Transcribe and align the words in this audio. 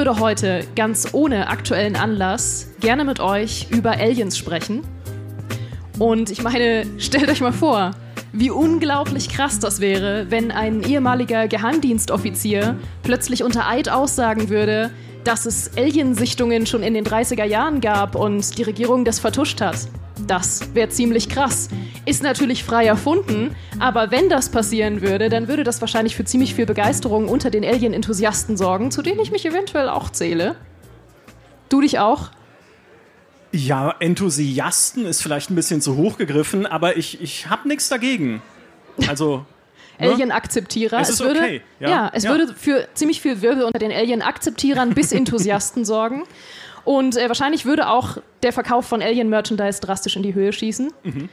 würde 0.00 0.18
heute 0.18 0.66
ganz 0.76 1.08
ohne 1.12 1.48
aktuellen 1.48 1.94
Anlass 1.94 2.68
gerne 2.80 3.04
mit 3.04 3.20
euch 3.20 3.66
über 3.68 3.90
Aliens 3.90 4.38
sprechen. 4.38 4.80
Und 5.98 6.30
ich 6.30 6.42
meine, 6.42 6.86
stellt 6.96 7.28
euch 7.28 7.42
mal 7.42 7.52
vor, 7.52 7.90
wie 8.32 8.48
unglaublich 8.48 9.28
krass 9.28 9.58
das 9.58 9.78
wäre, 9.78 10.30
wenn 10.30 10.52
ein 10.52 10.82
ehemaliger 10.82 11.48
Geheimdienstoffizier 11.48 12.76
plötzlich 13.02 13.44
unter 13.44 13.68
Eid 13.68 13.90
aussagen 13.90 14.48
würde, 14.48 14.90
dass 15.24 15.44
es 15.44 15.76
Aliensichtungen 15.76 16.64
schon 16.64 16.82
in 16.82 16.94
den 16.94 17.04
30er 17.04 17.44
Jahren 17.44 17.82
gab 17.82 18.14
und 18.14 18.56
die 18.56 18.62
Regierung 18.62 19.04
das 19.04 19.20
vertuscht 19.20 19.60
hat. 19.60 19.86
Das 20.26 20.74
wäre 20.74 20.88
ziemlich 20.88 21.28
krass. 21.28 21.68
Ist 22.06 22.22
natürlich 22.22 22.64
frei 22.64 22.86
erfunden, 22.86 23.54
aber 23.78 24.10
wenn 24.10 24.28
das 24.28 24.48
passieren 24.48 25.00
würde, 25.00 25.28
dann 25.28 25.48
würde 25.48 25.64
das 25.64 25.80
wahrscheinlich 25.80 26.16
für 26.16 26.24
ziemlich 26.24 26.54
viel 26.54 26.66
Begeisterung 26.66 27.28
unter 27.28 27.50
den 27.50 27.64
Alien-Enthusiasten 27.64 28.56
sorgen, 28.56 28.90
zu 28.90 29.02
denen 29.02 29.20
ich 29.20 29.30
mich 29.30 29.46
eventuell 29.46 29.88
auch 29.88 30.10
zähle. 30.10 30.56
Du 31.68 31.80
dich 31.80 31.98
auch? 31.98 32.30
Ja, 33.52 33.94
Enthusiasten 33.98 35.06
ist 35.06 35.22
vielleicht 35.22 35.50
ein 35.50 35.56
bisschen 35.56 35.80
zu 35.80 35.96
hoch 35.96 36.18
gegriffen, 36.18 36.66
aber 36.66 36.96
ich, 36.96 37.20
ich 37.20 37.48
habe 37.48 37.68
nichts 37.68 37.88
dagegen. 37.88 38.42
Also. 39.08 39.44
Ne? 40.00 40.12
Alien-Akzeptierer. 40.12 40.98
Es 40.98 41.10
ist 41.10 41.20
würde, 41.20 41.40
okay. 41.40 41.62
Ja, 41.78 41.90
ja 41.90 42.10
es 42.14 42.24
ja. 42.24 42.30
würde 42.30 42.54
für 42.54 42.88
ziemlich 42.94 43.20
viel 43.20 43.42
Wirbel 43.42 43.64
unter 43.64 43.78
den 43.78 43.92
Alien-Akzeptierern 43.92 44.94
bis 44.94 45.12
Enthusiasten 45.12 45.84
sorgen. 45.84 46.22
Und 46.84 47.16
äh, 47.16 47.28
wahrscheinlich 47.28 47.66
würde 47.66 47.88
auch 47.88 48.18
der 48.42 48.52
Verkauf 48.52 48.86
von 48.86 49.02
Alien-Merchandise 49.02 49.80
drastisch 49.80 50.16
in 50.16 50.22
die 50.22 50.34
Höhe 50.34 50.52
schießen. 50.52 50.92
Mhm. 51.02 51.28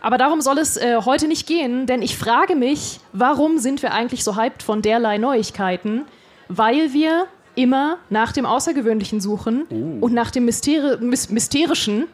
Aber 0.00 0.18
darum 0.18 0.40
soll 0.40 0.58
es 0.58 0.76
äh, 0.76 1.00
heute 1.04 1.28
nicht 1.28 1.46
gehen, 1.46 1.86
denn 1.86 2.02
ich 2.02 2.16
frage 2.16 2.56
mich, 2.56 3.00
warum 3.12 3.58
sind 3.58 3.82
wir 3.82 3.92
eigentlich 3.92 4.24
so 4.24 4.36
hyped 4.36 4.62
von 4.62 4.82
derlei 4.82 5.18
Neuigkeiten? 5.18 6.06
Weil 6.48 6.92
wir 6.92 7.26
immer 7.54 7.98
nach 8.08 8.32
dem 8.32 8.46
Außergewöhnlichen 8.46 9.20
suchen 9.20 9.66
oh. 9.70 10.04
und 10.04 10.14
nach 10.14 10.30
dem 10.30 10.46
Mysteri 10.46 11.04
Mys 11.04 11.30
Mysterischen. 11.30 12.06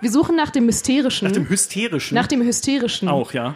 Wir 0.00 0.10
suchen 0.10 0.36
nach 0.36 0.50
dem 0.50 0.66
Mysterischen. 0.66 1.28
Nach 1.28 1.34
dem 1.34 1.48
Hysterischen. 1.48 2.14
Nach 2.14 2.26
dem 2.26 2.42
Hysterischen. 2.42 3.08
Auch, 3.08 3.32
ja. 3.32 3.54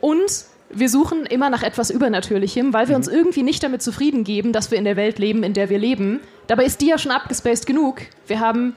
Und 0.00 0.46
wir 0.74 0.88
suchen 0.88 1.26
immer 1.26 1.50
nach 1.50 1.62
etwas 1.62 1.90
Übernatürlichem, 1.90 2.72
weil 2.72 2.88
wir 2.88 2.94
mhm. 2.94 3.04
uns 3.04 3.08
irgendwie 3.08 3.42
nicht 3.42 3.62
damit 3.62 3.82
zufrieden 3.82 4.24
geben, 4.24 4.52
dass 4.52 4.70
wir 4.70 4.78
in 4.78 4.84
der 4.84 4.96
Welt 4.96 5.18
leben, 5.18 5.42
in 5.42 5.52
der 5.52 5.70
wir 5.70 5.78
leben. 5.78 6.20
Dabei 6.46 6.64
ist 6.64 6.80
die 6.80 6.86
ja 6.86 6.98
schon 6.98 7.12
abgespaced 7.12 7.66
genug. 7.66 8.02
Wir 8.26 8.40
haben 8.40 8.74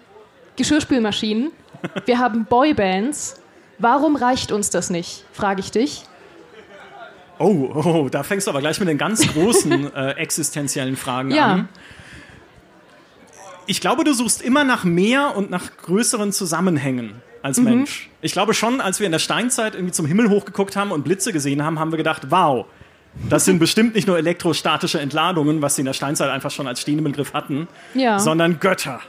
Geschirrspülmaschinen, 0.56 1.52
wir 2.06 2.20
haben 2.20 2.46
Boybands. 2.46 3.42
Warum 3.80 4.16
reicht 4.16 4.52
uns 4.52 4.70
das 4.70 4.90
nicht, 4.90 5.24
frage 5.32 5.60
ich 5.60 5.72
dich. 5.72 6.04
Oh, 7.40 7.70
oh, 7.76 8.10
da 8.10 8.24
fängst 8.24 8.48
du 8.48 8.52
aber 8.52 8.62
gleich 8.62 8.80
mit 8.80 8.90
den 8.90 8.98
ganz 8.98 9.28
großen 9.28 9.94
äh, 9.96 10.12
existenziellen 10.14 10.96
Fragen 10.96 11.32
ja. 11.32 11.46
an. 11.46 11.70
Ich 13.68 13.82
glaube, 13.82 14.04
du 14.04 14.14
suchst 14.14 14.42
immer 14.42 14.64
nach 14.64 14.86
mehr 14.86 15.36
und 15.36 15.52
nach 15.52 15.78
größeren 15.78 16.32
Zusammenhängen 16.32 17.22
als 17.42 17.58
mhm. 17.58 17.64
Mensch. 17.66 18.10
Ich 18.22 18.32
glaube 18.34 18.54
schon, 18.54 18.82
als 18.82 19.00
wir 19.00 19.06
in 19.06 19.12
der 19.12 19.20
Steinzeit 19.20 19.76
irgendwie 19.76 19.94
zum 19.94 20.06
Himmel 20.06 20.30
hochgeguckt 20.30 20.76
haben 20.76 20.92
und 20.92 21.04
Blitze 21.04 21.34
gesehen 21.34 21.64
haben, 21.64 21.80
haben 21.80 21.92
wir 21.92 21.98
gedacht, 21.98 22.24
wow, 22.30 22.66
das 23.30 23.46
sind 23.46 23.60
bestimmt 23.60 23.96
nicht 23.96 24.08
nur 24.08 24.18
elektrostatische 24.18 25.00
Entladungen, 25.00 25.62
was 25.62 25.76
sie 25.76 25.82
in 25.82 25.86
der 25.86 25.94
Steinzeit 25.94 26.30
einfach 26.30 26.52
schon 26.52 26.68
als 26.68 26.82
stehenden 26.82 27.06
Begriff 27.06 27.34
hatten, 27.34 27.68
ja. 27.94 28.20
sondern 28.20 28.60
Götter 28.60 29.00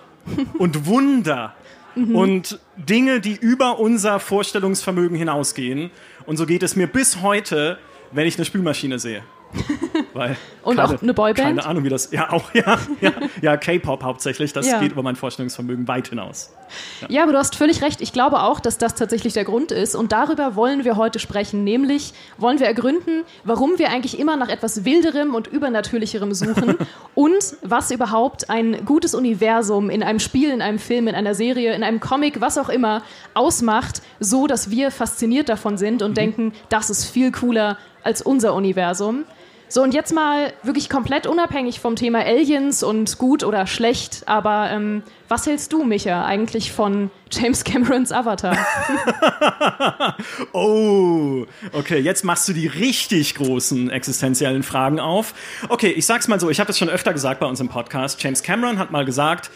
und 0.58 0.86
Wunder 0.86 1.54
mhm. 1.94 2.14
und 2.14 2.58
Dinge, 2.76 3.20
die 3.20 3.34
über 3.34 3.78
unser 3.78 4.20
Vorstellungsvermögen 4.20 5.16
hinausgehen. 5.16 5.90
Und 6.26 6.36
so 6.36 6.46
geht 6.46 6.62
es 6.62 6.76
mir 6.76 6.86
bis 6.86 7.22
heute, 7.22 7.78
wenn 8.12 8.26
ich 8.26 8.36
eine 8.36 8.44
Spülmaschine 8.44 8.98
sehe. 8.98 9.22
Weil 10.18 10.36
und 10.64 10.76
keine, 10.76 10.88
auch 10.88 11.00
eine 11.00 11.14
Boyband? 11.14 11.38
Keine 11.38 11.64
Ahnung, 11.64 11.84
wie 11.84 11.88
das. 11.88 12.10
Ja, 12.10 12.32
auch, 12.32 12.52
ja. 12.54 12.76
Ja, 13.00 13.12
ja 13.40 13.56
K-Pop 13.56 14.02
hauptsächlich. 14.02 14.52
Das 14.52 14.68
ja. 14.68 14.80
geht 14.80 14.90
über 14.90 15.04
mein 15.04 15.14
Vorstellungsvermögen 15.14 15.86
weit 15.86 16.08
hinaus. 16.08 16.52
Ja. 17.00 17.06
ja, 17.08 17.22
aber 17.22 17.32
du 17.32 17.38
hast 17.38 17.54
völlig 17.54 17.82
recht. 17.82 18.00
Ich 18.00 18.12
glaube 18.12 18.42
auch, 18.42 18.58
dass 18.58 18.78
das 18.78 18.96
tatsächlich 18.96 19.32
der 19.32 19.44
Grund 19.44 19.70
ist. 19.70 19.94
Und 19.94 20.10
darüber 20.10 20.56
wollen 20.56 20.84
wir 20.84 20.96
heute 20.96 21.20
sprechen. 21.20 21.62
Nämlich 21.62 22.14
wollen 22.36 22.58
wir 22.58 22.66
ergründen, 22.66 23.22
warum 23.44 23.78
wir 23.78 23.90
eigentlich 23.90 24.18
immer 24.18 24.36
nach 24.36 24.48
etwas 24.48 24.84
Wilderem 24.84 25.36
und 25.36 25.46
Übernatürlicherem 25.46 26.34
suchen 26.34 26.76
und 27.14 27.56
was 27.62 27.92
überhaupt 27.92 28.50
ein 28.50 28.84
gutes 28.84 29.14
Universum 29.14 29.88
in 29.88 30.02
einem 30.02 30.18
Spiel, 30.18 30.50
in 30.50 30.62
einem 30.62 30.80
Film, 30.80 31.06
in 31.06 31.14
einer 31.14 31.36
Serie, 31.36 31.74
in 31.74 31.84
einem 31.84 32.00
Comic, 32.00 32.40
was 32.40 32.58
auch 32.58 32.68
immer, 32.68 33.02
ausmacht, 33.34 34.02
so 34.18 34.48
dass 34.48 34.68
wir 34.68 34.90
fasziniert 34.90 35.48
davon 35.48 35.78
sind 35.78 36.02
und 36.02 36.10
mhm. 36.10 36.14
denken, 36.14 36.52
das 36.70 36.90
ist 36.90 37.04
viel 37.04 37.30
cooler 37.30 37.78
als 38.02 38.20
unser 38.20 38.54
Universum. 38.54 39.24
So, 39.70 39.82
und 39.82 39.92
jetzt 39.92 40.14
mal 40.14 40.54
wirklich 40.62 40.88
komplett 40.88 41.26
unabhängig 41.26 41.78
vom 41.78 41.94
Thema 41.94 42.20
Aliens 42.20 42.82
und 42.82 43.18
gut 43.18 43.44
oder 43.44 43.66
schlecht, 43.66 44.22
aber 44.24 44.70
ähm, 44.70 45.02
was 45.28 45.46
hältst 45.46 45.74
du, 45.74 45.84
Micha, 45.84 46.24
eigentlich 46.24 46.72
von 46.72 47.10
James 47.30 47.64
Camerons 47.64 48.10
Avatar? 48.10 48.56
oh, 50.52 51.44
okay, 51.72 51.98
jetzt 51.98 52.24
machst 52.24 52.48
du 52.48 52.54
die 52.54 52.66
richtig 52.66 53.34
großen 53.34 53.90
existenziellen 53.90 54.62
Fragen 54.62 55.00
auf. 55.00 55.34
Okay, 55.68 55.90
ich 55.90 56.06
sag's 56.06 56.28
mal 56.28 56.40
so, 56.40 56.48
ich 56.48 56.60
habe 56.60 56.68
das 56.68 56.78
schon 56.78 56.88
öfter 56.88 57.12
gesagt 57.12 57.38
bei 57.38 57.46
uns 57.46 57.60
im 57.60 57.68
Podcast. 57.68 58.22
James 58.22 58.42
Cameron 58.42 58.78
hat 58.78 58.90
mal 58.90 59.04
gesagt, 59.04 59.50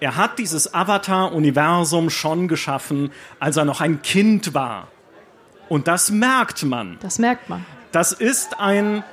er 0.00 0.16
hat 0.16 0.38
dieses 0.38 0.72
Avatar-Universum 0.72 2.08
schon 2.08 2.48
geschaffen, 2.48 3.12
als 3.38 3.58
er 3.58 3.66
noch 3.66 3.82
ein 3.82 4.00
Kind 4.00 4.54
war. 4.54 4.88
Und 5.68 5.86
das 5.86 6.10
merkt 6.10 6.62
man. 6.64 6.96
Das 7.00 7.18
merkt 7.18 7.50
man. 7.50 7.66
Das 7.92 8.12
ist 8.12 8.58
ein 8.58 9.04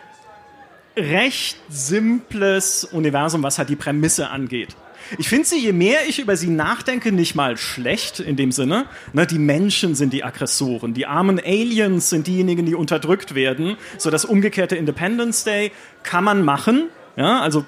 recht 0.97 1.57
simples 1.69 2.83
Universum, 2.83 3.43
was 3.43 3.57
halt 3.57 3.69
die 3.69 3.75
Prämisse 3.75 4.29
angeht. 4.29 4.75
Ich 5.17 5.29
finde 5.29 5.47
sie, 5.47 5.59
je 5.59 5.71
mehr 5.71 5.99
ich 6.07 6.19
über 6.19 6.35
sie 6.35 6.49
nachdenke, 6.49 7.13
nicht 7.13 7.33
mal 7.33 7.55
schlecht 7.55 8.19
in 8.19 8.35
dem 8.35 8.51
Sinne. 8.51 8.87
Ne, 9.13 9.25
die 9.25 9.39
Menschen 9.39 9.95
sind 9.95 10.11
die 10.11 10.23
Aggressoren, 10.23 10.93
die 10.93 11.05
armen 11.05 11.39
Aliens 11.39 12.09
sind 12.09 12.27
diejenigen, 12.27 12.65
die 12.65 12.75
unterdrückt 12.75 13.33
werden. 13.33 13.77
So 13.97 14.09
das 14.09 14.25
umgekehrte 14.25 14.75
Independence 14.75 15.45
Day 15.45 15.71
kann 16.03 16.25
man 16.25 16.43
machen. 16.43 16.89
Ja, 17.15 17.39
also 17.39 17.65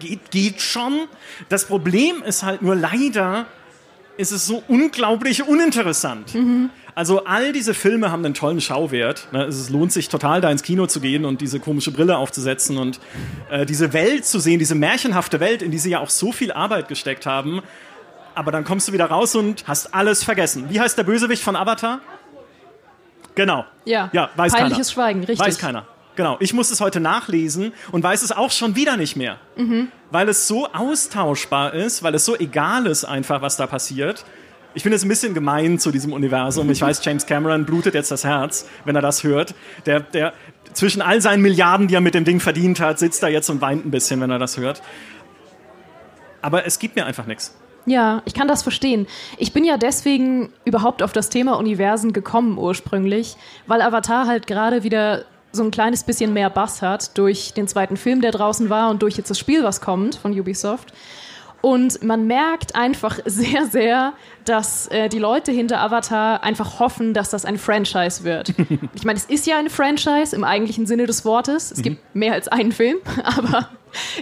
geht, 0.00 0.30
geht 0.30 0.60
schon. 0.60 1.06
Das 1.48 1.66
Problem 1.66 2.22
ist 2.26 2.42
halt 2.42 2.62
nur 2.62 2.74
leider, 2.74 3.46
ist 4.20 4.30
es 4.30 4.46
so 4.46 4.62
unglaublich 4.68 5.48
uninteressant. 5.48 6.34
Mhm. 6.34 6.70
Also 6.94 7.24
all 7.24 7.52
diese 7.52 7.72
Filme 7.72 8.12
haben 8.12 8.24
einen 8.24 8.34
tollen 8.34 8.60
Schauwert. 8.60 9.28
Ne? 9.32 9.44
Es 9.44 9.70
lohnt 9.70 9.92
sich 9.92 10.08
total, 10.08 10.40
da 10.40 10.50
ins 10.50 10.62
Kino 10.62 10.86
zu 10.86 11.00
gehen 11.00 11.24
und 11.24 11.40
diese 11.40 11.60
komische 11.60 11.90
Brille 11.90 12.18
aufzusetzen 12.18 12.76
und 12.76 13.00
äh, 13.50 13.64
diese 13.64 13.92
Welt 13.92 14.26
zu 14.26 14.38
sehen, 14.38 14.58
diese 14.58 14.74
märchenhafte 14.74 15.40
Welt, 15.40 15.62
in 15.62 15.70
die 15.70 15.78
sie 15.78 15.90
ja 15.90 16.00
auch 16.00 16.10
so 16.10 16.32
viel 16.32 16.52
Arbeit 16.52 16.88
gesteckt 16.88 17.26
haben. 17.26 17.62
Aber 18.34 18.52
dann 18.52 18.64
kommst 18.64 18.88
du 18.88 18.92
wieder 18.92 19.06
raus 19.06 19.34
und 19.34 19.64
hast 19.66 19.94
alles 19.94 20.22
vergessen. 20.22 20.66
Wie 20.68 20.78
heißt 20.78 20.98
der 20.98 21.04
Bösewicht 21.04 21.42
von 21.42 21.56
Avatar? 21.56 22.00
Genau. 23.34 23.64
Ja. 23.84 24.10
Ja, 24.12 24.30
weiß 24.36 24.52
Peinliches 24.52 24.76
keiner. 24.76 24.84
Schweigen, 24.84 25.20
richtig. 25.24 25.46
Weiß 25.46 25.58
keiner. 25.58 25.86
Genau. 26.16 26.36
Ich 26.40 26.52
muss 26.52 26.70
es 26.70 26.80
heute 26.80 27.00
nachlesen 27.00 27.72
und 27.92 28.02
weiß 28.02 28.22
es 28.22 28.32
auch 28.32 28.50
schon 28.50 28.76
wieder 28.76 28.96
nicht 28.96 29.16
mehr. 29.16 29.38
Mhm. 29.56 29.88
Weil 30.10 30.28
es 30.28 30.48
so 30.48 30.66
austauschbar 30.66 31.74
ist, 31.74 32.02
weil 32.02 32.14
es 32.14 32.24
so 32.24 32.36
egal 32.36 32.86
ist 32.86 33.04
einfach, 33.04 33.42
was 33.42 33.56
da 33.56 33.66
passiert. 33.66 34.24
Ich 34.74 34.82
finde 34.82 34.96
es 34.96 35.04
ein 35.04 35.08
bisschen 35.08 35.34
gemein 35.34 35.78
zu 35.78 35.90
diesem 35.90 36.12
Universum. 36.12 36.70
Ich 36.70 36.80
weiß, 36.80 37.04
James 37.04 37.26
Cameron 37.26 37.64
blutet 37.64 37.94
jetzt 37.94 38.10
das 38.10 38.24
Herz, 38.24 38.66
wenn 38.84 38.94
er 38.94 39.02
das 39.02 39.24
hört. 39.24 39.54
Der, 39.86 40.00
der 40.00 40.32
zwischen 40.72 41.02
all 41.02 41.20
seinen 41.20 41.42
Milliarden, 41.42 41.88
die 41.88 41.94
er 41.94 42.00
mit 42.00 42.14
dem 42.14 42.24
Ding 42.24 42.40
verdient 42.40 42.80
hat, 42.80 42.98
sitzt 42.98 43.22
da 43.22 43.28
jetzt 43.28 43.50
und 43.50 43.60
weint 43.60 43.84
ein 43.84 43.90
bisschen, 43.90 44.20
wenn 44.20 44.30
er 44.30 44.38
das 44.38 44.56
hört. 44.58 44.82
Aber 46.42 46.66
es 46.66 46.78
gibt 46.78 46.96
mir 46.96 47.04
einfach 47.04 47.26
nichts. 47.26 47.56
Ja, 47.86 48.22
ich 48.24 48.34
kann 48.34 48.46
das 48.46 48.62
verstehen. 48.62 49.06
Ich 49.38 49.52
bin 49.52 49.64
ja 49.64 49.76
deswegen 49.76 50.52
überhaupt 50.64 51.02
auf 51.02 51.12
das 51.12 51.30
Thema 51.30 51.58
Universen 51.58 52.12
gekommen 52.12 52.58
ursprünglich, 52.58 53.36
weil 53.66 53.82
Avatar 53.82 54.26
halt 54.26 54.46
gerade 54.46 54.84
wieder 54.84 55.24
so 55.52 55.62
ein 55.62 55.70
kleines 55.70 56.04
bisschen 56.04 56.32
mehr 56.32 56.50
Bass 56.50 56.82
hat 56.82 57.16
durch 57.18 57.52
den 57.54 57.68
zweiten 57.68 57.96
Film, 57.96 58.20
der 58.20 58.32
draußen 58.32 58.70
war 58.70 58.90
und 58.90 59.02
durch 59.02 59.16
jetzt 59.16 59.30
das 59.30 59.38
Spiel, 59.38 59.64
was 59.64 59.80
kommt 59.80 60.14
von 60.14 60.38
Ubisoft. 60.38 60.92
Und 61.62 62.02
man 62.02 62.26
merkt 62.26 62.74
einfach 62.74 63.18
sehr, 63.24 63.66
sehr, 63.66 64.14
dass 64.44 64.88
äh, 64.88 65.08
die 65.08 65.18
Leute 65.18 65.52
hinter 65.52 65.80
Avatar 65.80 66.42
einfach 66.42 66.80
hoffen, 66.80 67.14
dass 67.14 67.30
das 67.30 67.44
ein 67.44 67.58
Franchise 67.58 68.24
wird. 68.24 68.54
ich 68.94 69.04
meine, 69.04 69.18
es 69.18 69.26
ist 69.26 69.46
ja 69.46 69.58
ein 69.58 69.68
Franchise 69.68 70.34
im 70.34 70.44
eigentlichen 70.44 70.86
Sinne 70.86 71.06
des 71.06 71.24
Wortes. 71.24 71.70
Es 71.70 71.78
mhm. 71.78 71.82
gibt 71.82 72.14
mehr 72.14 72.32
als 72.32 72.48
einen 72.48 72.72
Film, 72.72 72.96
aber 73.24 73.68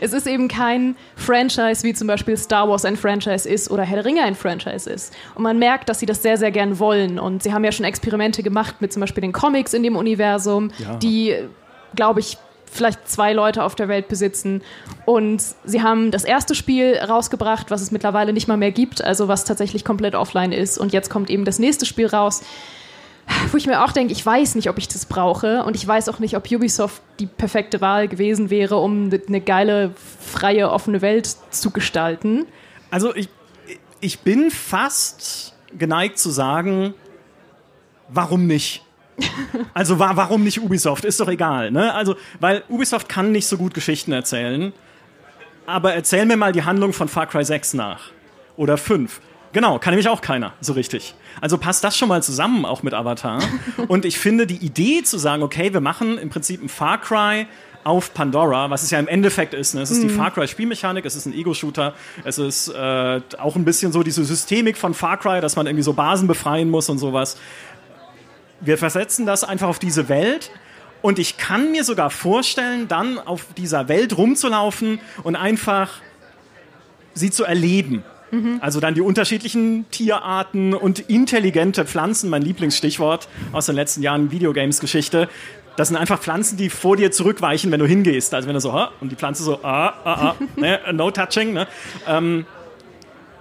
es 0.01 0.13
ist 0.13 0.27
eben 0.27 0.49
kein 0.49 0.97
Franchise, 1.15 1.83
wie 1.83 1.95
zum 1.95 2.09
Beispiel 2.09 2.37
Star 2.37 2.69
Wars 2.69 2.85
ein 2.85 2.97
Franchise 2.97 3.49
ist 3.49 3.71
oder 3.71 3.83
Herr 3.83 3.97
der 3.97 4.05
Ringe 4.05 4.23
ein 4.23 4.35
Franchise 4.35 4.91
ist. 4.91 5.15
Und 5.35 5.43
man 5.43 5.59
merkt, 5.59 5.89
dass 5.89 6.01
sie 6.01 6.07
das 6.07 6.23
sehr, 6.23 6.39
sehr 6.39 6.51
gern 6.51 6.79
wollen. 6.79 7.19
Und 7.19 7.43
sie 7.43 7.53
haben 7.53 7.65
ja 7.65 7.73
schon 7.73 7.85
Experimente 7.85 8.43
gemacht 8.43 8.77
mit 8.81 8.93
zum 8.93 9.01
Beispiel 9.01 9.21
den 9.21 9.33
Comics 9.33 9.75
in 9.75 9.83
dem 9.83 9.97
Universum, 9.97 10.71
ja. 10.79 10.97
die, 10.97 11.35
glaube 11.95 12.21
ich, 12.21 12.39
vielleicht 12.71 13.09
zwei 13.09 13.33
Leute 13.33 13.65
auf 13.65 13.75
der 13.75 13.89
Welt 13.89 14.09
besitzen. 14.09 14.63
Und 15.07 15.43
sie 15.65 15.83
haben 15.83 16.11
das 16.11 16.25
erste 16.25 16.55
Spiel 16.55 16.97
rausgebracht, 16.99 17.71
was 17.71 17.81
es 17.81 17.91
mittlerweile 17.91 18.33
nicht 18.33 18.49
mal 18.49 18.57
mehr 18.57 18.73
gibt, 18.73 19.03
also 19.03 19.29
was 19.29 19.45
tatsächlich 19.45 19.85
komplett 19.85 20.15
offline 20.15 20.53
ist. 20.53 20.79
Und 20.79 20.93
jetzt 20.93 21.11
kommt 21.11 21.31
eben 21.31 21.45
das 21.45 21.59
nächste 21.59 21.87
Spiel 21.87 22.07
raus. 22.07 22.43
wo 23.53 23.57
ich 23.57 23.67
mir 23.67 23.85
auch 23.85 23.93
denke, 23.93 24.13
ich 24.13 24.25
weiß 24.25 24.55
nicht, 24.55 24.69
ob 24.69 24.79
ich 24.79 24.89
das 24.89 25.07
brauche 25.07 25.63
und 25.65 25.77
ich 25.77 25.87
weiß 25.87 26.09
auch 26.09 26.19
nicht, 26.19 26.37
ob 26.37 26.51
Ubisoft 26.51 27.03
die 27.19 27.27
perfekte 27.27 27.81
Wahl 27.81 28.09
gewesen 28.09 28.51
wäre, 28.51 28.77
um 28.77 29.11
eine 29.29 29.41
geile, 29.41 29.93
freie, 30.21 30.71
offene 30.71 31.03
Welt 31.03 31.37
zu 31.51 31.71
gestalten. 31.71 32.47
Also 32.91 33.15
ich, 33.15 33.29
ich 34.01 34.21
bin 34.21 34.51
fast 34.51 35.55
geneigt 35.77 36.19
zu 36.19 36.31
sagen, 36.31 36.95
warum 38.09 38.47
nicht? 38.47 38.83
Also 39.75 39.99
wa 39.99 40.13
warum 40.15 40.45
nicht 40.45 40.61
Ubisoft? 40.61 41.05
Ist 41.05 41.21
doch 41.21 41.29
egal, 41.29 41.71
ne? 41.71 41.95
Also, 41.95 42.17
weil 42.41 42.63
Ubisoft 42.69 43.09
kann 43.09 43.33
nicht 43.33 43.47
so 43.47 43.57
gut 43.57 43.75
Geschichten 43.75 44.13
erzählen. 44.13 44.73
Aber 45.67 45.95
erzähl 45.95 46.25
mir 46.25 46.37
mal 46.37 46.53
die 46.53 46.65
Handlung 46.65 46.93
von 46.93 47.09
Far 47.09 47.27
Cry 47.27 47.45
6 47.45 47.75
nach. 47.75 48.11
Oder 48.57 48.79
5. 48.79 49.21
Genau, 49.53 49.79
kann 49.79 49.93
nämlich 49.93 50.09
auch 50.09 50.21
keiner 50.21 50.53
so 50.61 50.73
richtig. 50.73 51.15
Also 51.41 51.59
passt 51.59 51.85
das 51.85 51.97
schon 51.97 52.09
mal 52.09 52.23
zusammen, 52.23 52.65
auch 52.65 52.83
mit 52.83 52.95
Avatar. 52.95 53.43
Und 53.89 54.05
ich 54.05 54.19
finde 54.19 54.47
die 54.47 54.57
Idee 54.57 55.03
zu 55.03 55.19
sagen, 55.19 55.43
okay, 55.43 55.73
wir 55.73 55.81
machen 55.81 56.19
im 56.19 56.31
Prinzip 56.31 56.63
ein 56.63 56.69
Far 56.69 57.01
Cry 57.01 57.47
auf 57.85 58.13
Pandora, 58.13 58.69
was 58.69 58.83
es 58.83 58.91
ja 58.91 58.99
im 58.99 59.09
Endeffekt 59.09 59.55
ist. 59.55 59.75
Ne? 59.75 59.81
Es 59.81 59.91
ist 59.91 60.03
mhm. 60.03 60.09
die 60.09 60.15
Far 60.15 60.31
Cry 60.31 60.47
Spielmechanik, 60.47 61.07
es 61.07 61.17
ist 61.17 61.27
ein 61.27 61.33
Ego-Shooter, 61.33 61.95
es 62.25 62.37
ist 62.37 62.69
äh, 62.69 63.21
auch 63.39 63.57
ein 63.57 63.65
bisschen 63.65 63.93
so 63.93 64.03
diese 64.03 64.25
Systemik 64.25 64.77
von 64.77 64.93
Far 64.93 65.17
Cry, 65.17 65.41
dass 65.41 65.57
man 65.57 65.67
irgendwie 65.67 65.83
so 65.83 65.95
Basen 65.95 66.29
befreien 66.29 66.69
muss 66.71 66.91
und 66.91 66.99
sowas. 66.99 67.39
Wir 68.61 68.79
versetzen 68.79 69.27
das 69.27 69.45
einfach 69.45 69.69
auf 69.69 69.79
diese 69.79 70.09
Welt 70.09 70.51
und 71.01 71.19
ich 71.19 71.37
kann 71.37 71.71
mir 71.71 71.85
sogar 71.85 72.11
vorstellen, 72.11 72.89
dann 72.89 73.19
auf 73.19 73.47
dieser 73.57 73.89
Welt 73.89 74.17
rumzulaufen 74.17 75.01
und 75.23 75.37
einfach 75.37 76.01
sie 77.15 77.31
zu 77.31 77.45
erleben. 77.45 78.03
Mhm. 78.31 78.59
Also 78.61 78.81
dann 78.81 78.95
die 78.95 79.01
unterschiedlichen 79.01 79.87
Tierarten 79.91 80.75
und 80.75 80.99
intelligente 81.01 81.85
Pflanzen, 81.85 82.31
mein 82.31 82.43
Lieblingsstichwort 82.43 83.29
aus 83.53 83.67
den 83.67 83.75
letzten 83.75 84.03
Jahren 84.03 84.31
Videogames-Geschichte. 84.31 85.29
Das 85.77 85.89
sind 85.89 85.97
einfach 85.97 86.19
Pflanzen, 86.19 86.57
die 86.57 86.71
vor 86.71 86.97
dir 86.97 87.13
zurückweichen, 87.13 87.71
wenn 87.71 87.79
du 87.79 87.87
hingehst. 87.87 88.35
Also 88.35 88.49
wenn 88.49 88.55
du 88.55 88.61
so, 88.61 88.73
ha, 88.73 88.91
und 89.01 89.13
die 89.13 89.17
Pflanze 89.17 89.45
so, 89.45 89.61
ah, 89.63 89.95
ah, 90.05 90.31
ah, 90.31 90.35
ne, 90.57 90.81
no 90.93 91.11
touching. 91.11 91.53
Ne? 91.53 91.69
Ähm, 92.07 92.47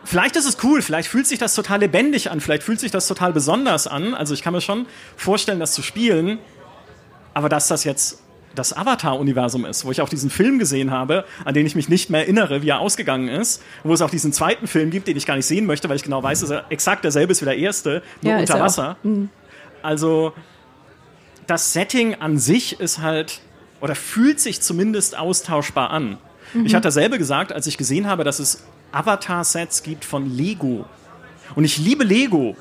vielleicht 0.08 0.36
ist 0.38 0.46
es 0.46 0.58
cool, 0.64 0.82
vielleicht 0.82 1.10
fühlt 1.10 1.28
sich 1.28 1.38
das 1.38 1.54
total 1.54 1.82
lebendig 1.82 2.32
an, 2.32 2.40
vielleicht 2.40 2.64
fühlt 2.64 2.80
sich 2.80 2.92
das 2.92 3.08
total 3.08 3.34
besonders 3.34 3.88
an. 3.88 4.14
Also 4.14 4.34
ich 4.34 4.42
kann 4.42 4.54
mir 4.54 4.62
schon 4.62 4.88
vorstellen, 5.16 5.60
das 5.60 5.74
zu 5.74 5.82
spielen. 5.82 6.40
Aber 7.34 7.50
dass 7.50 7.68
das 7.68 7.84
jetzt 7.84 8.24
das 8.56 8.76
Avatar-Universum 8.76 9.66
ist, 9.66 9.86
wo 9.86 9.92
ich 9.92 10.02
auch 10.02 10.10
diesen 10.10 10.32
Film 10.32 10.58
gesehen 10.58 10.90
habe, 10.90 11.26
an 11.46 11.54
den 11.54 11.68
ich 11.68 11.76
mich 11.76 11.90
nicht 11.90 12.10
mehr 12.10 12.22
erinnere, 12.22 12.64
wie 12.64 12.70
er 12.70 12.80
ausgegangen 12.80 13.28
ist, 13.28 13.62
wo 13.84 13.94
es 13.94 14.02
auch 14.02 14.10
diesen 14.10 14.34
zweiten 14.34 14.66
Film 14.66 14.90
gibt, 14.90 15.08
den 15.08 15.16
ich 15.16 15.28
gar 15.28 15.36
nicht 15.36 15.46
sehen 15.46 15.68
möchte, 15.68 15.90
weil 15.90 15.98
ich 15.98 16.04
genau 16.04 16.24
weiß, 16.24 16.40
dass 16.40 16.50
er 16.50 16.66
exakt 16.72 17.04
derselbe 17.04 17.34
ist 17.34 17.42
wie 17.42 17.46
der 17.46 17.58
erste, 17.58 18.02
nur 18.22 18.34
ja, 18.34 18.40
unter 18.40 18.60
Wasser. 18.60 18.98
Mhm. 19.04 19.30
Also 19.84 20.34
das 21.46 21.74
Setting 21.74 22.16
an 22.16 22.40
sich 22.40 22.80
ist 22.80 23.00
halt 23.00 23.42
oder 23.82 23.94
fühlt 23.94 24.40
sich 24.40 24.62
zumindest 24.62 25.18
austauschbar 25.18 25.92
an. 25.92 26.18
Mhm. 26.54 26.66
Ich 26.66 26.74
hatte 26.74 26.84
dasselbe 26.86 27.20
gesagt, 27.20 27.54
als 27.54 27.68
ich 27.68 27.78
gesehen 27.78 28.08
habe, 28.08 28.24
dass 28.24 28.40
es 28.40 28.64
Avatar-Sets 28.92 29.84
gibt 29.84 30.06
von 30.06 30.30
Lego. 30.30 30.86
Und 31.56 31.64
ich 31.64 31.78
liebe 31.78 32.04
Lego. 32.04 32.56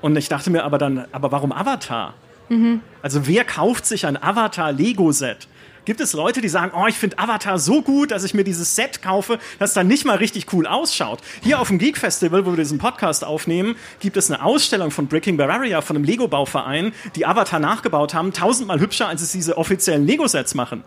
Und 0.00 0.16
ich 0.16 0.28
dachte 0.28 0.50
mir 0.50 0.64
aber 0.64 0.78
dann, 0.78 1.06
aber 1.12 1.32
warum 1.32 1.52
Avatar? 1.52 2.14
Mhm. 2.48 2.80
Also 3.02 3.26
wer 3.26 3.44
kauft 3.44 3.86
sich 3.86 4.06
ein 4.06 4.22
Avatar-Lego-Set? 4.22 5.48
Gibt 5.84 6.00
es 6.00 6.14
Leute, 6.14 6.40
die 6.40 6.48
sagen, 6.48 6.72
oh, 6.74 6.86
ich 6.86 6.94
finde 6.96 7.18
Avatar 7.18 7.58
so 7.58 7.82
gut, 7.82 8.10
dass 8.10 8.24
ich 8.24 8.32
mir 8.32 8.44
dieses 8.44 8.74
Set 8.74 9.02
kaufe, 9.02 9.38
das 9.58 9.74
dann 9.74 9.86
nicht 9.86 10.06
mal 10.06 10.16
richtig 10.16 10.50
cool 10.52 10.66
ausschaut? 10.66 11.20
Hier 11.42 11.60
auf 11.60 11.68
dem 11.68 11.78
Geek 11.78 11.98
Festival, 11.98 12.46
wo 12.46 12.52
wir 12.52 12.56
diesen 12.56 12.78
Podcast 12.78 13.22
aufnehmen, 13.22 13.76
gibt 14.00 14.16
es 14.16 14.30
eine 14.30 14.42
Ausstellung 14.42 14.90
von 14.90 15.08
Breaking 15.08 15.36
Bavaria, 15.36 15.82
von 15.82 15.96
einem 15.96 16.04
Lego-Bauverein, 16.06 16.92
die 17.16 17.26
Avatar 17.26 17.60
nachgebaut 17.60 18.14
haben, 18.14 18.32
tausendmal 18.32 18.80
hübscher, 18.80 19.08
als 19.08 19.20
es 19.20 19.32
diese 19.32 19.58
offiziellen 19.58 20.06
Lego-Sets 20.06 20.54
machen. 20.54 20.84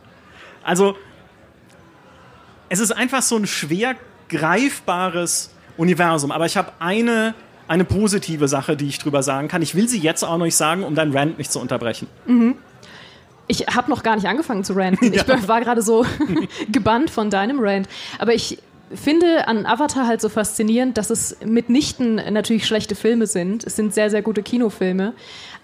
Also, 0.64 0.98
es 2.70 2.80
ist 2.80 2.92
einfach 2.92 3.22
so 3.22 3.38
ein 3.38 3.46
schwer 3.46 3.96
greifbares 4.30 5.52
Universum. 5.78 6.32
Aber 6.32 6.46
ich 6.46 6.58
habe 6.58 6.72
eine 6.80 7.34
eine 7.68 7.84
positive 7.84 8.48
Sache, 8.48 8.78
die 8.78 8.88
ich 8.88 9.00
drüber 9.00 9.24
sagen 9.24 9.48
kann. 9.48 9.62
Ich 9.62 9.76
will 9.76 9.88
sie 9.88 10.00
jetzt 10.00 10.24
auch 10.24 10.38
noch 10.38 10.46
nicht 10.46 10.56
sagen, 10.56 10.84
um 10.84 10.96
deinen 10.96 11.16
Rant 11.16 11.38
nicht 11.38 11.52
zu 11.52 11.60
unterbrechen. 11.60 12.08
Mhm. 12.26 12.56
Ich 13.48 13.68
habe 13.68 13.90
noch 13.90 14.04
gar 14.04 14.16
nicht 14.16 14.28
angefangen 14.28 14.64
zu 14.64 14.74
ranten. 14.74 15.14
Ja. 15.14 15.24
Ich 15.24 15.48
war 15.48 15.62
gerade 15.62 15.82
so 15.82 16.06
gebannt 16.72 17.10
von 17.10 17.30
deinem 17.30 17.60
Rant. 17.60 17.88
Aber 18.20 18.34
ich 18.34 18.60
finde 18.94 19.48
an 19.48 19.66
Avatar 19.66 20.08
halt 20.08 20.22
so 20.22 20.30
faszinierend, 20.30 20.98
dass 20.98 21.10
es 21.10 21.38
mitnichten 21.46 22.16
natürlich 22.16 22.66
schlechte 22.66 22.96
Filme 22.96 23.28
sind. 23.28 23.66
Es 23.66 23.76
sind 23.76 23.94
sehr, 23.94 24.10
sehr 24.10 24.22
gute 24.22 24.44
Kinofilme. 24.44 25.14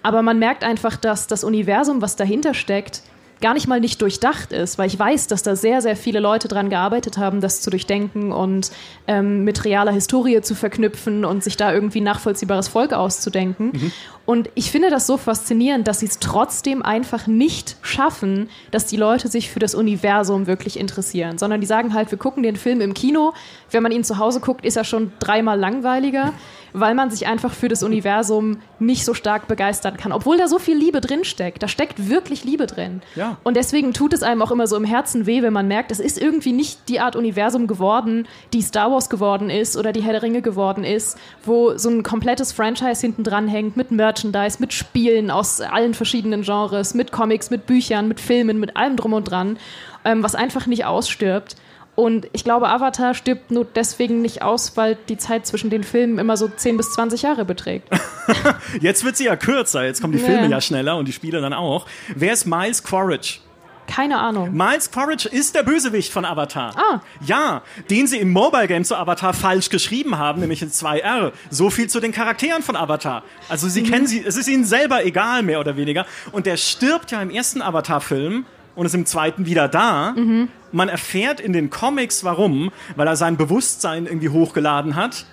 Aber 0.02 0.22
man 0.22 0.38
merkt 0.38 0.64
einfach, 0.64 0.96
dass 0.96 1.26
das 1.26 1.44
Universum, 1.44 2.02
was 2.02 2.16
dahinter 2.16 2.52
steckt, 2.52 3.02
gar 3.44 3.52
nicht 3.52 3.68
mal 3.68 3.78
nicht 3.78 4.00
durchdacht 4.00 4.54
ist, 4.54 4.78
weil 4.78 4.86
ich 4.86 4.98
weiß, 4.98 5.26
dass 5.26 5.42
da 5.42 5.54
sehr, 5.54 5.82
sehr 5.82 5.96
viele 5.96 6.18
Leute 6.18 6.48
dran 6.48 6.70
gearbeitet 6.70 7.18
haben, 7.18 7.42
das 7.42 7.60
zu 7.60 7.68
durchdenken 7.68 8.32
und 8.32 8.70
ähm, 9.06 9.44
mit 9.44 9.66
realer 9.66 9.92
Historie 9.92 10.40
zu 10.40 10.54
verknüpfen 10.54 11.26
und 11.26 11.44
sich 11.44 11.58
da 11.58 11.70
irgendwie 11.70 12.00
nachvollziehbares 12.00 12.68
Volk 12.68 12.94
auszudenken. 12.94 13.72
Mhm. 13.74 13.92
Und 14.24 14.48
ich 14.54 14.70
finde 14.70 14.88
das 14.88 15.06
so 15.06 15.18
faszinierend, 15.18 15.86
dass 15.86 16.00
sie 16.00 16.06
es 16.06 16.20
trotzdem 16.20 16.82
einfach 16.82 17.26
nicht 17.26 17.76
schaffen, 17.82 18.48
dass 18.70 18.86
die 18.86 18.96
Leute 18.96 19.28
sich 19.28 19.50
für 19.50 19.58
das 19.58 19.74
Universum 19.74 20.46
wirklich 20.46 20.80
interessieren, 20.80 21.36
sondern 21.36 21.60
die 21.60 21.66
sagen 21.66 21.92
halt, 21.92 22.10
wir 22.10 22.16
gucken 22.16 22.42
den 22.42 22.56
Film 22.56 22.80
im 22.80 22.94
Kino, 22.94 23.34
wenn 23.70 23.82
man 23.82 23.92
ihn 23.92 24.04
zu 24.04 24.16
Hause 24.16 24.40
guckt, 24.40 24.64
ist 24.64 24.78
er 24.78 24.84
schon 24.84 25.12
dreimal 25.18 25.60
langweiliger 25.60 26.32
weil 26.74 26.94
man 26.94 27.08
sich 27.08 27.28
einfach 27.28 27.54
für 27.54 27.68
das 27.68 27.84
Universum 27.84 28.58
nicht 28.80 29.04
so 29.04 29.14
stark 29.14 29.46
begeistern 29.46 29.96
kann. 29.96 30.10
Obwohl 30.10 30.36
da 30.36 30.48
so 30.48 30.58
viel 30.58 30.76
Liebe 30.76 31.00
drin 31.00 31.24
steckt. 31.24 31.62
Da 31.62 31.68
steckt 31.68 32.10
wirklich 32.10 32.42
Liebe 32.42 32.66
drin. 32.66 33.00
Ja. 33.14 33.38
Und 33.44 33.56
deswegen 33.56 33.92
tut 33.92 34.12
es 34.12 34.24
einem 34.24 34.42
auch 34.42 34.50
immer 34.50 34.66
so 34.66 34.76
im 34.76 34.84
Herzen 34.84 35.24
weh, 35.24 35.42
wenn 35.42 35.52
man 35.52 35.68
merkt, 35.68 35.92
es 35.92 36.00
ist 36.00 36.20
irgendwie 36.20 36.52
nicht 36.52 36.88
die 36.88 36.98
Art 36.98 37.14
Universum 37.14 37.68
geworden, 37.68 38.26
die 38.52 38.60
Star 38.60 38.90
Wars 38.90 39.08
geworden 39.08 39.50
ist 39.50 39.76
oder 39.76 39.92
die 39.92 40.02
Herr 40.02 40.12
der 40.12 40.22
Ringe 40.22 40.42
geworden 40.42 40.82
ist, 40.82 41.16
wo 41.44 41.78
so 41.78 41.88
ein 41.88 42.02
komplettes 42.02 42.50
Franchise 42.50 43.00
hinten 43.00 43.22
dran 43.22 43.46
hängt 43.46 43.76
mit 43.76 43.92
Merchandise, 43.92 44.56
mit 44.58 44.72
Spielen 44.72 45.30
aus 45.30 45.60
allen 45.60 45.94
verschiedenen 45.94 46.42
Genres, 46.42 46.92
mit 46.92 47.12
Comics, 47.12 47.50
mit 47.50 47.66
Büchern, 47.66 48.08
mit 48.08 48.18
Filmen, 48.18 48.58
mit 48.58 48.76
allem 48.76 48.96
drum 48.96 49.12
und 49.12 49.30
dran, 49.30 49.58
ähm, 50.04 50.24
was 50.24 50.34
einfach 50.34 50.66
nicht 50.66 50.84
ausstirbt. 50.84 51.54
Und 51.96 52.26
ich 52.32 52.42
glaube, 52.42 52.68
Avatar 52.68 53.14
stirbt 53.14 53.50
nur 53.50 53.64
deswegen 53.64 54.20
nicht 54.20 54.42
aus, 54.42 54.76
weil 54.76 54.96
die 55.08 55.16
Zeit 55.16 55.46
zwischen 55.46 55.70
den 55.70 55.84
Filmen 55.84 56.18
immer 56.18 56.36
so 56.36 56.48
10 56.48 56.76
bis 56.76 56.92
20 56.92 57.22
Jahre 57.22 57.44
beträgt. 57.44 57.88
Jetzt 58.80 59.04
wird 59.04 59.16
sie 59.16 59.26
ja 59.26 59.36
kürzer, 59.36 59.84
jetzt 59.84 60.00
kommen 60.00 60.12
die 60.12 60.18
Filme 60.18 60.48
ja 60.48 60.60
schneller 60.60 60.96
und 60.96 61.06
die 61.06 61.12
Spiele 61.12 61.40
dann 61.40 61.52
auch. 61.52 61.86
Wer 62.14 62.32
ist 62.32 62.46
Miles 62.46 62.82
Quaritch? 62.82 63.40
Keine 63.86 64.18
Ahnung. 64.18 64.52
Miles 64.52 64.90
Quaritch 64.90 65.26
ist 65.26 65.54
der 65.54 65.62
Bösewicht 65.62 66.12
von 66.12 66.24
Avatar. 66.24 66.74
Ah. 66.76 67.00
Ja, 67.24 67.62
den 67.90 68.06
sie 68.06 68.18
im 68.18 68.32
Mobile 68.32 68.66
Game 68.66 68.84
zu 68.84 68.96
Avatar 68.96 69.34
falsch 69.34 69.68
geschrieben 69.68 70.18
haben, 70.18 70.40
nämlich 70.40 70.62
in 70.62 70.70
2R. 70.70 71.32
So 71.50 71.70
viel 71.70 71.88
zu 71.88 72.00
den 72.00 72.12
Charakteren 72.12 72.62
von 72.62 72.76
Avatar. 72.76 73.22
Also 73.48 73.68
sie 73.68 73.82
mhm. 73.82 73.90
kennen 73.90 74.06
sie, 74.06 74.24
es 74.24 74.36
ist 74.36 74.48
ihnen 74.48 74.64
selber 74.64 75.04
egal, 75.04 75.42
mehr 75.42 75.60
oder 75.60 75.76
weniger. 75.76 76.06
Und 76.32 76.46
der 76.46 76.56
stirbt 76.56 77.10
ja 77.10 77.20
im 77.20 77.30
ersten 77.30 77.62
Avatar-Film 77.62 78.46
und 78.74 78.86
ist 78.86 78.94
im 78.94 79.06
zweiten 79.06 79.46
wieder 79.46 79.68
da. 79.68 80.12
Mhm. 80.12 80.48
Man 80.74 80.88
erfährt 80.88 81.38
in 81.38 81.52
den 81.52 81.70
Comics, 81.70 82.24
warum, 82.24 82.72
weil 82.96 83.06
er 83.06 83.14
sein 83.14 83.36
Bewusstsein 83.36 84.06
irgendwie 84.06 84.28
hochgeladen 84.28 84.96
hat 84.96 85.24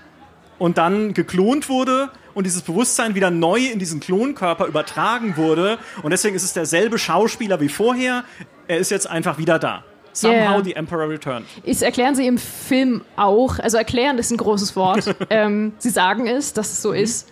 und 0.59 0.77
dann 0.77 1.15
geklont 1.15 1.67
wurde 1.67 2.11
und 2.35 2.45
dieses 2.45 2.61
Bewusstsein 2.61 3.15
wieder 3.15 3.31
neu 3.31 3.59
in 3.59 3.79
diesen 3.79 3.99
Klonkörper 3.99 4.67
übertragen 4.67 5.37
wurde. 5.37 5.79
Und 6.03 6.11
deswegen 6.11 6.35
ist 6.35 6.43
es 6.43 6.53
derselbe 6.53 6.99
Schauspieler 6.99 7.59
wie 7.59 7.69
vorher. 7.69 8.23
Er 8.67 8.77
ist 8.77 8.91
jetzt 8.91 9.09
einfach 9.09 9.39
wieder 9.39 9.57
da. 9.57 9.83
Somehow 10.13 10.35
yeah. 10.35 10.63
the 10.63 10.75
Emperor 10.75 11.09
returned. 11.09 11.47
Das 11.65 11.81
erklären 11.81 12.13
sie 12.13 12.27
im 12.27 12.37
Film 12.37 13.01
auch. 13.15 13.57
Also 13.57 13.77
erklären 13.77 14.19
ist 14.19 14.29
ein 14.29 14.37
großes 14.37 14.75
Wort. 14.75 15.15
ähm, 15.31 15.73
sie 15.79 15.89
sagen 15.89 16.27
es, 16.27 16.53
dass 16.53 16.71
es 16.71 16.83
so 16.83 16.89
mhm. 16.89 16.97
ist. 16.97 17.29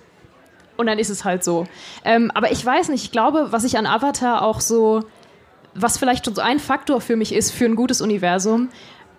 Und 0.77 0.87
dann 0.87 0.97
ist 0.97 1.09
es 1.09 1.25
halt 1.25 1.43
so. 1.43 1.67
Ähm, 2.03 2.31
aber 2.33 2.51
ich 2.51 2.65
weiß 2.65 2.89
nicht, 2.89 3.03
ich 3.03 3.11
glaube, 3.11 3.51
was 3.51 3.65
ich 3.65 3.77
an 3.77 3.85
Avatar 3.85 4.41
auch 4.41 4.61
so 4.61 5.03
was 5.81 5.97
vielleicht 5.97 6.25
schon 6.25 6.35
so 6.35 6.41
ein 6.41 6.59
Faktor 6.59 7.01
für 7.01 7.15
mich 7.15 7.33
ist 7.33 7.51
für 7.51 7.65
ein 7.65 7.75
gutes 7.75 8.01
Universum, 8.01 8.69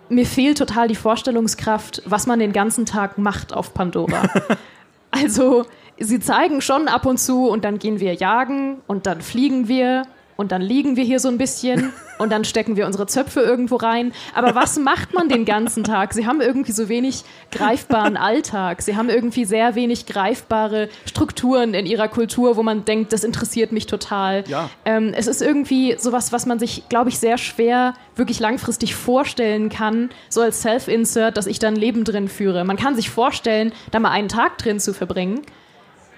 mir 0.09 0.25
fehlt 0.25 0.57
total 0.57 0.87
die 0.87 0.95
Vorstellungskraft, 0.95 2.03
was 2.05 2.27
man 2.27 2.39
den 2.39 2.51
ganzen 2.51 2.85
Tag 2.85 3.17
macht 3.17 3.53
auf 3.53 3.73
Pandora. 3.73 4.23
also, 5.11 5.65
sie 5.97 6.19
zeigen 6.19 6.61
schon 6.61 6.87
ab 6.87 7.05
und 7.05 7.17
zu 7.17 7.47
und 7.47 7.63
dann 7.63 7.79
gehen 7.79 7.99
wir 7.99 8.13
jagen 8.13 8.81
und 8.87 9.05
dann 9.05 9.21
fliegen 9.21 9.67
wir 9.67 10.03
und 10.37 10.51
dann 10.51 10.61
liegen 10.61 10.95
wir 10.95 11.03
hier 11.03 11.19
so 11.19 11.27
ein 11.27 11.37
bisschen 11.37 11.93
und 12.19 12.31
dann 12.31 12.45
stecken 12.45 12.75
wir 12.75 12.85
unsere 12.85 13.07
Zöpfe 13.07 13.41
irgendwo 13.41 13.75
rein. 13.75 14.11
Aber 14.33 14.55
was 14.55 14.77
macht 14.77 15.13
man 15.13 15.29
den 15.29 15.45
ganzen 15.45 15.83
Tag? 15.83 16.13
Sie 16.13 16.27
haben 16.27 16.41
irgendwie 16.41 16.71
so 16.71 16.89
wenig 16.89 17.23
greifbaren 17.51 18.17
Alltag. 18.17 18.81
Sie 18.81 18.95
haben 18.95 19.09
irgendwie 19.09 19.45
sehr 19.45 19.75
wenig 19.75 20.05
greifbare 20.05 20.89
Strukturen 21.05 21.73
in 21.73 21.85
ihrer 21.85 22.07
Kultur, 22.07 22.57
wo 22.57 22.63
man 22.63 22.85
denkt, 22.85 23.13
das 23.13 23.23
interessiert 23.23 23.71
mich 23.71 23.87
total. 23.87 24.43
Ja. 24.47 24.69
Ähm, 24.85 25.13
es 25.15 25.27
ist 25.27 25.41
irgendwie 25.41 25.95
sowas, 25.97 26.31
was 26.31 26.45
man 26.45 26.59
sich, 26.59 26.87
glaube 26.89 27.09
ich, 27.09 27.19
sehr 27.19 27.37
schwer 27.37 27.93
wirklich 28.15 28.39
langfristig 28.39 28.95
vorstellen 28.95 29.69
kann, 29.69 30.09
so 30.29 30.41
als 30.41 30.61
Self-Insert, 30.61 31.37
dass 31.37 31.47
ich 31.47 31.59
da 31.59 31.67
ein 31.67 31.75
Leben 31.75 32.03
drin 32.03 32.27
führe. 32.27 32.63
Man 32.63 32.77
kann 32.77 32.95
sich 32.95 33.09
vorstellen, 33.09 33.73
da 33.91 33.99
mal 33.99 34.11
einen 34.11 34.29
Tag 34.29 34.57
drin 34.57 34.79
zu 34.79 34.93
verbringen. 34.93 35.41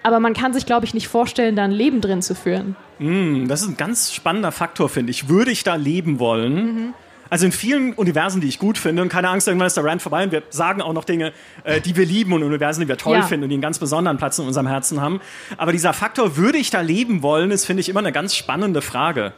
Aber 0.04 0.20
man 0.20 0.34
kann 0.34 0.54
sich, 0.54 0.66
glaube 0.66 0.86
ich, 0.86 0.94
nicht 0.94 1.08
vorstellen, 1.08 1.56
da 1.56 1.64
ein 1.64 1.72
Leben 1.72 2.02
drin 2.02 2.22
zu 2.22 2.36
führen. 2.36 2.76
Mm, 3.00 3.48
das 3.48 3.62
ist 3.62 3.70
ein 3.70 3.78
ganz 3.78 4.14
spannender 4.14 4.52
Faktor, 4.52 4.90
finde 4.90 5.12
ich. 5.12 5.30
Würde 5.30 5.52
ich 5.52 5.64
da 5.64 5.76
leben 5.76 6.20
wollen? 6.20 6.54
Mhm. 6.54 6.94
Also 7.30 7.48
in 7.48 7.52
vielen 7.52 7.94
Universen, 7.94 8.42
die 8.42 8.48
ich 8.48 8.60
gut 8.60 8.78
finde, 8.78 9.02
und 9.02 9.10
keine 9.10 9.30
Angst, 9.30 9.48
irgendwann 9.48 9.66
ist 9.66 9.76
der 9.76 9.84
Rand 9.84 10.04
vorbei 10.04 10.24
und 10.24 10.32
wir 10.32 10.44
sagen 10.52 10.84
auch 10.84 10.94
noch 10.94 11.04
Dinge, 11.04 11.34
äh, 11.64 11.82
die 11.82 11.96
wir 11.96 12.06
lieben 12.06 12.32
und 12.34 12.44
Universen, 12.44 12.82
die 12.82 12.88
wir 12.88 12.98
toll 12.98 13.16
ja. 13.16 13.24
finden 13.24 13.46
und 13.46 13.50
die 13.50 13.56
einen 13.56 13.62
ganz 13.64 13.80
besonderen 13.80 14.18
Platz 14.18 14.38
in 14.38 14.46
unserem 14.46 14.68
Herzen 14.68 15.02
haben. 15.02 15.20
Aber 15.58 15.72
dieser 15.72 15.94
Faktor, 15.94 16.38
würde 16.38 16.60
ich 16.60 16.70
da 16.70 16.82
leben 16.82 17.24
wollen, 17.24 17.50
ist, 17.50 17.66
finde 17.66 17.82
ich, 17.82 17.90
immer 17.90 18.02
eine 18.02 18.12
ganz 18.12 18.36
spannende 18.36 18.84
Frage. 18.84 19.34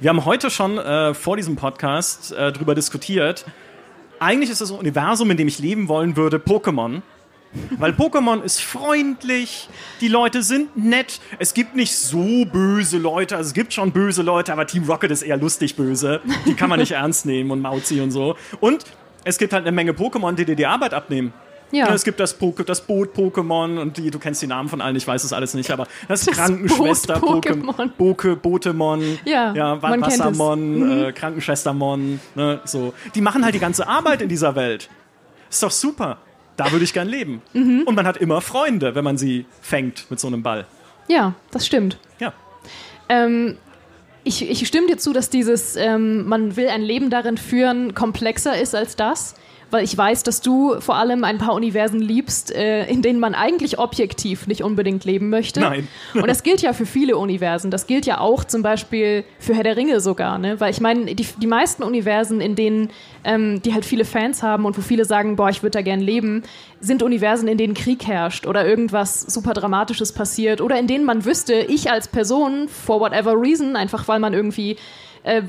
Wir 0.00 0.10
haben 0.10 0.26
heute 0.26 0.50
schon 0.50 0.76
äh, 0.76 1.14
vor 1.14 1.36
diesem 1.36 1.56
Podcast 1.56 2.32
äh, 2.32 2.52
darüber 2.52 2.74
diskutiert. 2.74 3.46
Eigentlich 4.18 4.50
ist 4.50 4.60
das 4.60 4.70
Universum, 4.70 5.30
in 5.30 5.38
dem 5.38 5.48
ich 5.48 5.58
leben 5.58 5.88
wollen 5.88 6.16
würde, 6.16 6.36
Pokémon. 6.36 7.00
Weil 7.78 7.92
Pokémon 7.92 8.42
ist 8.42 8.60
freundlich, 8.60 9.68
die 10.00 10.08
Leute 10.08 10.42
sind 10.42 10.76
nett. 10.76 11.20
Es 11.38 11.52
gibt 11.52 11.74
nicht 11.74 11.96
so 11.96 12.44
böse 12.44 12.98
Leute, 12.98 13.36
also 13.36 13.48
es 13.48 13.54
gibt 13.54 13.72
schon 13.72 13.90
böse 13.90 14.22
Leute, 14.22 14.52
aber 14.52 14.66
Team 14.66 14.84
Rocket 14.84 15.10
ist 15.10 15.22
eher 15.22 15.36
lustig 15.36 15.74
böse. 15.74 16.20
Die 16.46 16.54
kann 16.54 16.68
man 16.68 16.78
nicht 16.78 16.92
ernst 16.92 17.26
nehmen 17.26 17.50
und 17.50 17.60
Mauzi 17.60 18.00
und 18.00 18.12
so. 18.12 18.36
Und 18.60 18.84
es 19.24 19.36
gibt 19.36 19.52
halt 19.52 19.64
eine 19.64 19.72
Menge 19.72 19.92
Pokémon, 19.92 20.34
die 20.34 20.44
dir 20.44 20.56
die 20.56 20.66
Arbeit 20.66 20.94
abnehmen. 20.94 21.32
Ja. 21.72 21.92
Es 21.94 22.04
gibt 22.04 22.18
das, 22.18 22.36
das 22.66 22.80
Boot-Pokémon 22.86 23.78
und 23.78 23.96
die, 23.96 24.10
du 24.10 24.18
kennst 24.18 24.42
die 24.42 24.48
Namen 24.48 24.68
von 24.68 24.80
allen, 24.80 24.96
ich 24.96 25.06
weiß 25.06 25.22
es 25.22 25.32
alles 25.32 25.54
nicht, 25.54 25.70
aber 25.70 25.86
das, 26.08 26.24
das 26.24 26.36
Krankenschwester-Pokémon. 26.36 27.90
Boke, 27.96 28.34
Botemon, 28.34 29.18
ja, 29.24 29.52
ja 29.54 29.80
Wassermon, 29.80 30.78
mhm. 30.78 31.04
äh, 31.04 31.12
Krankenschwestermon, 31.12 32.18
ne, 32.34 32.60
so. 32.64 32.92
Die 33.14 33.20
machen 33.20 33.44
halt 33.44 33.54
die 33.54 33.60
ganze 33.60 33.86
Arbeit 33.86 34.20
in 34.20 34.28
dieser 34.28 34.56
Welt. 34.56 34.88
Ist 35.48 35.62
doch 35.62 35.70
super. 35.70 36.18
Da 36.60 36.72
würde 36.72 36.84
ich 36.84 36.92
gern 36.92 37.08
leben. 37.08 37.40
Mhm. 37.54 37.84
Und 37.86 37.94
man 37.94 38.06
hat 38.06 38.18
immer 38.18 38.42
Freunde, 38.42 38.94
wenn 38.94 39.02
man 39.02 39.16
sie 39.16 39.46
fängt 39.62 40.10
mit 40.10 40.20
so 40.20 40.26
einem 40.26 40.42
Ball. 40.42 40.66
Ja, 41.08 41.32
das 41.52 41.64
stimmt. 41.64 41.96
Ja. 42.18 42.34
Ähm, 43.08 43.56
ich, 44.24 44.46
ich 44.46 44.66
stimme 44.66 44.86
dir 44.86 44.98
zu, 44.98 45.14
dass 45.14 45.30
dieses, 45.30 45.76
ähm, 45.76 46.28
man 46.28 46.56
will 46.56 46.68
ein 46.68 46.82
Leben 46.82 47.08
darin 47.08 47.38
führen, 47.38 47.94
komplexer 47.94 48.60
ist 48.60 48.74
als 48.74 48.94
das 48.94 49.36
weil 49.70 49.84
ich 49.84 49.96
weiß, 49.96 50.22
dass 50.22 50.40
du 50.40 50.80
vor 50.80 50.96
allem 50.96 51.24
ein 51.24 51.38
paar 51.38 51.54
Universen 51.54 52.00
liebst, 52.00 52.54
äh, 52.54 52.86
in 52.86 53.02
denen 53.02 53.20
man 53.20 53.34
eigentlich 53.34 53.78
objektiv 53.78 54.46
nicht 54.46 54.62
unbedingt 54.62 55.04
leben 55.04 55.30
möchte. 55.30 55.60
Nein. 55.60 55.88
Und 56.14 56.26
das 56.28 56.42
gilt 56.42 56.62
ja 56.62 56.72
für 56.72 56.86
viele 56.86 57.16
Universen. 57.16 57.70
Das 57.70 57.86
gilt 57.86 58.06
ja 58.06 58.20
auch 58.20 58.44
zum 58.44 58.62
Beispiel 58.62 59.24
für 59.38 59.54
Herr 59.54 59.64
der 59.64 59.76
Ringe 59.76 60.00
sogar, 60.00 60.38
ne? 60.38 60.60
Weil 60.60 60.70
ich 60.70 60.80
meine, 60.80 61.14
die, 61.14 61.26
die 61.36 61.46
meisten 61.46 61.82
Universen, 61.82 62.40
in 62.40 62.54
denen 62.54 62.90
ähm, 63.24 63.60
die 63.62 63.74
halt 63.74 63.84
viele 63.84 64.04
Fans 64.04 64.42
haben 64.42 64.64
und 64.64 64.76
wo 64.76 64.80
viele 64.80 65.04
sagen, 65.04 65.36
boah, 65.36 65.50
ich 65.50 65.62
würde 65.62 65.78
da 65.78 65.82
gern 65.82 66.00
leben, 66.00 66.42
sind 66.80 67.02
Universen, 67.02 67.48
in 67.48 67.58
denen 67.58 67.74
Krieg 67.74 68.06
herrscht 68.06 68.46
oder 68.46 68.66
irgendwas 68.66 69.20
super 69.22 69.52
Dramatisches 69.52 70.12
passiert 70.12 70.60
oder 70.60 70.78
in 70.78 70.86
denen 70.86 71.04
man 71.04 71.24
wüsste, 71.24 71.54
ich 71.54 71.90
als 71.90 72.08
Person, 72.08 72.68
for 72.68 73.00
whatever 73.00 73.34
reason, 73.40 73.76
einfach 73.76 74.08
weil 74.08 74.18
man 74.18 74.32
irgendwie 74.32 74.76
äh, 75.22 75.42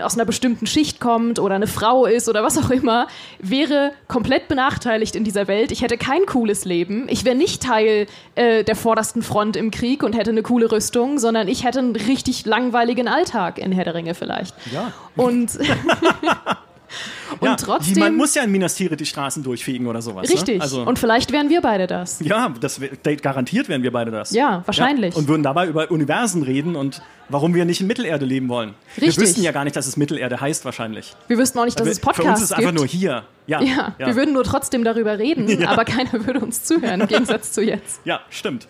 aus 0.00 0.14
einer 0.14 0.24
bestimmten 0.24 0.66
Schicht 0.66 1.00
kommt 1.00 1.38
oder 1.38 1.54
eine 1.54 1.66
Frau 1.66 2.06
ist 2.06 2.28
oder 2.28 2.42
was 2.42 2.58
auch 2.58 2.70
immer, 2.70 3.06
wäre 3.38 3.92
komplett 4.08 4.48
benachteiligt 4.48 5.16
in 5.16 5.24
dieser 5.24 5.48
Welt. 5.48 5.72
Ich 5.72 5.82
hätte 5.82 5.96
kein 5.96 6.26
cooles 6.26 6.64
Leben. 6.64 7.06
Ich 7.08 7.24
wäre 7.24 7.36
nicht 7.36 7.62
Teil 7.62 8.06
äh, 8.34 8.64
der 8.64 8.76
vordersten 8.76 9.22
Front 9.22 9.56
im 9.56 9.70
Krieg 9.70 10.02
und 10.02 10.16
hätte 10.16 10.30
eine 10.30 10.42
coole 10.42 10.70
Rüstung, 10.70 11.18
sondern 11.18 11.48
ich 11.48 11.64
hätte 11.64 11.78
einen 11.78 11.96
richtig 11.96 12.46
langweiligen 12.46 13.08
Alltag 13.08 13.58
in 13.58 13.72
Herr 13.72 13.84
der 13.84 13.94
Ringe 13.94 14.14
vielleicht. 14.14 14.54
Ja. 14.72 14.92
Und 15.16 15.52
Und 17.40 17.48
ja, 17.48 17.56
trotzdem. 17.56 17.98
Man 17.98 18.16
muss 18.16 18.34
ja 18.34 18.42
in 18.42 18.50
Minas 18.50 18.74
Tirith 18.74 19.00
die 19.00 19.06
Straßen 19.06 19.42
durchfegen 19.42 19.86
oder 19.86 20.02
sowas. 20.02 20.28
Ne? 20.28 20.34
Richtig. 20.34 20.56
Ne? 20.58 20.62
Also, 20.62 20.82
und 20.82 20.98
vielleicht 20.98 21.32
wären 21.32 21.48
wir 21.48 21.60
beide 21.60 21.86
das. 21.86 22.20
Ja, 22.20 22.52
das, 22.60 22.80
garantiert 23.22 23.68
wären 23.68 23.82
wir 23.82 23.92
beide 23.92 24.10
das. 24.10 24.30
Ja, 24.32 24.62
wahrscheinlich. 24.66 25.14
Ja, 25.14 25.20
und 25.20 25.28
würden 25.28 25.42
dabei 25.42 25.66
über 25.66 25.90
Universen 25.90 26.42
reden 26.42 26.76
und 26.76 27.02
warum 27.28 27.54
wir 27.54 27.64
nicht 27.64 27.80
in 27.80 27.86
Mittelerde 27.86 28.24
leben 28.24 28.48
wollen. 28.48 28.74
Richtig. 28.96 29.16
Wir 29.16 29.22
wüssten 29.22 29.42
ja 29.42 29.52
gar 29.52 29.64
nicht, 29.64 29.76
dass 29.76 29.86
es 29.86 29.96
Mittelerde 29.96 30.40
heißt, 30.40 30.64
wahrscheinlich. 30.64 31.14
Wir 31.28 31.38
wüssten 31.38 31.58
auch 31.58 31.64
nicht, 31.64 31.78
dass 31.78 31.88
es 31.88 32.00
Podcasts 32.00 32.18
gibt. 32.18 32.26
Für 32.26 32.32
uns 32.32 32.42
ist 32.42 32.50
es 32.50 32.52
einfach 32.52 32.72
nur 32.72 32.86
hier. 32.86 33.24
Ja, 33.46 33.60
ja, 33.60 33.94
ja, 33.98 34.06
wir 34.06 34.16
würden 34.16 34.32
nur 34.32 34.44
trotzdem 34.44 34.84
darüber 34.84 35.18
reden, 35.18 35.64
aber 35.66 35.84
keiner 35.84 36.26
würde 36.26 36.40
uns 36.40 36.64
zuhören, 36.64 37.02
im 37.02 37.08
Gegensatz 37.08 37.52
zu 37.52 37.62
jetzt. 37.62 38.00
Ja, 38.04 38.20
stimmt. 38.30 38.66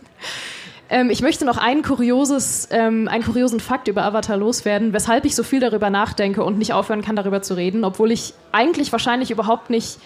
Ähm, 0.95 1.11
ich 1.11 1.23
möchte 1.23 1.45
noch 1.45 1.57
ein 1.59 1.83
kurioses, 1.83 2.69
ähm, 2.71 3.09
einen 3.09 3.25
kuriosen 3.25 3.59
Fakt 3.59 3.89
über 3.89 4.05
Avatar 4.05 4.37
loswerden, 4.37 4.93
weshalb 4.93 5.25
ich 5.25 5.35
so 5.35 5.43
viel 5.43 5.59
darüber 5.59 5.91
nachdenke 5.91 6.45
und 6.45 6.57
nicht 6.57 6.73
aufhören 6.73 7.03
kann, 7.03 7.17
darüber 7.17 7.43
zu 7.43 7.55
reden, 7.55 7.85
obwohl 7.85 8.13
ich 8.13 8.33
eigentlich 8.53 8.93
wahrscheinlich 8.93 9.33
überhaupt 9.33 9.71
nicht 9.71 9.99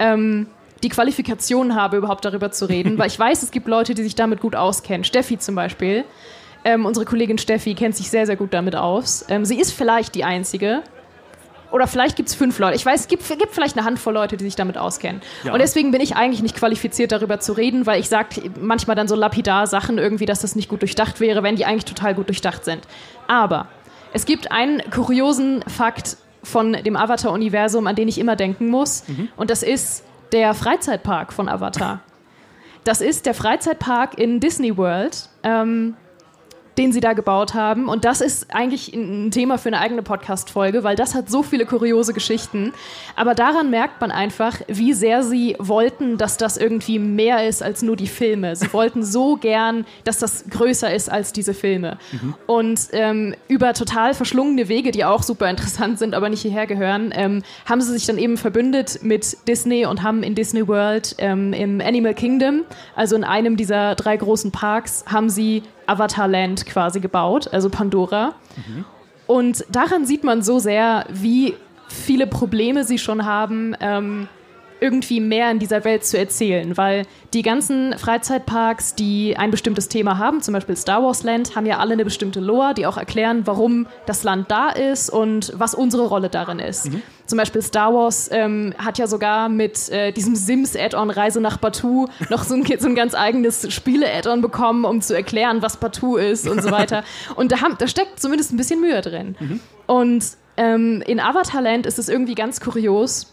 ähm, 0.00 0.48
die 0.82 0.88
Qualifikation 0.88 1.76
habe, 1.76 1.96
überhaupt 1.96 2.24
darüber 2.24 2.50
zu 2.50 2.68
reden, 2.68 2.98
weil 2.98 3.06
ich 3.06 3.16
weiß, 3.16 3.44
es 3.44 3.52
gibt 3.52 3.68
Leute, 3.68 3.94
die 3.94 4.02
sich 4.02 4.16
damit 4.16 4.40
gut 4.40 4.56
auskennen. 4.56 5.04
Steffi 5.04 5.38
zum 5.38 5.54
Beispiel. 5.54 6.02
Ähm, 6.64 6.86
unsere 6.86 7.06
Kollegin 7.06 7.38
Steffi 7.38 7.74
kennt 7.74 7.94
sich 7.94 8.10
sehr, 8.10 8.26
sehr 8.26 8.34
gut 8.34 8.52
damit 8.52 8.74
aus. 8.74 9.24
Ähm, 9.28 9.44
sie 9.44 9.60
ist 9.60 9.70
vielleicht 9.70 10.16
die 10.16 10.24
Einzige, 10.24 10.82
oder 11.72 11.86
vielleicht 11.86 12.16
gibt 12.16 12.28
es 12.28 12.34
fünf 12.34 12.58
Leute. 12.58 12.76
Ich 12.76 12.86
weiß, 12.86 13.00
es 13.00 13.08
gibt, 13.08 13.26
gibt, 13.26 13.54
vielleicht 13.54 13.76
eine 13.76 13.86
Handvoll 13.86 14.14
Leute, 14.14 14.36
die 14.36 14.44
sich 14.44 14.56
damit 14.56 14.76
auskennen. 14.78 15.22
Ja. 15.42 15.52
Und 15.52 15.58
deswegen 15.58 15.90
bin 15.90 16.00
ich 16.00 16.14
eigentlich 16.14 16.42
nicht 16.42 16.56
qualifiziert, 16.56 17.12
darüber 17.12 17.40
zu 17.40 17.54
reden, 17.54 17.86
weil 17.86 17.98
ich 17.98 18.08
sage 18.08 18.50
manchmal 18.60 18.94
dann 18.94 19.08
so 19.08 19.14
lapidar 19.14 19.66
Sachen 19.66 19.98
irgendwie, 19.98 20.26
dass 20.26 20.40
das 20.40 20.54
nicht 20.54 20.68
gut 20.68 20.82
durchdacht 20.82 21.20
wäre, 21.20 21.42
wenn 21.42 21.56
die 21.56 21.64
eigentlich 21.64 21.86
total 21.86 22.14
gut 22.14 22.28
durchdacht 22.28 22.64
sind. 22.64 22.86
Aber 23.26 23.68
es 24.12 24.26
gibt 24.26 24.52
einen 24.52 24.82
kuriosen 24.90 25.64
Fakt 25.66 26.18
von 26.42 26.72
dem 26.72 26.96
Avatar-Universum, 26.96 27.86
an 27.86 27.96
den 27.96 28.08
ich 28.08 28.18
immer 28.18 28.36
denken 28.36 28.68
muss. 28.68 29.08
Mhm. 29.08 29.28
Und 29.36 29.50
das 29.50 29.62
ist 29.62 30.04
der 30.32 30.54
Freizeitpark 30.54 31.32
von 31.32 31.48
Avatar. 31.48 32.00
Das 32.84 33.00
ist 33.00 33.26
der 33.26 33.34
Freizeitpark 33.34 34.18
in 34.18 34.40
Disney 34.40 34.76
World. 34.76 35.28
Ähm, 35.44 35.94
den 36.78 36.92
sie 36.92 37.00
da 37.00 37.12
gebaut 37.12 37.54
haben. 37.54 37.88
Und 37.88 38.04
das 38.04 38.20
ist 38.20 38.54
eigentlich 38.54 38.92
ein 38.94 39.30
Thema 39.30 39.58
für 39.58 39.68
eine 39.68 39.80
eigene 39.80 40.02
Podcast-Folge, 40.02 40.84
weil 40.84 40.96
das 40.96 41.14
hat 41.14 41.30
so 41.30 41.42
viele 41.42 41.66
kuriose 41.66 42.14
Geschichten. 42.14 42.72
Aber 43.16 43.34
daran 43.34 43.70
merkt 43.70 44.00
man 44.00 44.10
einfach, 44.10 44.60
wie 44.68 44.92
sehr 44.92 45.22
sie 45.22 45.56
wollten, 45.58 46.16
dass 46.16 46.36
das 46.36 46.56
irgendwie 46.56 46.98
mehr 46.98 47.46
ist 47.46 47.62
als 47.62 47.82
nur 47.82 47.96
die 47.96 48.06
Filme. 48.06 48.56
Sie 48.56 48.72
wollten 48.72 49.04
so 49.04 49.36
gern, 49.36 49.84
dass 50.04 50.18
das 50.18 50.44
größer 50.48 50.92
ist 50.94 51.10
als 51.10 51.32
diese 51.32 51.54
Filme. 51.54 51.98
Mhm. 52.12 52.34
Und 52.46 52.80
ähm, 52.92 53.34
über 53.48 53.74
total 53.74 54.14
verschlungene 54.14 54.68
Wege, 54.68 54.90
die 54.90 55.04
auch 55.04 55.22
super 55.22 55.50
interessant 55.50 55.98
sind, 55.98 56.14
aber 56.14 56.28
nicht 56.28 56.42
hierher 56.42 56.66
gehören, 56.66 57.12
ähm, 57.14 57.42
haben 57.66 57.80
sie 57.80 57.92
sich 57.92 58.06
dann 58.06 58.18
eben 58.18 58.36
verbündet 58.36 59.00
mit 59.02 59.36
Disney 59.46 59.84
und 59.86 60.02
haben 60.02 60.22
in 60.22 60.34
Disney 60.34 60.66
World 60.66 61.16
ähm, 61.18 61.52
im 61.52 61.80
Animal 61.80 62.14
Kingdom, 62.14 62.62
also 62.96 63.16
in 63.16 63.24
einem 63.24 63.56
dieser 63.56 63.94
drei 63.94 64.16
großen 64.16 64.52
Parks, 64.52 65.04
haben 65.06 65.28
sie 65.28 65.62
Avatarland 65.86 66.66
quasi 66.66 67.00
gebaut, 67.00 67.52
also 67.52 67.70
Pandora. 67.70 68.34
Mhm. 68.56 68.84
Und 69.26 69.64
daran 69.70 70.06
sieht 70.06 70.24
man 70.24 70.42
so 70.42 70.58
sehr, 70.58 71.06
wie 71.10 71.54
viele 71.88 72.26
Probleme 72.26 72.84
sie 72.84 72.98
schon 72.98 73.24
haben, 73.24 73.74
ähm, 73.80 74.28
irgendwie 74.82 75.20
mehr 75.20 75.50
in 75.50 75.60
dieser 75.60 75.84
Welt 75.84 76.04
zu 76.04 76.18
erzählen, 76.18 76.76
weil 76.76 77.06
die 77.32 77.42
ganzen 77.42 77.96
Freizeitparks, 77.96 78.96
die 78.96 79.36
ein 79.38 79.52
bestimmtes 79.52 79.88
Thema 79.88 80.18
haben, 80.18 80.42
zum 80.42 80.54
Beispiel 80.54 80.76
Star 80.76 81.02
Wars 81.02 81.22
Land, 81.22 81.54
haben 81.54 81.66
ja 81.66 81.78
alle 81.78 81.92
eine 81.92 82.04
bestimmte 82.04 82.40
Lore, 82.40 82.74
die 82.74 82.84
auch 82.86 82.96
erklären, 82.96 83.42
warum 83.44 83.86
das 84.06 84.24
Land 84.24 84.50
da 84.50 84.70
ist 84.70 85.08
und 85.08 85.52
was 85.54 85.74
unsere 85.74 86.06
Rolle 86.06 86.28
darin 86.28 86.58
ist. 86.58 86.92
Mhm. 86.92 87.02
Zum 87.26 87.38
Beispiel 87.38 87.62
Star 87.62 87.94
Wars 87.94 88.28
ähm, 88.32 88.74
hat 88.76 88.98
ja 88.98 89.06
sogar 89.06 89.48
mit 89.48 89.88
äh, 89.90 90.10
diesem 90.10 90.34
Sims-Add-on 90.34 91.10
Reise 91.10 91.40
nach 91.40 91.58
Batu 91.58 92.08
noch 92.28 92.42
so 92.42 92.54
ein, 92.54 92.64
so 92.78 92.88
ein 92.88 92.96
ganz 92.96 93.14
eigenes 93.14 93.72
Spiele-Add-on 93.72 94.42
bekommen, 94.42 94.84
um 94.84 95.00
zu 95.00 95.14
erklären, 95.14 95.62
was 95.62 95.76
Batu 95.76 96.16
ist 96.16 96.48
und 96.48 96.60
so 96.60 96.70
weiter. 96.72 97.04
und 97.36 97.52
da, 97.52 97.60
haben, 97.60 97.76
da 97.78 97.86
steckt 97.86 98.20
zumindest 98.20 98.52
ein 98.52 98.56
bisschen 98.56 98.80
Mühe 98.80 99.00
drin. 99.00 99.36
Mhm. 99.38 99.60
Und 99.86 100.24
ähm, 100.56 101.02
in 101.06 101.20
Avatarland 101.20 101.86
ist 101.86 101.98
es 101.98 102.08
irgendwie 102.08 102.34
ganz 102.34 102.60
kurios, 102.60 103.31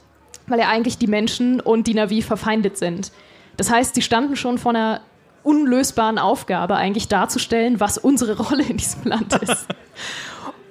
weil 0.50 0.60
ja 0.60 0.68
eigentlich 0.68 0.98
die 0.98 1.08
Menschen 1.08 1.60
und 1.60 1.88
die 1.88 1.94
Navi 1.94 2.22
verfeindet 2.22 2.78
sind. 2.78 3.12
Das 3.58 3.70
heißt, 3.70 3.96
sie 3.96 4.02
standen 4.02 4.36
schon 4.36 4.58
vor 4.58 4.72
einer 4.72 5.02
unlösbaren 5.44 6.18
Aufgabe, 6.18 6.76
eigentlich 6.76 7.08
darzustellen, 7.08 7.80
was 7.80 7.98
unsere 7.98 8.38
Rolle 8.44 8.64
in 8.64 8.78
diesem 8.78 9.04
Land 9.04 9.34
ist. 9.42 9.68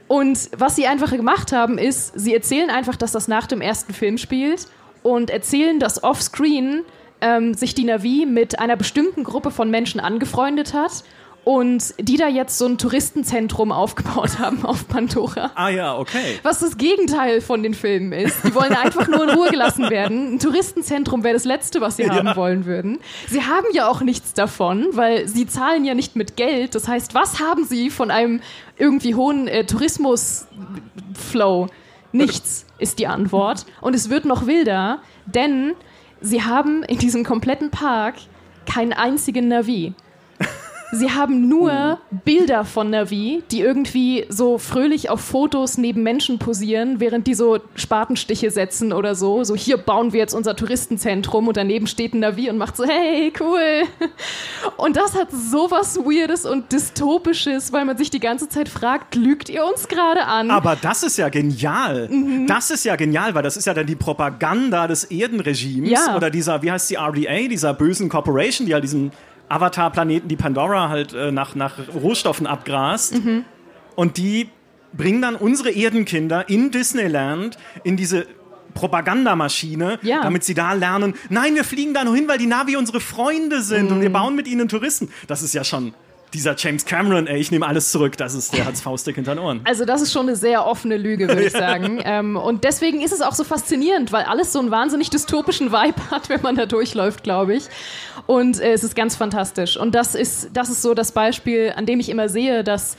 und 0.09 0.51
was 0.57 0.77
sie 0.77 0.87
einfach 0.87 1.11
gemacht 1.11 1.53
haben, 1.53 1.79
ist, 1.79 2.19
sie 2.19 2.35
erzählen 2.35 2.71
einfach, 2.71 2.97
dass 2.97 3.13
das 3.13 3.29
nach 3.29 3.47
dem 3.47 3.61
ersten 3.61 3.93
Film 3.93 4.19
spielt 4.19 4.67
und 5.03 5.31
erzählen, 5.31 5.79
dass 5.79 6.03
offscreen 6.03 6.85
ähm, 7.21 7.55
sich 7.55 7.75
die 7.75 7.85
Navi 7.85 8.27
mit 8.27 8.59
einer 8.59 8.77
bestimmten 8.77 9.25
Gruppe 9.25 9.51
von 9.51 9.71
Menschen 9.71 10.01
angefreundet 10.01 10.75
hat 10.75 11.05
und 11.49 11.95
die 11.99 12.19
da 12.19 12.29
jetzt 12.29 12.59
so 12.59 12.67
ein 12.67 12.77
Touristenzentrum 12.77 13.73
aufgebaut 13.73 14.33
haben 14.39 14.67
auf 14.67 14.87
Pandora. 14.87 15.51
Ah 15.55 15.71
ja, 15.71 15.97
okay. 15.97 16.39
Was 16.43 16.59
das 16.59 16.77
Gegenteil 16.77 17.41
von 17.41 17.63
den 17.63 17.73
Filmen 17.73 18.13
ist. 18.13 18.45
Die 18.45 18.55
wollen 18.55 18.75
einfach 18.75 19.09
nur 19.09 19.25
in 19.25 19.31
Ruhe 19.31 19.49
gelassen 19.49 19.89
werden. 19.89 20.35
Ein 20.35 20.39
Touristenzentrum 20.41 21.25
wäre 21.25 21.33
das 21.33 21.47
Letzte, 21.47 21.81
was 21.81 21.97
sie 21.97 22.03
ja. 22.03 22.17
haben 22.17 22.37
wollen 22.37 22.67
würden. 22.67 22.99
Sie 23.31 23.41
haben 23.41 23.65
ja 23.73 23.89
auch 23.89 24.03
nichts 24.03 24.35
davon, 24.35 24.89
weil 24.91 25.27
sie 25.27 25.47
zahlen 25.47 25.87
ja 25.87 25.95
nicht 25.95 26.17
mit 26.17 26.37
Geld. 26.37 26.75
Das 26.75 26.87
heißt, 26.87 27.15
was 27.15 27.41
haben 27.41 27.65
sie 27.65 27.89
von 27.89 28.11
einem 28.11 28.43
irgendwie 28.77 29.15
hohen 29.15 29.49
äh, 29.49 29.65
Tourismus-Flow? 29.65 31.69
Nichts 32.13 32.67
ist 32.79 32.99
die 32.99 33.07
Antwort. 33.07 33.65
Und 33.81 33.95
es 33.95 34.11
wird 34.11 34.27
noch 34.27 34.47
wilder, 34.47 35.01
denn 35.25 35.73
sie 36.21 36.43
haben 36.43 36.83
in 36.83 36.99
diesem 36.99 37.25
kompletten 37.25 37.71
Park 37.71 38.17
keinen 38.67 38.93
einzigen 38.93 39.49
Navi. 39.49 39.95
Sie 40.91 41.11
haben 41.11 41.49
nur 41.49 41.99
Bilder 42.25 42.65
von 42.65 42.89
Navi, 42.91 43.43
die 43.51 43.61
irgendwie 43.61 44.25
so 44.31 44.57
fröhlich 44.57 45.11
auf 45.11 45.21
Fotos 45.21 45.77
neben 45.77 46.03
Menschen 46.03 46.39
posieren, 46.39 46.99
während 46.99 47.27
die 47.27 47.35
so 47.35 47.59
Spatenstiche 47.75 48.51
setzen 48.51 48.93
oder 48.95 49.15
so. 49.15 49.45
So, 49.45 49.55
hier 49.55 49.77
bauen 49.77 50.13
wir 50.15 50.21
jetzt 50.21 50.33
unser 50.35 50.57
Touristenzentrum 50.57 51.47
und 51.49 51.57
daneben 51.59 51.87
steht 51.87 52.15
ein 52.15 52.21
Navi 52.21 52.49
und 52.49 52.57
macht 52.57 52.77
so, 52.77 52.85
hey, 52.87 53.33
cool. 53.41 53.83
Und 54.77 54.97
das 54.97 55.15
hat 55.15 55.29
sowas 55.33 55.99
Weirdes 55.99 56.45
und 56.47 56.73
Dystopisches, 56.73 57.73
weil 57.73 57.85
man 57.85 57.97
sich 57.97 58.11
die 58.11 58.21
ganze 58.21 58.49
Zeit 58.49 58.69
fragt, 58.69 59.15
lügt 59.17 59.49
ihr 59.49 59.65
uns 59.65 59.89
gerade 59.89 60.25
an? 60.25 60.51
Aber 60.51 60.77
das 60.81 61.03
ist 61.03 61.17
ja 61.19 61.29
genial. 61.29 62.09
Mhm. 62.09 62.47
Das 62.47 62.71
ist 62.71 62.85
ja 62.85 62.95
genial, 62.97 63.35
weil 63.35 63.43
das 63.43 63.57
ist 63.57 63.67
ja 63.67 63.75
dann 63.75 63.87
die 63.87 63.97
Propaganda 63.97 64.87
des 64.87 65.05
Erdenregimes 65.05 65.91
Ja. 65.91 66.17
oder 66.17 66.31
dieser, 66.31 66.63
wie 66.63 66.71
heißt 66.71 66.91
die 66.91 66.95
RDA, 66.97 67.49
dieser 67.49 67.75
bösen 67.75 68.09
Corporation, 68.09 68.67
die 68.67 68.75
halt 68.75 68.85
diesen 68.85 69.11
Avatar-Planeten, 69.49 70.29
die 70.29 70.37
Pandora 70.37 70.89
halt 70.89 71.13
äh, 71.15 71.31
nach, 71.33 71.55
nach 71.55 71.75
Rohstoffen 71.95 72.47
abgrast. 72.47 73.15
Mhm. 73.25 73.45
Und 73.97 74.17
die 74.17 74.49
bringen 74.93 75.21
dann 75.23 75.37
unsere 75.37 75.71
Erdenkinder 75.71 76.49
in 76.49 76.71
Disneyland 76.71 77.59
in 77.85 77.97
diese 77.97 78.27
Propagandamaschine, 78.75 79.99
Ja. 80.03 80.23
damit 80.23 80.45
sie 80.45 80.55
da 80.55 80.73
lernen, 80.73 81.15
nein, 81.31 81.55
wir 81.55 81.65
fliegen 81.65 81.95
da 81.95 82.05
nur 82.05 82.15
hin, 82.15 82.29
weil 82.29 82.39
die 82.39 82.47
Navi 82.47 82.77
unsere 82.77 83.01
Freunde 83.01 83.63
sind 83.63 83.91
und 83.91 83.99
Mhm. 83.99 84.03
wir 84.03 84.13
bauen 84.13 84.35
mit 84.37 84.47
ihnen 84.49 84.69
Touristen. 84.69 85.11
Das 85.27 85.43
ist 85.43 85.53
ja 85.55 85.65
schon 85.65 85.95
dieser 86.35 86.55
James 86.57 86.85
Cameron, 86.85 87.27
ey, 87.27 87.39
ich 87.39 87.51
nehme 87.51 87.67
alles 87.67 87.91
zurück, 87.91 88.17
das 88.17 88.35
ist, 88.35 88.57
der 88.57 88.65
hat's 88.67 88.81
Faustdick 88.81 89.15
hinter 89.17 89.35
den 89.35 89.39
Ohren. 89.43 89.61
Also 89.65 89.85
das 89.85 90.03
ist 90.03 90.13
schon 90.13 90.27
eine 90.29 90.37
sehr 90.37 90.67
offene 90.67 90.97
Lüge, 90.97 91.29
würde 91.29 91.45
ich 91.45 91.53
sagen. 91.53 92.01
Ähm, 92.05 92.37
und 92.37 92.65
deswegen 92.65 93.01
ist 93.01 93.13
es 93.13 93.21
auch 93.23 93.35
so 93.35 93.45
faszinierend, 93.45 94.13
weil 94.13 94.25
alles 94.25 94.53
so 94.53 94.59
einen 94.59 94.71
wahnsinnig 94.71 95.11
dystopischen 95.11 95.73
Vibe 95.73 96.11
hat, 96.11 96.29
wenn 96.29 96.43
man 96.43 96.55
da 96.57 96.67
durchläuft, 96.67 97.23
glaube 97.23 97.55
ich. 97.55 97.65
Und 98.27 98.61
äh, 98.61 98.73
es 98.73 98.85
ist 98.85 98.95
ganz 98.95 99.17
fantastisch. 99.17 99.77
Und 99.77 99.95
das 99.95 100.15
ist, 100.15 100.51
das 100.53 100.69
ist 100.71 100.83
so 100.83 100.95
das 100.95 101.13
Beispiel, 101.13 101.73
an 101.77 101.87
dem 101.87 101.99
ich 102.01 102.09
immer 102.11 102.29
sehe, 102.29 102.63
dass 102.65 102.97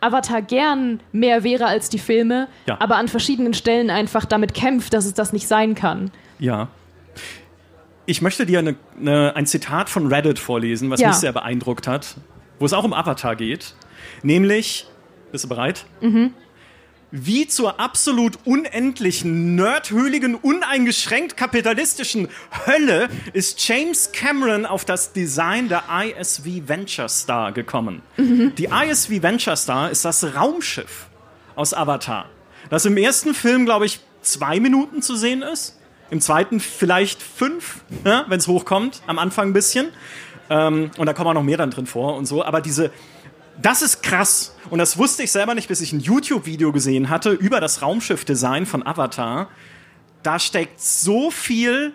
Avatar 0.00 0.42
gern 0.42 0.98
mehr 1.12 1.44
wäre 1.44 1.66
als 1.66 1.88
die 1.88 2.00
Filme, 2.00 2.48
Ja. 2.66 2.76
aber 2.80 2.96
an 2.96 3.06
verschiedenen 3.06 3.54
Stellen 3.54 3.88
einfach 3.90 4.24
damit 4.24 4.52
kämpft, 4.54 4.92
dass 4.94 5.04
es 5.04 5.14
das 5.14 5.32
nicht 5.32 5.46
sein 5.46 5.76
kann. 5.76 6.10
Ja. 6.40 6.66
Ich 8.04 8.20
möchte 8.20 8.44
dir 8.44 8.58
eine, 8.58 8.74
eine, 9.00 9.36
ein 9.36 9.46
Zitat 9.46 9.88
von 9.88 10.08
Reddit 10.08 10.40
vorlesen, 10.40 10.90
was 10.90 10.98
Ja. 11.00 11.08
mich 11.08 11.18
sehr 11.18 11.32
beeindruckt 11.32 11.86
hat, 11.86 12.16
wo 12.62 12.66
es 12.66 12.72
auch 12.72 12.84
um 12.84 12.92
Avatar 12.92 13.34
geht. 13.34 13.74
Nämlich, 14.22 14.86
bist 15.32 15.42
du 15.42 15.48
bereit? 15.48 15.84
Wie 17.10 17.48
zur 17.48 17.80
absolut 17.80 18.38
unendlichen, 18.44 19.56
nerdhöhligen, 19.56 20.36
uneingeschränkt 20.36 21.36
kapitalistischen 21.36 22.28
Hölle 22.64 23.08
ist 23.32 23.66
James 23.66 24.12
Cameron 24.12 24.64
auf 24.64 24.84
das 24.84 25.12
Design 25.12 25.68
der 25.68 25.82
ISV 25.90 26.68
Venture 26.68 27.08
Star 27.08 27.50
gekommen. 27.50 28.00
Die 28.16 28.66
ISV 28.66 29.10
Venture 29.22 29.56
Star 29.56 29.90
ist 29.90 30.04
das 30.04 30.36
Raumschiff 30.36 31.08
aus 31.56 31.74
Avatar, 31.74 32.26
das 32.70 32.84
im 32.84 32.96
ersten 32.96 33.34
Film, 33.34 33.64
glaube 33.64 33.86
ich, 33.86 33.98
zwei 34.20 34.60
Minuten 34.60 35.02
zu 35.02 35.16
sehen 35.16 35.42
ist. 35.42 35.80
Im 36.10 36.20
zweiten 36.20 36.60
vielleicht 36.60 37.20
fünf, 37.22 37.80
ja, 38.04 38.24
wenn 38.28 38.38
es 38.38 38.46
hochkommt, 38.46 39.02
am 39.08 39.18
Anfang 39.18 39.48
ein 39.48 39.52
bisschen. 39.52 39.88
Ähm, 40.52 40.90
und 40.98 41.06
da 41.06 41.14
kommen 41.14 41.30
auch 41.30 41.34
noch 41.34 41.42
mehr 41.42 41.56
dann 41.56 41.70
drin 41.70 41.86
vor 41.86 42.16
und 42.16 42.26
so. 42.26 42.44
Aber 42.44 42.60
diese, 42.60 42.90
das 43.60 43.80
ist 43.80 44.02
krass. 44.02 44.54
Und 44.68 44.78
das 44.78 44.98
wusste 44.98 45.22
ich 45.22 45.32
selber 45.32 45.54
nicht, 45.54 45.68
bis 45.68 45.80
ich 45.80 45.92
ein 45.94 46.00
YouTube-Video 46.00 46.72
gesehen 46.72 47.08
hatte 47.08 47.30
über 47.30 47.58
das 47.58 47.80
Raumschiff-Design 47.80 48.66
von 48.66 48.86
Avatar. 48.86 49.48
Da 50.22 50.38
steckt 50.38 50.78
so 50.78 51.30
viel 51.30 51.94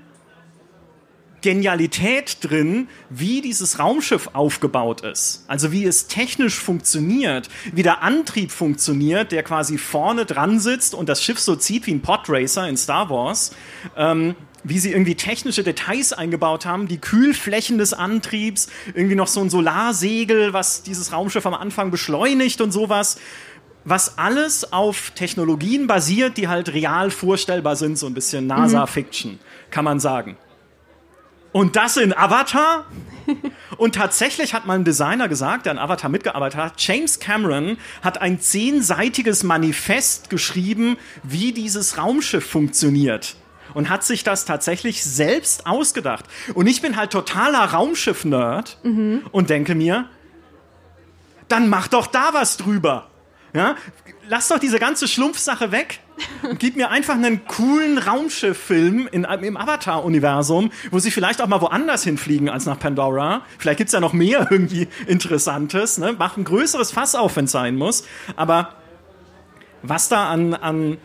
Genialität 1.42 2.38
drin, 2.42 2.90
wie 3.12 3.42
dieses 3.42 3.78
Raumschiff 3.78 4.32
aufgebaut 4.34 5.02
ist. 5.02 5.46
Also 5.48 5.72
wie 5.72 5.86
es 5.86 6.08
technisch 6.08 6.56
funktioniert, 6.56 7.50
wie 7.74 7.84
der 7.84 8.02
Antrieb 8.02 8.50
funktioniert, 8.52 9.32
der 9.32 9.44
quasi 9.44 9.78
vorne 9.78 10.26
dran 10.26 10.60
sitzt 10.60 10.96
und 10.96 11.08
das 11.08 11.24
Schiff 11.24 11.40
so 11.40 11.56
zieht 11.56 11.86
wie 11.86 11.92
ein 11.92 12.02
Podracer 12.02 12.68
in 12.68 12.76
Star 12.76 13.12
Wars. 13.12 13.52
Ähm, 13.96 14.36
wie 14.68 14.80
sie 14.80 14.92
irgendwie 14.92 15.16
technische 15.16 15.64
Details 15.64 16.14
eingebaut 16.14 16.66
haben, 16.66 16.88
die 16.88 17.00
Kühlflächen 17.00 17.78
des 17.78 17.94
Antriebs, 17.94 18.68
irgendwie 18.94 19.16
noch 19.16 19.28
so 19.28 19.42
ein 19.42 19.50
Solarsegel, 19.50 20.54
was 20.54 20.84
dieses 20.84 21.12
Raumschiff 21.12 21.46
am 21.46 21.54
Anfang 21.54 21.92
beschleunigt 21.92 22.62
und 22.62 22.72
sowas. 22.72 23.20
Was 23.86 24.18
alles 24.18 24.74
auf 24.74 25.12
Technologien 25.12 25.88
basiert, 25.88 26.36
die 26.36 26.50
halt 26.50 26.74
real 26.74 27.10
vorstellbar 27.10 27.78
sind, 27.78 27.98
so 27.98 28.06
ein 28.06 28.14
bisschen 28.14 28.46
NASA-Fiction, 28.46 29.40
kann 29.72 29.86
man 29.86 30.02
sagen. 30.02 30.36
Und 31.54 31.76
das 31.76 31.96
in 31.96 32.16
Avatar? 32.16 32.86
Und 33.78 33.96
tatsächlich 33.96 34.54
hat 34.54 34.66
mal 34.66 34.76
ein 34.76 34.84
Designer 34.84 35.28
gesagt, 35.28 35.66
der 35.66 35.72
an 35.72 35.80
Avatar 35.80 36.10
mitgearbeitet 36.10 36.60
hat, 36.60 36.74
James 36.78 37.20
Cameron 37.20 37.78
hat 38.02 38.22
ein 38.22 38.40
zehnseitiges 38.40 39.44
Manifest 39.44 40.30
geschrieben, 40.30 40.98
wie 41.24 41.52
dieses 41.52 41.98
Raumschiff 41.98 42.46
funktioniert. 42.46 43.36
Und 43.78 43.92
hat 43.92 44.04
sich 44.04 44.24
das 44.24 44.46
tatsächlich 44.46 45.04
selbst 45.04 45.68
ausgedacht. 45.68 46.26
Und 46.56 46.66
ich 46.66 46.82
bin 46.82 46.96
halt 46.96 47.12
totaler 47.12 47.60
Raumschiff-Nerd 47.60 48.80
und 49.32 49.50
denke 49.52 49.76
mir, 49.76 50.10
dann 51.48 51.70
mach 51.70 51.88
doch 51.88 52.08
da 52.08 52.30
was 52.34 52.58
drüber. 52.58 53.08
Ja? 53.54 53.76
Lass 54.30 54.48
doch 54.48 54.58
diese 54.58 54.80
ganze 54.80 55.08
Schlumpfsache 55.08 55.72
weg 55.72 56.00
und 56.42 56.60
gib 56.60 56.76
mir 56.76 56.90
einfach 56.90 57.14
einen 57.14 57.46
coolen 57.46 58.00
Raumschiff-Film 58.00 59.10
im 59.12 59.58
Avatar-Universum, 59.58 60.72
wo 60.90 60.98
sie 60.98 61.12
vielleicht 61.12 61.40
auch 61.40 61.48
mal 61.48 61.62
woanders 61.62 62.04
hinfliegen 62.04 62.50
als 62.50 62.66
nach 62.66 62.80
Pandora. 62.80 63.44
Vielleicht 63.60 63.78
gibt's 63.78 63.94
ja 63.94 64.00
noch 64.00 64.14
mehr 64.14 64.48
irgendwie 64.50 64.88
Interessantes. 65.06 66.00
Ne? 66.00 66.16
Mach 66.18 66.36
ein 66.36 66.46
größeres 66.46 66.92
Fass 66.92 67.14
auf, 67.14 67.36
wenn 67.36 67.46
es 67.46 67.52
sein 67.52 67.76
muss. 67.76 68.06
Aber 68.36 68.74
was 69.84 70.10
da 70.10 70.30
an, 70.30 70.56
an 70.56 70.98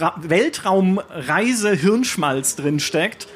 Ra 0.00 0.14
Weltraumreise-Hirnschmalz 0.20 2.56
drin 2.56 2.80
steckt, 2.80 3.28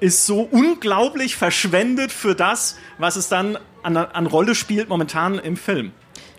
ist 0.00 0.26
so 0.26 0.42
unglaublich 0.42 1.36
verschwendet 1.36 2.12
für 2.12 2.34
das, 2.34 2.76
was 2.98 3.16
es 3.16 3.28
dann 3.28 3.58
an, 3.82 3.96
an 3.96 4.26
Rolle 4.26 4.54
spielt 4.54 4.88
momentan 4.88 5.38
im 5.38 5.56
Film. 5.56 5.92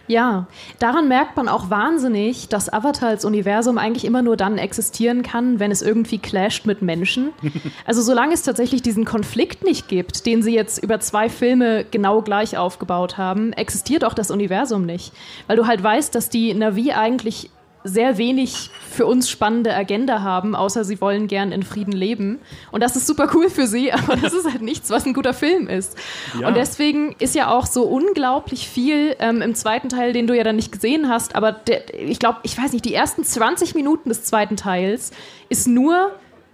Ja, 0.10 0.48
daran 0.80 1.08
merkt 1.08 1.38
man 1.38 1.48
auch 1.48 1.70
wahnsinnig, 1.70 2.50
dass 2.50 2.74
Avatar 2.74 3.10
als 3.10 3.26
Universum 3.26 3.78
eigentlich 3.78 4.06
immer 4.06 4.24
nur 4.24 4.38
dann 4.38 4.58
existieren 4.58 5.22
kann, 5.22 5.60
wenn 5.60 5.70
es 5.70 5.84
irgendwie 5.84 6.18
clasht 6.18 6.66
mit 6.66 6.82
Menschen. 6.82 7.30
Also 7.86 8.02
solange 8.02 8.34
es 8.34 8.44
tatsächlich 8.44 8.82
diesen 8.82 9.06
Konflikt 9.06 9.64
nicht 9.64 9.88
gibt, 9.88 10.26
den 10.26 10.42
sie 10.42 10.54
jetzt 10.54 10.84
über 10.84 11.00
zwei 11.00 11.30
Filme 11.30 11.86
genau 11.90 12.22
gleich 12.22 12.58
aufgebaut 12.58 13.18
haben, 13.18 13.54
existiert 13.54 14.04
auch 14.04 14.14
das 14.14 14.32
Universum 14.32 14.86
nicht. 14.86 15.14
Weil 15.48 15.58
du 15.58 15.68
halt 15.68 15.84
weißt, 15.84 16.14
dass 16.14 16.30
die 16.30 16.54
Navi 16.54 16.92
eigentlich 16.92 17.50
sehr 17.84 18.18
wenig 18.18 18.70
für 18.90 19.06
uns 19.06 19.30
spannende 19.30 19.74
Agenda 19.74 20.22
haben, 20.22 20.56
außer 20.56 20.84
sie 20.84 21.00
wollen 21.00 21.28
gern 21.28 21.52
in 21.52 21.64
Frieden 21.64 21.94
leben. 21.94 22.40
Und 22.72 22.82
das 22.82 22.96
ist 22.96 23.08
super 23.08 23.30
cool 23.34 23.50
für 23.50 23.68
sie, 23.68 23.92
aber 23.94 24.16
das 24.18 24.34
ist 24.34 24.46
halt 24.46 24.62
nichts, 24.62 24.90
was 24.90 25.06
ein 25.06 25.14
guter 25.14 25.34
Film 25.34 25.68
ist. 25.68 25.98
Ja. 26.40 26.48
Und 26.48 26.58
deswegen 26.58 27.16
ist 27.20 27.36
ja 27.36 27.50
auch 27.52 27.66
so 27.66 27.84
unglaublich 27.84 28.68
viel 28.68 29.16
ähm, 29.20 29.42
im 29.42 29.56
zweiten 29.56 29.90
Teil, 29.90 30.14
den 30.14 30.28
du 30.28 30.36
ja 30.36 30.44
dann 30.44 30.58
nicht 30.58 30.72
gesehen 30.72 31.08
hast, 31.10 31.36
aber 31.36 31.52
der, 31.52 31.94
ich 31.94 32.20
glaube, 32.20 32.40
ich 32.44 32.58
weiß 32.58 32.74
nicht, 32.74 32.86
die 32.86 32.94
ersten 32.94 33.24
20 33.24 33.76
Minuten 33.76 34.10
des 34.10 34.24
zweiten 34.24 34.58
Teils 34.58 35.12
ist 35.48 35.68
nur 35.68 36.12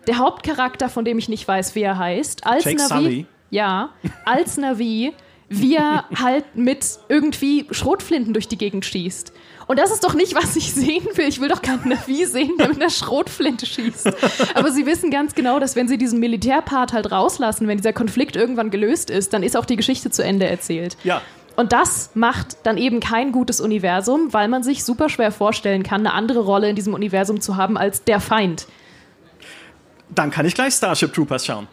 der 0.07 0.19
Hauptcharakter, 0.19 0.89
von 0.89 1.05
dem 1.05 1.17
ich 1.17 1.29
nicht 1.29 1.47
weiß, 1.47 1.75
wie 1.75 1.81
er 1.81 1.97
heißt, 1.97 2.45
als 2.45 2.65
Jake 2.65 2.77
Navi. 2.77 3.03
Sully. 3.03 3.25
Ja, 3.49 3.89
als 4.25 4.57
Navi, 4.57 5.13
wie 5.49 5.75
er 5.75 6.05
halt 6.15 6.55
mit 6.55 6.85
irgendwie 7.09 7.65
Schrotflinten 7.71 8.33
durch 8.33 8.47
die 8.47 8.57
Gegend 8.57 8.85
schießt. 8.85 9.31
Und 9.67 9.79
das 9.79 9.91
ist 9.91 10.03
doch 10.03 10.13
nicht, 10.13 10.35
was 10.35 10.55
ich 10.55 10.73
sehen 10.73 11.07
will. 11.15 11.27
Ich 11.27 11.41
will 11.41 11.49
doch 11.49 11.61
keinen 11.61 11.89
Navi 11.89 12.25
sehen, 12.25 12.53
der 12.59 12.67
mit 12.67 12.81
einer 12.81 12.89
Schrotflinte 12.89 13.65
schießt. 13.65 14.11
Aber 14.53 14.71
sie 14.71 14.85
wissen 14.85 15.09
ganz 15.11 15.33
genau, 15.33 15.59
dass 15.59 15.75
wenn 15.75 15.87
sie 15.87 15.97
diesen 15.97 16.19
Militärpart 16.19 16.93
halt 16.93 17.11
rauslassen, 17.11 17.67
wenn 17.67 17.77
dieser 17.77 17.93
Konflikt 17.93 18.35
irgendwann 18.35 18.69
gelöst 18.69 19.09
ist, 19.09 19.33
dann 19.33 19.41
ist 19.43 19.57
auch 19.57 19.65
die 19.65 19.75
Geschichte 19.75 20.11
zu 20.11 20.23
Ende 20.23 20.47
erzählt. 20.47 20.97
Ja, 21.03 21.21
Und 21.55 21.71
das 21.73 22.11
macht 22.13 22.57
dann 22.63 22.77
eben 22.77 22.99
kein 22.99 23.31
gutes 23.31 23.59
Universum, 23.59 24.33
weil 24.33 24.47
man 24.49 24.61
sich 24.61 24.83
super 24.83 25.09
schwer 25.09 25.31
vorstellen 25.31 25.81
kann, 25.83 26.01
eine 26.01 26.13
andere 26.13 26.41
Rolle 26.41 26.69
in 26.69 26.75
diesem 26.75 26.93
Universum 26.93 27.41
zu 27.41 27.55
haben 27.55 27.77
als 27.77 28.03
der 28.03 28.19
Feind. 28.19 28.67
dann 30.09 30.29
kann 30.29 30.45
ich 30.45 30.53
gleich 30.53 30.73
Starship 30.75 31.13
Troopers 31.13 31.45
schauen. 31.45 31.67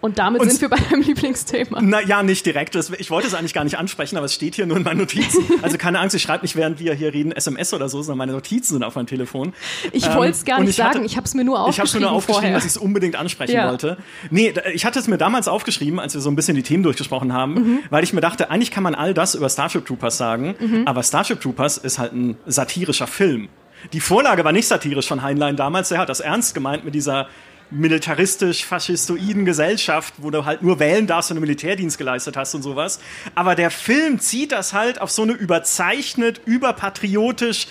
Und 0.00 0.18
damit 0.18 0.40
Und- 0.42 0.48
sind 0.50 0.60
wir 0.60 0.68
bei 0.68 0.76
deinem 0.76 1.02
Lieblingsthema. 1.02 1.80
Na 1.82 2.00
ja, 2.00 2.22
nicht 2.22 2.46
direkt. 2.46 2.76
Ich 2.76 3.10
wollte 3.10 3.26
es 3.26 3.34
eigentlich 3.34 3.52
gar 3.54 3.64
nicht 3.64 3.78
ansprechen, 3.78 4.16
aber 4.16 4.26
es 4.26 4.34
steht 4.34 4.54
hier 4.54 4.64
nur 4.66 4.76
in 4.76 4.82
meinen 4.84 4.98
Notizen. 4.98 5.44
Also 5.62 5.76
keine 5.76 5.98
Angst, 5.98 6.14
ich 6.14 6.22
schreibe 6.22 6.42
nicht, 6.44 6.54
während 6.54 6.78
wir 6.78 6.94
hier 6.94 7.12
reden, 7.12 7.32
SMS 7.32 7.74
oder 7.74 7.88
so, 7.88 8.00
sondern 8.02 8.18
meine 8.18 8.32
Notizen 8.32 8.74
sind 8.74 8.84
auf 8.84 8.94
meinem 8.94 9.06
Telefon. 9.08 9.54
Ich 9.92 10.06
Ähm, 10.06 10.14
wollte 10.14 10.32
es 10.32 10.44
gar 10.44 10.60
nicht 10.60 10.70
ich 10.70 10.80
hatte- 10.80 10.94
sagen, 10.94 11.04
ich 11.04 11.16
habe 11.16 11.26
es 11.26 11.34
mir 11.34 11.42
nur 11.44 11.54
Ich 11.56 11.58
habe 11.58 11.68
aufgeschrieben 11.70 12.00
mir 12.04 12.08
nur 12.10 12.16
aufgeschrieben, 12.16 12.40
vorher. 12.42 12.54
dass 12.56 12.64
ich 12.64 12.70
es 12.70 12.76
unbedingt 12.76 13.16
ansprechen 13.16 13.52
Ja. 13.54 13.68
wollte. 13.70 13.96
Nee, 14.30 14.54
ich 14.72 14.84
hatte 14.84 14.98
es 15.00 15.08
mir 15.08 15.18
damals 15.18 15.48
aufgeschrieben, 15.48 15.98
als 15.98 16.14
wir 16.14 16.20
so 16.20 16.30
ein 16.30 16.36
bisschen 16.36 16.54
die 16.54 16.62
Themen 16.62 16.82
durchgesprochen 16.84 17.32
haben, 17.32 17.54
Mhm. 17.54 17.78
weil 17.90 18.04
ich 18.04 18.12
mir 18.12 18.20
dachte, 18.20 18.50
eigentlich 18.50 18.70
kann 18.70 18.84
man 18.84 18.94
all 18.94 19.14
das 19.14 19.34
über 19.34 19.48
Starship 19.50 19.84
Troopers 19.84 20.16
sagen, 20.16 20.54
Mhm. 20.60 20.82
aber 20.86 21.02
Starship 21.02 21.40
Troopers 21.40 21.76
ist 21.78 21.98
halt 21.98 22.12
ein 22.12 22.36
satirischer 22.46 23.08
Film. 23.08 23.48
Die 23.92 24.00
Vorlage 24.00 24.44
war 24.44 24.52
nicht 24.52 24.66
satirisch 24.68 25.06
von 25.08 25.22
Heinlein 25.22 25.56
damals, 25.56 25.88
der 25.88 25.98
hat 25.98 26.08
das 26.08 26.20
ernst 26.20 26.54
gemeint 26.54 26.84
mit 26.84 26.94
dieser 26.94 27.28
militaristisch-faschistoiden 27.70 29.44
Gesellschaft, 29.44 30.14
wo 30.18 30.30
du 30.30 30.44
halt 30.44 30.62
nur 30.62 30.78
wählen 30.78 31.06
darfst, 31.06 31.30
wenn 31.30 31.36
du 31.36 31.40
Militärdienst 31.42 31.98
geleistet 31.98 32.36
hast 32.36 32.54
und 32.54 32.62
sowas. 32.62 33.00
Aber 33.34 33.54
der 33.54 33.70
Film 33.70 34.20
zieht 34.20 34.52
das 34.52 34.72
halt 34.72 35.00
auf 35.00 35.10
so 35.10 35.22
eine 35.22 35.32
überzeichnet, 35.32 36.40
überpatriotisch 36.46 37.66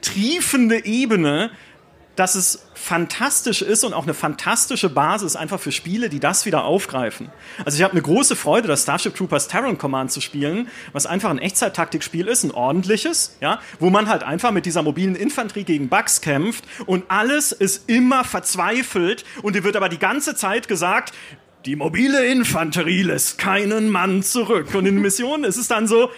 triefende 0.00 0.84
Ebene, 0.84 1.50
dass 2.18 2.34
es 2.34 2.64
fantastisch 2.74 3.62
ist 3.62 3.84
und 3.84 3.94
auch 3.94 4.02
eine 4.02 4.14
fantastische 4.14 4.88
Basis 4.88 5.36
einfach 5.36 5.60
für 5.60 5.70
Spiele, 5.70 6.08
die 6.08 6.18
das 6.18 6.46
wieder 6.46 6.64
aufgreifen. 6.64 7.30
Also 7.64 7.78
ich 7.78 7.84
habe 7.84 7.92
eine 7.92 8.02
große 8.02 8.34
Freude, 8.34 8.66
das 8.66 8.82
Starship 8.82 9.14
Troopers 9.14 9.46
Terran 9.46 9.78
Command 9.78 10.10
zu 10.10 10.20
spielen, 10.20 10.68
was 10.92 11.06
einfach 11.06 11.30
ein 11.30 11.38
Echtzeit-Taktikspiel 11.38 12.26
ist, 12.26 12.42
ein 12.42 12.50
ordentliches, 12.50 13.36
ja, 13.40 13.60
wo 13.78 13.90
man 13.90 14.08
halt 14.08 14.24
einfach 14.24 14.50
mit 14.50 14.66
dieser 14.66 14.82
mobilen 14.82 15.14
Infanterie 15.14 15.62
gegen 15.62 15.88
Bugs 15.88 16.20
kämpft 16.20 16.64
und 16.86 17.04
alles 17.08 17.52
ist 17.52 17.88
immer 17.88 18.24
verzweifelt 18.24 19.24
und 19.42 19.54
dir 19.54 19.62
wird 19.62 19.76
aber 19.76 19.88
die 19.88 19.98
ganze 19.98 20.34
Zeit 20.34 20.66
gesagt, 20.66 21.12
die 21.66 21.76
mobile 21.76 22.26
Infanterie 22.26 23.02
lässt 23.02 23.38
keinen 23.38 23.90
Mann 23.90 24.22
zurück. 24.22 24.74
Und 24.74 24.86
in 24.86 24.96
den 24.96 25.02
Missionen 25.02 25.44
ist 25.44 25.56
es 25.56 25.68
dann 25.68 25.86
so, 25.86 26.10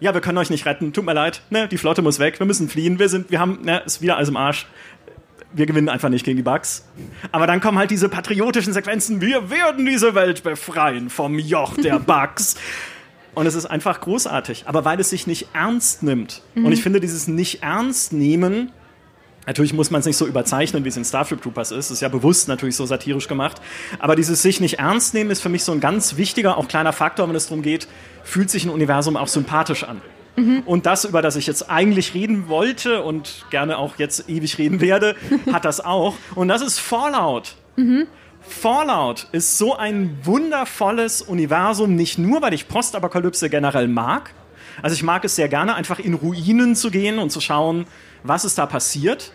ja, 0.00 0.12
wir 0.12 0.20
können 0.20 0.38
euch 0.38 0.50
nicht 0.50 0.66
retten, 0.66 0.92
tut 0.92 1.04
mir 1.04 1.14
leid, 1.14 1.42
ne, 1.50 1.68
die 1.68 1.78
Flotte 1.78 2.02
muss 2.02 2.18
weg, 2.18 2.38
wir 2.38 2.46
müssen 2.46 2.68
fliehen, 2.68 2.98
wir 2.98 3.08
sind, 3.08 3.30
wir 3.30 3.40
haben, 3.40 3.60
ne, 3.62 3.82
ist 3.86 4.02
wieder 4.02 4.16
alles 4.16 4.28
im 4.28 4.36
Arsch 4.36 4.66
wir 5.52 5.66
gewinnen 5.66 5.88
einfach 5.88 6.08
nicht 6.08 6.24
gegen 6.24 6.36
die 6.36 6.42
Bugs. 6.42 6.84
Aber 7.32 7.46
dann 7.46 7.60
kommen 7.60 7.78
halt 7.78 7.90
diese 7.90 8.08
patriotischen 8.08 8.72
Sequenzen, 8.72 9.20
wir 9.20 9.50
werden 9.50 9.86
diese 9.86 10.14
Welt 10.14 10.42
befreien 10.42 11.10
vom 11.10 11.38
Joch 11.38 11.76
der 11.76 11.98
Bugs. 12.00 12.56
Und 13.34 13.46
es 13.46 13.54
ist 13.54 13.66
einfach 13.66 14.00
großartig. 14.00 14.64
Aber 14.66 14.84
weil 14.84 14.98
es 14.98 15.10
sich 15.10 15.26
nicht 15.26 15.48
ernst 15.52 16.02
nimmt. 16.02 16.42
Mhm. 16.54 16.66
Und 16.66 16.72
ich 16.72 16.82
finde, 16.82 17.00
dieses 17.00 17.28
nicht 17.28 17.62
ernst 17.62 18.12
nehmen, 18.12 18.72
natürlich 19.46 19.74
muss 19.74 19.90
man 19.90 20.00
es 20.00 20.06
nicht 20.06 20.16
so 20.16 20.26
überzeichnen, 20.26 20.84
wie 20.84 20.88
es 20.88 20.96
in 20.96 21.04
Starship 21.04 21.42
Troopers 21.42 21.70
ist. 21.70 21.90
ist 21.90 22.00
ja 22.00 22.08
bewusst 22.08 22.48
natürlich 22.48 22.76
so 22.76 22.86
satirisch 22.86 23.28
gemacht. 23.28 23.60
Aber 23.98 24.16
dieses 24.16 24.40
sich 24.40 24.60
nicht 24.60 24.78
ernst 24.78 25.12
nehmen 25.12 25.30
ist 25.30 25.42
für 25.42 25.50
mich 25.50 25.64
so 25.64 25.72
ein 25.72 25.80
ganz 25.80 26.16
wichtiger, 26.16 26.56
auch 26.56 26.66
kleiner 26.66 26.94
Faktor, 26.94 27.28
wenn 27.28 27.36
es 27.36 27.46
darum 27.46 27.62
geht, 27.62 27.88
fühlt 28.24 28.48
sich 28.48 28.64
ein 28.64 28.70
Universum 28.70 29.16
auch 29.18 29.28
sympathisch 29.28 29.84
an. 29.84 30.00
Mhm. 30.36 30.62
Und 30.66 30.86
das, 30.86 31.04
über 31.04 31.22
das 31.22 31.36
ich 31.36 31.46
jetzt 31.46 31.70
eigentlich 31.70 32.14
reden 32.14 32.48
wollte 32.48 33.02
und 33.02 33.46
gerne 33.50 33.78
auch 33.78 33.96
jetzt 33.98 34.28
ewig 34.28 34.58
reden 34.58 34.80
werde, 34.80 35.16
hat 35.52 35.64
das 35.64 35.84
auch. 35.84 36.14
Und 36.34 36.48
das 36.48 36.62
ist 36.62 36.78
Fallout. 36.78 37.54
Mhm. 37.76 38.06
Fallout 38.40 39.26
ist 39.32 39.58
so 39.58 39.76
ein 39.76 40.18
wundervolles 40.22 41.20
Universum, 41.20 41.96
nicht 41.96 42.18
nur, 42.18 42.42
weil 42.42 42.54
ich 42.54 42.68
Postapokalypse 42.68 43.50
generell 43.50 43.88
mag. 43.88 44.32
Also 44.82 44.94
ich 44.94 45.02
mag 45.02 45.24
es 45.24 45.36
sehr 45.36 45.48
gerne, 45.48 45.74
einfach 45.74 45.98
in 45.98 46.14
Ruinen 46.14 46.76
zu 46.76 46.90
gehen 46.90 47.18
und 47.18 47.30
zu 47.30 47.40
schauen, 47.40 47.86
was 48.22 48.44
ist 48.44 48.58
da 48.58 48.66
passiert. 48.66 49.32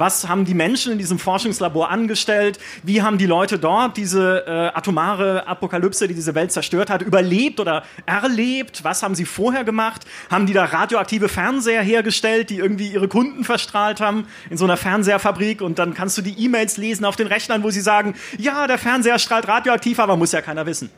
Was 0.00 0.26
haben 0.26 0.46
die 0.46 0.54
Menschen 0.54 0.92
in 0.92 0.98
diesem 0.98 1.18
Forschungslabor 1.18 1.90
angestellt? 1.90 2.58
Wie 2.82 3.02
haben 3.02 3.18
die 3.18 3.26
Leute 3.26 3.58
dort 3.58 3.98
diese 3.98 4.46
äh, 4.46 4.50
atomare 4.74 5.46
Apokalypse, 5.46 6.08
die 6.08 6.14
diese 6.14 6.34
Welt 6.34 6.52
zerstört 6.52 6.88
hat, 6.88 7.02
überlebt 7.02 7.60
oder 7.60 7.82
erlebt? 8.06 8.82
Was 8.82 9.02
haben 9.02 9.14
sie 9.14 9.26
vorher 9.26 9.62
gemacht? 9.62 10.06
Haben 10.30 10.46
die 10.46 10.54
da 10.54 10.64
radioaktive 10.64 11.28
Fernseher 11.28 11.82
hergestellt, 11.82 12.48
die 12.48 12.56
irgendwie 12.56 12.88
ihre 12.88 13.08
Kunden 13.08 13.44
verstrahlt 13.44 14.00
haben 14.00 14.26
in 14.48 14.56
so 14.56 14.64
einer 14.64 14.78
Fernseherfabrik? 14.78 15.60
Und 15.60 15.78
dann 15.78 15.92
kannst 15.92 16.16
du 16.16 16.22
die 16.22 16.42
E-Mails 16.42 16.78
lesen 16.78 17.04
auf 17.04 17.16
den 17.16 17.26
Rechnern, 17.26 17.62
wo 17.62 17.68
sie 17.68 17.82
sagen, 17.82 18.14
ja, 18.38 18.66
der 18.66 18.78
Fernseher 18.78 19.18
strahlt 19.18 19.48
radioaktiv, 19.48 19.98
aber 19.98 20.16
muss 20.16 20.32
ja 20.32 20.40
keiner 20.40 20.64
wissen. 20.64 20.88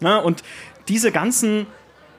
Ja, 0.00 0.16
und 0.16 0.42
diese 0.88 1.12
ganzen 1.12 1.68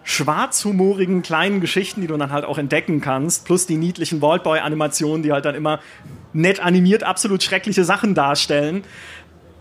schwarzhumorigen 0.03 1.21
kleinen 1.21 1.61
Geschichten, 1.61 2.01
die 2.01 2.07
du 2.07 2.17
dann 2.17 2.31
halt 2.31 2.45
auch 2.45 2.57
entdecken 2.57 3.01
kannst, 3.01 3.45
plus 3.45 3.65
die 3.65 3.77
niedlichen 3.77 4.21
Vaultboy-Animationen, 4.21 5.23
die 5.23 5.31
halt 5.31 5.45
dann 5.45 5.55
immer 5.55 5.79
nett 6.33 6.59
animiert 6.59 7.03
absolut 7.03 7.41
schreckliche 7.41 7.85
Sachen 7.85 8.15
darstellen, 8.15 8.83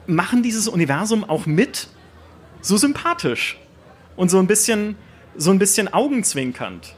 machen 0.07 0.43
dieses 0.43 0.69
Universum 0.69 1.25
auch 1.25 1.47
mit 1.47 1.89
so 2.61 2.77
sympathisch 2.77 3.59
und 4.17 4.31
so 4.31 4.39
ein 4.39 4.47
bisschen, 4.47 4.97
so 5.37 5.51
ein 5.51 5.59
bisschen 5.59 5.93
augenzwinkernd. 5.93 6.95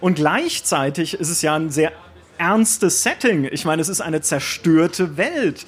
Und 0.00 0.16
gleichzeitig 0.16 1.14
ist 1.14 1.28
es 1.28 1.42
ja 1.42 1.54
ein 1.54 1.70
sehr 1.70 1.92
ernstes 2.38 3.02
Setting. 3.02 3.48
Ich 3.50 3.64
meine, 3.64 3.80
es 3.82 3.88
ist 3.88 4.00
eine 4.00 4.20
zerstörte 4.20 5.16
Welt. 5.16 5.66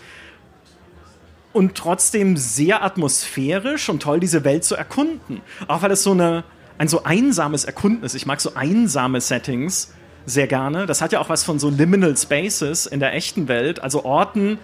Und 1.52 1.76
trotzdem 1.76 2.36
sehr 2.36 2.82
atmosphärisch 2.82 3.88
und 3.88 4.02
toll, 4.02 4.18
diese 4.18 4.42
Welt 4.42 4.64
zu 4.64 4.74
erkunden. 4.74 5.40
Auch 5.68 5.82
weil 5.82 5.92
es 5.92 6.02
so 6.02 6.10
eine, 6.10 6.42
ein 6.78 6.88
so 6.88 7.04
einsames 7.04 7.64
Erkunden 7.64 8.04
ist. 8.04 8.14
Ich 8.14 8.26
mag 8.26 8.40
so 8.40 8.54
einsame 8.54 9.20
Settings 9.20 9.92
sehr 10.26 10.46
gerne. 10.46 10.86
Das 10.86 11.00
hat 11.00 11.12
ja 11.12 11.20
auch 11.20 11.28
was 11.28 11.44
von 11.44 11.58
so 11.58 11.68
Liminal 11.70 12.16
Spaces 12.16 12.86
in 12.86 13.00
der 13.00 13.14
echten 13.14 13.48
Welt, 13.48 13.80
also 13.80 14.04
Orten, 14.04 14.58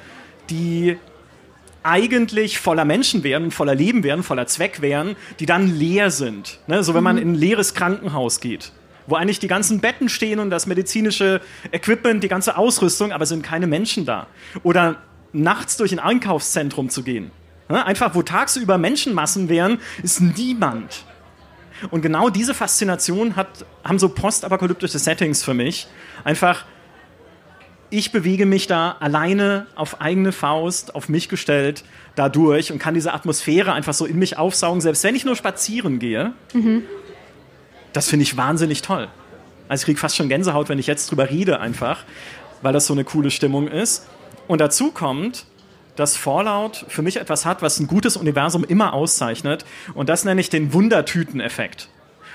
die 0.49 0.97
eigentlich 1.83 2.59
voller 2.59 2.85
Menschen 2.85 3.23
wären, 3.23 3.51
voller 3.51 3.75
Leben 3.75 4.03
wären, 4.03 4.23
voller 4.23 4.47
Zweck 4.47 4.83
wären, 4.83 5.17
die 5.39 5.47
dann 5.47 5.67
leer 5.67 6.11
sind. 6.11 6.61
Ne? 6.67 6.83
So 6.83 6.95
wenn 6.95 7.03
man 7.03 7.17
mhm. 7.17 7.23
in 7.23 7.33
ein 7.33 7.35
leeres 7.35 7.75
Krankenhaus 7.75 8.41
geht, 8.41 8.73
wo 9.07 9.15
eigentlich 9.17 9.39
die 9.39 9.49
ganzen 9.49 9.81
Betten 9.81 10.09
stehen 10.09 10.41
und 10.41 10.51
das 10.51 10.67
medizinische 10.67 11.41
Equipment, 11.73 12.23
die 12.23 12.29
ganze 12.29 12.57
Ausrüstung, 12.57 13.13
aber 13.13 13.25
sind 13.27 13.43
keine 13.43 13.67
Menschen 13.67 14.05
da. 14.05 14.27
Oder 14.63 14.97
nachts 15.33 15.77
durch 15.77 15.93
ein 15.93 15.99
Einkaufszentrum 15.99 16.91
zu 16.91 17.03
gehen. 17.03 17.31
Ne? 17.69 17.85
Einfach, 17.85 18.15
wo 18.15 18.23
tagsüber 18.23 18.77
Menschenmassen 18.77 19.49
wären, 19.49 19.79
ist 20.03 20.21
niemand. 20.21 21.05
Und 21.91 22.03
genau 22.03 22.31
diese 22.31 22.55
Faszination 22.55 23.37
hat, 23.37 23.65
haben 23.85 23.99
so 23.99 24.09
postapokalyptische 24.09 24.99
Settings 24.99 25.43
für 25.43 25.55
mich. 25.55 25.87
Einfach, 26.25 26.65
ich 27.91 28.13
bewege 28.13 28.47
mich 28.47 28.67
da 28.67 28.97
alleine 29.01 29.67
auf 29.75 30.01
eigene 30.01 30.33
Faust, 30.33 30.95
auf 30.95 31.09
mich 31.09 31.29
gestellt, 31.29 31.85
dadurch 32.15 32.73
und 32.73 32.79
kann 32.79 32.95
diese 32.95 33.13
Atmosphäre 33.15 33.73
einfach 33.73 33.95
so 33.95 34.07
in 34.07 34.19
mich 34.19 34.37
aufsaugen, 34.37 34.81
selbst 34.81 35.03
wenn 35.05 35.15
ich 35.15 35.25
nur 35.25 35.37
spazieren 35.37 35.99
gehe. 35.99 36.33
Mhm. 36.53 36.83
Das 37.93 38.09
finde 38.09 38.23
ich 38.25 38.37
wahnsinnig 38.37 38.83
toll. 38.83 39.09
Also 39.69 39.83
ich 39.83 39.87
kriege 39.87 40.01
fast 40.01 40.17
schon 40.17 40.29
Gänsehaut, 40.29 40.69
wenn 40.69 40.79
ich 40.79 40.87
jetzt 40.87 41.11
drüber 41.11 41.31
rede, 41.31 41.61
einfach, 41.61 42.05
weil 42.63 42.73
das 42.73 42.87
so 42.87 42.93
eine 42.93 43.05
coole 43.05 43.31
Stimmung 43.31 43.69
ist. 43.69 44.07
Und 44.49 44.61
dazu 44.61 44.91
kommt, 44.91 45.47
dass 46.01 46.17
Fallout 46.17 46.85
für 46.89 47.03
mich 47.03 47.19
etwas 47.19 47.45
hat, 47.45 47.63
was 47.63 47.79
ein 47.79 47.87
gutes 47.87 48.17
Universum 48.17 48.65
immer 48.65 48.95
auszeichnet. 48.95 49.65
Und 49.95 50.09
das 50.09 50.25
nenne 50.25 50.41
ich 50.41 50.51
den 50.51 50.73
Wundertüteneffekt. 50.73 51.89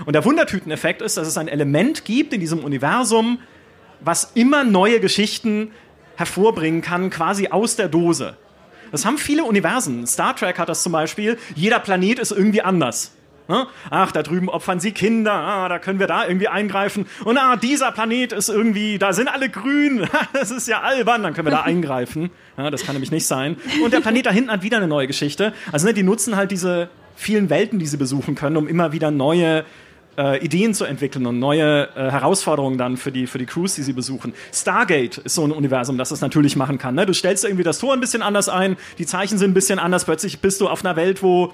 Und 0.06 0.14
der 0.14 0.24
Wundertüteneffekt 0.24 1.02
ist, 1.02 1.18
dass 1.18 1.28
es 1.28 1.38
ein 1.38 1.48
Element 1.48 2.06
gibt 2.06 2.34
in 2.34 2.40
diesem 2.40 2.64
Universum, 2.64 3.40
was 4.02 4.32
immer 4.36 4.64
neue 4.64 5.00
Geschichten 5.00 5.72
hervorbringen 6.16 6.82
kann, 6.82 7.10
quasi 7.10 7.48
aus 7.48 7.76
der 7.76 7.88
Dose. 7.88 8.38
Das 8.92 9.06
haben 9.06 9.18
viele 9.18 9.44
Universen. 9.44 10.06
Star 10.06 10.36
Trek 10.36 10.60
hat 10.60 10.70
das 10.70 10.84
zum 10.84 10.92
Beispiel. 10.92 11.38
Jeder 11.56 11.80
Planet 11.80 12.20
ist 12.20 12.32
irgendwie 12.32 12.62
anders. 12.62 13.14
Ne? 13.48 13.68
Ach, 13.90 14.12
da 14.12 14.24
drüben 14.24 14.50
opfern 14.50 14.80
sie 14.80 14.92
Kinder, 14.92 15.34
ah, 15.34 15.70
da 15.70 15.80
können 15.80 16.00
wir 16.00 16.08
da 16.08 16.28
irgendwie 16.28 16.48
eingreifen. 16.48 17.06
Und 17.24 17.38
ah, 17.38 17.56
dieser 17.56 17.92
Planet 17.92 18.34
ist 18.34 18.50
irgendwie, 18.50 18.98
da 18.98 19.14
sind 19.14 19.28
alle 19.28 19.50
grün, 19.50 20.08
das 20.34 20.52
ist 20.52 20.68
ja 20.68 20.82
albern, 20.82 21.24
dann 21.24 21.34
können 21.34 21.48
wir 21.48 21.52
da 21.52 21.62
eingreifen. 21.64 22.32
Ja, 22.58 22.72
das 22.72 22.86
kann 22.86 22.96
nämlich 22.96 23.12
nicht 23.12 23.28
sein. 23.28 23.58
Und 23.84 23.94
der 23.94 24.02
Planet 24.02 24.26
da 24.26 24.32
hinten 24.32 24.52
hat 24.52 24.64
wieder 24.64 24.78
eine 24.78 24.88
neue 24.88 25.08
Geschichte. 25.08 25.54
Also 25.72 25.88
ne, 25.88 25.94
die 25.94 26.04
nutzen 26.04 26.36
halt 26.36 26.52
diese 26.52 26.90
vielen 27.16 27.50
Welten, 27.50 27.80
die 27.80 27.86
sie 27.86 27.98
besuchen 27.98 28.36
können, 28.36 28.58
um 28.58 28.68
immer 28.68 28.92
wieder 28.92 29.12
neue 29.12 29.64
äh, 30.18 30.44
Ideen 30.44 30.74
zu 30.74 30.86
entwickeln 30.86 31.26
und 31.26 31.40
neue 31.40 31.90
äh, 31.96 32.12
Herausforderungen 32.12 32.78
dann 32.78 32.98
für 32.98 33.12
die, 33.12 33.28
für 33.28 33.38
die 33.38 33.46
Crews, 33.46 33.76
die 33.76 33.84
sie 33.84 33.94
besuchen. 33.94 34.34
Stargate 34.54 35.20
ist 35.20 35.36
so 35.36 35.46
ein 35.46 35.52
Universum, 35.52 35.98
das 35.98 36.10
das 36.10 36.22
natürlich 36.22 36.56
machen 36.56 36.78
kann. 36.78 36.96
Ne? 36.96 37.06
Du 37.06 37.14
stellst 37.14 37.44
irgendwie 37.44 37.64
das 37.64 37.80
Tor 37.80 37.94
ein 37.94 38.00
bisschen 38.00 38.22
anders 38.22 38.50
ein, 38.50 38.78
die 38.98 39.06
Zeichen 39.06 39.38
sind 39.38 39.52
ein 39.52 39.54
bisschen 39.54 39.80
anders, 39.80 40.06
plötzlich 40.06 40.40
bist 40.40 40.62
du 40.62 40.68
auf 40.68 40.84
einer 40.84 40.96
Welt, 40.96 41.22
wo 41.22 41.54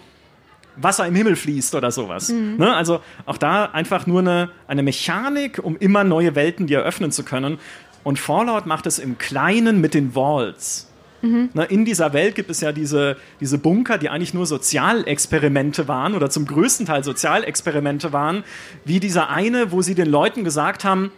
Wasser 0.76 1.06
im 1.08 1.16
Himmel 1.16 1.36
fließt 1.36 1.76
oder 1.76 1.92
sowas. 1.92 2.30
Mhm. 2.30 2.58
Ne? 2.58 2.74
Also 2.74 3.02
auch 3.26 3.38
da 3.38 3.66
einfach 3.66 4.08
nur 4.08 4.20
eine, 4.20 4.50
eine 4.68 4.84
Mechanik, 4.84 5.60
um 5.64 5.78
immer 5.78 6.04
neue 6.04 6.36
Welten 6.36 6.68
dir 6.68 6.80
eröffnen 6.80 7.12
zu 7.12 7.24
können. 7.24 7.60
Und 8.04 8.20
Fallout 8.20 8.66
macht 8.66 8.86
es 8.88 9.00
im 9.00 9.18
Kleinen 9.18 9.82
mit 9.82 9.94
den 9.94 10.16
Walls. 10.16 10.88
Mhm. 11.22 11.50
Ne, 11.54 11.66
in 11.66 11.86
dieser 11.86 12.14
Welt 12.14 12.36
gibt 12.36 12.50
es 12.50 12.62
ja 12.62 12.72
diese, 12.72 13.18
diese 13.40 13.58
Bunker, 13.58 13.98
die 13.98 14.10
eigentlich 14.10 14.34
nur 14.34 14.46
Sozialexperimente 14.46 15.88
waren 15.88 16.16
oder 16.16 16.30
zum 16.30 16.46
größten 16.46 16.86
Teil 16.86 17.04
Sozialexperimente 17.04 18.12
waren, 18.12 18.44
wie 18.86 19.00
dieser 19.00 19.30
eine, 19.30 19.72
wo 19.72 19.82
sie 19.82 19.96
den 19.96 20.10
Leuten 20.10 20.44
gesagt 20.44 20.84
haben, 20.84 21.12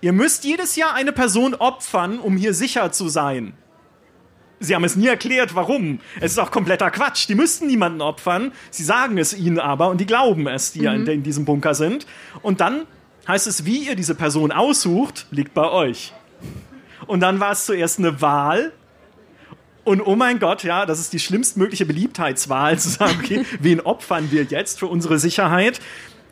ihr 0.00 0.12
müsst 0.12 0.44
jedes 0.44 0.76
Jahr 0.76 0.94
eine 0.94 1.12
Person 1.12 1.54
opfern, 1.54 2.18
um 2.18 2.36
hier 2.36 2.54
sicher 2.54 2.90
zu 2.90 3.08
sein. 3.08 3.52
Sie 4.62 4.74
haben 4.76 4.84
es 4.84 4.94
nie 4.94 5.08
erklärt, 5.08 5.54
warum. 5.54 5.98
Es 6.20 6.32
ist 6.32 6.38
auch 6.38 6.52
kompletter 6.52 6.90
Quatsch. 6.90 7.28
Die 7.28 7.34
müssten 7.34 7.66
niemanden 7.66 8.00
opfern. 8.00 8.52
Sie 8.70 8.84
sagen 8.84 9.18
es 9.18 9.34
ihnen 9.34 9.58
aber 9.58 9.88
und 9.88 10.00
die 10.00 10.06
glauben 10.06 10.46
es, 10.46 10.72
die 10.72 10.88
mhm. 10.88 11.06
in, 11.08 11.22
diesem 11.24 11.44
Bunker 11.44 11.74
sind. 11.74 12.06
Und 12.42 12.60
dann 12.60 12.86
heißt 13.26 13.46
es, 13.48 13.64
wie 13.64 13.88
ihr 13.88 13.96
diese 13.96 14.14
Person 14.14 14.52
aussucht, 14.52 15.26
liegt 15.30 15.52
bei 15.52 15.68
euch. 15.68 16.12
Und 17.06 17.20
dann 17.20 17.40
war 17.40 17.52
es 17.52 17.66
zuerst 17.66 17.98
eine 17.98 18.20
Wahl. 18.20 18.72
Und 19.84 20.00
oh 20.00 20.14
mein 20.14 20.38
Gott, 20.38 20.62
ja, 20.62 20.86
das 20.86 21.00
ist 21.00 21.12
die 21.12 21.18
schlimmstmögliche 21.18 21.84
Beliebtheitswahl, 21.84 22.78
zu 22.78 22.90
sagen, 22.90 23.18
okay, 23.18 23.44
wen 23.58 23.80
opfern 23.80 24.30
wir 24.30 24.44
jetzt 24.44 24.78
für 24.78 24.86
unsere 24.86 25.18
Sicherheit? 25.18 25.80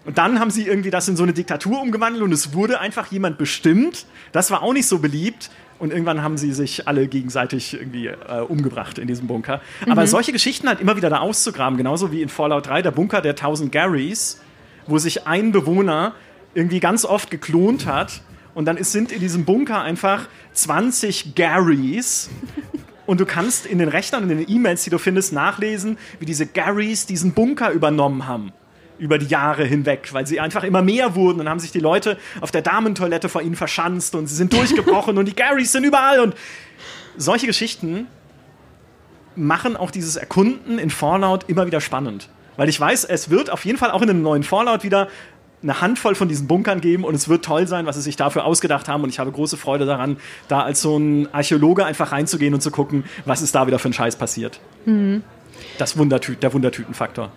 Und 0.04 0.18
dann 0.18 0.38
haben 0.38 0.50
sie 0.50 0.66
irgendwie 0.66 0.90
das 0.90 1.08
in 1.08 1.16
so 1.16 1.24
eine 1.24 1.32
Diktatur 1.32 1.80
umgewandelt 1.80 2.22
und 2.22 2.32
es 2.32 2.54
wurde 2.54 2.80
einfach 2.80 3.10
jemand 3.10 3.38
bestimmt. 3.38 4.06
Das 4.32 4.50
war 4.50 4.62
auch 4.62 4.72
nicht 4.72 4.86
so 4.86 5.00
beliebt 5.00 5.50
Und 5.80 5.92
irgendwann 5.92 6.22
haben 6.22 6.36
sie 6.36 6.52
sich 6.52 6.86
alle 6.86 7.08
gegenseitig 7.08 7.72
irgendwie 7.72 8.08
äh, 8.08 8.40
umgebracht 8.46 8.98
in 8.98 9.08
diesem 9.08 9.26
Bunker. 9.26 9.62
Aber 9.88 10.06
solche 10.06 10.30
Geschichten 10.30 10.68
halt 10.68 10.78
immer 10.78 10.94
wieder 10.98 11.08
da 11.08 11.20
auszugraben, 11.20 11.78
genauso 11.78 12.12
wie 12.12 12.20
in 12.20 12.28
Fallout 12.28 12.66
3, 12.66 12.82
der 12.82 12.90
Bunker 12.90 13.22
der 13.22 13.32
1000 13.32 13.72
Garys, 13.72 14.38
wo 14.86 14.98
sich 14.98 15.26
ein 15.26 15.52
Bewohner 15.52 16.12
irgendwie 16.52 16.80
ganz 16.80 17.06
oft 17.06 17.30
geklont 17.30 17.86
hat. 17.86 18.20
Und 18.54 18.66
dann 18.66 18.76
ist, 18.76 18.92
sind 18.92 19.10
in 19.10 19.20
diesem 19.20 19.46
Bunker 19.46 19.80
einfach 19.80 20.28
20 20.52 21.34
Garys. 21.34 22.28
Und 23.06 23.18
du 23.18 23.24
kannst 23.24 23.64
in 23.64 23.78
den 23.78 23.88
Rechnern 23.88 24.22
und 24.22 24.30
in 24.30 24.38
den 24.38 24.48
E-Mails, 24.48 24.84
die 24.84 24.90
du 24.90 24.98
findest, 24.98 25.32
nachlesen, 25.32 25.98
wie 26.20 26.26
diese 26.26 26.46
Garys 26.46 27.06
diesen 27.06 27.32
Bunker 27.32 27.72
übernommen 27.72 28.28
haben. 28.28 28.52
Über 29.00 29.18
die 29.18 29.26
Jahre 29.26 29.64
hinweg, 29.64 30.10
weil 30.12 30.26
sie 30.26 30.38
einfach 30.38 30.62
immer 30.62 30.82
mehr 30.82 31.14
wurden. 31.14 31.40
Und 31.40 31.48
haben 31.48 31.58
sich 31.58 31.72
die 31.72 31.80
Leute 31.80 32.18
auf 32.40 32.50
der 32.50 32.62
Damentoilette 32.62 33.28
vor 33.28 33.42
ihnen 33.42 33.56
verschanzt 33.56 34.14
und 34.14 34.26
sie 34.26 34.34
sind 34.36 34.52
durchgebrochen 34.52 35.18
und 35.18 35.26
die 35.26 35.34
Garys 35.34 35.72
sind 35.72 35.84
überall. 35.84 36.20
Und 36.20 36.34
solche 37.16 37.46
Geschichten 37.46 38.06
machen 39.36 39.76
auch 39.76 39.90
dieses 39.90 40.16
Erkunden 40.16 40.78
in 40.78 40.90
Fallout 40.90 41.48
immer 41.48 41.66
wieder 41.66 41.80
spannend. 41.80 42.28
Weil 42.56 42.68
ich 42.68 42.78
weiß, 42.78 43.04
es 43.04 43.30
wird 43.30 43.50
auf 43.50 43.64
jeden 43.64 43.78
Fall 43.78 43.90
auch 43.90 44.02
in 44.02 44.10
einem 44.10 44.22
neuen 44.22 44.42
Fallout 44.42 44.84
wieder 44.84 45.08
eine 45.62 45.80
Handvoll 45.80 46.14
von 46.14 46.28
diesen 46.28 46.46
Bunkern 46.46 46.80
geben 46.80 47.04
und 47.04 47.14
es 47.14 47.28
wird 47.28 47.44
toll 47.44 47.66
sein, 47.66 47.86
was 47.86 47.96
sie 47.96 48.02
sich 48.02 48.16
dafür 48.16 48.44
ausgedacht 48.44 48.88
haben. 48.88 49.02
Und 49.02 49.10
ich 49.10 49.18
habe 49.18 49.30
große 49.30 49.56
Freude 49.56 49.84
daran, 49.86 50.16
da 50.48 50.62
als 50.62 50.80
so 50.80 50.96
ein 50.96 51.32
Archäologe 51.32 51.84
einfach 51.84 52.12
reinzugehen 52.12 52.54
und 52.54 52.60
zu 52.60 52.70
gucken, 52.70 53.04
was 53.26 53.42
ist 53.42 53.54
da 53.54 53.66
wieder 53.66 53.78
für 53.78 53.88
ein 53.88 53.92
Scheiß 53.92 54.16
passiert. 54.16 54.60
Das 55.78 55.98
Wundertü 55.98 56.36
der 56.36 56.52
Wundertütenfaktor. 56.52 57.30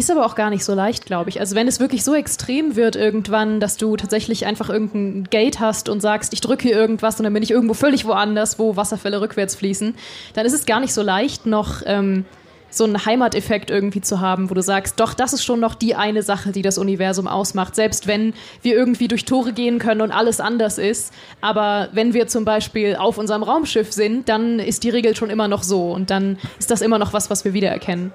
Ist 0.00 0.10
aber 0.10 0.24
auch 0.24 0.34
gar 0.34 0.48
nicht 0.48 0.64
so 0.64 0.72
leicht, 0.72 1.04
glaube 1.04 1.28
ich. 1.28 1.40
Also 1.40 1.54
wenn 1.54 1.68
es 1.68 1.78
wirklich 1.78 2.04
so 2.04 2.14
extrem 2.14 2.74
wird 2.74 2.96
irgendwann, 2.96 3.60
dass 3.60 3.76
du 3.76 3.98
tatsächlich 3.98 4.46
einfach 4.46 4.70
irgendein 4.70 5.24
Gate 5.28 5.60
hast 5.60 5.90
und 5.90 6.00
sagst, 6.00 6.32
ich 6.32 6.40
drücke 6.40 6.68
hier 6.68 6.74
irgendwas 6.74 7.20
und 7.20 7.24
dann 7.24 7.34
bin 7.34 7.42
ich 7.42 7.50
irgendwo 7.50 7.74
völlig 7.74 8.06
woanders, 8.06 8.58
wo 8.58 8.76
Wasserfälle 8.76 9.20
rückwärts 9.20 9.56
fließen, 9.56 9.94
dann 10.32 10.46
ist 10.46 10.54
es 10.54 10.64
gar 10.64 10.80
nicht 10.80 10.94
so 10.94 11.02
leicht, 11.02 11.44
noch 11.44 11.82
ähm, 11.84 12.24
so 12.70 12.84
einen 12.84 13.04
Heimateffekt 13.04 13.70
irgendwie 13.70 14.00
zu 14.00 14.20
haben, 14.20 14.48
wo 14.48 14.54
du 14.54 14.62
sagst, 14.62 14.98
doch, 15.00 15.12
das 15.12 15.34
ist 15.34 15.44
schon 15.44 15.60
noch 15.60 15.74
die 15.74 15.94
eine 15.94 16.22
Sache, 16.22 16.50
die 16.50 16.62
das 16.62 16.78
Universum 16.78 17.28
ausmacht. 17.28 17.74
Selbst 17.74 18.06
wenn 18.06 18.32
wir 18.62 18.74
irgendwie 18.76 19.06
durch 19.06 19.26
Tore 19.26 19.52
gehen 19.52 19.78
können 19.78 20.00
und 20.00 20.12
alles 20.12 20.40
anders 20.40 20.78
ist. 20.78 21.12
Aber 21.42 21.90
wenn 21.92 22.14
wir 22.14 22.26
zum 22.26 22.46
Beispiel 22.46 22.96
auf 22.96 23.18
unserem 23.18 23.42
Raumschiff 23.42 23.92
sind, 23.92 24.30
dann 24.30 24.60
ist 24.60 24.82
die 24.82 24.90
Regel 24.90 25.14
schon 25.14 25.28
immer 25.28 25.46
noch 25.46 25.62
so. 25.62 25.92
Und 25.92 26.08
dann 26.08 26.38
ist 26.58 26.70
das 26.70 26.80
immer 26.80 26.98
noch 26.98 27.12
was, 27.12 27.28
was 27.28 27.44
wir 27.44 27.52
wiedererkennen. 27.52 28.12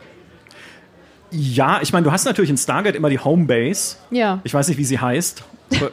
Ja, 1.38 1.80
ich 1.82 1.92
meine, 1.92 2.06
du 2.06 2.12
hast 2.12 2.24
natürlich 2.26 2.50
in 2.50 2.58
Stargate 2.58 2.96
immer 2.96 3.10
die 3.10 3.20
Homebase. 3.20 3.98
Ja. 4.10 4.40
Ich 4.44 4.54
weiß 4.54 4.70
nicht, 4.70 4.78
wie 4.78 4.86
sie 4.86 5.00
heißt. 5.00 5.44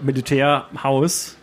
Militärhaus, 0.03 1.37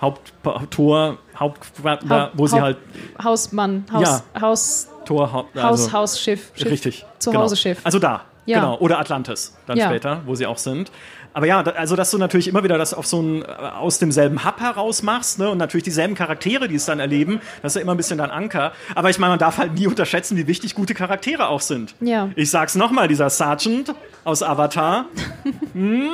Haupttor, 0.00 1.18
Haupt, 1.38 1.60
da, 2.08 2.30
wo 2.34 2.46
sie 2.46 2.60
halt 2.60 2.76
Hausmann, 3.22 3.84
Haus, 3.92 4.22
Haus, 4.40 4.88
Tor, 5.04 5.32
Haupt, 5.32 5.56
Haus, 5.56 5.80
also- 5.84 5.92
Hausschiff, 5.92 6.50
Schiff, 6.54 6.70
Richtig. 6.70 7.06
Zuhauseschiff. 7.18 7.78
Genau. 7.78 7.86
Also 7.86 7.98
da. 7.98 8.22
Ja. 8.46 8.60
Genau. 8.60 8.78
Oder 8.78 8.98
Atlantis 8.98 9.56
dann 9.66 9.76
Ja. 9.76 9.86
später, 9.88 10.22
wo 10.26 10.34
sie 10.34 10.46
auch 10.46 10.58
sind. 10.58 10.90
Aber 11.38 11.46
ja, 11.46 11.60
also 11.62 11.94
dass 11.94 12.10
du 12.10 12.18
natürlich 12.18 12.48
immer 12.48 12.64
wieder 12.64 12.78
das 12.78 12.92
auf 12.92 13.06
so 13.06 13.22
ein, 13.22 13.42
äh, 13.42 13.46
aus 13.46 14.00
demselben 14.00 14.44
Hub 14.44 14.58
heraus 14.58 15.04
machst 15.04 15.38
ne? 15.38 15.48
und 15.48 15.58
natürlich 15.58 15.84
dieselben 15.84 16.16
Charaktere, 16.16 16.66
die 16.66 16.74
es 16.74 16.86
dann 16.86 16.98
erleben, 16.98 17.40
das 17.62 17.70
ist 17.70 17.76
ja 17.76 17.82
immer 17.82 17.94
ein 17.94 17.96
bisschen 17.96 18.18
dein 18.18 18.32
Anker. 18.32 18.72
Aber 18.96 19.08
ich 19.08 19.20
meine, 19.20 19.30
man 19.30 19.38
darf 19.38 19.56
halt 19.58 19.74
nie 19.74 19.86
unterschätzen, 19.86 20.36
wie 20.36 20.48
wichtig 20.48 20.74
gute 20.74 20.94
Charaktere 20.94 21.46
auch 21.46 21.60
sind. 21.60 21.94
Ja. 22.00 22.30
Ich 22.34 22.50
sag's 22.50 22.74
nochmal, 22.74 23.06
dieser 23.06 23.30
Sergeant 23.30 23.94
aus 24.24 24.42
Avatar, 24.42 25.04
hm, 25.74 26.10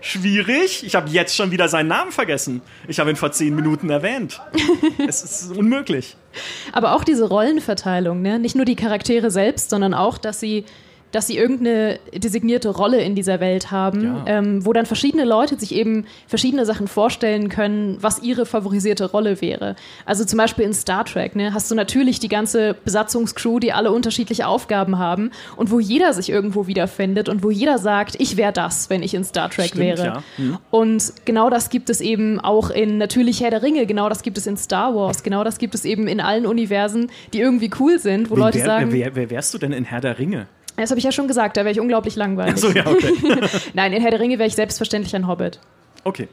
schwierig. 0.00 0.82
Ich 0.86 0.94
habe 0.94 1.10
jetzt 1.10 1.36
schon 1.36 1.50
wieder 1.50 1.68
seinen 1.68 1.88
Namen 1.88 2.10
vergessen. 2.10 2.62
Ich 2.88 3.00
habe 3.00 3.10
ihn 3.10 3.16
vor 3.16 3.32
zehn 3.32 3.54
Minuten 3.54 3.90
erwähnt. 3.90 4.40
es 5.06 5.22
ist 5.22 5.54
unmöglich. 5.54 6.16
Aber 6.72 6.94
auch 6.94 7.04
diese 7.04 7.28
Rollenverteilung, 7.28 8.22
ne? 8.22 8.38
nicht 8.38 8.56
nur 8.56 8.64
die 8.64 8.76
Charaktere 8.76 9.30
selbst, 9.30 9.68
sondern 9.68 9.92
auch, 9.92 10.16
dass 10.16 10.40
sie, 10.40 10.64
dass 11.14 11.28
sie 11.28 11.36
irgendeine 11.38 11.98
designierte 12.12 12.70
Rolle 12.70 13.00
in 13.00 13.14
dieser 13.14 13.38
Welt 13.40 13.70
haben, 13.70 14.02
Ja. 14.02 14.24
ähm, 14.26 14.66
wo 14.66 14.72
dann 14.72 14.84
verschiedene 14.86 15.24
Leute 15.24 15.58
sich 15.58 15.74
eben 15.74 16.06
verschiedene 16.26 16.66
Sachen 16.66 16.88
vorstellen 16.88 17.48
können, 17.48 17.98
was 18.00 18.20
ihre 18.22 18.46
favorisierte 18.46 19.04
Rolle 19.10 19.40
wäre. 19.40 19.76
Also 20.06 20.24
zum 20.24 20.38
Beispiel 20.38 20.64
in 20.64 20.74
Star 20.74 21.04
Trek 21.04 21.36
ne, 21.36 21.54
hast 21.54 21.70
du 21.70 21.74
natürlich 21.74 22.18
die 22.18 22.28
ganze 22.28 22.74
Besatzungscrew, 22.84 23.60
die 23.60 23.72
alle 23.72 23.92
unterschiedliche 23.92 24.46
Aufgaben 24.48 24.98
haben 24.98 25.30
und 25.56 25.70
wo 25.70 25.78
jeder 25.78 26.12
sich 26.12 26.30
irgendwo 26.30 26.66
wiederfindet 26.66 27.28
und 27.28 27.42
wo 27.44 27.50
jeder 27.50 27.78
sagt, 27.78 28.16
ich 28.18 28.36
wäre 28.36 28.52
das, 28.52 28.90
wenn 28.90 29.02
ich 29.02 29.14
in 29.14 29.22
Star 29.24 29.50
Trek 29.50 29.66
Stimmt, 29.68 29.82
wäre. 29.84 30.04
ja. 30.04 30.22
Mhm. 30.38 30.58
Und 30.70 31.12
genau 31.24 31.48
das 31.50 31.70
gibt 31.70 31.90
es 31.90 32.00
eben 32.00 32.40
auch 32.40 32.70
in 32.70 32.98
natürlich 32.98 33.40
Herr 33.40 33.50
der 33.50 33.62
Ringe, 33.62 33.86
genau 33.86 34.08
das 34.08 34.22
gibt 34.22 34.36
es 34.38 34.46
in 34.46 34.56
Star 34.56 34.94
Wars, 34.94 35.22
genau 35.22 35.44
das 35.44 35.58
gibt 35.58 35.74
es 35.74 35.84
eben 35.84 36.08
in 36.08 36.20
allen 36.20 36.46
Universen, 36.46 37.10
die 37.32 37.40
irgendwie 37.40 37.70
cool 37.78 37.98
sind, 37.98 38.30
wo 38.30 38.34
Wen 38.34 38.40
Leute 38.42 38.58
wär, 38.58 38.66
sagen, 38.66 38.92
wer, 38.92 39.14
wer 39.14 39.30
wärst 39.30 39.54
du 39.54 39.58
denn 39.58 39.72
in 39.72 39.84
Herr 39.84 40.00
der 40.00 40.18
Ringe? 40.18 40.46
Das 40.76 40.90
habe 40.90 40.98
ich 40.98 41.04
ja 41.04 41.12
schon 41.12 41.28
gesagt, 41.28 41.56
da 41.56 41.60
wäre 41.62 41.72
ich 41.72 41.80
unglaublich 41.80 42.16
langweilig. 42.16 42.54
Achso, 42.54 42.70
ja, 42.70 42.86
okay. 42.86 43.12
Nein, 43.74 43.92
in 43.92 44.02
Herr 44.02 44.10
der 44.10 44.20
Ringe 44.20 44.38
wäre 44.38 44.46
ich 44.48 44.54
selbstverständlich 44.54 45.14
ein 45.16 45.26
Hobbit. 45.26 45.58
Okay. 46.04 46.28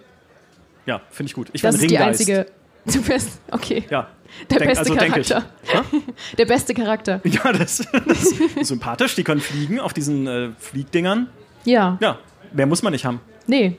Ja, 0.86 1.01
finde 1.12 1.30
ich 1.30 1.34
gut. 1.36 1.49
Ich 1.54 1.62
Das 1.62 1.75
ist 1.75 1.89
die 1.89 1.97
einzige. 1.97 2.47
Du 2.84 2.99
bist, 3.04 3.39
okay. 3.51 3.84
Ja. 3.91 4.08
Der 4.49 4.58
Denk- 4.58 4.71
beste 4.71 4.91
also. 4.91 4.95
Charakter. 4.95 5.43
Der 6.39 6.45
beste 6.45 6.73
Charakter. 6.73 7.21
Ja, 7.25 7.54
das, 7.54 7.84
das 8.08 8.23
ist 8.23 8.65
sympathisch. 8.65 9.13
Die 9.13 9.23
können 9.23 9.39
fliegen 9.39 9.80
auf 9.80 9.93
diesen 9.93 10.25
äh, 10.25 10.49
Fliegdingern. 10.58 11.27
Ja, 11.63 11.99
Ja, 12.01 12.17
mehr 12.51 12.65
muss 12.65 12.82
man 12.82 12.91
nicht 12.93 13.06
haben. 13.06 13.21
nee. 13.45 13.77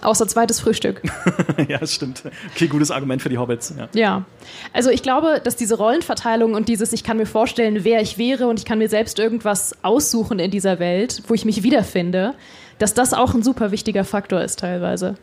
Außer 0.00 0.28
zweites 0.28 0.60
Frühstück. 0.60 1.02
ja, 1.68 1.84
stimmt. 1.86 2.22
Okay, 2.54 2.68
gutes 2.68 2.90
Argument 2.90 3.20
für 3.20 3.28
die 3.28 3.38
Hobbits. 3.38 3.74
Ja. 3.76 3.88
Ja. 3.94 4.24
Also 4.72 4.90
ich 4.90 5.02
glaube, 5.02 5.40
dass 5.42 5.56
diese 5.56 5.76
Rollenverteilung 5.76 6.54
und 6.54 6.68
dieses, 6.68 6.92
ich 6.92 7.02
kann 7.02 7.16
mir 7.16 7.26
vorstellen, 7.26 7.84
wer 7.84 8.00
ich 8.00 8.16
wäre 8.16 8.46
und 8.46 8.58
ich 8.58 8.64
kann 8.64 8.78
mir 8.78 8.88
selbst 8.88 9.18
irgendwas 9.18 9.74
aussuchen 9.82 10.38
in 10.38 10.50
dieser 10.50 10.78
Welt, 10.78 11.22
wo 11.26 11.34
ich 11.34 11.44
mich 11.44 11.62
wiederfinde, 11.62 12.34
dass 12.78 12.94
das 12.94 13.12
auch 13.12 13.34
ein 13.34 13.42
super 13.42 13.72
wichtiger 13.72 14.04
Faktor 14.04 14.40
ist 14.40 14.60
teilweise. 14.60 15.16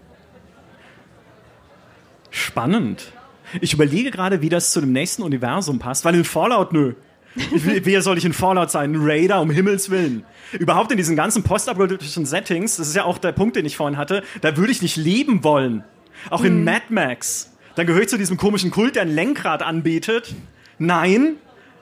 Spannend. 2.29 3.13
Ich 3.61 3.73
überlege 3.73 4.11
gerade, 4.11 4.41
wie 4.41 4.49
das 4.49 4.71
zu 4.71 4.81
dem 4.81 4.91
nächsten 4.91 5.23
Universum 5.23 5.79
passt, 5.79 6.03
weil 6.03 6.15
in 6.15 6.25
Fallout, 6.25 6.73
nö. 6.73 6.95
Wer 7.35 8.01
soll 8.01 8.17
ich 8.17 8.25
in 8.25 8.33
Fallout 8.33 8.71
sein? 8.71 8.93
Ein 8.93 9.01
Raider, 9.01 9.41
um 9.41 9.49
Himmels 9.49 9.89
Willen. 9.89 10.23
Überhaupt 10.53 10.91
in 10.91 10.97
diesen 10.97 11.15
ganzen 11.15 11.43
postapokalyptischen 11.43 12.25
Settings, 12.25 12.77
das 12.77 12.87
ist 12.87 12.95
ja 12.95 13.03
auch 13.03 13.17
der 13.17 13.33
Punkt, 13.33 13.55
den 13.55 13.65
ich 13.65 13.75
vorhin 13.75 13.97
hatte, 13.97 14.23
da 14.41 14.55
würde 14.57 14.71
ich 14.71 14.81
nicht 14.81 14.95
leben 14.95 15.43
wollen. 15.43 15.83
Auch 16.29 16.43
in 16.43 16.63
Mad 16.63 16.85
Max. 16.89 17.51
Dann 17.75 17.85
gehöre 17.85 18.03
ich 18.03 18.09
zu 18.09 18.17
diesem 18.17 18.37
komischen 18.37 18.71
Kult, 18.71 18.95
der 18.95 19.03
ein 19.03 19.13
Lenkrad 19.13 19.61
anbetet. 19.61 20.33
Nein. 20.79 21.35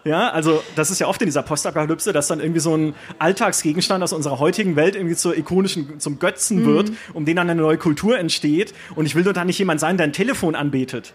Ja, 0.05 0.31
also 0.31 0.61
das 0.75 0.91
ist 0.91 0.99
ja 0.99 1.07
oft 1.07 1.21
in 1.21 1.27
dieser 1.27 1.43
Postapokalypse, 1.43 2.11
dass 2.11 2.27
dann 2.27 2.41
irgendwie 2.41 2.59
so 2.59 2.75
ein 2.75 2.93
Alltagsgegenstand 3.19 4.03
aus 4.03 4.11
unserer 4.11 4.37
heutigen 4.37 4.75
Welt 4.75 4.95
irgendwie 4.95 5.15
zur 5.15 5.37
ikonischen, 5.37 5.99
zum 5.99 6.19
Götzen 6.19 6.65
wird, 6.65 6.91
um 7.13 7.23
den 7.23 7.37
dann 7.37 7.49
eine 7.49 7.61
neue 7.61 7.77
Kultur 7.77 8.19
entsteht. 8.19 8.73
Und 8.95 9.05
ich 9.05 9.15
will 9.15 9.23
doch 9.23 9.31
da 9.31 9.45
nicht 9.45 9.59
jemand 9.59 9.79
sein, 9.79 9.95
der 9.95 10.07
ein 10.07 10.13
Telefon 10.13 10.55
anbetet. 10.55 11.13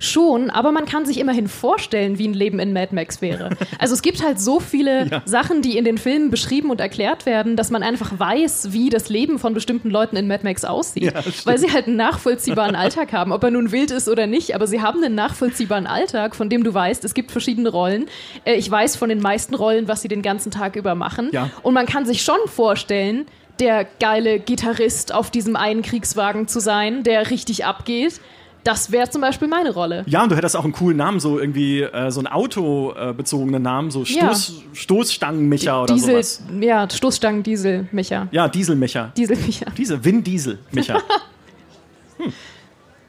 Schon, 0.00 0.50
aber 0.50 0.72
man 0.72 0.84
kann 0.86 1.04
sich 1.06 1.18
immerhin 1.18 1.48
vorstellen, 1.48 2.18
wie 2.18 2.28
ein 2.28 2.34
Leben 2.34 2.58
in 2.58 2.72
Mad 2.72 2.94
Max 2.94 3.20
wäre. 3.20 3.50
Also 3.78 3.94
es 3.94 4.02
gibt 4.02 4.22
halt 4.24 4.40
so 4.40 4.60
viele 4.60 5.06
Ja. 5.08 5.22
Sachen, 5.24 5.62
die 5.62 5.76
in 5.78 5.84
den 5.84 5.98
Filmen 5.98 6.30
beschrieben 6.30 6.70
und 6.70 6.80
erklärt 6.80 7.26
werden, 7.26 7.54
dass 7.56 7.70
man 7.70 7.82
einfach 7.82 8.18
weiß, 8.18 8.72
wie 8.72 8.90
das 8.90 9.08
Leben 9.08 9.38
von 9.38 9.54
bestimmten 9.54 9.90
Leuten 9.90 10.16
in 10.16 10.26
Mad 10.26 10.42
Max 10.44 10.64
aussieht. 10.64 11.04
Ja, 11.04 11.12
weil 11.44 11.58
sie 11.58 11.72
halt 11.72 11.86
einen 11.86 11.96
nachvollziehbaren 11.96 12.74
Alltag 12.76 13.12
haben, 13.12 13.32
ob 13.32 13.42
er 13.44 13.50
nun 13.50 13.70
wild 13.72 13.90
ist 13.90 14.08
oder 14.08 14.26
nicht, 14.26 14.54
aber 14.54 14.66
sie 14.66 14.80
haben 14.82 15.02
einen 15.02 15.14
nachvollziehbaren 15.14 15.86
Alltag, 15.86 16.34
von 16.34 16.48
dem 16.48 16.64
du 16.64 16.72
weißt, 16.74 17.04
es 17.04 17.14
gibt 17.14 17.30
verschiedene 17.30 17.68
Rollen. 17.68 18.06
Äh, 18.44 18.54
Ich 18.56 18.70
weiß 18.70 18.96
von 18.96 19.08
den 19.08 19.20
meisten 19.20 19.54
Rollen, 19.54 19.88
was 19.88 20.02
sie 20.02 20.08
den 20.08 20.22
ganzen 20.22 20.50
Tag 20.50 20.76
über 20.76 20.94
machen. 20.94 21.30
Ja. 21.32 21.50
Und 21.62 21.74
man 21.74 21.86
kann 21.86 22.04
sich 22.06 22.22
schon 22.22 22.38
vorstellen, 22.46 23.26
der 23.60 23.86
geile 24.00 24.38
Gitarrist 24.38 25.12
auf 25.14 25.30
diesem 25.30 25.56
einen 25.56 25.82
Kriegswagen 25.82 26.46
zu 26.48 26.60
sein, 26.60 27.02
der 27.02 27.30
richtig 27.30 27.64
abgeht. 27.64 28.20
Das 28.64 28.90
wäre 28.92 29.08
zum 29.08 29.20
Beispiel 29.22 29.48
meine 29.48 29.70
Rolle. 29.72 30.04
Ja, 30.06 30.22
und 30.22 30.30
du 30.32 30.36
hättest 30.36 30.56
auch 30.56 30.64
einen 30.64 30.72
coolen 30.72 30.96
Namen, 30.96 31.20
so 31.20 31.38
irgendwie 31.38 31.80
äh, 31.82 32.10
so 32.10 32.20
einen 32.20 32.26
autobezogenen 32.26 33.62
Namen, 33.62 33.90
so 33.90 34.02
Ja. 34.02 34.34
Stoß, 34.34 34.62
Stoßstangenmicha 34.74 35.82
oder 35.84 35.94
Diesel, 35.94 36.22
sowas. 36.22 36.42
ja, 36.60 36.88
Stoßstangen 36.90 37.42
Diesel, 37.42 37.88
Micha. 37.92 38.28
Ja, 38.30 38.48
Dieselmicha. 38.48 39.12
Diesel, 39.16 39.36
Micha. 39.36 39.66
Diese 39.76 40.04
Vin 40.04 40.22
Diesel, 40.24 40.58
Micha. 40.72 40.98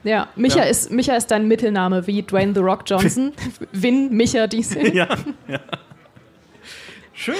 Ja, 0.02 0.28
Micha, 0.34 0.58
Ja. 0.60 0.64
Ist, 0.64 0.90
Micha 0.90 1.14
ist 1.14 1.26
dein 1.30 1.46
Mittelname, 1.46 2.06
wie 2.06 2.22
Dwayne 2.22 2.54
The 2.54 2.60
Rock 2.60 2.84
Johnson. 2.86 3.32
Win, 3.72 4.16
Micha, 4.16 4.46
Diesel. 4.46 4.94
ja, 4.96 5.06
ja. 5.46 5.60
Schön. 7.12 7.34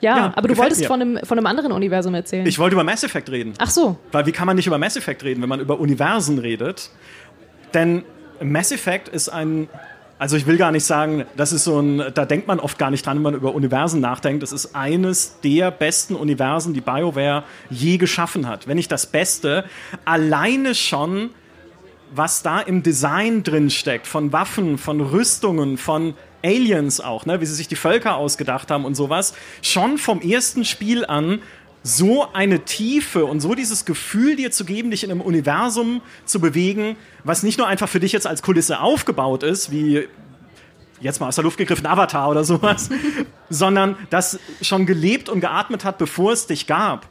Ja, 0.00 0.16
Ja, 0.16 0.32
aber 0.36 0.48
du 0.48 0.56
wolltest 0.56 0.80
mir. 0.80 0.88
von 0.88 1.00
einem, 1.00 1.18
von 1.24 1.38
einem 1.38 1.46
anderen 1.46 1.70
Universum 1.72 2.14
erzählen. 2.14 2.44
Ich 2.46 2.58
wollte 2.58 2.74
über 2.74 2.82
Mass 2.84 3.04
Effect 3.04 3.30
reden. 3.30 3.54
Ach 3.58 3.70
so, 3.70 3.96
Weil 4.12 4.26
wie 4.26 4.32
kann 4.32 4.46
man 4.46 4.56
nicht 4.56 4.66
über 4.66 4.78
Mass 4.78 4.96
Effect 4.96 5.22
reden, 5.22 5.40
wenn 5.42 5.48
man 5.48 5.60
über 5.60 5.78
Universen 5.78 6.38
redet? 6.38 6.90
Denn 7.76 8.04
Mass 8.40 8.72
Effect 8.72 9.08
ist 9.08 9.28
ein, 9.28 9.68
also 10.18 10.38
ich 10.38 10.46
will 10.46 10.56
gar 10.56 10.72
nicht 10.72 10.84
sagen, 10.84 11.26
das 11.36 11.52
ist 11.52 11.64
so 11.64 11.78
ein, 11.78 12.02
da 12.14 12.24
denkt 12.24 12.48
man 12.48 12.58
oft 12.58 12.78
gar 12.78 12.90
nicht 12.90 13.04
dran, 13.04 13.18
wenn 13.18 13.22
man 13.22 13.34
über 13.34 13.54
Universen 13.54 14.00
nachdenkt. 14.00 14.42
Es 14.42 14.50
ist 14.50 14.74
eines 14.74 15.40
der 15.42 15.70
besten 15.70 16.14
Universen, 16.14 16.72
die 16.72 16.80
BioWare 16.80 17.44
je 17.68 17.98
geschaffen 17.98 18.48
hat. 18.48 18.66
Wenn 18.66 18.78
nicht 18.78 18.90
das 18.90 19.06
Beste, 19.06 19.66
alleine 20.06 20.74
schon 20.74 21.30
was 22.14 22.42
da 22.42 22.60
im 22.60 22.82
Design 22.82 23.42
drin 23.42 23.68
steckt, 23.68 24.06
von 24.06 24.32
Waffen, 24.32 24.78
von 24.78 25.00
Rüstungen, 25.00 25.76
von 25.76 26.14
Aliens 26.44 27.00
auch, 27.00 27.26
ne, 27.26 27.40
wie 27.40 27.46
sie 27.46 27.54
sich 27.54 27.68
die 27.68 27.76
Völker 27.76 28.16
ausgedacht 28.16 28.70
haben 28.70 28.84
und 28.84 28.94
sowas, 28.94 29.34
schon 29.62 29.98
vom 29.98 30.20
ersten 30.20 30.64
Spiel 30.64 31.04
an 31.04 31.40
so 31.86 32.32
eine 32.32 32.64
Tiefe 32.64 33.24
und 33.26 33.40
so 33.40 33.54
dieses 33.54 33.84
Gefühl 33.84 34.34
dir 34.34 34.50
zu 34.50 34.64
geben, 34.64 34.90
dich 34.90 35.04
in 35.04 35.10
einem 35.12 35.20
Universum 35.20 36.02
zu 36.24 36.40
bewegen, 36.40 36.96
was 37.22 37.44
nicht 37.44 37.58
nur 37.58 37.68
einfach 37.68 37.88
für 37.88 38.00
dich 38.00 38.10
jetzt 38.10 38.26
als 38.26 38.42
Kulisse 38.42 38.80
aufgebaut 38.80 39.44
ist, 39.44 39.70
wie 39.70 40.08
jetzt 41.00 41.20
mal 41.20 41.28
aus 41.28 41.36
der 41.36 41.44
Luft 41.44 41.58
gegriffen 41.58 41.86
Avatar 41.86 42.28
oder 42.28 42.42
sowas, 42.42 42.90
sondern 43.50 43.96
das 44.10 44.40
schon 44.62 44.84
gelebt 44.86 45.28
und 45.28 45.40
geatmet 45.40 45.84
hat, 45.84 45.98
bevor 45.98 46.32
es 46.32 46.48
dich 46.48 46.66
gab 46.66 47.06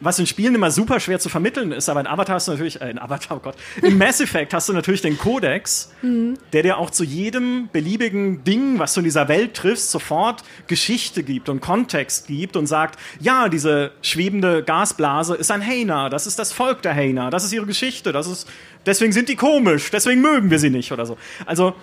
was 0.00 0.18
in 0.18 0.26
Spielen 0.26 0.54
immer 0.54 0.70
super 0.70 1.00
schwer 1.00 1.18
zu 1.18 1.28
vermitteln 1.28 1.72
ist, 1.72 1.88
aber 1.88 2.00
in 2.00 2.06
Avatar 2.06 2.36
hast 2.36 2.48
du 2.48 2.52
natürlich, 2.52 2.80
äh, 2.80 2.90
in 2.90 2.98
Avatar, 2.98 3.38
oh 3.38 3.40
Gott, 3.40 3.56
in 3.82 3.98
Mass 3.98 4.20
Effect 4.20 4.52
hast 4.54 4.68
du 4.68 4.72
natürlich 4.72 5.00
den 5.00 5.18
Codex, 5.18 5.90
mhm. 6.02 6.34
der 6.52 6.62
dir 6.62 6.78
auch 6.78 6.90
zu 6.90 7.04
jedem 7.04 7.68
beliebigen 7.72 8.44
Ding, 8.44 8.78
was 8.78 8.94
du 8.94 9.00
in 9.00 9.04
dieser 9.04 9.28
Welt 9.28 9.54
triffst, 9.54 9.90
sofort 9.90 10.44
Geschichte 10.66 11.22
gibt 11.22 11.48
und 11.48 11.60
Kontext 11.60 12.26
gibt 12.26 12.56
und 12.56 12.66
sagt, 12.66 12.98
ja, 13.20 13.48
diese 13.48 13.92
schwebende 14.02 14.62
Gasblase 14.62 15.34
ist 15.34 15.50
ein 15.50 15.64
Haina, 15.64 16.08
das 16.08 16.26
ist 16.26 16.38
das 16.38 16.52
Volk 16.52 16.82
der 16.82 16.94
Haina, 16.94 17.30
das 17.30 17.44
ist 17.44 17.52
ihre 17.52 17.66
Geschichte, 17.66 18.12
das 18.12 18.26
ist, 18.26 18.48
deswegen 18.86 19.12
sind 19.12 19.28
die 19.28 19.36
komisch, 19.36 19.90
deswegen 19.90 20.20
mögen 20.20 20.50
wir 20.50 20.58
sie 20.58 20.70
nicht 20.70 20.92
oder 20.92 21.06
so. 21.06 21.16
Also, 21.46 21.74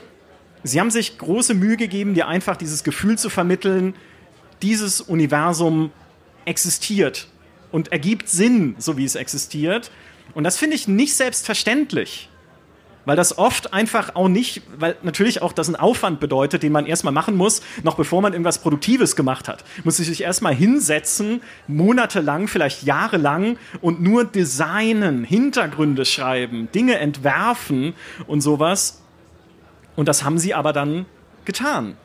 sie 0.63 0.80
haben 0.80 0.91
sich 0.91 1.18
große 1.18 1.54
Mühe 1.54 1.78
gegeben, 1.78 2.13
dir 2.13 2.28
einfach 2.28 2.56
dieses 2.56 2.84
Gefühl 2.84 3.18
zu 3.18 3.30
vermitteln, 3.30 3.96
dieses 4.62 5.02
Universum 5.02 5.91
existiert 6.46 7.28
und 7.76 7.92
ergibt 7.92 8.30
Sinn, 8.30 8.76
so 8.78 8.96
wie 8.96 9.04
es 9.04 9.16
existiert. 9.16 9.92
Und 10.34 10.46
das 10.46 10.58
finde 10.58 10.78
ich 10.78 10.88
nicht 10.88 11.14
selbstverständlich. 11.14 12.30
Weil 13.04 13.18
das 13.18 13.38
oft 13.38 13.74
einfach 13.74 14.16
auch 14.16 14.30
nicht, 14.30 14.62
weil 14.78 14.96
natürlich 15.04 15.42
auch 15.42 15.52
das 15.52 15.68
ein 15.68 15.76
Aufwand 15.76 16.22
bedeutet, 16.22 16.64
den 16.64 16.72
man 16.72 16.86
erstmal 16.86 17.12
machen 17.12 17.36
muss, 17.36 17.62
noch 17.84 17.98
bevor 17.98 18.22
man 18.22 18.32
irgendwas 18.32 18.60
Produktives 18.60 19.18
gemacht 19.18 19.50
hat. 19.50 19.66
Muss 19.84 19.98
sich 19.98 20.22
erstmal 20.22 20.56
hinsetzen, 20.56 21.42
monatelang, 21.68 22.48
vielleicht 22.48 22.84
jahrelang 22.84 23.58
und 23.82 24.02
nur 24.02 24.24
designen, 24.24 25.26
Hintergründe 25.26 26.06
schreiben, 26.06 26.70
Dinge 26.74 26.98
entwerfen 27.00 27.94
und 28.26 28.40
sowas. 28.40 29.04
Und 29.98 30.08
das 30.08 30.24
haben 30.24 30.38
sie 30.38 30.54
aber 30.54 30.72
dann 30.72 31.08
getan. 31.44 31.98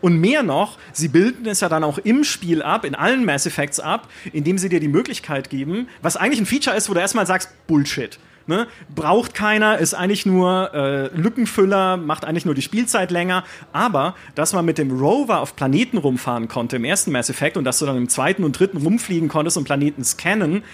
Und 0.00 0.18
mehr 0.18 0.42
noch, 0.42 0.78
sie 0.92 1.08
bilden 1.08 1.46
es 1.46 1.60
ja 1.60 1.68
dann 1.68 1.84
auch 1.84 1.98
im 1.98 2.24
Spiel 2.24 2.62
ab, 2.62 2.84
in 2.84 2.94
allen 2.94 3.24
Mass 3.24 3.46
Effects 3.46 3.80
ab, 3.80 4.08
indem 4.32 4.58
sie 4.58 4.68
dir 4.68 4.80
die 4.80 4.88
Möglichkeit 4.88 5.50
geben, 5.50 5.88
was 6.00 6.16
eigentlich 6.16 6.40
ein 6.40 6.46
Feature 6.46 6.76
ist, 6.76 6.88
wo 6.88 6.94
du 6.94 7.00
erstmal 7.00 7.26
sagst, 7.26 7.50
Bullshit. 7.66 8.18
Ne? 8.46 8.66
Braucht 8.94 9.34
keiner, 9.34 9.78
ist 9.78 9.94
eigentlich 9.94 10.26
nur 10.26 10.74
äh, 10.74 11.16
Lückenfüller, 11.16 11.96
macht 11.96 12.24
eigentlich 12.24 12.44
nur 12.44 12.54
die 12.54 12.62
Spielzeit 12.62 13.10
länger. 13.10 13.44
Aber, 13.72 14.16
dass 14.34 14.52
man 14.52 14.64
mit 14.64 14.78
dem 14.78 14.90
Rover 14.90 15.40
auf 15.40 15.54
Planeten 15.54 15.98
rumfahren 15.98 16.48
konnte 16.48 16.76
im 16.76 16.84
ersten 16.84 17.12
Mass 17.12 17.30
Effect 17.30 17.56
und 17.56 17.64
dass 17.64 17.78
du 17.78 17.86
dann 17.86 17.96
im 17.96 18.08
zweiten 18.08 18.44
und 18.44 18.58
dritten 18.58 18.78
rumfliegen 18.78 19.28
konntest 19.28 19.56
und 19.56 19.64
Planeten 19.64 20.04
scannen, 20.04 20.64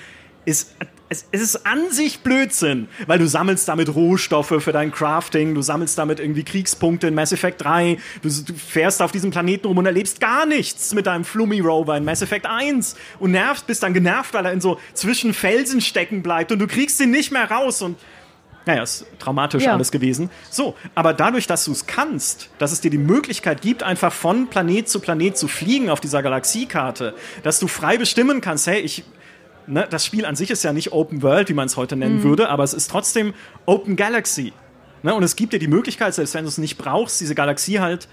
ist 0.44 0.74
es, 1.08 1.26
es, 1.32 1.40
ist 1.40 1.66
an 1.66 1.90
sich 1.90 2.20
Blödsinn, 2.20 2.88
weil 3.06 3.18
du 3.18 3.26
sammelst 3.26 3.68
damit 3.68 3.94
Rohstoffe 3.94 4.54
für 4.58 4.72
dein 4.72 4.92
Crafting, 4.92 5.54
du 5.54 5.62
sammelst 5.62 5.96
damit 5.98 6.20
irgendwie 6.20 6.44
Kriegspunkte 6.44 7.06
in 7.06 7.14
Mass 7.14 7.32
Effect 7.32 7.62
3, 7.62 7.98
du, 8.22 8.28
du 8.28 8.54
fährst 8.54 9.00
auf 9.00 9.12
diesem 9.12 9.30
Planeten 9.30 9.66
rum 9.66 9.78
und 9.78 9.86
erlebst 9.86 10.20
gar 10.20 10.46
nichts 10.46 10.94
mit 10.94 11.06
deinem 11.06 11.24
Flummi 11.24 11.60
Rover 11.60 11.96
in 11.96 12.04
Mass 12.04 12.22
Effect 12.22 12.46
1 12.46 12.96
und 13.18 13.30
nervst, 13.30 13.66
bist 13.66 13.82
dann 13.82 13.94
genervt, 13.94 14.34
weil 14.34 14.44
er 14.44 14.52
in 14.52 14.60
so 14.60 14.78
zwischen 14.92 15.34
Felsen 15.34 15.80
stecken 15.80 16.22
bleibt 16.22 16.52
und 16.52 16.58
du 16.58 16.66
kriegst 16.66 17.00
ihn 17.00 17.10
nicht 17.10 17.32
mehr 17.32 17.50
raus 17.50 17.82
und 17.82 17.96
naja, 18.66 18.82
ist 18.82 19.06
traumatisch 19.18 19.62
ja. 19.62 19.72
alles 19.72 19.90
gewesen. 19.90 20.28
So, 20.50 20.74
aber 20.94 21.14
dadurch, 21.14 21.46
dass 21.46 21.64
du 21.64 21.72
es 21.72 21.86
kannst, 21.86 22.50
dass 22.58 22.70
es 22.70 22.82
dir 22.82 22.90
die 22.90 22.98
Möglichkeit 22.98 23.62
gibt, 23.62 23.82
einfach 23.82 24.12
von 24.12 24.48
Planet 24.48 24.86
zu 24.86 25.00
Planet 25.00 25.38
zu 25.38 25.48
fliegen 25.48 25.88
auf 25.88 26.00
dieser 26.00 26.22
Galaxiekarte, 26.22 27.14
dass 27.42 27.60
du 27.60 27.66
frei 27.66 27.96
bestimmen 27.96 28.42
kannst, 28.42 28.66
hey, 28.66 28.80
ich 28.80 29.04
ne, 29.68 29.86
das 29.88 30.04
Spiel 30.04 30.24
an 30.24 30.36
sich 30.36 30.50
ist 30.50 30.62
ja 30.64 30.72
nicht 30.72 30.92
Open 30.92 31.22
World, 31.22 31.48
wie 31.48 31.54
man 31.54 31.66
es 31.66 31.76
heute 31.76 31.96
nennen 31.96 32.18
mhm. 32.18 32.22
würde, 32.22 32.48
aber 32.48 32.64
es 32.64 32.74
ist 32.74 32.90
trotzdem 32.90 33.34
Open 33.66 33.96
Galaxy. 33.96 34.52
Ne, 35.02 35.14
und 35.14 35.22
es 35.22 35.36
gibt 35.36 35.52
dir 35.52 35.58
die 35.58 35.68
Möglichkeit, 35.68 36.14
selbst 36.14 36.34
wenn 36.34 36.44
du 36.44 36.48
es 36.48 36.58
nicht 36.58 36.76
brauchst, 36.76 37.20
diese 37.20 37.34
Galaxie 37.34 37.80
halt 37.80 38.08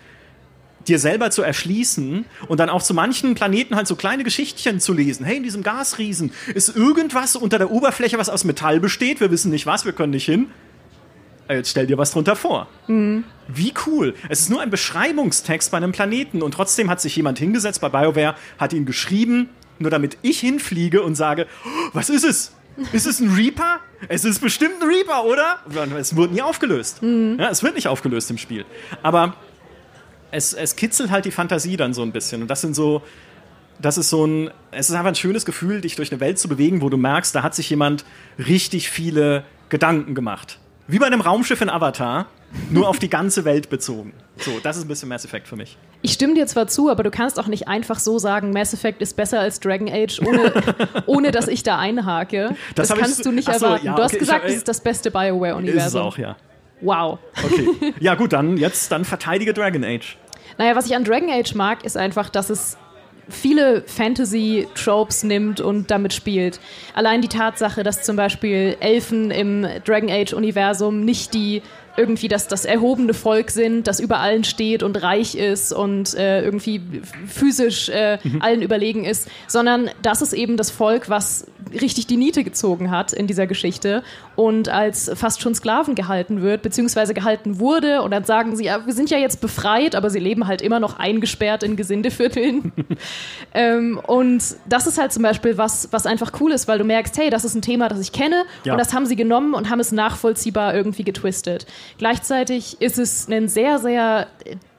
dir 0.87 0.99
selber 0.99 1.31
zu 1.31 1.41
erschließen 1.41 2.25
und 2.47 2.59
dann 2.59 2.69
auch 2.69 2.83
zu 2.83 2.93
manchen 2.93 3.33
Planeten 3.33 3.75
halt 3.75 3.87
so 3.87 3.95
kleine 3.95 4.23
Geschichtchen 4.23 4.79
zu 4.79 4.93
lesen. 4.93 5.25
Hey, 5.25 5.37
in 5.37 5.43
diesem 5.43 5.63
Gasriesen 5.63 6.31
ist 6.53 6.75
irgendwas 6.75 7.35
unter 7.35 7.57
der 7.57 7.71
Oberfläche, 7.71 8.19
was 8.19 8.29
aus 8.29 8.43
Metall 8.43 8.79
besteht. 8.79 9.19
Wir 9.19 9.31
wissen 9.31 9.49
nicht 9.49 9.65
was, 9.65 9.85
wir 9.85 9.93
können 9.93 10.11
nicht 10.11 10.25
hin. 10.25 10.47
Äh, 11.47 11.57
jetzt 11.57 11.71
stell 11.71 11.87
dir 11.87 11.97
was 11.97 12.11
drunter 12.11 12.35
vor. 12.35 12.67
Mhm. 12.87 13.23
Wie 13.47 13.73
cool. 13.87 14.13
Es 14.29 14.41
ist 14.41 14.49
nur 14.49 14.61
ein 14.61 14.69
Beschreibungstext 14.69 15.71
bei 15.71 15.77
einem 15.77 15.91
Planeten 15.91 16.41
und 16.41 16.53
trotzdem 16.53 16.89
hat 16.89 17.01
sich 17.01 17.15
jemand 17.15 17.39
hingesetzt 17.39 17.81
bei 17.81 17.89
BioWare, 17.89 18.35
hat 18.59 18.73
ihn 18.73 18.85
geschrieben 18.85 19.49
nur 19.79 19.91
damit 19.91 20.17
ich 20.21 20.39
hinfliege 20.39 21.01
und 21.03 21.15
sage, 21.15 21.47
oh, 21.65 21.89
was 21.93 22.09
ist 22.09 22.23
es? 22.23 22.53
Ist 22.91 23.07
es 23.07 23.19
ein 23.19 23.33
Reaper? 23.33 23.79
Es 24.09 24.25
ist 24.25 24.41
bestimmt 24.41 24.81
ein 24.81 24.87
Reaper, 24.87 25.25
oder? 25.25 25.59
Es 25.97 26.15
wird 26.15 26.33
nie 26.33 26.41
aufgelöst. 26.41 27.01
Mhm. 27.01 27.37
Ja, 27.39 27.49
es 27.49 27.63
wird 27.63 27.75
nicht 27.75 27.87
aufgelöst 27.87 28.29
im 28.29 28.37
Spiel. 28.37 28.65
Aber 29.01 29.35
es, 30.31 30.53
es 30.53 30.75
kitzelt 30.75 31.11
halt 31.11 31.25
die 31.25 31.31
Fantasie 31.31 31.77
dann 31.77 31.93
so 31.93 32.01
ein 32.01 32.11
bisschen. 32.11 32.41
Und 32.41 32.49
das 32.49 32.61
sind 32.61 32.75
so, 32.75 33.01
das 33.81 33.97
ist 33.97 34.09
so 34.09 34.25
ein, 34.25 34.51
es 34.71 34.89
ist 34.89 34.95
einfach 34.95 35.09
ein 35.09 35.15
schönes 35.15 35.45
Gefühl, 35.45 35.81
dich 35.81 35.95
durch 35.95 36.11
eine 36.11 36.19
Welt 36.19 36.37
zu 36.37 36.49
bewegen, 36.49 36.81
wo 36.81 36.89
du 36.89 36.97
merkst, 36.97 37.33
da 37.33 37.43
hat 37.43 37.55
sich 37.55 37.69
jemand 37.69 38.05
richtig 38.37 38.89
viele 38.89 39.45
Gedanken 39.69 40.13
gemacht. 40.13 40.59
Wie 40.87 40.99
bei 40.99 41.07
einem 41.07 41.21
Raumschiff 41.21 41.61
in 41.61 41.69
Avatar, 41.69 42.27
nur 42.69 42.87
auf 42.87 42.99
die 42.99 43.09
ganze 43.09 43.45
Welt 43.45 43.69
bezogen. 43.69 44.13
So, 44.37 44.59
das 44.61 44.77
ist 44.77 44.83
ein 44.83 44.87
bisschen 44.87 45.09
Mass 45.09 45.23
Effect 45.23 45.47
für 45.47 45.55
mich. 45.55 45.77
Ich 46.01 46.13
stimme 46.13 46.33
dir 46.33 46.45
zwar 46.45 46.67
zu, 46.67 46.89
aber 46.89 47.03
du 47.03 47.11
kannst 47.11 47.39
auch 47.39 47.47
nicht 47.47 47.67
einfach 47.67 47.99
so 47.99 48.19
sagen, 48.19 48.51
Mass 48.51 48.73
Effect 48.73 49.01
ist 49.01 49.15
besser 49.15 49.39
als 49.39 49.59
Dragon 49.59 49.89
Age, 49.89 50.19
ohne, 50.21 50.53
ohne 51.05 51.31
dass 51.31 51.47
ich 51.47 51.63
da 51.63 51.79
einhake. 51.79 52.55
Das, 52.75 52.89
das 52.89 52.97
kannst 52.97 53.19
ich, 53.19 53.23
du 53.23 53.31
nicht 53.31 53.45
so, 53.45 53.65
erwarten. 53.65 53.85
Ja, 53.85 53.95
du 53.95 54.03
hast 54.03 54.11
okay, 54.11 54.19
gesagt, 54.19 54.45
es 54.45 54.55
ist 54.55 54.67
das 54.67 54.81
beste 54.81 55.09
BioWare-Universum. 55.09 55.77
Ist 55.77 55.87
es 55.87 55.95
auch, 55.95 56.17
ja. 56.17 56.35
Wow. 56.81 57.19
Okay. 57.43 57.93
Ja, 57.99 58.15
gut, 58.15 58.33
dann 58.33 58.57
jetzt 58.57 58.91
dann 58.91 59.05
verteidige 59.05 59.53
Dragon 59.53 59.83
Age. 59.83 60.17
Naja, 60.57 60.75
was 60.75 60.85
ich 60.85 60.95
an 60.95 61.03
Dragon 61.03 61.29
Age 61.29 61.55
mag, 61.55 61.85
ist 61.85 61.97
einfach, 61.97 62.29
dass 62.29 62.49
es 62.49 62.77
viele 63.29 63.83
Fantasy-Tropes 63.87 65.23
nimmt 65.23 65.61
und 65.61 65.89
damit 65.89 66.13
spielt. 66.13 66.59
Allein 66.93 67.21
die 67.21 67.27
Tatsache, 67.27 67.83
dass 67.83 68.03
zum 68.03 68.15
Beispiel 68.15 68.77
Elfen 68.79 69.31
im 69.31 69.65
Dragon 69.85 70.09
Age-Universum 70.09 71.01
nicht 71.01 71.33
die 71.33 71.61
irgendwie 71.97 72.27
das, 72.27 72.47
das 72.47 72.65
erhobene 72.65 73.13
Volk 73.13 73.51
sind, 73.51 73.87
das 73.87 73.99
über 73.99 74.19
allen 74.19 74.43
steht 74.43 74.83
und 74.83 75.01
reich 75.01 75.35
ist 75.35 75.73
und 75.73 76.13
äh, 76.15 76.43
irgendwie 76.43 76.81
physisch 77.27 77.89
äh, 77.89 78.19
mhm. 78.23 78.41
allen 78.41 78.61
überlegen 78.61 79.05
ist, 79.05 79.29
sondern 79.47 79.89
das 80.01 80.21
ist 80.21 80.33
eben 80.33 80.57
das 80.57 80.71
Volk, 80.71 81.09
was 81.09 81.47
richtig 81.81 82.07
die 82.07 82.17
Niete 82.17 82.43
gezogen 82.43 82.91
hat 82.91 83.13
in 83.13 83.27
dieser 83.27 83.47
Geschichte 83.47 84.03
und 84.35 84.69
als 84.69 85.11
fast 85.15 85.41
schon 85.41 85.55
Sklaven 85.55 85.95
gehalten 85.95 86.41
wird, 86.41 86.61
beziehungsweise 86.61 87.13
gehalten 87.13 87.59
wurde. 87.59 88.01
Und 88.01 88.11
dann 88.11 88.23
sagen 88.23 88.55
sie, 88.55 88.65
ja, 88.65 88.85
wir 88.85 88.93
sind 88.93 89.09
ja 89.09 89.17
jetzt 89.17 89.41
befreit, 89.41 89.95
aber 89.95 90.09
sie 90.09 90.19
leben 90.19 90.47
halt 90.47 90.61
immer 90.61 90.79
noch 90.79 90.99
eingesperrt 90.99 91.63
in 91.63 91.75
Gesindevierteln. 91.75 92.71
ähm, 93.53 93.99
und 94.05 94.43
das 94.67 94.87
ist 94.87 94.97
halt 94.97 95.13
zum 95.13 95.23
Beispiel 95.23 95.57
was, 95.57 95.89
was 95.91 96.05
einfach 96.05 96.31
cool 96.39 96.51
ist, 96.51 96.67
weil 96.67 96.77
du 96.77 96.83
merkst, 96.83 97.17
hey, 97.17 97.29
das 97.29 97.45
ist 97.45 97.55
ein 97.55 97.61
Thema, 97.61 97.87
das 97.87 97.99
ich 97.99 98.11
kenne 98.11 98.43
ja. 98.63 98.73
und 98.73 98.79
das 98.79 98.93
haben 98.93 99.05
sie 99.05 99.15
genommen 99.15 99.53
und 99.53 99.69
haben 99.69 99.79
es 99.79 99.91
nachvollziehbar 99.91 100.75
irgendwie 100.75 101.03
getwistet. 101.03 101.65
Gleichzeitig 101.97 102.81
ist 102.81 102.99
es 102.99 103.27
ein 103.29 103.47
sehr, 103.47 103.79
sehr 103.79 104.27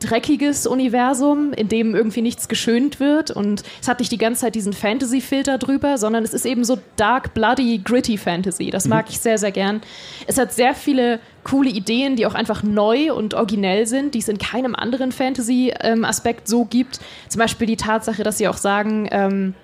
dreckiges 0.00 0.66
Universum, 0.66 1.52
in 1.52 1.68
dem 1.68 1.94
irgendwie 1.94 2.20
nichts 2.20 2.48
geschönt 2.48 3.00
wird 3.00 3.30
und 3.30 3.62
es 3.80 3.88
hat 3.88 3.98
nicht 3.98 4.12
die 4.12 4.18
ganze 4.18 4.42
Zeit 4.42 4.54
diesen 4.54 4.72
Fantasy-Filter 4.72 5.58
drüber, 5.58 5.96
sondern 5.96 6.22
es 6.22 6.34
ist 6.34 6.44
eben 6.44 6.64
so 6.64 6.78
dark, 6.96 7.32
bloody, 7.32 7.80
gritty 7.82 8.18
Fantasy. 8.18 8.70
Das 8.70 8.84
mhm. 8.84 8.90
mag 8.90 9.06
ich 9.08 9.18
sehr, 9.18 9.38
sehr 9.38 9.52
gern. 9.52 9.80
Es 10.26 10.38
hat 10.38 10.52
sehr 10.52 10.74
viele 10.74 11.18
coole 11.44 11.70
Ideen, 11.70 12.16
die 12.16 12.26
auch 12.26 12.34
einfach 12.34 12.62
neu 12.62 13.12
und 13.12 13.34
originell 13.34 13.86
sind, 13.86 14.14
die 14.14 14.18
es 14.18 14.28
in 14.28 14.38
keinem 14.38 14.74
anderen 14.74 15.12
Fantasy-Aspekt 15.12 16.40
ähm, 16.40 16.46
so 16.46 16.64
gibt. 16.64 17.00
Zum 17.28 17.38
Beispiel 17.38 17.66
die 17.66 17.76
Tatsache, 17.76 18.22
dass 18.22 18.38
sie 18.38 18.48
auch 18.48 18.56
sagen, 18.56 19.08
ähm, 19.10 19.54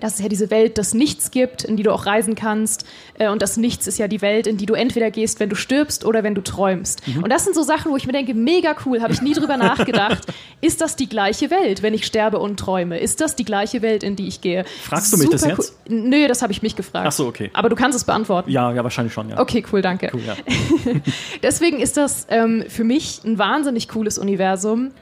dass 0.00 0.14
es 0.14 0.20
ja 0.20 0.28
diese 0.28 0.50
Welt 0.50 0.78
des 0.78 0.94
Nichts 0.94 1.30
gibt, 1.30 1.64
in 1.64 1.76
die 1.76 1.82
du 1.82 1.92
auch 1.92 2.06
reisen 2.06 2.34
kannst. 2.34 2.86
Äh, 3.18 3.28
und 3.28 3.42
das 3.42 3.56
Nichts 3.56 3.86
ist 3.86 3.98
ja 3.98 4.08
die 4.08 4.22
Welt, 4.22 4.46
in 4.46 4.56
die 4.56 4.66
du 4.66 4.74
entweder 4.74 5.10
gehst, 5.10 5.40
wenn 5.40 5.48
du 5.48 5.56
stirbst 5.56 6.04
oder 6.04 6.22
wenn 6.22 6.34
du 6.34 6.42
träumst. 6.42 7.06
Mhm. 7.06 7.22
Und 7.22 7.30
das 7.30 7.44
sind 7.44 7.54
so 7.54 7.62
Sachen, 7.62 7.92
wo 7.92 7.96
ich 7.96 8.06
mir 8.06 8.12
denke, 8.12 8.34
mega 8.34 8.74
cool, 8.84 9.02
habe 9.02 9.12
ich 9.12 9.22
nie 9.22 9.32
drüber 9.32 9.56
nachgedacht. 9.56 10.26
Ist 10.60 10.80
das 10.80 10.96
die 10.96 11.08
gleiche 11.08 11.50
Welt, 11.50 11.82
wenn 11.82 11.94
ich 11.94 12.06
sterbe 12.06 12.38
und 12.38 12.58
träume? 12.58 12.98
Ist 12.98 13.20
das 13.20 13.36
die 13.36 13.44
gleiche 13.44 13.82
Welt, 13.82 14.02
in 14.02 14.16
die 14.16 14.28
ich 14.28 14.40
gehe? 14.40 14.64
Fragst 14.82 15.12
du 15.12 15.16
mich 15.16 15.26
Super 15.26 15.38
das 15.38 15.58
jetzt? 15.58 15.74
Cool. 15.88 16.00
Nö, 16.00 16.28
das 16.28 16.42
habe 16.42 16.52
ich 16.52 16.62
mich 16.62 16.76
gefragt. 16.76 17.06
Ach 17.06 17.12
so, 17.12 17.26
okay. 17.26 17.50
Aber 17.52 17.68
du 17.68 17.76
kannst 17.76 17.96
es 17.96 18.04
beantworten. 18.04 18.50
Ja, 18.50 18.72
ja, 18.72 18.82
wahrscheinlich 18.82 19.12
schon, 19.12 19.28
ja. 19.28 19.38
Okay, 19.38 19.64
cool, 19.72 19.82
danke. 19.82 20.10
Cool, 20.12 20.22
ja. 20.26 20.34
Deswegen 21.42 21.80
ist 21.80 21.96
das 21.96 22.26
ähm, 22.30 22.64
für 22.68 22.84
mich 22.84 23.22
ein 23.24 23.38
wahnsinnig 23.38 23.88
cooles 23.88 24.18
Universum 24.18 24.92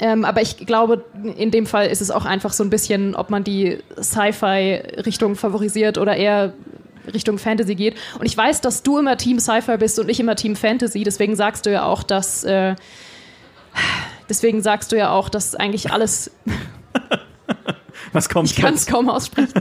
ähm, 0.00 0.24
aber 0.24 0.40
ich 0.40 0.56
glaube, 0.56 1.04
in 1.36 1.50
dem 1.50 1.66
Fall 1.66 1.88
ist 1.88 2.00
es 2.00 2.10
auch 2.10 2.24
einfach 2.24 2.54
so 2.54 2.64
ein 2.64 2.70
bisschen, 2.70 3.14
ob 3.14 3.28
man 3.28 3.44
die 3.44 3.78
Sci-Fi-Richtung 4.00 5.36
favorisiert 5.36 5.98
oder 5.98 6.16
eher 6.16 6.54
Richtung 7.12 7.38
Fantasy 7.38 7.74
geht. 7.74 7.96
Und 8.18 8.24
ich 8.24 8.36
weiß, 8.36 8.62
dass 8.62 8.82
du 8.82 8.98
immer 8.98 9.18
Team 9.18 9.38
Sci-Fi 9.38 9.76
bist 9.76 9.98
und 9.98 10.08
ich 10.08 10.18
immer 10.18 10.36
Team 10.36 10.56
Fantasy. 10.56 11.04
Deswegen 11.04 11.36
sagst 11.36 11.66
du 11.66 11.72
ja 11.72 11.84
auch, 11.84 12.02
dass. 12.02 12.44
Äh, 12.44 12.76
deswegen 14.28 14.62
sagst 14.62 14.90
du 14.92 14.96
ja 14.96 15.10
auch, 15.10 15.28
dass 15.28 15.54
eigentlich 15.54 15.92
alles. 15.92 16.30
Was 18.12 18.28
kommt 18.30 18.50
Ich 18.50 18.56
kann 18.56 18.74
es 18.74 18.86
kaum 18.86 19.10
aussprechen. 19.10 19.52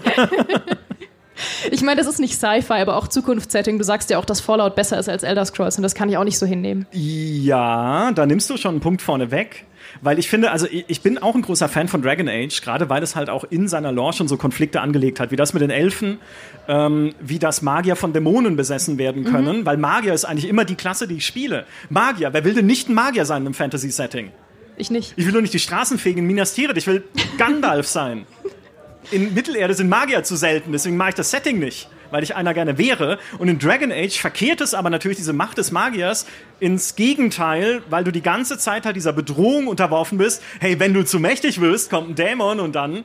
ich 1.72 1.82
meine, 1.82 1.98
das 1.98 2.08
ist 2.08 2.20
nicht 2.20 2.36
Sci-Fi, 2.36 2.74
aber 2.76 2.96
auch 2.96 3.10
Zukunftssetting. 3.10 3.78
Du 3.78 3.84
sagst 3.84 4.10
ja 4.10 4.18
auch, 4.18 4.26
dass 4.26 4.40
Fallout 4.40 4.76
besser 4.76 4.98
ist 4.98 5.10
als 5.10 5.24
Elder 5.24 5.44
Scrolls 5.44 5.76
und 5.76 5.84
das 5.84 5.96
kann 5.96 6.08
ich 6.08 6.18
auch 6.18 6.24
nicht 6.24 6.40
so 6.40 6.46
hinnehmen. 6.46 6.88
Ja, 6.92 8.14
da 8.14 8.26
nimmst 8.26 8.50
du 8.50 8.56
schon 8.56 8.76
einen 8.76 8.80
Punkt 8.80 9.02
vorne 9.02 9.32
weg. 9.32 9.66
Weil 10.02 10.18
ich 10.18 10.30
finde, 10.30 10.52
also 10.52 10.68
ich, 10.70 11.02
bin 11.02 11.18
auch 11.18 11.36
ein 11.36 11.42
großer 11.42 11.68
Fan 11.68 11.88
von 11.88 12.02
Dragon 12.02 12.30
Age, 12.30 12.62
gerade 12.62 12.90
weil 12.90 13.04
es 13.04 13.16
halt 13.16 13.30
auch 13.30 13.44
in 13.44 13.68
seiner 13.68 13.92
Lore 13.92 14.14
schon 14.14 14.28
so 14.28 14.38
Konflikte 14.38 14.80
angelegt 14.82 15.20
hat, 15.20 15.32
wie 15.32 15.36
das 15.36 15.54
mit 15.54 15.62
den 15.62 15.72
Elfen, 15.72 16.20
ähm, 16.68 17.14
wie 17.20 17.40
das 17.40 17.62
Magier 17.62 17.96
von 17.96 18.14
Dämonen 18.14 18.56
besessen 18.56 18.98
werden 18.98 19.26
können, 19.26 19.66
weil 19.66 19.78
Magier 19.78 20.14
ist 20.14 20.26
eigentlich 20.26 20.48
immer 20.48 20.64
die 20.64 20.76
Klasse, 20.76 21.08
die 21.08 21.16
ich 21.16 21.26
spiele. 21.26 21.66
Magier, 21.90 22.32
wer 22.32 22.46
will 22.46 22.54
denn 22.54 22.66
nicht 22.66 22.88
ein 22.88 22.94
Magier 22.94 23.26
sein 23.26 23.46
im 23.46 23.54
Fantasy-Setting? 23.54 24.32
Ich 24.78 24.90
nicht. 24.90 25.14
Ich 25.18 25.26
will 25.26 25.34
doch 25.34 25.42
nicht 25.42 25.54
die 25.54 25.60
Straßen 25.60 26.00
fegen 26.00 26.20
in 26.20 26.28
Minas 26.28 26.54
Tirith, 26.54 26.78
ich 26.78 26.88
will 26.88 27.04
Gandalf 27.38 27.88
sein. 27.88 28.26
In 29.12 29.34
Mittelerde 29.34 29.74
sind 29.74 29.90
Magier 29.90 30.24
zu 30.24 30.36
selten, 30.36 30.72
deswegen 30.72 30.96
mache 30.96 31.10
ich 31.10 31.16
das 31.16 31.32
Setting 31.32 31.58
nicht, 31.58 31.90
weil 32.12 32.24
ich 32.24 32.36
einer 32.36 32.54
gerne 32.54 32.78
wäre. 32.78 33.20
Und 33.38 33.48
in 33.48 33.60
Dragon 33.60 33.92
Age 33.92 34.20
verkehrt 34.20 34.62
es 34.62 34.74
aber 34.74 34.90
natürlich 34.90 35.18
diese 35.18 35.34
Macht 35.34 35.58
des 35.58 35.72
Magiers 35.72 36.26
ins 36.60 36.96
Gegenteil, 36.96 37.82
weil 37.90 38.04
du 38.04 38.12
die 38.12 38.22
ganze 38.22 38.58
Zeit 38.58 38.86
halt 38.86 38.96
dieser 38.96 39.14
Bedrohung 39.14 39.68
unterworfen 39.68 40.18
bist. 40.18 40.42
Hey, 40.60 40.80
wenn 40.80 40.94
du 40.94 41.04
zu 41.06 41.20
mächtig 41.20 41.62
wirst, 41.62 41.90
kommt 41.90 42.10
ein 42.10 42.16
Dämon 42.16 42.60
und 42.60 42.76
dann 42.76 43.04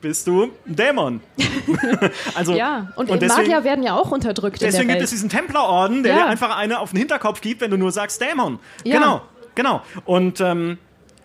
bist 0.00 0.26
du 0.26 0.44
ein 0.66 0.76
Dämon. 0.76 1.20
also, 2.34 2.54
Ja, 2.54 2.88
und, 2.96 3.10
und 3.10 3.20
deswegen- 3.20 3.48
Magier 3.50 3.64
werden 3.64 3.84
ja 3.84 3.94
auch 3.94 4.10
unterdrückt 4.10 4.62
Deswegen 4.62 4.88
gibt 4.88 5.02
es 5.02 5.10
diesen 5.10 5.28
Templerorden, 5.28 6.02
der 6.02 6.12
Ja. 6.14 6.18
dir 6.20 6.26
einfach 6.26 6.56
eine 6.56 6.78
auf 6.80 6.90
den 6.90 6.98
Hinterkopf 7.00 7.40
gibt, 7.40 7.60
wenn 7.60 7.70
du 7.70 7.76
nur 7.76 7.92
sagst 7.92 8.20
Dämon. 8.20 8.58
Ja. 8.84 8.96
Genau, 8.98 9.22
genau. 9.54 9.82
Und 10.06 10.40
ähm, 10.40 10.78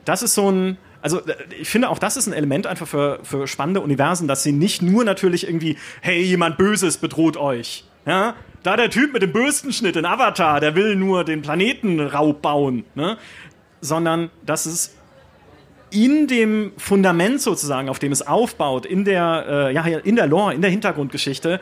das 0.04 0.24
ist 0.24 0.34
so 0.36 0.52
ein. 0.52 0.78
Also 1.06 1.20
äh, 1.20 1.36
ich 1.62 1.70
finde 1.70 1.90
auch 1.90 2.00
das 2.00 2.18
ist 2.18 2.26
ein 2.26 2.34
Element 2.34 2.66
einfach 2.66 2.88
für, 2.88 3.20
für 3.22 3.48
spannende 3.48 3.80
Universen, 3.82 4.28
dass 4.28 4.42
sie 4.42 4.52
nicht 4.52 4.82
nur 4.82 5.04
natürlich 5.04 5.48
irgendwie, 5.48 5.78
hey, 6.02 6.20
jemand 6.20 6.58
Böses 6.58 6.98
bedroht 6.98 7.38
euch. 7.38 7.86
Ja? 8.08 8.34
Da 8.64 8.76
der 8.76 8.90
Typ 8.90 9.14
mit 9.14 9.22
dem 9.22 9.32
Bürstenschnitt 9.32 9.96
in 9.96 10.06
Avatar, 10.06 10.60
der 10.60 10.76
will 10.76 10.96
nur 10.96 11.24
den 11.24 11.44
Planeten 11.44 12.00
Raub 12.00 12.42
bauen. 12.42 12.86
Ne? 12.96 13.18
Sondern 13.82 14.32
dass 14.44 14.66
es 14.66 14.96
in 15.92 16.28
dem 16.28 16.74
Fundament 16.78 17.40
sozusagen, 17.40 17.88
auf 17.88 18.00
dem 18.00 18.12
es 18.12 18.26
aufbaut, 18.26 18.88
in 18.88 19.06
der, 19.06 19.46
äh, 19.48 19.74
ja, 19.74 19.86
in 19.86 20.16
der 20.16 20.26
Lore, 20.26 20.56
in 20.56 20.62
der 20.62 20.72
Hintergrundgeschichte, 20.72 21.62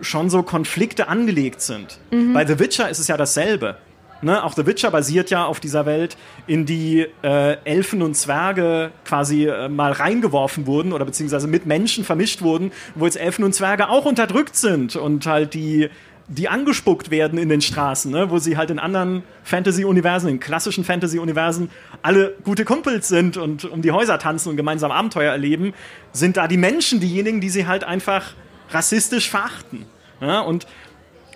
schon 0.00 0.30
so 0.30 0.42
Konflikte 0.42 1.08
angelegt 1.08 1.60
sind. 1.60 1.98
Bei 2.32 2.46
The 2.46 2.58
Witcher 2.58 2.88
ist 2.88 3.00
es 3.00 3.08
ja 3.08 3.18
dasselbe. 3.18 3.76
Ne? 4.20 4.42
Auch 4.42 4.54
The 4.54 4.66
Witcher 4.66 4.90
basiert 4.90 5.30
ja 5.30 5.44
auf 5.44 5.60
dieser 5.60 5.86
Welt, 5.86 6.16
in 6.46 6.66
die 6.66 7.06
äh, 7.22 7.56
Elfen 7.64 8.02
und 8.02 8.14
Zwerge 8.14 8.90
quasi 9.04 9.46
äh, 9.46 9.68
mal 9.68 9.92
reingeworfen 9.92 10.66
wurden 10.66 10.92
oder 10.92 11.04
beziehungsweise 11.04 11.46
mit 11.46 11.66
Menschen 11.66 12.04
vermischt 12.04 12.42
wurden, 12.42 12.72
wo 12.94 13.04
jetzt 13.04 13.18
Elfen 13.18 13.44
und 13.44 13.54
Zwerge 13.54 13.88
auch 13.88 14.04
unterdrückt 14.04 14.56
sind 14.56 14.96
und 14.96 15.26
halt 15.26 15.54
die 15.54 15.88
die 16.28 16.48
angespuckt 16.48 17.10
werden 17.10 17.38
in 17.38 17.48
den 17.48 17.62
Straßen, 17.62 18.12
ne? 18.12 18.30
wo 18.30 18.38
sie 18.38 18.58
halt 18.58 18.70
in 18.70 18.78
anderen 18.78 19.22
Fantasy-Universen, 19.44 20.28
in 20.28 20.40
klassischen 20.40 20.84
Fantasy-Universen 20.84 21.70
alle 22.02 22.34
gute 22.44 22.66
Kumpels 22.66 23.08
sind 23.08 23.38
und 23.38 23.64
um 23.64 23.80
die 23.80 23.92
Häuser 23.92 24.18
tanzen 24.18 24.50
und 24.50 24.56
gemeinsam 24.56 24.90
Abenteuer 24.90 25.32
erleben, 25.32 25.72
sind 26.12 26.36
da 26.36 26.46
die 26.46 26.58
Menschen 26.58 27.00
diejenigen, 27.00 27.40
die 27.40 27.48
sie 27.48 27.66
halt 27.66 27.82
einfach 27.82 28.34
rassistisch 28.70 29.30
verachten. 29.30 29.86
Ja? 30.20 30.40
Und 30.40 30.66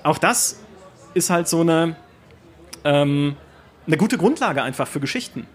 auch 0.02 0.18
das 0.18 0.60
ist 1.14 1.30
halt 1.30 1.48
so 1.48 1.62
eine, 1.62 1.96
ähm, 2.84 3.36
eine 3.86 3.96
gute 3.96 4.18
Grundlage 4.18 4.62
einfach 4.62 4.86
für 4.86 5.00
Geschichten. 5.00 5.46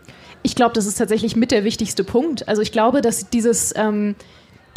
Ich 0.44 0.56
glaube, 0.56 0.74
das 0.74 0.86
ist 0.86 0.98
tatsächlich 0.98 1.36
mit 1.36 1.52
der 1.52 1.64
wichtigste 1.64 2.04
Punkt. 2.04 2.48
Also 2.48 2.62
ich 2.62 2.72
glaube, 2.72 3.02
dass 3.02 3.30
dieses 3.30 3.74
ähm, 3.76 4.16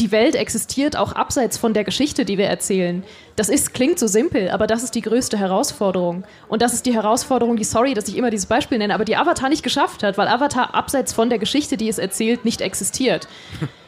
die 0.01 0.13
Welt 0.13 0.35
existiert 0.35 0.97
auch 0.97 1.13
abseits 1.13 1.59
von 1.59 1.75
der 1.75 1.85
Geschichte, 1.85 2.25
die 2.25 2.39
wir 2.39 2.47
erzählen. 2.47 3.05
Das 3.37 3.51
ist, 3.51 3.75
klingt 3.75 3.99
so 3.99 4.07
simpel, 4.07 4.51
aber 4.51 4.67
das 4.67 4.83
ist 4.83 4.95
die 4.95 5.03
größte 5.03 5.37
Herausforderung. 5.37 6.25
Und 6.49 6.63
das 6.63 6.73
ist 6.73 6.87
die 6.87 6.95
Herausforderung, 6.95 7.57
die, 7.57 7.65
sorry, 7.65 7.93
dass 7.93 8.09
ich 8.09 8.17
immer 8.17 8.31
dieses 8.31 8.47
Beispiel 8.47 8.79
nenne, 8.79 8.95
aber 8.95 9.05
die 9.05 9.17
Avatar 9.17 9.51
nicht 9.51 9.63
geschafft 9.63 10.03
hat, 10.03 10.17
weil 10.17 10.29
Avatar 10.29 10.75
abseits 10.75 11.13
von 11.13 11.29
der 11.29 11.39
Geschichte, 11.39 11.77
die 11.77 11.89
es 11.89 11.99
erzählt, 11.99 12.45
nicht 12.45 12.63
existiert. 12.63 13.29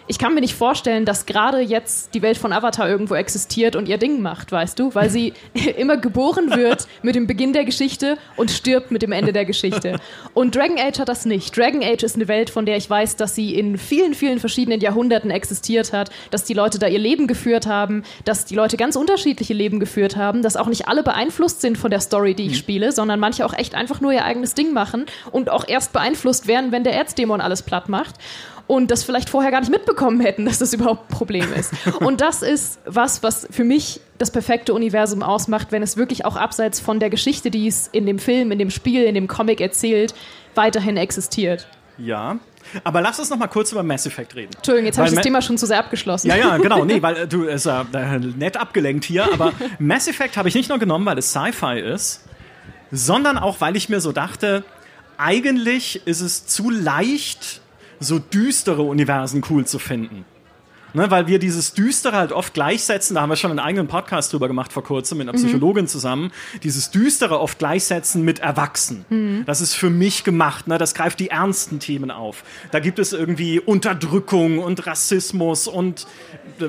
Ich 0.08 0.18
kann 0.18 0.34
mir 0.34 0.40
nicht 0.40 0.54
vorstellen, 0.54 1.04
dass 1.04 1.26
gerade 1.26 1.60
jetzt 1.60 2.14
die 2.14 2.22
Welt 2.22 2.36
von 2.36 2.52
Avatar 2.52 2.88
irgendwo 2.88 3.14
existiert 3.14 3.76
und 3.76 3.88
ihr 3.88 3.98
Ding 3.98 4.20
macht, 4.20 4.50
weißt 4.50 4.78
du? 4.78 4.94
Weil 4.94 5.10
sie 5.10 5.32
immer 5.76 5.96
geboren 5.96 6.50
wird 6.50 6.88
mit 7.02 7.14
dem 7.14 7.26
Beginn 7.26 7.52
der 7.52 7.64
Geschichte 7.64 8.18
und 8.36 8.50
stirbt 8.50 8.90
mit 8.90 9.02
dem 9.02 9.12
Ende 9.12 9.32
der 9.32 9.44
Geschichte. 9.44 10.00
Und 10.34 10.56
Dragon 10.56 10.78
Age 10.78 10.98
hat 10.98 11.08
das 11.08 11.24
nicht. 11.24 11.56
Dragon 11.56 11.82
Age 11.82 12.02
ist 12.02 12.16
eine 12.16 12.26
Welt, 12.26 12.50
von 12.50 12.66
der 12.66 12.76
ich 12.76 12.90
weiß, 12.90 13.16
dass 13.16 13.34
sie 13.34 13.54
in 13.54 13.78
vielen, 13.78 14.14
vielen 14.14 14.40
verschiedenen 14.40 14.80
Jahrhunderten 14.80 15.30
existiert 15.30 15.92
hat, 15.92 16.10
dass 16.30 16.44
die 16.44 16.54
Leute 16.54 16.78
da 16.78 16.88
ihr 16.88 16.98
Leben 16.98 17.28
geführt 17.28 17.66
haben, 17.66 18.02
dass 18.24 18.44
die 18.44 18.56
Leute 18.56 18.76
ganz 18.76 18.96
unterschiedliche 18.96 19.54
Leben 19.54 19.78
geführt 19.78 20.16
haben, 20.16 20.42
dass 20.42 20.56
auch 20.56 20.68
nicht 20.68 20.88
alle 20.88 21.04
beeinflusst 21.04 21.60
sind 21.60 21.78
von 21.78 21.90
der 21.90 22.00
Story, 22.00 22.34
die 22.34 22.46
ich 22.46 22.58
spiele, 22.58 22.90
sondern 22.90 23.20
manche 23.20 23.46
auch 23.46 23.54
echt 23.54 23.74
einfach 23.74 24.00
nur 24.00 24.12
ihr 24.12 24.24
eigenes 24.24 24.54
Ding 24.54 24.72
machen 24.72 25.06
und 25.30 25.48
auch 25.48 25.66
erst 25.66 25.92
beeinflusst 25.92 26.48
werden, 26.48 26.72
wenn 26.72 26.82
der 26.82 26.94
Erzdämon 26.94 27.40
alles 27.40 27.62
platt 27.62 27.88
macht 27.88 28.16
und 28.66 28.90
das 28.90 29.04
vielleicht 29.04 29.28
vorher 29.28 29.50
gar 29.50 29.60
nicht 29.60 29.70
mitbekommen 29.70 30.20
hätten, 30.20 30.44
dass 30.46 30.58
das 30.58 30.72
überhaupt 30.72 31.10
ein 31.10 31.14
Problem 31.14 31.52
ist. 31.52 31.72
Und 32.00 32.20
das 32.20 32.42
ist 32.42 32.78
was, 32.86 33.22
was 33.22 33.46
für 33.50 33.64
mich 33.64 34.00
das 34.18 34.30
perfekte 34.30 34.72
Universum 34.74 35.22
ausmacht, 35.22 35.68
wenn 35.72 35.82
es 35.82 35.96
wirklich 35.96 36.24
auch 36.24 36.36
abseits 36.36 36.80
von 36.80 37.00
der 37.00 37.10
Geschichte, 37.10 37.50
die 37.50 37.66
es 37.66 37.88
in 37.88 38.06
dem 38.06 38.18
Film, 38.18 38.52
in 38.52 38.58
dem 38.58 38.70
Spiel, 38.70 39.02
in 39.04 39.14
dem 39.14 39.28
Comic 39.28 39.60
erzählt, 39.60 40.14
weiterhin 40.54 40.96
existiert. 40.96 41.66
Ja. 41.98 42.38
Aber 42.84 43.00
lass 43.00 43.18
uns 43.18 43.28
noch 43.28 43.36
mal 43.36 43.48
kurz 43.48 43.72
über 43.72 43.82
Mass 43.82 44.06
Effect 44.06 44.36
reden. 44.36 44.52
Entschuldigung, 44.56 44.86
jetzt 44.86 44.96
habe 44.96 45.08
ich 45.08 45.10
das 45.14 45.16
Ma- 45.16 45.22
Thema 45.22 45.42
schon 45.42 45.58
zu 45.58 45.66
sehr 45.66 45.78
abgeschlossen. 45.80 46.28
Ja, 46.28 46.36
ja, 46.36 46.56
genau. 46.58 46.84
Nee, 46.84 47.02
weil 47.02 47.16
äh, 47.16 47.26
du 47.28 47.44
ist 47.44 47.66
ja 47.66 47.84
äh, 47.92 48.18
nett 48.18 48.56
abgelenkt 48.56 49.04
hier, 49.04 49.30
aber 49.32 49.52
Mass 49.80 50.06
Effect 50.06 50.36
habe 50.36 50.48
ich 50.48 50.54
nicht 50.54 50.68
nur 50.68 50.78
genommen, 50.78 51.04
weil 51.04 51.18
es 51.18 51.30
Sci-Fi 51.32 51.80
ist, 51.80 52.24
sondern 52.92 53.36
auch, 53.38 53.60
weil 53.60 53.76
ich 53.76 53.88
mir 53.88 54.00
so 54.00 54.12
dachte, 54.12 54.62
eigentlich 55.18 56.06
ist 56.06 56.20
es 56.20 56.46
zu 56.46 56.70
leicht, 56.70 57.60
so 58.02 58.18
düstere 58.18 58.82
Universen 58.82 59.42
cool 59.50 59.66
zu 59.66 59.78
finden. 59.78 60.24
Ne, 60.94 61.10
weil 61.10 61.26
wir 61.26 61.38
dieses 61.38 61.72
Düstere 61.72 62.16
halt 62.16 62.32
oft 62.32 62.52
gleichsetzen, 62.52 63.14
da 63.14 63.22
haben 63.22 63.30
wir 63.30 63.36
schon 63.36 63.50
einen 63.50 63.60
eigenen 63.60 63.88
Podcast 63.88 64.30
drüber 64.30 64.46
gemacht 64.46 64.74
vor 64.74 64.84
kurzem 64.84 65.18
mit 65.18 65.28
einer 65.28 65.38
Psychologin 65.38 65.86
zusammen, 65.88 66.30
dieses 66.62 66.90
Düstere 66.90 67.40
oft 67.40 67.58
gleichsetzen 67.58 68.22
mit 68.26 68.40
Erwachsen. 68.40 69.06
Das 69.46 69.62
ist 69.62 69.72
für 69.72 69.88
mich 69.88 70.22
gemacht, 70.22 70.66
ne, 70.66 70.76
das 70.76 70.92
greift 70.92 71.18
die 71.18 71.30
ernsten 71.30 71.78
Themen 71.80 72.10
auf. 72.10 72.44
Da 72.72 72.78
gibt 72.78 72.98
es 72.98 73.14
irgendwie 73.14 73.58
Unterdrückung 73.58 74.58
und 74.58 74.86
Rassismus 74.86 75.66
und 75.66 76.06
äh, 76.60 76.68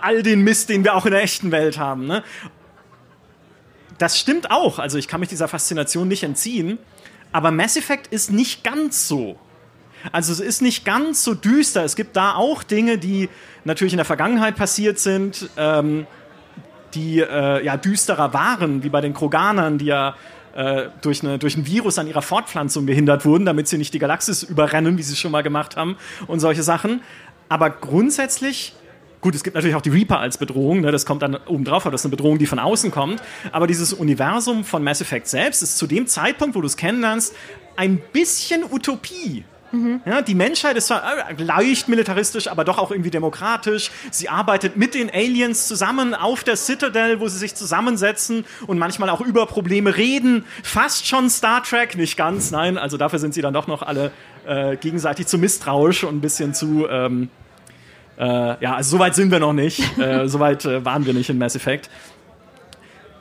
all 0.00 0.22
den 0.22 0.40
Mist, 0.40 0.70
den 0.70 0.82
wir 0.82 0.94
auch 0.94 1.04
in 1.04 1.12
der 1.12 1.22
echten 1.22 1.50
Welt 1.50 1.76
haben. 1.76 2.06
Ne? 2.06 2.22
Das 3.98 4.18
stimmt 4.18 4.50
auch, 4.50 4.78
also 4.78 4.96
ich 4.96 5.08
kann 5.08 5.20
mich 5.20 5.28
dieser 5.28 5.46
Faszination 5.48 6.08
nicht 6.08 6.22
entziehen, 6.22 6.78
aber 7.32 7.50
Mass 7.50 7.76
Effect 7.76 8.06
ist 8.06 8.32
nicht 8.32 8.64
ganz 8.64 9.08
so. 9.08 9.38
Also 10.12 10.32
es 10.32 10.40
ist 10.40 10.62
nicht 10.62 10.84
ganz 10.84 11.24
so 11.24 11.34
düster. 11.34 11.84
Es 11.84 11.96
gibt 11.96 12.16
da 12.16 12.34
auch 12.34 12.62
Dinge, 12.62 12.98
die 12.98 13.28
natürlich 13.64 13.92
in 13.92 13.98
der 13.98 14.04
Vergangenheit 14.04 14.56
passiert 14.56 14.98
sind, 14.98 15.48
ähm, 15.56 16.06
die 16.94 17.20
äh, 17.20 17.64
ja 17.64 17.76
düsterer 17.76 18.32
waren, 18.32 18.82
wie 18.82 18.88
bei 18.88 19.00
den 19.00 19.14
Kroganern, 19.14 19.78
die 19.78 19.86
ja 19.86 20.14
äh, 20.54 20.88
durch, 21.02 21.22
eine, 21.22 21.38
durch 21.38 21.56
ein 21.56 21.66
Virus 21.66 21.98
an 21.98 22.06
ihrer 22.06 22.22
Fortpflanzung 22.22 22.86
gehindert 22.86 23.24
wurden, 23.24 23.44
damit 23.44 23.68
sie 23.68 23.78
nicht 23.78 23.92
die 23.94 23.98
Galaxis 23.98 24.42
überrennen, 24.42 24.98
wie 24.98 25.02
sie 25.02 25.12
es 25.12 25.18
schon 25.18 25.32
mal 25.32 25.42
gemacht 25.42 25.76
haben 25.76 25.96
und 26.26 26.40
solche 26.40 26.62
Sachen. 26.62 27.02
Aber 27.48 27.70
grundsätzlich 27.70 28.74
Gut, 29.20 29.34
es 29.34 29.42
gibt 29.42 29.56
natürlich 29.56 29.74
auch 29.74 29.82
die 29.82 29.90
Reaper 29.90 30.20
als 30.20 30.38
Bedrohung, 30.38 30.80
ne, 30.80 30.92
das 30.92 31.04
kommt 31.04 31.22
dann 31.22 31.34
oben 31.34 31.64
drauf, 31.64 31.84
aber 31.84 31.90
das 31.90 32.02
ist 32.02 32.04
eine 32.04 32.12
Bedrohung, 32.12 32.38
die 32.38 32.46
von 32.46 32.60
außen 32.60 32.92
kommt. 32.92 33.20
Aber 33.50 33.66
dieses 33.66 33.92
Universum 33.92 34.62
von 34.62 34.84
Mass 34.84 35.00
Effect 35.00 35.26
selbst 35.26 35.60
ist 35.60 35.76
zu 35.76 35.88
dem 35.88 36.06
Zeitpunkt, 36.06 36.54
wo 36.54 36.60
du 36.60 36.68
es 36.68 36.76
kennenlernst, 36.76 37.34
ein 37.74 38.00
bisschen 38.12 38.62
Utopie. 38.62 39.44
Ja, 40.06 40.22
die 40.22 40.34
Menschheit 40.34 40.76
ist 40.76 40.86
zwar 40.86 41.02
äh, 41.30 41.42
leicht 41.42 41.88
militaristisch, 41.88 42.48
aber 42.48 42.64
doch 42.64 42.78
auch 42.78 42.90
irgendwie 42.90 43.10
demokratisch. 43.10 43.90
Sie 44.10 44.28
arbeitet 44.28 44.76
mit 44.76 44.94
den 44.94 45.10
Aliens 45.10 45.68
zusammen 45.68 46.14
auf 46.14 46.42
der 46.42 46.56
Citadel, 46.56 47.20
wo 47.20 47.28
sie 47.28 47.38
sich 47.38 47.54
zusammensetzen 47.54 48.44
und 48.66 48.78
manchmal 48.78 49.10
auch 49.10 49.20
über 49.20 49.46
Probleme 49.46 49.96
reden. 49.96 50.44
Fast 50.62 51.06
schon 51.06 51.28
Star 51.28 51.62
Trek, 51.62 51.96
nicht 51.96 52.16
ganz, 52.16 52.50
nein. 52.50 52.78
Also 52.78 52.96
dafür 52.96 53.18
sind 53.18 53.34
sie 53.34 53.42
dann 53.42 53.52
doch 53.52 53.66
noch 53.66 53.82
alle 53.82 54.10
äh, 54.46 54.76
gegenseitig 54.76 55.26
zu 55.26 55.38
misstrauisch 55.38 56.04
und 56.04 56.16
ein 56.16 56.20
bisschen 56.20 56.54
zu. 56.54 56.86
Ähm, 56.88 57.28
äh, 58.18 58.24
ja, 58.24 58.74
also 58.74 58.96
soweit 58.96 59.14
sind 59.14 59.30
wir 59.30 59.38
noch 59.38 59.52
nicht. 59.52 59.82
Äh, 59.98 60.28
soweit 60.28 60.64
äh, 60.64 60.84
waren 60.84 61.06
wir 61.06 61.12
nicht 61.12 61.28
in 61.28 61.38
Mass 61.38 61.56
Effect. 61.56 61.90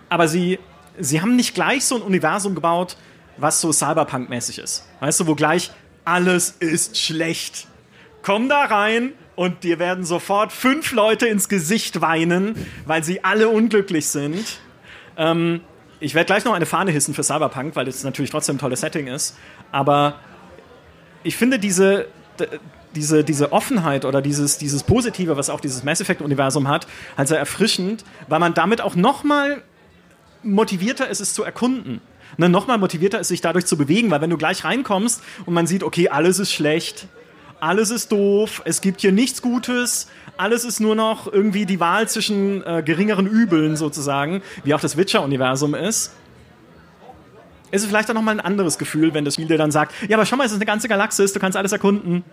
Aber 0.10 0.28
sie, 0.28 0.60
sie 1.00 1.22
haben 1.22 1.36
nicht 1.36 1.56
gleich 1.56 1.86
so 1.86 1.95
ein 1.95 2.02
Universum 2.02 2.54
gebaut, 2.56 2.95
was 3.38 3.60
so 3.60 3.72
Cyberpunk-mäßig 3.72 4.60
ist. 4.60 4.88
Weißt 5.00 5.20
du, 5.20 5.28
wo 5.28 5.36
gleich 5.36 5.72
alles 6.08 6.55
ist 6.60 6.97
schlecht. 6.97 7.68
Komm 8.22 8.49
da 8.49 8.66
rein, 8.66 9.14
und 9.38 9.64
dir 9.64 9.78
werden 9.78 10.03
sofort 10.03 10.51
fünf 10.51 10.91
Leute 10.93 11.28
ins 11.28 11.47
Gesicht 11.47 12.01
weinen, 12.01 12.55
weil 12.88 13.03
sie 13.03 13.24
alle 13.24 13.49
unglücklich 13.49 14.08
sind. 14.08 14.60
Ähm, 15.16 15.62
ich 15.99 16.16
werde 16.16 16.26
gleich 16.26 16.43
noch 16.43 16.53
eine 16.53 16.66
Fahne 16.66 16.89
hissen 16.89 17.14
für 17.14 17.22
Cyberpunk, 17.22 17.76
weil 17.76 17.88
es 17.88 18.03
natürlich 18.03 18.32
trotzdem 18.32 18.55
ein 18.55 18.60
tolles 18.60 18.82
Setting 18.82 19.05
ist. 19.05 19.38
Aber 19.72 20.16
ich 21.22 21.38
finde 21.38 21.60
diese, 21.60 22.08
diese, 22.95 23.24
diese 23.24 23.51
Offenheit 23.51 24.05
oder 24.05 24.24
dieses, 24.24 24.58
dieses 24.58 24.82
Positive, 24.82 25.38
was 25.38 25.51
auch 25.51 25.60
dieses 25.60 25.84
Mass 25.84 26.01
Effect-Universum 26.01 26.68
hat, 26.68 26.88
halt 27.16 27.28
sehr 27.28 27.38
erfrischend, 27.38 28.05
weil 28.28 28.39
man 28.39 28.55
damit 28.55 28.82
auch 28.82 28.95
nochmal 28.95 29.62
motivierter 30.41 31.08
ist, 31.10 31.20
es 31.20 31.36
zu 31.36 31.43
erkunden. 31.43 32.01
Ne, 32.38 32.49
nochmal 32.49 32.77
motivierter 32.77 33.19
ist, 33.19 33.29
sich 33.29 33.41
dadurch 33.41 33.65
zu 33.65 33.77
bewegen, 33.77 34.11
weil 34.11 34.21
wenn 34.21 34.29
du 34.29 34.38
gleich 34.38 34.63
reinkommst 34.63 35.23
und 35.45 35.53
man 35.55 35.65
sieht, 35.65 35.81
okay, 35.81 36.09
alles 36.09 36.38
ist 36.38 36.53
schlecht, 36.53 37.07
alles 37.59 37.89
ist 37.89 38.11
doof, 38.11 38.61
es 38.65 38.81
gibt 38.81 39.01
hier 39.01 39.11
nichts 39.11 39.41
Gutes, 39.41 40.07
alles 40.38 40.63
ist 40.63 40.79
nur 40.79 40.95
noch 40.95 41.31
irgendwie 41.31 41.65
die 41.65 41.79
Wahl 41.79 42.07
zwischen 42.07 42.63
äh, 42.63 42.83
geringeren 42.83 43.25
Übeln 43.25 43.75
sozusagen, 43.75 44.43
wie 44.63 44.75
auch 44.75 44.79
das 44.79 44.97
Witcher-Universum 44.97 45.73
ist. 45.73 46.13
Ist 47.71 47.81
es 47.81 47.88
vielleicht 47.88 48.09
auch 48.11 48.13
nochmal 48.13 48.35
ein 48.35 48.45
anderes 48.45 48.77
Gefühl, 48.77 49.15
wenn 49.15 49.25
das 49.25 49.33
Spiel 49.33 49.47
dir 49.47 49.57
dann 49.57 49.71
sagt, 49.71 49.93
ja, 50.07 50.15
aber 50.15 50.25
schau 50.25 50.38
mal, 50.38 50.45
es 50.45 50.51
ist 50.51 50.57
eine 50.57 50.65
ganze 50.65 50.88
Galaxis, 50.88 51.33
du 51.33 51.39
kannst 51.39 51.57
alles 51.57 51.71
erkunden. 51.71 52.23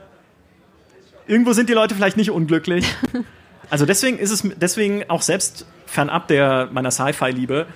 Irgendwo 1.27 1.55
sind 1.55 1.71
die 1.71 1.73
Leute 1.73 1.95
vielleicht 1.95 2.17
nicht 2.17 2.31
unglücklich. 2.31 2.87
Also 3.71 3.87
deswegen 3.87 4.19
ist 4.19 4.31
es, 4.31 4.43
deswegen 4.61 5.09
auch 5.09 5.23
selbst 5.23 5.67
fernab 5.87 6.29
der, 6.29 6.69
meiner 6.71 6.91
Sci-Fi-Liebe, 6.91 7.67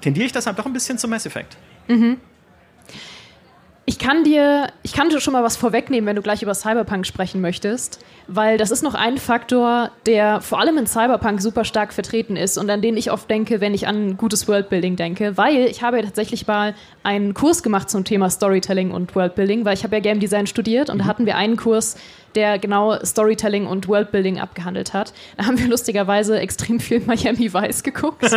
tendiere 0.00 0.26
ich 0.26 0.32
deshalb 0.32 0.56
doch 0.56 0.66
ein 0.66 0.72
bisschen 0.72 0.96
zum 0.98 1.10
Mass 1.10 1.26
Effect. 1.26 1.58
Mhm. 1.88 2.18
Ich 3.88 4.00
kann 4.00 4.24
dir, 4.24 4.66
ich 4.82 4.92
kann 4.92 5.10
dir 5.10 5.20
schon 5.20 5.32
mal 5.32 5.44
was 5.44 5.56
vorwegnehmen, 5.56 6.08
wenn 6.08 6.16
du 6.16 6.22
gleich 6.22 6.42
über 6.42 6.54
Cyberpunk 6.54 7.06
sprechen 7.06 7.40
möchtest, 7.40 8.04
weil 8.26 8.58
das 8.58 8.72
ist 8.72 8.82
noch 8.82 8.94
ein 8.94 9.16
Faktor, 9.16 9.92
der 10.06 10.40
vor 10.40 10.58
allem 10.58 10.76
in 10.76 10.88
Cyberpunk 10.88 11.40
super 11.40 11.64
stark 11.64 11.92
vertreten 11.92 12.34
ist 12.34 12.58
und 12.58 12.68
an 12.68 12.82
den 12.82 12.96
ich 12.96 13.12
oft 13.12 13.30
denke, 13.30 13.60
wenn 13.60 13.74
ich 13.74 13.86
an 13.86 14.16
gutes 14.16 14.48
Worldbuilding 14.48 14.96
denke, 14.96 15.36
weil 15.36 15.66
ich 15.66 15.84
habe 15.84 15.98
ja 15.98 16.02
tatsächlich 16.02 16.48
mal 16.48 16.74
einen 17.04 17.32
Kurs 17.32 17.62
gemacht 17.62 17.88
zum 17.88 18.02
Thema 18.02 18.28
Storytelling 18.28 18.90
und 18.90 19.14
Worldbuilding, 19.14 19.64
weil 19.64 19.74
ich 19.74 19.84
habe 19.84 19.94
ja 19.94 20.00
Game 20.00 20.18
Design 20.18 20.48
studiert 20.48 20.90
und 20.90 20.96
mhm. 20.96 21.02
da 21.02 21.04
hatten 21.06 21.24
wir 21.24 21.36
einen 21.36 21.56
Kurs, 21.56 21.96
der 22.34 22.58
genau 22.58 22.98
Storytelling 23.04 23.68
und 23.68 23.86
Worldbuilding 23.86 24.40
abgehandelt 24.40 24.94
hat. 24.94 25.12
Da 25.36 25.46
haben 25.46 25.60
wir 25.60 25.68
lustigerweise 25.68 26.40
extrem 26.40 26.80
viel 26.80 27.02
Miami 27.06 27.54
Vice 27.54 27.84
geguckt. 27.84 28.24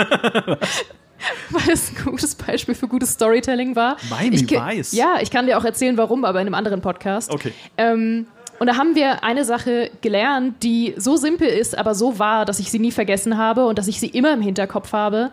weil 1.50 1.70
es 1.74 1.92
ein 1.92 2.04
gutes 2.04 2.36
Beispiel 2.36 2.76
für 2.76 2.88
gutes 2.88 3.14
Storytelling 3.14 3.76
war. 3.76 3.98
Miami 4.10 4.36
ich, 4.36 4.50
Vice? 4.50 4.94
Ja, 4.94 5.18
ich 5.22 5.32
kann 5.32 5.46
dir 5.46 5.58
auch 5.58 5.66
erzählen, 5.66 5.98
warum, 5.98 6.26
aber 6.26 6.40
in 6.42 6.48
einem 6.48 6.56
anderen 6.56 6.82
Podcast. 6.82 7.32
Okay. 7.32 7.54
Ähm, 7.78 8.28
und 8.60 8.68
da 8.68 8.76
haben 8.76 8.94
wir 8.94 9.24
eine 9.24 9.46
Sache 9.46 9.90
gelernt, 10.02 10.64
die 10.64 10.94
so 10.98 11.16
simpel 11.16 11.48
ist, 11.48 11.78
aber 11.78 11.96
so 11.96 12.20
wahr, 12.20 12.46
dass 12.46 12.60
ich 12.60 12.70
sie 12.70 12.80
nie 12.80 12.92
vergessen 12.92 13.38
habe 13.38 13.66
und 13.66 13.78
dass 13.80 13.88
ich 13.88 14.00
sie 14.00 14.08
immer 14.08 14.34
im 14.34 14.42
Hinterkopf 14.42 14.92
habe. 14.92 15.32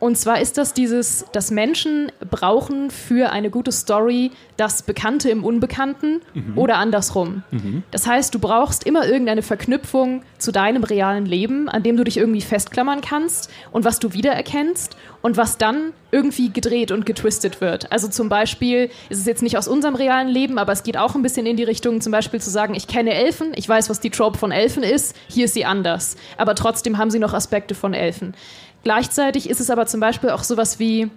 Und 0.00 0.16
zwar 0.16 0.40
ist 0.40 0.56
das 0.56 0.72
dieses, 0.72 1.26
dass 1.32 1.50
Menschen 1.50 2.10
brauchen 2.30 2.90
für 2.90 3.30
eine 3.30 3.50
gute 3.50 3.70
Story 3.70 4.32
das 4.56 4.82
Bekannte 4.82 5.28
im 5.28 5.44
Unbekannten 5.44 6.22
mhm. 6.32 6.56
oder 6.56 6.78
andersrum. 6.78 7.42
Mhm. 7.50 7.82
Das 7.90 8.06
heißt, 8.06 8.34
du 8.34 8.38
brauchst 8.38 8.84
immer 8.84 9.06
irgendeine 9.06 9.42
Verknüpfung 9.42 10.22
zu 10.38 10.52
deinem 10.52 10.84
realen 10.84 11.26
Leben, 11.26 11.68
an 11.68 11.82
dem 11.82 11.98
du 11.98 12.04
dich 12.04 12.16
irgendwie 12.16 12.40
festklammern 12.40 13.02
kannst 13.02 13.50
und 13.72 13.84
was 13.84 13.98
du 13.98 14.14
wiedererkennst 14.14 14.96
und 15.20 15.36
was 15.36 15.58
dann 15.58 15.92
irgendwie 16.10 16.50
gedreht 16.50 16.92
und 16.92 17.04
getwistet 17.04 17.60
wird. 17.60 17.92
Also 17.92 18.08
zum 18.08 18.30
Beispiel 18.30 18.90
ist 19.10 19.20
es 19.20 19.26
jetzt 19.26 19.42
nicht 19.42 19.58
aus 19.58 19.68
unserem 19.68 19.94
realen 19.94 20.28
Leben, 20.28 20.58
aber 20.58 20.72
es 20.72 20.82
geht 20.82 20.96
auch 20.96 21.14
ein 21.14 21.22
bisschen 21.22 21.44
in 21.44 21.56
die 21.56 21.64
Richtung, 21.64 22.00
zum 22.00 22.10
Beispiel 22.10 22.40
zu 22.40 22.50
sagen, 22.50 22.74
ich 22.74 22.86
kenne 22.86 23.12
Elfen, 23.12 23.52
ich 23.54 23.68
weiß, 23.68 23.90
was 23.90 24.00
die 24.00 24.10
Trope 24.10 24.38
von 24.38 24.50
Elfen 24.50 24.82
ist, 24.82 25.14
hier 25.28 25.44
ist 25.44 25.54
sie 25.54 25.66
anders. 25.66 26.16
Aber 26.38 26.54
trotzdem 26.54 26.96
haben 26.96 27.10
sie 27.10 27.18
noch 27.18 27.34
Aspekte 27.34 27.74
von 27.74 27.92
Elfen. 27.92 28.34
Gleichzeitig 28.82 29.48
ist 29.48 29.60
es 29.60 29.70
aber 29.70 29.86
zum 29.86 30.00
Beispiel 30.00 30.30
auch 30.30 30.42
sowas 30.42 30.78
wie 30.78 31.10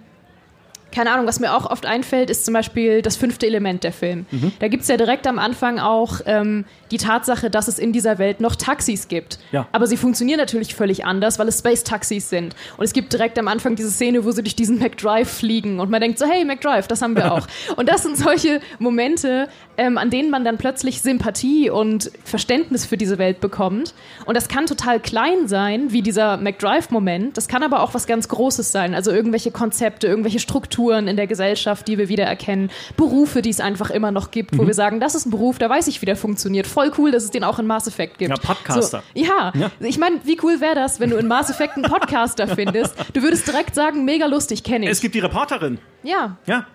keine 0.94 1.10
Ahnung, 1.10 1.26
was 1.26 1.40
mir 1.40 1.52
auch 1.52 1.68
oft 1.68 1.86
einfällt, 1.86 2.30
ist 2.30 2.44
zum 2.44 2.54
Beispiel 2.54 3.02
das 3.02 3.16
fünfte 3.16 3.46
Element 3.46 3.82
der 3.82 3.92
Film. 3.92 4.26
Mhm. 4.30 4.52
Da 4.60 4.68
gibt 4.68 4.84
es 4.84 4.88
ja 4.88 4.96
direkt 4.96 5.26
am 5.26 5.40
Anfang 5.40 5.80
auch 5.80 6.20
ähm, 6.24 6.66
die 6.94 7.04
Tatsache, 7.04 7.50
dass 7.50 7.66
es 7.66 7.80
in 7.80 7.92
dieser 7.92 8.18
Welt 8.18 8.40
noch 8.40 8.54
Taxis 8.54 9.08
gibt. 9.08 9.40
Ja. 9.50 9.66
Aber 9.72 9.88
sie 9.88 9.96
funktionieren 9.96 10.38
natürlich 10.38 10.76
völlig 10.76 11.04
anders, 11.04 11.40
weil 11.40 11.48
es 11.48 11.58
Space-Taxis 11.58 12.30
sind. 12.30 12.54
Und 12.76 12.84
es 12.84 12.92
gibt 12.92 13.12
direkt 13.12 13.36
am 13.36 13.48
Anfang 13.48 13.74
diese 13.74 13.90
Szene, 13.90 14.24
wo 14.24 14.30
sie 14.30 14.42
durch 14.42 14.54
diesen 14.54 14.78
McDrive 14.78 15.28
fliegen 15.28 15.80
und 15.80 15.90
man 15.90 16.00
denkt 16.00 16.20
so, 16.20 16.26
hey, 16.26 16.44
McDrive, 16.44 16.86
das 16.86 17.02
haben 17.02 17.16
wir 17.16 17.32
auch. 17.32 17.48
und 17.76 17.88
das 17.88 18.04
sind 18.04 18.16
solche 18.16 18.60
Momente, 18.78 19.48
ähm, 19.76 19.98
an 19.98 20.10
denen 20.10 20.30
man 20.30 20.44
dann 20.44 20.56
plötzlich 20.56 21.02
Sympathie 21.02 21.68
und 21.68 22.12
Verständnis 22.22 22.86
für 22.86 22.96
diese 22.96 23.18
Welt 23.18 23.40
bekommt. 23.40 23.92
Und 24.24 24.36
das 24.36 24.46
kann 24.46 24.66
total 24.66 25.00
klein 25.00 25.48
sein, 25.48 25.90
wie 25.90 26.02
dieser 26.02 26.36
McDrive-Moment. 26.36 27.36
Das 27.36 27.48
kann 27.48 27.64
aber 27.64 27.82
auch 27.82 27.92
was 27.94 28.06
ganz 28.06 28.28
Großes 28.28 28.70
sein. 28.70 28.94
Also 28.94 29.10
irgendwelche 29.10 29.50
Konzepte, 29.50 30.06
irgendwelche 30.06 30.38
Strukturen 30.38 31.08
in 31.08 31.16
der 31.16 31.26
Gesellschaft, 31.26 31.88
die 31.88 31.98
wir 31.98 32.08
wiedererkennen, 32.08 32.70
Berufe, 32.96 33.42
die 33.42 33.50
es 33.50 33.58
einfach 33.58 33.90
immer 33.90 34.12
noch 34.12 34.30
gibt, 34.30 34.56
wo 34.56 34.62
mhm. 34.62 34.68
wir 34.68 34.74
sagen, 34.74 35.00
das 35.00 35.16
ist 35.16 35.26
ein 35.26 35.30
Beruf, 35.30 35.58
da 35.58 35.68
weiß 35.68 35.88
ich, 35.88 36.00
wie 36.00 36.06
der 36.06 36.14
funktioniert. 36.14 36.68
Voll 36.68 36.83
cool, 36.98 37.10
dass 37.10 37.24
es 37.24 37.30
den 37.30 37.44
auch 37.44 37.58
in 37.58 37.66
Mass 37.66 37.86
Effect 37.86 38.18
gibt. 38.18 38.30
Ja, 38.30 38.36
Podcaster. 38.36 39.02
So, 39.14 39.22
ja. 39.22 39.52
ja. 39.54 39.70
ich 39.80 39.98
meine, 39.98 40.20
wie 40.24 40.38
cool 40.42 40.60
wäre 40.60 40.74
das, 40.74 41.00
wenn 41.00 41.10
du 41.10 41.16
in 41.16 41.26
Mass 41.26 41.50
Effect 41.50 41.76
einen 41.76 41.84
Podcaster 41.84 42.48
findest? 42.48 42.94
Du 43.12 43.22
würdest 43.22 43.46
direkt 43.46 43.74
sagen, 43.74 44.04
mega 44.04 44.26
lustig, 44.26 44.64
kenne 44.64 44.86
ich. 44.86 44.92
Es 44.92 45.00
gibt 45.00 45.14
die 45.14 45.20
Reporterin. 45.20 45.78
Ja. 46.02 46.36
Ja. 46.46 46.66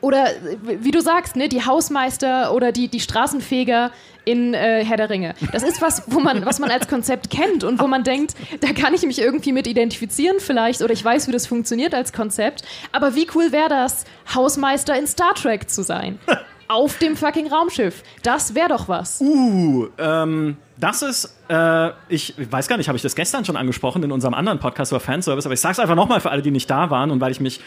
Oder 0.00 0.28
wie 0.62 0.92
du 0.92 1.00
sagst, 1.00 1.34
ne, 1.34 1.48
die 1.48 1.64
Hausmeister 1.64 2.54
oder 2.54 2.70
die, 2.70 2.86
die 2.88 3.00
Straßenfeger 3.00 3.90
in 4.24 4.54
äh, 4.54 4.84
Herr 4.84 4.96
der 4.96 5.10
Ringe. 5.10 5.34
Das 5.52 5.64
ist 5.64 5.82
was, 5.82 6.02
wo 6.06 6.20
man, 6.20 6.44
was 6.44 6.60
man 6.60 6.70
als 6.70 6.86
Konzept 6.86 7.30
kennt 7.30 7.64
und 7.64 7.80
wo 7.80 7.88
man 7.88 8.04
denkt, 8.04 8.34
da 8.60 8.72
kann 8.72 8.94
ich 8.94 9.02
mich 9.02 9.20
irgendwie 9.20 9.52
mit 9.52 9.66
identifizieren 9.66 10.36
vielleicht 10.38 10.82
oder 10.82 10.92
ich 10.92 11.04
weiß, 11.04 11.26
wie 11.26 11.32
das 11.32 11.46
funktioniert 11.46 11.94
als 11.94 12.12
Konzept. 12.12 12.62
Aber 12.92 13.16
wie 13.16 13.26
cool 13.34 13.50
wäre 13.50 13.68
das, 13.68 14.04
Hausmeister 14.32 14.96
in 14.96 15.06
Star 15.06 15.34
Trek 15.34 15.68
zu 15.68 15.82
sein? 15.82 16.20
Auf 16.68 16.98
dem 16.98 17.16
fucking 17.16 17.48
Raumschiff. 17.48 18.02
Das 18.22 18.54
wäre 18.54 18.68
doch 18.68 18.88
was. 18.88 19.20
Uh, 19.22 19.88
ähm, 19.96 20.58
das 20.76 21.02
ist, 21.02 21.34
äh, 21.48 21.90
ich 22.08 22.34
weiß 22.38 22.68
gar 22.68 22.76
nicht, 22.76 22.88
habe 22.88 22.96
ich 22.96 23.02
das 23.02 23.14
gestern 23.14 23.44
schon 23.44 23.56
angesprochen 23.56 24.02
in 24.02 24.12
unserem 24.12 24.34
anderen 24.34 24.58
Podcast 24.60 24.92
über 24.92 25.00
Fanservice, 25.00 25.46
aber 25.46 25.54
ich 25.54 25.60
sage 25.60 25.72
es 25.72 25.78
einfach 25.78 25.96
nochmal 25.96 26.20
für 26.20 26.30
alle, 26.30 26.42
die 26.42 26.50
nicht 26.50 26.70
da 26.70 26.90
waren 26.90 27.10
und 27.10 27.20
weil 27.20 27.32
ich 27.32 27.40
mich, 27.40 27.60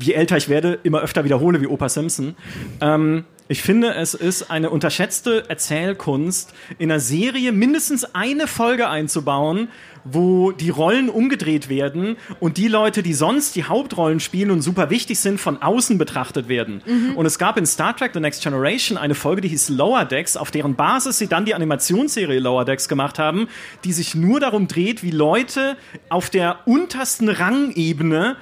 je 0.00 0.14
älter 0.14 0.36
ich 0.36 0.48
werde, 0.48 0.78
immer 0.82 1.00
öfter 1.00 1.24
wiederhole 1.24 1.60
wie 1.60 1.66
Opa 1.66 1.88
Simpson. 1.88 2.34
Ähm, 2.80 3.24
ich 3.48 3.62
finde, 3.62 3.94
es 3.94 4.14
ist 4.14 4.50
eine 4.50 4.70
unterschätzte 4.70 5.48
Erzählkunst, 5.48 6.52
in 6.78 6.90
einer 6.90 7.00
Serie 7.00 7.52
mindestens 7.52 8.04
eine 8.14 8.48
Folge 8.48 8.88
einzubauen, 8.88 9.68
wo 10.02 10.52
die 10.52 10.70
Rollen 10.70 11.08
umgedreht 11.08 11.68
werden 11.68 12.16
und 12.40 12.56
die 12.56 12.68
Leute, 12.68 13.02
die 13.02 13.12
sonst 13.12 13.56
die 13.56 13.64
Hauptrollen 13.64 14.20
spielen 14.20 14.50
und 14.50 14.62
super 14.62 14.90
wichtig 14.90 15.18
sind, 15.18 15.40
von 15.40 15.62
außen 15.62 15.98
betrachtet 15.98 16.48
werden. 16.48 16.82
Mhm. 16.86 17.16
Und 17.16 17.26
es 17.26 17.38
gab 17.38 17.56
in 17.56 17.66
Star 17.66 17.96
Trek 17.96 18.12
The 18.14 18.20
Next 18.20 18.42
Generation 18.42 18.98
eine 18.98 19.14
Folge, 19.14 19.40
die 19.42 19.48
hieß 19.48 19.70
Lower 19.70 20.04
Decks, 20.04 20.36
auf 20.36 20.50
deren 20.50 20.74
Basis 20.74 21.18
sie 21.18 21.26
dann 21.28 21.44
die 21.44 21.54
Animationsserie 21.54 22.38
Lower 22.38 22.64
Decks 22.64 22.88
gemacht 22.88 23.18
haben, 23.18 23.48
die 23.84 23.92
sich 23.92 24.14
nur 24.14 24.40
darum 24.40 24.68
dreht, 24.68 25.02
wie 25.02 25.10
Leute 25.10 25.76
auf 26.08 26.30
der 26.30 26.60
untersten 26.66 27.28
Rangebene 27.28 28.36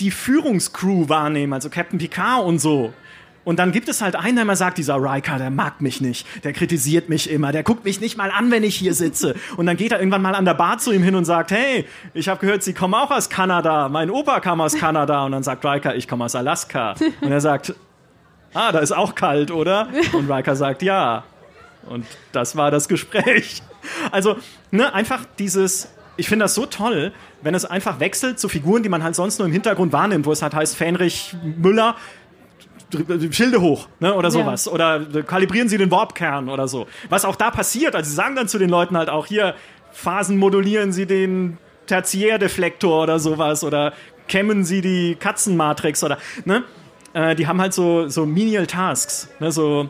die 0.00 0.10
Führungscrew 0.10 1.08
wahrnehmen, 1.08 1.52
also 1.52 1.70
Captain 1.70 1.98
Picard 1.98 2.46
und 2.46 2.58
so. 2.60 2.92
Und 3.44 3.58
dann 3.58 3.72
gibt 3.72 3.88
es 3.88 4.02
halt 4.02 4.14
einen, 4.14 4.36
der 4.36 4.42
immer 4.42 4.56
sagt, 4.56 4.78
dieser 4.78 4.96
Riker, 4.96 5.38
der 5.38 5.50
mag 5.50 5.80
mich 5.80 6.00
nicht, 6.00 6.26
der 6.44 6.52
kritisiert 6.52 7.08
mich 7.08 7.30
immer, 7.30 7.50
der 7.50 7.62
guckt 7.62 7.84
mich 7.84 8.00
nicht 8.00 8.18
mal 8.18 8.30
an, 8.30 8.50
wenn 8.50 8.62
ich 8.62 8.76
hier 8.76 8.92
sitze. 8.92 9.34
Und 9.56 9.66
dann 9.66 9.76
geht 9.76 9.92
er 9.92 10.00
irgendwann 10.00 10.22
mal 10.22 10.34
an 10.34 10.44
der 10.44 10.54
Bar 10.54 10.78
zu 10.78 10.92
ihm 10.92 11.02
hin 11.02 11.14
und 11.14 11.24
sagt, 11.24 11.50
hey, 11.50 11.86
ich 12.12 12.28
habe 12.28 12.40
gehört, 12.40 12.62
Sie 12.62 12.74
kommen 12.74 12.94
auch 12.94 13.10
aus 13.10 13.30
Kanada, 13.30 13.88
mein 13.88 14.10
Opa 14.10 14.40
kam 14.40 14.60
aus 14.60 14.76
Kanada. 14.76 15.24
Und 15.24 15.32
dann 15.32 15.42
sagt 15.42 15.64
Riker, 15.64 15.94
ich 15.96 16.06
komme 16.06 16.24
aus 16.26 16.34
Alaska. 16.34 16.94
Und 17.20 17.32
er 17.32 17.40
sagt, 17.40 17.74
ah, 18.54 18.72
da 18.72 18.80
ist 18.80 18.92
auch 18.92 19.14
kalt, 19.14 19.50
oder? 19.50 19.88
Und 20.12 20.30
Riker 20.30 20.56
sagt, 20.56 20.82
ja. 20.82 21.24
Und 21.86 22.04
das 22.32 22.56
war 22.56 22.70
das 22.70 22.88
Gespräch. 22.88 23.62
Also, 24.10 24.36
ne, 24.70 24.92
einfach 24.92 25.24
dieses, 25.38 25.88
ich 26.16 26.28
finde 26.28 26.44
das 26.44 26.54
so 26.54 26.66
toll, 26.66 27.12
wenn 27.42 27.54
es 27.54 27.64
einfach 27.64 28.00
wechselt 28.00 28.38
zu 28.38 28.48
Figuren, 28.48 28.82
die 28.82 28.88
man 28.88 29.02
halt 29.02 29.14
sonst 29.14 29.38
nur 29.38 29.46
im 29.46 29.52
Hintergrund 29.52 29.92
wahrnimmt, 29.92 30.26
wo 30.26 30.32
es 30.32 30.42
halt 30.42 30.54
heißt, 30.54 30.76
Fähnrich 30.76 31.34
Müller 31.42 31.94
Schilde 33.30 33.60
hoch 33.60 33.88
ne, 34.00 34.14
oder 34.14 34.30
sowas. 34.30 34.64
Ja. 34.64 34.72
Oder 34.72 35.22
kalibrieren 35.22 35.68
Sie 35.68 35.78
den 35.78 35.90
Warpkern 35.90 36.48
oder 36.48 36.68
so. 36.68 36.86
Was 37.08 37.24
auch 37.24 37.36
da 37.36 37.50
passiert. 37.50 37.94
Also 37.94 38.08
sie 38.08 38.16
sagen 38.16 38.34
dann 38.36 38.48
zu 38.48 38.58
den 38.58 38.70
Leuten 38.70 38.96
halt 38.96 39.10
auch 39.10 39.26
hier, 39.26 39.54
Phasen 39.92 40.38
modulieren 40.38 40.92
Sie 40.92 41.06
den 41.06 41.58
Tertiärdeflektor 41.86 43.02
oder 43.02 43.18
sowas 43.18 43.64
oder 43.64 43.92
kämmen 44.26 44.64
Sie 44.64 44.80
die 44.80 45.16
Katzenmatrix 45.16 46.04
oder 46.04 46.18
ne? 46.44 46.64
Äh, 47.12 47.34
die 47.34 47.46
haben 47.46 47.60
halt 47.60 47.74
so, 47.74 48.08
so 48.08 48.26
menial 48.26 48.66
Tasks, 48.66 49.28
ne, 49.40 49.50
so 49.50 49.88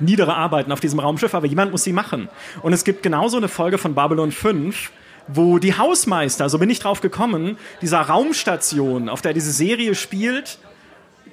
niedere 0.00 0.34
Arbeiten 0.34 0.72
auf 0.72 0.80
diesem 0.80 0.98
Raumschiff, 0.98 1.34
aber 1.34 1.46
jemand 1.46 1.72
muss 1.72 1.84
sie 1.84 1.92
machen. 1.92 2.28
Und 2.62 2.72
es 2.72 2.84
gibt 2.84 3.02
genauso 3.02 3.36
eine 3.36 3.48
Folge 3.48 3.78
von 3.78 3.94
Babylon 3.94 4.32
5, 4.32 4.90
wo 5.28 5.58
die 5.58 5.76
Hausmeister, 5.76 6.48
so 6.48 6.58
bin 6.58 6.70
ich 6.70 6.78
drauf 6.78 7.00
gekommen, 7.00 7.58
dieser 7.82 8.00
Raumstation, 8.00 9.08
auf 9.08 9.22
der 9.22 9.32
diese 9.32 9.52
Serie 9.52 9.94
spielt, 9.94 10.58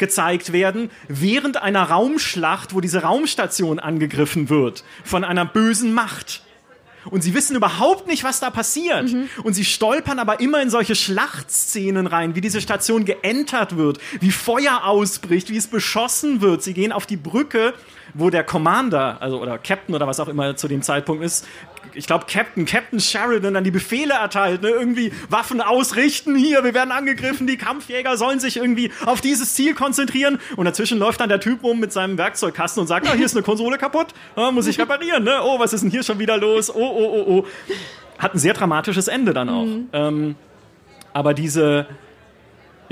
gezeigt 0.04 0.52
werden, 0.52 0.92
während 1.08 1.56
einer 1.56 1.84
Raumschlacht, 1.84 2.76
wo 2.76 2.82
diese 2.82 3.04
Raumstation 3.04 3.80
angegriffen 3.80 4.50
wird 4.50 4.84
von 5.06 5.24
einer 5.24 5.46
bösen 5.46 5.94
Macht. 5.94 6.42
Und 7.06 7.22
sie 7.22 7.34
wissen 7.34 7.56
überhaupt 7.56 8.08
nicht, 8.08 8.26
was 8.26 8.42
da 8.42 8.50
passiert. 8.50 9.14
Mhm. 9.14 9.30
Und 9.44 9.54
sie 9.54 9.64
stolpern 9.64 10.20
aber 10.20 10.42
immer 10.42 10.62
in 10.62 10.70
solche 10.70 10.96
Schlachtszenen 10.96 12.08
rein, 12.08 12.36
wie 12.36 12.42
diese 12.42 12.60
Station 12.60 13.06
geentert 13.06 13.78
wird, 13.78 14.00
wie 14.20 14.32
Feuer 14.32 14.84
ausbricht, 14.84 15.50
wie 15.50 15.58
es 15.58 15.68
beschossen 15.68 16.42
wird. 16.42 16.64
Sie 16.64 16.74
gehen 16.74 16.92
auf 16.92 17.06
die 17.06 17.18
Brücke, 17.18 17.74
wo 18.14 18.30
der 18.30 18.44
Commander, 18.44 19.18
also 19.22 19.42
oder 19.42 19.58
Captain 19.58 19.96
oder 19.96 20.08
was 20.08 20.20
auch 20.20 20.28
immer 20.28 20.56
zu 20.56 20.68
dem 20.68 20.82
Zeitpunkt 20.82 21.24
ist, 21.24 21.48
ich 21.94 22.08
glaube 22.08 22.26
Captain, 22.28 22.66
Captain 22.66 23.00
Sheridan 23.00 23.54
dann 23.54 23.64
die 23.64 23.72
Befehle 23.72 24.14
erteilt, 24.14 24.62
ne? 24.62 24.70
irgendwie 24.70 25.12
Waffen 25.30 25.62
ausrichten, 25.62 26.36
hier, 26.36 26.64
wir 26.64 26.74
werden 26.74 26.92
angegriffen, 26.92 27.48
die 27.48 27.58
Kampfjäger 27.58 28.18
sollen 28.18 28.40
sich 28.40 28.58
irgendwie 28.58 28.92
auf 29.06 29.22
dieses 29.22 29.54
Ziel 29.56 29.74
konzentrieren 29.74 30.40
und 30.56 30.66
dazwischen 30.66 31.00
läuft 31.00 31.20
dann 31.20 31.30
der 31.30 31.40
Typ 31.40 31.64
rum 31.64 31.80
mit 31.80 31.92
seinem 31.92 32.18
Werkzeugkasten 32.18 32.82
und 32.82 32.88
sagt, 32.88 33.08
ah, 33.08 33.14
hier 33.14 33.26
ist 33.26 33.36
eine 33.36 33.44
Konsole 33.44 33.78
kaputt, 33.78 34.08
ah, 34.36 34.52
muss 34.52 34.68
ich 34.68 34.80
reparieren, 34.80 35.24
ne? 35.24 35.40
oh, 35.44 35.60
was 35.60 35.74
ist 35.74 35.84
denn 35.84 35.92
hier 35.92 36.04
schon 36.04 36.20
wieder 36.20 36.38
los, 36.38 36.74
oh, 36.74 36.80
oh, 36.80 37.24
oh, 37.26 37.26
oh. 37.28 37.46
Hat 38.20 38.36
ein 38.36 38.40
sehr 38.40 38.54
dramatisches 38.54 39.08
Ende 39.08 39.34
dann 39.34 39.50
auch. 39.50 39.68
Ähm, 39.92 40.36
aber 41.14 41.34
diese, 41.34 41.88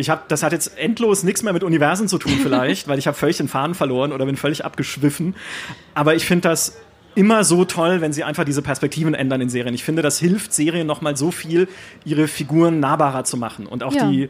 ich 0.01 0.09
habe, 0.09 0.23
das 0.27 0.43
hat 0.43 0.51
jetzt 0.51 0.77
endlos 0.77 1.23
nichts 1.23 1.43
mehr 1.43 1.53
mit 1.53 1.63
Universen 1.63 2.07
zu 2.07 2.17
tun 2.17 2.33
vielleicht, 2.41 2.87
weil 2.89 2.99
ich 2.99 3.07
habe 3.07 3.15
völlig 3.17 3.37
den 3.37 3.47
Faden 3.47 3.75
verloren 3.75 4.11
oder 4.11 4.25
bin 4.25 4.35
völlig 4.35 4.65
abgeschwiffen. 4.65 5.35
Aber 5.93 6.15
ich 6.15 6.25
finde 6.25 6.49
das 6.49 6.77
immer 7.15 7.43
so 7.43 7.65
toll, 7.65 8.01
wenn 8.01 8.13
sie 8.13 8.23
einfach 8.23 8.43
diese 8.45 8.61
Perspektiven 8.61 9.13
ändern 9.13 9.41
in 9.41 9.49
Serien. 9.49 9.73
Ich 9.73 9.83
finde, 9.83 10.01
das 10.01 10.19
hilft 10.19 10.53
Serien 10.53 10.87
nochmal 10.87 11.15
so 11.17 11.31
viel, 11.31 11.67
ihre 12.05 12.27
Figuren 12.27 12.79
nahbarer 12.79 13.23
zu 13.23 13.37
machen 13.37 13.65
und 13.67 13.83
auch 13.83 13.93
Ja. 13.93 14.09
die, 14.09 14.29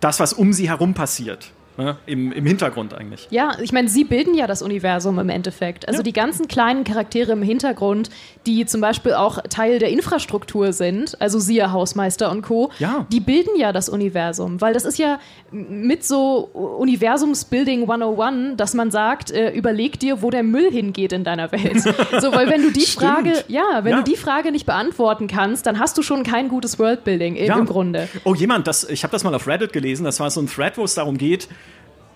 das, 0.00 0.20
was 0.20 0.32
um 0.32 0.52
sie 0.52 0.68
herum 0.68 0.94
passiert. 0.94 1.50
Ne? 1.78 1.96
Im, 2.06 2.32
Im 2.32 2.44
Hintergrund 2.44 2.92
eigentlich. 2.92 3.28
Ja, 3.30 3.52
ich 3.62 3.70
meine, 3.72 3.88
sie 3.88 4.02
bilden 4.02 4.34
ja 4.34 4.48
das 4.48 4.62
Universum 4.62 5.18
im 5.20 5.28
Endeffekt. 5.28 5.86
Also 5.86 6.00
Ja. 6.00 6.02
die 6.02 6.12
ganzen 6.12 6.48
kleinen 6.48 6.82
Charaktere 6.82 7.30
im 7.32 7.42
Hintergrund, 7.42 8.10
die 8.46 8.66
zum 8.66 8.80
Beispiel 8.80 9.14
auch 9.14 9.38
Teil 9.48 9.78
der 9.78 9.90
Infrastruktur 9.90 10.72
sind, 10.72 11.20
also 11.20 11.38
siehe 11.38 11.70
Hausmeister 11.70 12.32
und 12.32 12.42
Co., 12.42 12.72
Ja. 12.80 13.06
die 13.12 13.20
bilden 13.20 13.50
ja 13.56 13.72
das 13.72 13.88
Universum. 13.88 14.60
Weil 14.60 14.74
das 14.74 14.84
ist 14.84 14.98
ja 14.98 15.20
mit 15.52 16.04
so 16.04 16.50
Universumsbuilding 16.52 17.82
101, 17.88 18.56
dass 18.56 18.74
man 18.74 18.90
sagt, 18.90 19.30
äh, 19.30 19.50
überleg 19.52 20.00
dir, 20.00 20.20
wo 20.22 20.30
der 20.30 20.42
Müll 20.42 20.70
hingeht 20.72 21.12
in 21.12 21.22
deiner 21.24 21.52
Welt. 21.52 21.80
so, 22.20 22.32
weil 22.34 22.50
wenn 22.50 22.62
du 22.62 22.70
die 22.72 22.80
Stimmt. 22.80 23.04
Frage, 23.06 23.32
ja, 23.48 23.62
wenn 23.82 23.92
Ja. 23.92 23.98
du 24.02 24.10
die 24.10 24.16
Frage 24.16 24.50
nicht 24.52 24.66
beantworten 24.66 25.28
kannst, 25.28 25.66
dann 25.66 25.78
hast 25.78 25.96
du 25.96 26.02
schon 26.02 26.24
kein 26.24 26.48
gutes 26.48 26.78
Worldbuilding 26.78 27.36
im, 27.36 27.52
im 27.52 27.66
Grunde. 27.66 28.08
Oh, 28.24 28.34
jemand, 28.34 28.66
das, 28.66 28.82
ich 28.88 29.04
habe 29.04 29.12
das 29.12 29.22
mal 29.24 29.34
auf 29.34 29.46
Reddit 29.46 29.72
gelesen, 29.72 30.04
das 30.04 30.18
war 30.20 30.30
so 30.30 30.40
ein 30.40 30.48
Thread, 30.48 30.76
wo 30.76 30.84
es 30.84 30.94
darum 30.94 31.16
geht, 31.18 31.48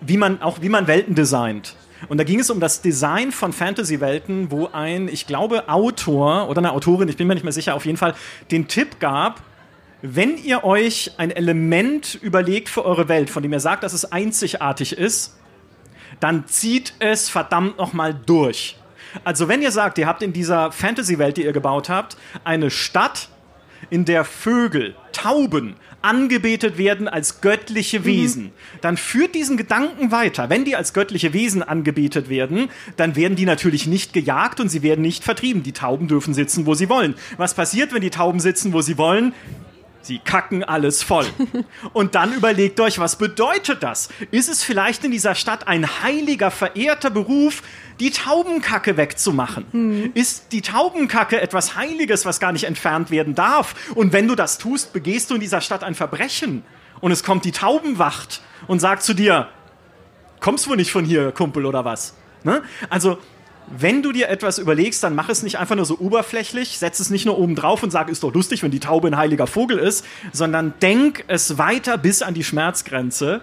wie 0.06 0.16
man 0.16 0.42
auch 0.42 0.60
wie 0.62 0.68
man 0.68 0.86
Welten 0.86 1.14
designt. 1.14 1.76
Und 2.08 2.18
da 2.18 2.24
ging 2.24 2.40
es 2.40 2.50
um 2.50 2.58
das 2.58 2.82
Design 2.82 3.30
von 3.30 3.52
Fantasy-Welten, 3.52 4.50
wo 4.50 4.66
ein, 4.66 5.06
ich 5.08 5.26
glaube, 5.26 5.68
Autor 5.68 6.48
oder 6.48 6.58
eine 6.58 6.72
Autorin, 6.72 7.08
ich 7.08 7.16
bin 7.16 7.28
mir 7.28 7.34
nicht 7.34 7.44
mehr 7.44 7.52
sicher, 7.52 7.74
auf 7.74 7.86
jeden 7.86 7.98
Fall 7.98 8.14
den 8.50 8.66
Tipp 8.66 8.98
gab, 8.98 9.40
wenn 10.02 10.36
ihr 10.36 10.64
euch 10.64 11.12
ein 11.18 11.30
Element 11.30 12.18
überlegt 12.20 12.68
für 12.68 12.84
eure 12.84 13.08
Welt, 13.08 13.30
von 13.30 13.42
dem 13.42 13.52
ihr 13.52 13.60
sagt, 13.60 13.84
dass 13.84 13.92
es 13.92 14.10
einzigartig 14.10 14.98
ist, 14.98 15.38
dann 16.18 16.48
zieht 16.48 16.94
es 16.98 17.28
verdammt 17.28 17.78
nochmal 17.78 18.12
durch. 18.14 18.76
Also 19.22 19.46
wenn 19.46 19.62
ihr 19.62 19.70
sagt, 19.70 19.98
ihr 19.98 20.08
habt 20.08 20.22
in 20.22 20.32
dieser 20.32 20.72
Fantasy-Welt, 20.72 21.36
die 21.36 21.44
ihr 21.44 21.52
gebaut 21.52 21.88
habt, 21.88 22.16
eine 22.42 22.70
Stadt, 22.70 23.28
in 23.90 24.04
der 24.04 24.24
Vögel, 24.24 24.94
Tauben 25.12 25.76
angebetet 26.02 26.78
werden 26.78 27.08
als 27.08 27.40
göttliche 27.40 28.04
Wesen, 28.04 28.52
dann 28.80 28.96
führt 28.96 29.34
diesen 29.34 29.56
Gedanken 29.56 30.10
weiter. 30.10 30.50
Wenn 30.50 30.64
die 30.64 30.76
als 30.76 30.92
göttliche 30.92 31.32
Wesen 31.32 31.62
angebetet 31.62 32.28
werden, 32.28 32.68
dann 32.96 33.16
werden 33.16 33.36
die 33.36 33.46
natürlich 33.46 33.86
nicht 33.86 34.12
gejagt 34.12 34.60
und 34.60 34.68
sie 34.68 34.82
werden 34.82 35.02
nicht 35.02 35.24
vertrieben. 35.24 35.62
Die 35.62 35.72
Tauben 35.72 36.08
dürfen 36.08 36.34
sitzen, 36.34 36.66
wo 36.66 36.74
sie 36.74 36.88
wollen. 36.88 37.14
Was 37.36 37.54
passiert, 37.54 37.92
wenn 37.92 38.02
die 38.02 38.10
Tauben 38.10 38.40
sitzen, 38.40 38.72
wo 38.72 38.80
sie 38.80 38.98
wollen? 38.98 39.32
Sie 40.02 40.18
kacken 40.18 40.64
alles 40.64 41.02
voll. 41.02 41.26
Und 41.92 42.14
dann 42.14 42.32
überlegt 42.32 42.80
euch, 42.80 42.98
was 42.98 43.16
bedeutet 43.16 43.82
das? 43.82 44.08
Ist 44.30 44.48
es 44.48 44.62
vielleicht 44.62 45.04
in 45.04 45.12
dieser 45.12 45.34
Stadt 45.34 45.68
ein 45.68 46.02
heiliger, 46.02 46.50
verehrter 46.50 47.10
Beruf, 47.10 47.62
die 48.00 48.10
Taubenkacke 48.10 48.96
wegzumachen? 48.96 50.12
Ist 50.14 50.52
die 50.52 50.60
Taubenkacke 50.60 51.40
etwas 51.40 51.76
Heiliges, 51.76 52.26
was 52.26 52.40
gar 52.40 52.52
nicht 52.52 52.64
entfernt 52.64 53.10
werden 53.10 53.34
darf? 53.34 53.74
Und 53.94 54.12
wenn 54.12 54.26
du 54.26 54.34
das 54.34 54.58
tust, 54.58 54.92
begehst 54.92 55.30
du 55.30 55.34
in 55.34 55.40
dieser 55.40 55.60
Stadt 55.60 55.84
ein 55.84 55.94
Verbrechen. 55.94 56.64
Und 57.00 57.12
es 57.12 57.22
kommt 57.22 57.44
die 57.44 57.52
Taubenwacht 57.52 58.42
und 58.66 58.80
sagt 58.80 59.02
zu 59.02 59.14
dir, 59.14 59.48
kommst 60.40 60.68
wohl 60.68 60.76
nicht 60.76 60.90
von 60.90 61.04
hier, 61.04 61.32
Kumpel, 61.32 61.64
oder 61.64 61.84
was? 61.84 62.14
Ne? 62.44 62.62
Also, 62.90 63.18
wenn 63.68 64.02
du 64.02 64.12
dir 64.12 64.28
etwas 64.28 64.58
überlegst, 64.58 65.02
dann 65.02 65.14
mach 65.14 65.28
es 65.28 65.42
nicht 65.42 65.58
einfach 65.58 65.76
nur 65.76 65.84
so 65.84 65.98
oberflächlich, 65.98 66.78
setz 66.78 67.00
es 67.00 67.10
nicht 67.10 67.26
nur 67.26 67.38
oben 67.38 67.54
drauf 67.54 67.82
und 67.82 67.90
sag, 67.90 68.08
ist 68.08 68.22
doch 68.22 68.34
lustig, 68.34 68.62
wenn 68.62 68.70
die 68.70 68.80
Taube 68.80 69.08
ein 69.08 69.16
heiliger 69.16 69.46
Vogel 69.46 69.78
ist, 69.78 70.04
sondern 70.32 70.74
denk 70.82 71.24
es 71.28 71.58
weiter 71.58 71.98
bis 71.98 72.22
an 72.22 72.34
die 72.34 72.44
Schmerzgrenze, 72.44 73.40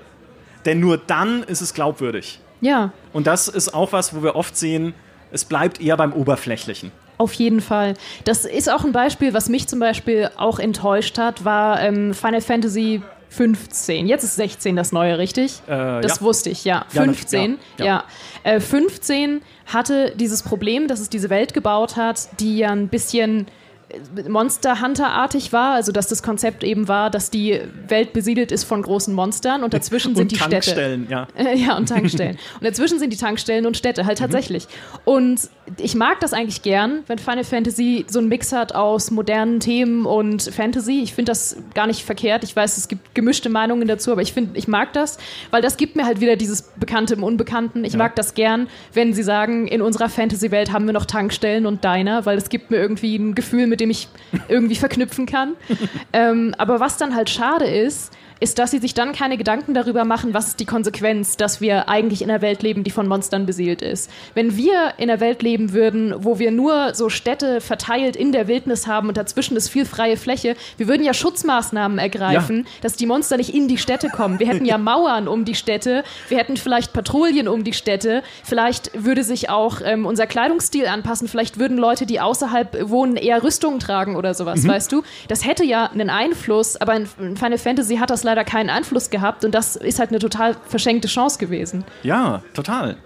denn 0.66 0.80
nur 0.80 0.98
dann 0.98 1.44
ist 1.44 1.62
es 1.62 1.74
glaubwürdig. 1.74 2.40
Ja, 2.62 2.92
Und 3.14 3.26
das 3.26 3.48
ist 3.48 3.74
auch 3.74 3.94
was, 3.94 4.14
wo 4.14 4.22
wir 4.22 4.36
oft 4.36 4.58
sehen, 4.58 4.94
es 5.32 5.46
bleibt 5.46 5.80
eher 5.80 5.96
beim 5.96 6.12
Oberflächlichen. 6.14 6.92
Auf 7.18 7.34
jeden 7.34 7.62
Fall. 7.62 7.96
Das 8.24 8.46
ist 8.46 8.70
auch 8.72 8.84
ein 8.86 8.92
Beispiel, 8.92 9.34
was 9.34 9.50
mich 9.50 9.68
zum 9.68 9.80
Beispiel 9.80 10.30
auch 10.38 10.60
enttäuscht 10.60 11.18
hat, 11.18 11.44
war 11.46 11.82
ähm, 11.82 12.14
Final 12.14 12.42
Fantasy 12.42 13.02
15. 13.30 14.08
Jetzt 14.08 14.24
ist 14.24 14.36
16 14.36 14.76
das 14.76 14.92
neue, 14.92 15.18
richtig? 15.18 15.62
Äh, 15.68 16.02
das 16.02 16.18
ja. 16.18 16.22
wusste 16.22 16.50
ich, 16.50 16.66
ja. 16.66 16.86
Ja, 16.92 17.04
15, 17.04 17.58
ja, 17.78 17.86
ja. 17.86 18.04
ja. 18.44 18.52
Äh, 18.52 18.60
15 18.60 19.42
hatte 19.68 20.14
dieses 20.16 20.44
Problem, 20.44 20.88
dass 20.88 21.00
es 21.00 21.10
diese 21.10 21.30
Welt 21.30 21.54
gebaut 21.54 21.96
hat, 21.96 22.28
die 22.40 22.58
ja 22.58 22.70
ein 22.70 22.88
bisschen 22.88 23.48
äh, 23.90 24.28
Monster 24.28 24.82
Hunter-artig 24.82 25.54
war, 25.54 25.76
also 25.76 25.92
dass 25.92 26.08
das 26.08 26.24
Konzept 26.24 26.64
eben 26.64 26.88
war, 26.88 27.12
dass 27.12 27.30
die 27.30 27.62
Welt 27.88 28.14
besiedelt 28.14 28.52
ist 28.52 28.64
von 28.64 28.82
großen 28.82 29.14
Monstern 29.14 29.64
und 29.64 29.74
dazwischen 29.74 30.16
sind 30.16 30.24
und 30.24 30.32
die 30.32 30.36
Städte. 30.38 30.52
Tankstellen, 30.52 31.08
ja. 31.10 31.28
Äh, 31.36 31.56
ja, 31.66 31.78
und 31.78 31.88
Tankstellen. 31.88 32.38
und 32.60 32.66
dazwischen 32.66 32.98
sind 32.98 33.14
die 33.14 33.18
Tankstellen 33.18 33.66
und 33.68 33.78
Städte, 33.78 34.06
halt 34.06 34.18
tatsächlich. 34.18 34.68
Und 35.06 35.50
ich 35.78 35.96
mag 35.96 36.20
das 36.20 36.34
eigentlich 36.34 36.62
gern, 36.62 37.04
wenn 37.08 37.20
Final 37.20 37.44
Fantasy 37.44 38.06
so 38.08 38.20
einen 38.20 38.28
Mix 38.28 38.52
hat 38.52 38.74
aus 38.76 39.12
modernen 39.12 39.60
Themen 39.60 40.06
und 40.06 40.42
Fantasy. 40.44 41.02
Ich 41.02 41.14
finde 41.14 41.32
das 41.32 41.58
gar 41.74 41.88
nicht 41.88 42.04
verkehrt. 42.04 42.44
Ich 42.44 42.56
weiß, 42.56 42.78
es 42.78 42.88
gibt 42.88 43.14
gemischte 43.16 43.50
Meinungen 43.50 43.88
dazu, 43.88 44.12
aber 44.12 44.22
ich 44.22 44.34
finde, 44.34 44.58
ich 44.58 44.68
mag 44.68 44.94
das, 44.94 45.18
weil 45.52 45.62
das 45.62 45.78
gibt 45.78 45.96
mir 45.96 46.06
halt 46.06 46.22
wieder 46.22 46.36
dieses 46.36 46.64
Bekannte 46.78 47.14
im 47.14 47.24
Unbekannten. 47.24 47.84
Ich 47.84 47.94
Ja. 47.94 48.00
mag 48.00 48.16
das 48.16 48.34
gern, 48.34 48.68
wenn 48.94 49.14
sie 49.14 49.24
sagen, 49.24 49.68
in 49.68 49.82
unserer 49.82 50.10
Fantasy-Welt 50.10 50.72
haben 50.72 50.86
wir 50.86 50.94
noch 50.94 51.06
Tankstellen 51.06 51.66
und 51.66 51.84
Diner, 51.84 52.26
weil 52.26 52.38
es 52.38 52.50
gibt 52.50 52.72
mir 52.72 52.78
irgendwie 52.78 53.16
ein 53.16 53.36
Gefühl, 53.36 53.68
mit 53.68 53.80
dem 53.80 53.90
ich 53.90 54.08
irgendwie 54.48 54.76
verknüpfen 54.76 55.26
kann. 55.26 55.54
ähm, 56.14 56.56
aber 56.58 56.80
was 56.80 56.98
dann 56.98 57.16
halt 57.16 57.30
schade 57.30 57.66
ist, 57.66 58.12
ist, 58.40 58.60
dass 58.60 58.72
sie 58.72 58.80
sich 58.80 58.94
dann 58.94 59.14
keine 59.14 59.38
Gedanken 59.38 59.74
darüber 59.74 60.06
machen, 60.06 60.34
was 60.34 60.48
ist 60.48 60.60
die 60.60 60.66
Konsequenz, 60.66 61.38
dass 61.38 61.62
wir 61.62 61.90
eigentlich 61.90 62.22
in 62.22 62.30
einer 62.30 62.42
Welt 62.42 62.64
leben, 62.64 62.84
die 62.84 62.92
von 62.92 63.08
Monstern 63.08 63.46
besiedelt 63.46 63.82
ist. 63.82 64.10
Wenn 64.34 64.56
wir 64.56 64.94
in 64.98 65.10
einer 65.10 65.20
Welt 65.20 65.42
leben 65.42 65.74
würden, 65.74 66.14
wo 66.18 66.40
wir 66.40 66.52
nur 66.52 66.94
so 66.94 67.10
Städte 67.10 67.62
verteilt 67.62 68.16
in 68.16 68.32
der 68.32 68.48
Wildnis 68.48 68.88
haben 68.88 69.08
und 69.10 69.18
dazwischen 69.18 69.58
ist 69.58 69.70
viel 69.70 69.86
freie 69.86 70.18
Fläche, 70.18 70.56
wir 70.78 70.88
würden 70.88 71.04
ja 71.04 71.14
Schutzmaßnahmen 71.14 71.98
ergreifen, 71.98 72.66
dass 72.82 72.96
die 72.96 73.06
Monster 73.06 73.38
nicht 73.38 73.54
in 73.54 73.68
die 73.68 73.78
Städte 73.78 74.10
kommen. 74.10 74.40
Wir 74.40 74.48
hätten 74.48 74.66
ja 74.66 74.78
Mauern 74.90 75.28
um 75.28 75.46
die 75.46 75.56
Städte, 75.56 76.04
wir 76.30 76.38
hätten 76.38 76.58
vielleicht 76.58 76.94
Patrouillen 76.94 77.48
um 77.48 77.64
die 77.64 77.74
Städte, 77.74 78.24
vielleicht 78.44 78.92
würde 78.94 79.24
sich 79.24 79.50
auch 79.50 79.82
ähm, 79.84 80.06
unser 80.06 80.28
Kleidungsstil 80.28 80.88
anpassen, 80.88 81.28
vielleicht 81.28 81.60
würden 81.60 81.78
Leute, 81.78 82.06
die 82.06 82.20
außerhalb 82.20 82.90
wohnen, 82.90 83.18
eher 83.18 83.44
Rüstungen 83.44 83.80
tragen 83.80 84.16
oder 84.16 84.34
sowas, 84.34 84.68
weißt 84.68 84.92
du? 84.92 85.04
Das 85.28 85.46
hätte 85.46 85.64
ja 85.64 85.86
einen 85.86 86.10
Einfluss, 86.10 86.78
aber 86.78 86.96
in 86.96 87.06
Final 87.06 87.58
Fantasy 87.58 87.98
hat 87.98 88.10
das 88.10 88.24
leider 88.30 88.44
keinen 88.46 88.70
Einfluss 88.70 89.10
gehabt 89.10 89.44
und 89.46 89.54
das 89.54 89.76
ist 89.76 90.00
halt 90.00 90.10
eine 90.10 90.20
total 90.20 90.56
verschenkte 90.68 91.08
Chance 91.08 91.40
gewesen. 91.40 91.84
Ja, 92.04 92.42
total. 92.54 92.98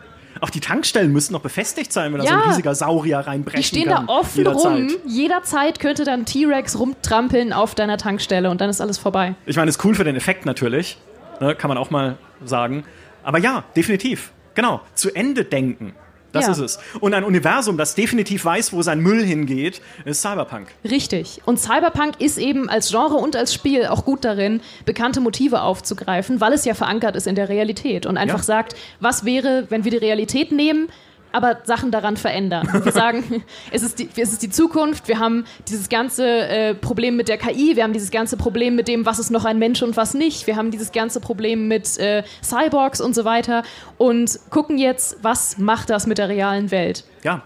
Auch 0.41 0.49
die 0.49 0.59
Tankstellen 0.59 1.11
müssen 1.13 1.31
noch 1.33 1.41
befestigt 1.41 1.93
sein, 1.93 2.11
wenn 2.11 2.19
da 2.19 2.25
so 2.27 2.33
Ja. 2.33 2.41
ein 2.41 2.49
riesiger 2.49 2.75
Saurier 2.75 3.19
reinbrechen 3.19 3.61
Die 3.61 3.67
stehen 3.67 3.87
kann. 3.89 4.07
da 4.07 4.13
offen 4.13 4.37
jederzeit. 4.39 4.71
rum. 4.71 4.89
Jederzeit 5.05 5.79
könnte 5.79 6.03
dann 6.03 6.25
T-Rex 6.25 6.77
rumtrampeln 6.79 7.53
auf 7.53 7.75
deiner 7.75 7.97
Tankstelle 7.97 8.49
und 8.49 8.59
dann 8.59 8.69
ist 8.69 8.81
alles 8.81 8.97
vorbei. 8.97 9.35
Ich 9.45 9.55
meine, 9.55 9.69
ist 9.69 9.83
cool 9.85 9.93
für 9.95 10.03
den 10.03 10.15
Effekt 10.15 10.45
natürlich. 10.45 10.97
Ne, 11.39 11.55
kann 11.55 11.67
man 11.69 11.77
auch 11.77 11.89
mal 11.91 12.17
sagen. 12.43 12.83
Aber 13.23 13.37
ja, 13.37 13.63
definitiv. 13.75 14.31
Genau. 14.55 14.81
Zu 14.95 15.15
Ende 15.15 15.45
denken. 15.45 15.93
Das 16.33 16.47
Ja. 16.47 16.51
ist 16.51 16.59
es. 16.59 16.79
Und 16.99 17.13
ein 17.13 17.23
Universum, 17.23 17.77
das 17.77 17.95
definitiv 17.95 18.43
weiß, 18.43 18.73
wo 18.73 18.81
sein 18.81 18.99
Müll 18.99 19.23
hingeht, 19.23 19.81
ist 20.03 20.21
Cyberpunk. 20.21 20.67
Richtig. 20.83 21.41
Und 21.45 21.59
Cyberpunk 21.59 22.19
ist 22.19 22.37
eben 22.37 22.69
als 22.69 22.89
Genre 22.89 23.15
und 23.15 23.35
als 23.37 23.53
Spiel 23.53 23.85
auch 23.85 24.03
gut 24.03 24.25
darin, 24.25 24.59
bekannte 24.85 25.21
Motive 25.21 25.61
aufzugreifen, 25.61 26.41
weil 26.41 26.51
es 26.53 26.65
ja 26.65 26.73
verankert 26.73 27.15
ist 27.15 27.27
in 27.27 27.35
der 27.35 27.47
Realität 27.49 28.05
und 28.05 28.17
einfach 28.17 28.39
Ja. 28.39 28.43
sagt, 28.43 28.75
was 28.99 29.23
wäre, 29.23 29.67
wenn 29.69 29.83
wir 29.85 29.91
die 29.91 29.97
Realität 29.97 30.51
nehmen, 30.51 30.89
aber 31.33 31.57
Sachen 31.65 31.91
daran 31.91 32.15
verändern. 32.15 32.69
Wir 32.83 32.91
sagen, 32.93 33.43
es 33.71 33.83
ist, 33.83 33.99
die, 33.99 34.07
es 34.15 34.31
ist 34.31 34.41
die 34.41 34.49
Zukunft, 34.49 35.07
wir 35.09 35.19
haben 35.19 35.45
dieses 35.67 35.89
ganze 35.89 36.25
äh, 36.25 36.75
Problem 36.75 37.17
mit 37.17 37.27
der 37.27 37.37
KI, 37.37 37.75
wir 37.75 37.83
haben 37.83 37.93
dieses 37.93 38.11
ganze 38.11 38.37
Problem 38.37 38.75
mit 38.75 38.87
dem, 38.87 39.05
was 39.05 39.19
ist 39.19 39.31
noch 39.31 39.43
ein 39.43 39.59
Mensch 39.59 39.81
und 39.81 39.97
was 39.97 40.13
nicht, 40.13 40.47
wir 40.47 40.55
haben 40.55 40.71
dieses 40.71 40.91
ganze 40.91 41.19
Problem 41.19 41.67
mit 41.67 41.97
äh, 41.97 42.23
Cyborgs 42.41 43.01
und 43.01 43.13
so 43.13 43.25
weiter 43.25 43.63
und 43.97 44.39
gucken 44.49 44.77
jetzt, 44.77 45.17
was 45.21 45.57
macht 45.57 45.89
das 45.89 46.07
mit 46.07 46.19
der 46.19 46.29
realen 46.29 46.71
Welt. 46.71 47.03
Ja. 47.23 47.43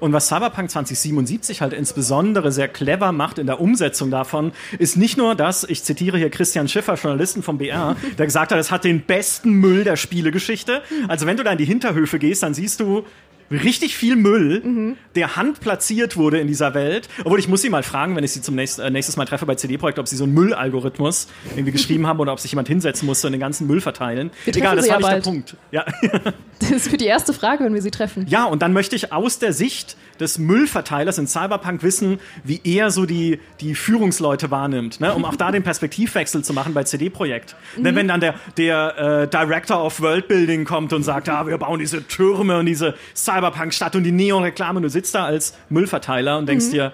Und 0.00 0.12
was 0.12 0.28
Cyberpunk 0.28 0.70
2077 0.70 1.60
halt 1.60 1.72
insbesondere 1.72 2.52
sehr 2.52 2.68
clever 2.68 3.12
macht 3.12 3.38
in 3.38 3.46
der 3.46 3.60
Umsetzung 3.60 4.10
davon, 4.10 4.52
ist 4.78 4.96
nicht 4.96 5.16
nur 5.16 5.34
das, 5.34 5.64
ich 5.64 5.82
zitiere 5.84 6.18
hier 6.18 6.30
Christian 6.30 6.68
Schiffer, 6.68 6.94
Journalisten 6.94 7.42
vom 7.42 7.58
BR, 7.58 7.96
der 8.18 8.26
gesagt 8.26 8.52
hat, 8.52 8.58
es 8.58 8.70
hat 8.70 8.84
den 8.84 9.02
besten 9.02 9.52
Müll 9.52 9.84
der 9.84 9.96
Spielegeschichte. 9.96 10.82
Also 11.06 11.26
wenn 11.26 11.36
du 11.36 11.44
da 11.44 11.52
in 11.52 11.58
die 11.58 11.64
Hinterhöfe 11.64 12.18
gehst, 12.18 12.42
dann 12.42 12.54
siehst 12.54 12.80
du 12.80 13.04
richtig 13.50 13.96
viel 13.96 14.16
Müll, 14.16 14.62
mhm. 14.64 14.96
der 15.14 15.36
handplatziert 15.36 16.16
wurde 16.16 16.38
in 16.38 16.48
dieser 16.48 16.74
Welt. 16.74 17.08
Obwohl 17.24 17.38
ich 17.38 17.48
muss 17.48 17.62
sie 17.62 17.70
mal 17.70 17.82
fragen, 17.82 18.16
wenn 18.16 18.24
ich 18.24 18.32
sie 18.32 18.42
zum 18.42 18.54
nächsten, 18.54 18.82
äh, 18.82 18.90
nächstes 18.90 19.16
Mal 19.16 19.24
treffe 19.24 19.46
bei 19.46 19.54
CD-Projekt, 19.54 19.98
ob 19.98 20.08
sie 20.08 20.16
so 20.16 20.24
einen 20.24 20.34
Müllalgorithmus 20.34 21.28
irgendwie 21.54 21.72
geschrieben 21.72 22.06
haben 22.06 22.20
oder 22.20 22.32
ob 22.32 22.40
sich 22.40 22.52
jemand 22.52 22.68
hinsetzen 22.68 23.06
musste 23.06 23.28
und 23.28 23.32
den 23.32 23.40
ganzen 23.40 23.66
Müll 23.66 23.80
verteilen. 23.80 24.30
Wir 24.44 24.56
Egal, 24.56 24.76
das 24.76 24.88
war 24.88 24.92
ja 24.92 24.98
nicht 24.98 25.08
bald. 25.08 25.26
der 25.26 25.30
Punkt. 25.30 25.56
Ja. 25.70 25.84
Das 26.60 26.72
ist 26.72 26.88
für 26.88 26.96
die 26.96 27.06
erste 27.06 27.32
Frage, 27.32 27.62
wenn 27.62 27.72
wir 27.72 27.82
sie 27.82 27.92
treffen. 27.92 28.26
Ja, 28.28 28.44
und 28.44 28.62
dann 28.62 28.72
möchte 28.72 28.96
ich 28.96 29.12
aus 29.12 29.38
der 29.38 29.52
Sicht 29.52 29.96
des 30.20 30.38
Müllverteilers 30.38 31.18
in 31.18 31.26
Cyberpunk 31.26 31.82
wissen, 31.82 32.20
wie 32.44 32.60
er 32.64 32.90
so 32.90 33.06
die, 33.06 33.40
die 33.60 33.74
Führungsleute 33.74 34.50
wahrnimmt, 34.50 35.00
ne? 35.00 35.14
um 35.14 35.24
auch 35.24 35.36
da 35.36 35.50
den 35.50 35.62
Perspektivwechsel 35.62 36.42
zu 36.44 36.52
machen 36.52 36.74
bei 36.74 36.84
CD-Projekt. 36.84 37.56
Mhm. 37.76 37.84
Denn 37.84 37.96
wenn 37.96 38.08
dann 38.08 38.20
der, 38.20 38.34
der 38.56 38.98
äh, 38.98 39.28
Director 39.28 39.84
of 39.84 40.00
Worldbuilding 40.00 40.64
kommt 40.64 40.92
und 40.92 41.02
sagt, 41.02 41.28
ja, 41.28 41.46
wir 41.46 41.58
bauen 41.58 41.78
diese 41.78 42.06
Türme 42.06 42.58
und 42.58 42.66
diese 42.66 42.94
Cyberpunk-Stadt 43.14 43.96
und 43.96 44.04
die 44.04 44.12
Neon-Reklame 44.12 44.80
du 44.80 44.88
sitzt 44.88 45.14
da 45.14 45.24
als 45.24 45.56
Müllverteiler 45.68 46.38
und 46.38 46.48
denkst 46.48 46.66
mhm. 46.66 46.72
dir, 46.72 46.92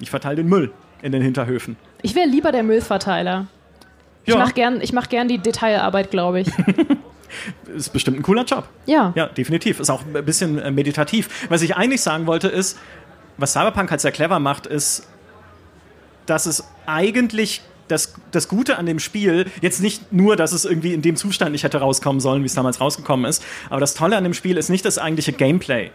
ich 0.00 0.10
verteile 0.10 0.36
den 0.36 0.48
Müll 0.48 0.72
in 1.02 1.12
den 1.12 1.22
Hinterhöfen. 1.22 1.76
Ich 2.02 2.14
wäre 2.14 2.26
lieber 2.26 2.52
der 2.52 2.62
Müllverteiler. 2.62 3.46
Ja. 4.26 4.34
Ich 4.34 4.36
mache 4.36 4.52
gern, 4.54 4.82
mach 4.92 5.08
gern 5.08 5.28
die 5.28 5.38
Detailarbeit, 5.38 6.10
glaube 6.10 6.40
ich. 6.40 6.48
ist 7.74 7.92
bestimmt 7.92 8.18
ein 8.18 8.22
cooler 8.22 8.44
Job. 8.44 8.68
Ja. 8.86 9.12
Ja, 9.14 9.26
definitiv. 9.26 9.80
Ist 9.80 9.90
auch 9.90 10.02
ein 10.02 10.24
bisschen 10.24 10.58
äh, 10.58 10.70
meditativ. 10.70 11.46
Was 11.48 11.62
ich 11.62 11.76
eigentlich 11.76 12.02
sagen 12.02 12.26
wollte 12.26 12.48
ist, 12.48 12.78
was 13.36 13.52
Cyberpunk 13.52 13.90
halt 13.90 14.00
sehr 14.00 14.12
clever 14.12 14.38
macht, 14.38 14.66
ist, 14.66 15.08
dass 16.26 16.46
es 16.46 16.64
eigentlich 16.86 17.62
das, 17.88 18.14
das 18.30 18.48
Gute 18.48 18.78
an 18.78 18.86
dem 18.86 18.98
Spiel, 18.98 19.46
jetzt 19.60 19.82
nicht 19.82 20.12
nur, 20.12 20.36
dass 20.36 20.52
es 20.52 20.64
irgendwie 20.64 20.94
in 20.94 21.02
dem 21.02 21.16
Zustand 21.16 21.52
nicht 21.52 21.64
hätte 21.64 21.78
rauskommen 21.78 22.20
sollen, 22.20 22.42
wie 22.42 22.46
es 22.46 22.54
damals 22.54 22.80
rausgekommen 22.80 23.26
ist, 23.26 23.44
aber 23.68 23.80
das 23.80 23.94
Tolle 23.94 24.16
an 24.16 24.24
dem 24.24 24.34
Spiel 24.34 24.56
ist 24.56 24.70
nicht 24.70 24.84
das 24.84 24.98
eigentliche 24.98 25.32
Gameplay 25.32 25.90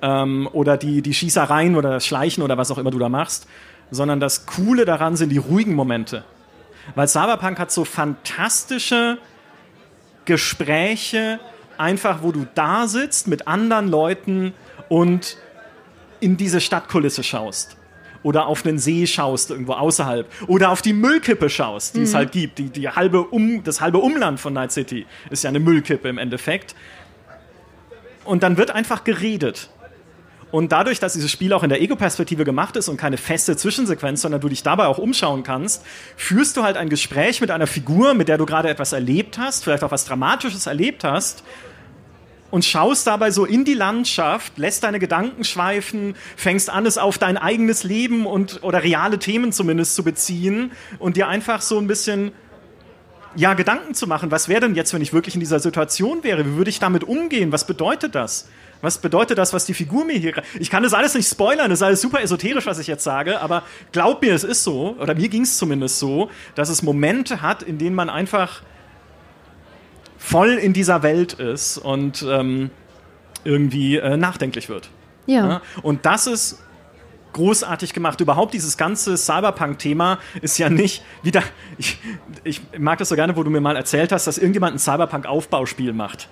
ähm, 0.00 0.48
oder 0.52 0.76
die, 0.76 1.02
die 1.02 1.14
Schießereien 1.14 1.76
oder 1.76 1.90
das 1.90 2.06
Schleichen 2.06 2.42
oder 2.42 2.58
was 2.58 2.70
auch 2.70 2.78
immer 2.78 2.90
du 2.90 2.98
da 2.98 3.08
machst, 3.08 3.46
sondern 3.90 4.20
das 4.20 4.46
Coole 4.46 4.84
daran 4.84 5.16
sind 5.16 5.30
die 5.30 5.38
ruhigen 5.38 5.74
Momente. 5.74 6.24
Weil 6.94 7.06
Cyberpunk 7.06 7.58
hat 7.58 7.70
so 7.70 7.84
fantastische 7.84 9.18
Gespräche, 10.24 11.40
einfach 11.78 12.22
wo 12.22 12.32
du 12.32 12.46
da 12.54 12.86
sitzt 12.86 13.28
mit 13.28 13.48
anderen 13.48 13.88
Leuten 13.88 14.54
und 14.88 15.36
in 16.20 16.36
diese 16.36 16.60
Stadtkulisse 16.60 17.22
schaust. 17.22 17.76
Oder 18.22 18.46
auf 18.46 18.64
einen 18.64 18.78
See 18.78 19.06
schaust, 19.06 19.50
irgendwo 19.50 19.72
außerhalb. 19.72 20.30
Oder 20.46 20.70
auf 20.70 20.80
die 20.80 20.92
Müllkippe 20.92 21.50
schaust, 21.50 21.96
die 21.96 22.00
mhm. 22.00 22.04
es 22.04 22.14
halt 22.14 22.30
gibt. 22.30 22.58
Die, 22.58 22.70
die 22.70 22.88
halbe 22.88 23.22
um, 23.24 23.64
das 23.64 23.80
halbe 23.80 23.98
Umland 23.98 24.38
von 24.38 24.52
Night 24.52 24.70
City 24.70 25.06
ist 25.30 25.42
ja 25.42 25.50
eine 25.50 25.58
Müllkippe 25.58 26.08
im 26.08 26.18
Endeffekt. 26.18 26.76
Und 28.24 28.44
dann 28.44 28.56
wird 28.56 28.70
einfach 28.70 29.02
geredet. 29.02 29.70
Und 30.52 30.70
dadurch, 30.70 31.00
dass 31.00 31.14
dieses 31.14 31.30
Spiel 31.30 31.52
auch 31.54 31.62
in 31.62 31.70
der 31.70 31.80
Ego-Perspektive 31.80 32.44
gemacht 32.44 32.76
ist 32.76 32.88
und 32.88 32.98
keine 32.98 33.16
feste 33.16 33.56
Zwischensequenz, 33.56 34.20
sondern 34.20 34.40
du 34.40 34.50
dich 34.50 34.62
dabei 34.62 34.86
auch 34.86 34.98
umschauen 34.98 35.42
kannst, 35.42 35.82
führst 36.16 36.56
du 36.56 36.62
halt 36.62 36.76
ein 36.76 36.90
Gespräch 36.90 37.40
mit 37.40 37.50
einer 37.50 37.66
Figur, 37.66 38.12
mit 38.12 38.28
der 38.28 38.36
du 38.36 38.44
gerade 38.44 38.68
etwas 38.68 38.92
erlebt 38.92 39.38
hast, 39.38 39.64
vielleicht 39.64 39.82
auch 39.82 39.90
was 39.90 40.04
Dramatisches 40.04 40.66
erlebt 40.66 41.04
hast 41.04 41.42
und 42.50 42.66
schaust 42.66 43.06
dabei 43.06 43.30
so 43.30 43.46
in 43.46 43.64
die 43.64 43.72
Landschaft, 43.72 44.58
lässt 44.58 44.84
deine 44.84 44.98
Gedanken 44.98 45.42
schweifen, 45.42 46.14
fängst 46.36 46.68
an, 46.68 46.84
es 46.84 46.98
auf 46.98 47.16
dein 47.16 47.38
eigenes 47.38 47.82
Leben 47.82 48.26
und 48.26 48.62
oder 48.62 48.82
reale 48.82 49.18
Themen 49.18 49.52
zumindest 49.52 49.94
zu 49.94 50.04
beziehen 50.04 50.70
und 50.98 51.16
dir 51.16 51.28
einfach 51.28 51.62
so 51.62 51.78
ein 51.78 51.86
bisschen 51.86 52.30
ja 53.34 53.54
Gedanken 53.54 53.94
zu 53.94 54.06
machen, 54.06 54.30
was 54.30 54.50
wäre 54.50 54.60
denn 54.60 54.74
jetzt, 54.74 54.92
wenn 54.92 55.00
ich 55.00 55.14
wirklich 55.14 55.34
in 55.34 55.40
dieser 55.40 55.60
Situation 55.60 56.22
wäre? 56.24 56.44
Wie 56.44 56.56
würde 56.56 56.68
ich 56.68 56.78
damit 56.78 57.04
umgehen? 57.04 57.52
Was 57.52 57.66
bedeutet 57.66 58.14
das? 58.14 58.50
Was 58.82 58.98
bedeutet 58.98 59.38
das, 59.38 59.52
was 59.52 59.64
die 59.64 59.74
Figur 59.74 60.04
mir 60.04 60.18
hier. 60.18 60.34
Ich 60.58 60.68
kann 60.68 60.82
das 60.82 60.92
alles 60.92 61.14
nicht 61.14 61.28
spoilern, 61.28 61.70
das 61.70 61.78
ist 61.78 61.84
alles 61.84 62.00
super 62.00 62.20
esoterisch, 62.20 62.66
was 62.66 62.80
ich 62.80 62.88
jetzt 62.88 63.04
sage, 63.04 63.40
aber 63.40 63.62
glaub 63.92 64.20
mir, 64.20 64.34
es 64.34 64.42
ist 64.42 64.64
so, 64.64 64.96
oder 64.98 65.14
mir 65.14 65.28
ging 65.28 65.42
es 65.42 65.56
zumindest 65.56 66.00
so, 66.00 66.30
dass 66.56 66.68
es 66.68 66.82
Momente 66.82 67.42
hat, 67.42 67.62
in 67.62 67.78
denen 67.78 67.94
man 67.94 68.10
einfach 68.10 68.62
voll 70.18 70.50
in 70.50 70.72
dieser 70.72 71.04
Welt 71.04 71.34
ist 71.34 71.78
und 71.78 72.26
ähm, 72.28 72.70
irgendwie 73.44 73.96
äh, 73.96 74.16
nachdenklich 74.16 74.68
wird. 74.68 74.90
Ja. 75.26 75.48
ja. 75.48 75.62
Und 75.82 76.04
das 76.04 76.26
ist 76.26 76.58
großartig 77.32 77.94
gemacht. 77.94 78.20
Überhaupt 78.20 78.52
dieses 78.52 78.76
ganze 78.76 79.16
Cyberpunk-Thema 79.16 80.18
ist 80.40 80.58
ja 80.58 80.68
nicht 80.68 81.04
wieder. 81.22 81.42
Ich, 81.78 81.98
ich 82.44 82.60
mag 82.78 82.98
das 82.98 83.08
so 83.08 83.14
gerne, 83.14 83.36
wo 83.36 83.42
du 83.42 83.50
mir 83.50 83.60
mal 83.60 83.76
erzählt 83.76 84.12
hast, 84.12 84.26
dass 84.26 84.38
irgendjemand 84.38 84.74
ein 84.74 84.78
Cyberpunk-Aufbauspiel 84.78 85.92
macht 85.92 86.28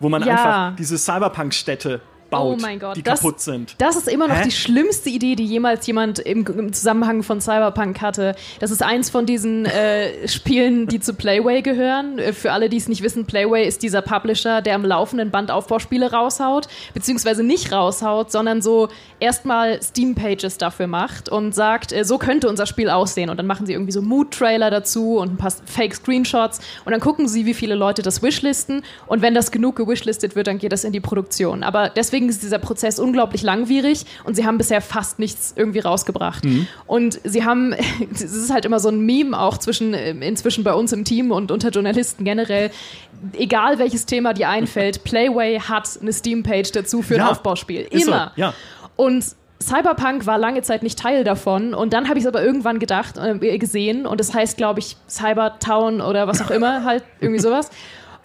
wo 0.00 0.08
man 0.08 0.22
ja. 0.24 0.30
einfach 0.30 0.76
diese 0.76 0.98
Cyberpunk-Städte 0.98 2.00
baut, 2.30 2.58
oh 2.58 2.62
mein 2.62 2.78
Gott, 2.78 2.96
die 2.96 3.02
das, 3.02 3.20
kaputt 3.20 3.40
sind. 3.40 3.74
Das 3.78 3.96
ist 3.96 4.08
immer 4.08 4.28
noch 4.28 4.36
Hä? 4.36 4.44
die 4.44 4.52
schlimmste 4.52 5.10
Idee, 5.10 5.34
die 5.34 5.44
jemals 5.44 5.86
jemand 5.86 6.18
im, 6.20 6.46
im, 6.46 6.72
Zusammenhang 6.72 7.22
von 7.22 7.40
Cyberpunk 7.40 8.00
hatte. 8.00 8.34
Das 8.60 8.70
ist 8.70 8.82
eins 8.82 9.10
von 9.10 9.26
diesen 9.26 9.66
äh, 9.66 10.28
Spielen, 10.28 10.86
die 10.86 11.00
zu 11.00 11.14
Playway 11.14 11.62
gehören. 11.62 12.18
Äh, 12.18 12.32
für 12.32 12.52
alle, 12.52 12.68
die 12.68 12.76
es 12.76 12.88
nicht 12.88 13.02
wissen, 13.02 13.26
Playway 13.26 13.66
ist 13.66 13.82
dieser 13.82 14.02
Publisher, 14.02 14.62
der 14.62 14.74
am 14.74 14.84
laufenden 14.84 15.30
Band 15.30 15.50
Aufbauspiele 15.50 16.10
raushaut, 16.12 16.68
beziehungsweise 16.94 17.42
nicht 17.42 17.72
raushaut, 17.72 18.30
sondern 18.30 18.62
so 18.62 18.88
erstmal 19.18 19.82
Steam-Pages 19.82 20.58
dafür 20.58 20.86
macht 20.86 21.28
und 21.28 21.54
sagt, 21.54 21.92
äh, 21.92 22.04
so 22.04 22.18
könnte 22.18 22.48
unser 22.48 22.66
Spiel 22.66 22.90
aussehen. 22.90 23.30
Und 23.30 23.36
dann 23.36 23.46
machen 23.46 23.66
sie 23.66 23.72
irgendwie 23.72 23.92
so 23.92 24.02
Mood-Trailer 24.02 24.70
dazu 24.70 25.18
und 25.18 25.34
ein 25.34 25.36
paar 25.36 25.50
Fake-Screenshots 25.50 26.60
und 26.84 26.92
dann 26.92 27.00
gucken 27.00 27.28
sie, 27.28 27.46
wie 27.46 27.54
viele 27.54 27.74
Leute 27.74 28.02
das 28.02 28.22
wishlisten. 28.22 28.82
Und 29.06 29.22
wenn 29.22 29.34
das 29.34 29.50
genug 29.50 29.76
gewishlistet 29.76 30.36
wird, 30.36 30.46
dann 30.46 30.58
geht 30.58 30.72
das 30.72 30.84
in 30.84 30.92
die 30.92 31.00
Produktion. 31.00 31.62
Aber 31.62 31.88
deswegen 31.88 32.19
deswegen 32.20 32.28
ist 32.28 32.42
dieser 32.42 32.58
Prozess 32.58 32.98
unglaublich 32.98 33.42
langwierig 33.42 34.04
und 34.24 34.34
sie 34.34 34.44
haben 34.44 34.58
bisher 34.58 34.80
fast 34.80 35.18
nichts 35.18 35.54
irgendwie 35.56 35.78
rausgebracht. 35.78 36.44
Mhm. 36.44 36.66
Und 36.86 37.20
sie 37.24 37.44
haben, 37.44 37.74
es 38.12 38.20
ist 38.22 38.52
halt 38.52 38.64
immer 38.64 38.78
so 38.78 38.88
ein 38.88 39.00
Meme 39.00 39.38
auch 39.38 39.58
zwischen, 39.58 39.94
inzwischen 39.94 40.64
bei 40.64 40.74
uns 40.74 40.92
im 40.92 41.04
Team 41.04 41.30
und 41.30 41.50
unter 41.50 41.70
Journalisten 41.70 42.24
generell, 42.24 42.70
egal 43.32 43.78
welches 43.78 44.06
Thema 44.06 44.34
dir 44.34 44.48
einfällt, 44.48 45.04
Playway 45.04 45.60
hat 45.60 45.88
eine 46.00 46.12
Steam-Page 46.12 46.72
dazu 46.72 47.02
für 47.02 47.14
ein 47.14 47.20
ja, 47.20 47.30
Aufbauspiel. 47.30 47.86
Immer. 47.90 48.32
So, 48.36 48.40
ja. 48.40 48.54
Und 48.96 49.24
Cyberpunk 49.62 50.26
war 50.26 50.38
lange 50.38 50.62
Zeit 50.62 50.82
nicht 50.82 50.98
Teil 50.98 51.22
davon 51.22 51.74
und 51.74 51.92
dann 51.92 52.08
habe 52.08 52.18
ich 52.18 52.24
es 52.24 52.28
aber 52.28 52.42
irgendwann 52.42 52.78
gedacht, 52.78 53.16
äh, 53.18 53.58
gesehen 53.58 54.06
und 54.06 54.20
es 54.20 54.28
das 54.28 54.36
heißt, 54.36 54.56
glaube 54.56 54.80
ich, 54.80 54.96
Cybertown 55.08 56.00
oder 56.00 56.26
was 56.26 56.40
auch 56.40 56.50
immer, 56.50 56.84
halt 56.84 57.04
irgendwie 57.20 57.40
sowas. 57.40 57.70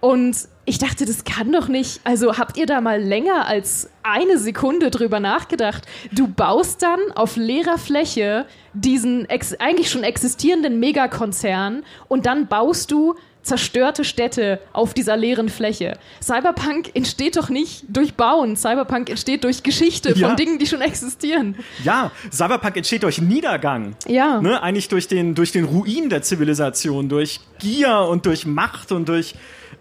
Und 0.06 0.38
ich 0.66 0.78
dachte, 0.78 1.04
das 1.08 1.24
kann 1.24 1.52
doch 1.52 1.68
nicht. 1.68 2.00
Also 2.04 2.38
habt 2.38 2.58
ihr 2.58 2.68
da 2.68 2.80
mal 2.80 3.02
länger 3.02 3.48
als 3.48 3.90
eine 4.04 4.38
Sekunde 4.38 4.92
drüber 4.92 5.20
nachgedacht? 5.20 5.88
Du 6.12 6.28
baust 6.28 6.84
dann 6.84 7.00
auf 7.16 7.38
leerer 7.38 7.80
Fläche 7.80 8.46
diesen 8.76 9.28
eigentlich 9.58 9.90
schon 9.90 10.04
existierenden 10.04 10.80
Megakonzern 10.80 11.82
und 12.08 12.28
dann 12.28 12.46
baust 12.46 12.92
du 12.92 13.16
zerstörte 13.42 14.04
Städte 14.04 14.60
auf 14.74 14.94
dieser 14.94 15.18
leeren 15.18 15.50
Fläche. 15.50 15.98
Cyberpunk 16.22 16.92
entsteht 16.94 17.38
doch 17.38 17.50
nicht 17.50 17.86
durch 17.90 18.14
Bauen. 18.14 18.56
Cyberpunk 18.56 19.10
entsteht 19.10 19.44
durch 19.44 19.64
Geschichte 19.64 20.14
ja. 20.14 20.28
von 20.28 20.38
Dingen, 20.38 20.60
die 20.60 20.68
schon 20.68 20.82
existieren. 20.82 21.56
Ja, 21.84 22.12
Cyberpunk 22.32 22.78
entsteht 22.78 23.02
durch 23.02 23.20
Niedergang. 23.20 23.96
Ja. 24.08 24.40
Ne? 24.40 24.62
Eigentlich 24.62 24.88
durch 24.88 25.08
den, 25.08 25.34
durch 25.34 25.52
den 25.52 25.66
Ruin 25.66 26.10
der 26.10 26.22
Zivilisation, 26.22 27.10
durch 27.10 27.40
Gier 27.58 28.08
und 28.10 28.28
durch 28.28 28.46
Macht 28.46 28.92
und 28.92 29.10
durch 29.10 29.34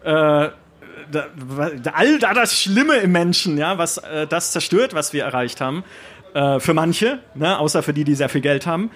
äh, 0.04 0.50
da, 1.10 1.26
all 1.92 2.18
da 2.18 2.34
das 2.34 2.58
Schlimme 2.58 2.96
im 2.96 3.12
Menschen, 3.12 3.58
ja, 3.58 3.78
was 3.78 3.98
äh, 3.98 4.26
das 4.26 4.52
zerstört, 4.52 4.94
was 4.94 5.12
wir 5.12 5.24
erreicht 5.24 5.60
haben. 5.60 5.84
Äh, 6.34 6.58
für 6.60 6.74
manche, 6.74 7.20
ne, 7.34 7.58
außer 7.58 7.82
für 7.82 7.92
die, 7.92 8.04
die 8.04 8.14
sehr 8.14 8.28
viel 8.28 8.40
Geld 8.40 8.66
haben. 8.66 8.90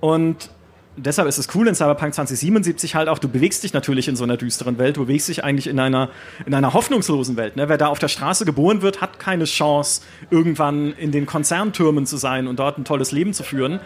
Und 0.00 0.50
deshalb 0.96 1.26
ist 1.26 1.38
es 1.38 1.48
cool 1.54 1.66
in 1.68 1.74
Cyberpunk 1.74 2.14
2077 2.14 2.94
halt 2.94 3.08
auch, 3.08 3.18
du 3.18 3.28
bewegst 3.28 3.64
dich 3.64 3.72
natürlich 3.72 4.08
in 4.08 4.16
so 4.16 4.24
einer 4.24 4.36
düsteren 4.36 4.78
Welt, 4.78 4.96
du 4.96 5.06
bewegst 5.06 5.28
dich 5.28 5.42
eigentlich 5.42 5.68
in 5.68 5.78
einer, 5.78 6.10
in 6.44 6.52
einer 6.52 6.74
hoffnungslosen 6.74 7.36
Welt. 7.36 7.56
Ne? 7.56 7.68
Wer 7.68 7.78
da 7.78 7.86
auf 7.86 7.98
der 7.98 8.08
Straße 8.08 8.44
geboren 8.44 8.82
wird, 8.82 9.00
hat 9.00 9.18
keine 9.18 9.44
Chance, 9.44 10.02
irgendwann 10.30 10.92
in 10.92 11.12
den 11.12 11.24
Konzerntürmen 11.24 12.04
zu 12.04 12.16
sein 12.18 12.46
und 12.46 12.58
dort 12.58 12.78
ein 12.78 12.84
tolles 12.84 13.12
Leben 13.12 13.32
zu 13.32 13.42
führen 13.42 13.80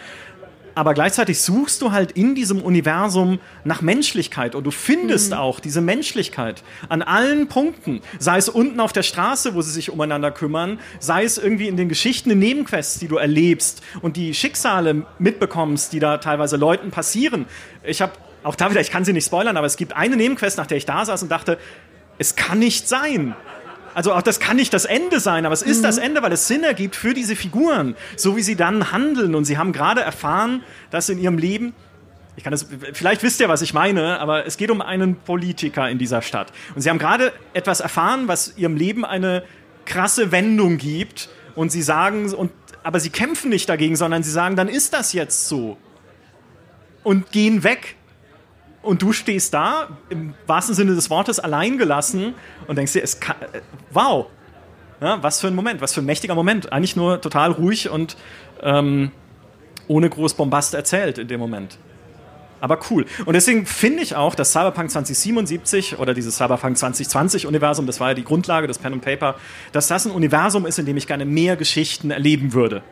aber 0.76 0.92
gleichzeitig 0.92 1.40
suchst 1.40 1.80
du 1.80 1.90
halt 1.90 2.12
in 2.12 2.34
diesem 2.34 2.60
Universum 2.60 3.40
nach 3.64 3.80
Menschlichkeit 3.80 4.54
und 4.54 4.64
du 4.64 4.70
findest 4.70 5.30
mhm. 5.30 5.38
auch 5.38 5.58
diese 5.58 5.80
Menschlichkeit 5.80 6.62
an 6.90 7.00
allen 7.00 7.48
Punkten. 7.48 8.02
Sei 8.18 8.36
es 8.36 8.50
unten 8.50 8.78
auf 8.78 8.92
der 8.92 9.02
Straße, 9.02 9.54
wo 9.54 9.62
sie 9.62 9.70
sich 9.70 9.90
umeinander 9.90 10.30
kümmern, 10.30 10.78
sei 11.00 11.24
es 11.24 11.38
irgendwie 11.38 11.66
in 11.66 11.78
den 11.78 11.88
Geschichten, 11.88 12.30
in 12.30 12.40
Nebenquests, 12.40 12.98
die 12.98 13.08
du 13.08 13.16
erlebst 13.16 13.82
und 14.02 14.18
die 14.18 14.34
Schicksale 14.34 15.06
mitbekommst, 15.18 15.94
die 15.94 15.98
da 15.98 16.18
teilweise 16.18 16.58
Leuten 16.58 16.90
passieren. 16.90 17.46
Ich 17.82 18.02
habe 18.02 18.12
auch 18.42 18.54
da 18.54 18.70
wieder, 18.70 18.82
ich 18.82 18.90
kann 18.90 19.06
sie 19.06 19.14
nicht 19.14 19.24
spoilern, 19.24 19.56
aber 19.56 19.66
es 19.66 19.78
gibt 19.78 19.96
eine 19.96 20.14
Nebenquest, 20.14 20.58
nach 20.58 20.66
der 20.66 20.76
ich 20.76 20.84
da 20.84 21.06
saß 21.06 21.22
und 21.22 21.32
dachte, 21.32 21.56
es 22.18 22.36
kann 22.36 22.58
nicht 22.58 22.86
sein 22.86 23.34
Also 23.96 24.12
auch 24.12 24.20
das 24.20 24.40
kann 24.40 24.56
nicht 24.56 24.74
das 24.74 24.84
Ende 24.84 25.20
sein, 25.20 25.46
aber 25.46 25.54
es 25.54 25.62
ist 25.62 25.82
das 25.82 25.96
Ende, 25.96 26.20
weil 26.20 26.30
es 26.30 26.46
Sinn 26.46 26.64
ergibt 26.64 26.96
für 26.96 27.14
diese 27.14 27.34
Figuren, 27.34 27.96
so 28.14 28.36
wie 28.36 28.42
sie 28.42 28.54
dann 28.54 28.92
handeln. 28.92 29.34
Und 29.34 29.46
sie 29.46 29.56
haben 29.56 29.72
gerade 29.72 30.02
erfahren, 30.02 30.62
dass 30.90 31.08
in 31.08 31.18
ihrem 31.18 31.38
Leben 31.38 31.72
ich 32.36 32.44
kann 32.44 32.50
das, 32.50 32.66
vielleicht 32.92 33.22
wisst 33.22 33.40
ihr, 33.40 33.48
was 33.48 33.62
ich 33.62 33.72
meine, 33.72 34.20
aber 34.20 34.44
es 34.44 34.58
geht 34.58 34.70
um 34.70 34.82
einen 34.82 35.16
Politiker 35.16 35.88
in 35.88 35.96
dieser 35.96 36.20
Stadt. 36.20 36.52
Und 36.74 36.82
sie 36.82 36.90
haben 36.90 36.98
gerade 36.98 37.32
etwas 37.54 37.80
erfahren, 37.80 38.28
was 38.28 38.58
ihrem 38.58 38.76
Leben 38.76 39.06
eine 39.06 39.44
krasse 39.86 40.30
Wendung 40.30 40.76
gibt. 40.76 41.30
Und 41.54 41.72
sie 41.72 41.80
sagen, 41.80 42.34
und, 42.34 42.52
aber 42.82 43.00
sie 43.00 43.08
kämpfen 43.08 43.48
nicht 43.48 43.66
dagegen, 43.66 43.96
sondern 43.96 44.22
sie 44.22 44.30
sagen, 44.30 44.56
dann 44.56 44.68
ist 44.68 44.92
das 44.92 45.14
jetzt 45.14 45.48
so. 45.48 45.78
Und 47.02 47.32
gehen 47.32 47.64
weg. 47.64 47.96
Und 48.86 49.02
du 49.02 49.12
stehst 49.12 49.52
da, 49.52 49.88
im 50.10 50.34
wahrsten 50.46 50.74
Sinne 50.74 50.94
des 50.94 51.10
Wortes, 51.10 51.40
alleingelassen 51.40 52.34
und 52.68 52.76
denkst 52.78 52.92
dir, 52.92 53.02
es 53.02 53.18
kann, 53.18 53.36
äh, 53.52 53.60
wow, 53.90 54.26
ja, 55.00 55.22
was 55.22 55.40
für 55.40 55.48
ein 55.48 55.54
Moment, 55.54 55.80
was 55.80 55.92
für 55.92 56.00
ein 56.00 56.06
mächtiger 56.06 56.34
Moment. 56.34 56.72
Eigentlich 56.72 56.94
nur 56.94 57.20
total 57.20 57.50
ruhig 57.50 57.90
und 57.90 58.16
ähm, 58.62 59.10
ohne 59.88 60.08
groß 60.08 60.34
Bombast 60.34 60.74
erzählt 60.74 61.18
in 61.18 61.28
dem 61.28 61.40
Moment. 61.40 61.78
Aber 62.60 62.78
cool. 62.90 63.04
Und 63.26 63.34
deswegen 63.34 63.66
finde 63.66 64.02
ich 64.02 64.14
auch, 64.14 64.34
dass 64.34 64.52
Cyberpunk 64.52 64.90
2077 64.90 65.98
oder 65.98 66.14
dieses 66.14 66.36
Cyberpunk 66.36 66.78
2020 66.78 67.46
Universum, 67.46 67.86
das 67.86 68.00
war 68.00 68.08
ja 68.08 68.14
die 68.14 68.24
Grundlage 68.24 68.66
des 68.66 68.78
Pen 68.78 68.94
and 68.94 69.04
Paper, 69.04 69.34
dass 69.72 69.88
das 69.88 70.06
ein 70.06 70.12
Universum 70.12 70.64
ist, 70.64 70.78
in 70.78 70.86
dem 70.86 70.96
ich 70.96 71.06
gerne 71.06 71.24
mehr 71.26 71.56
Geschichten 71.56 72.10
erleben 72.10 72.54
würde. 72.54 72.82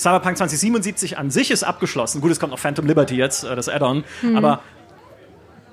Cyberpunk 0.00 0.36
2077 0.38 1.18
an 1.18 1.30
sich 1.30 1.50
ist 1.50 1.62
abgeschlossen. 1.62 2.20
Gut, 2.20 2.30
es 2.30 2.40
kommt 2.40 2.52
noch 2.52 2.58
Phantom 2.58 2.86
Liberty 2.86 3.16
jetzt, 3.16 3.44
äh, 3.44 3.54
das 3.54 3.68
Add-on, 3.68 4.04
aber 4.34 4.62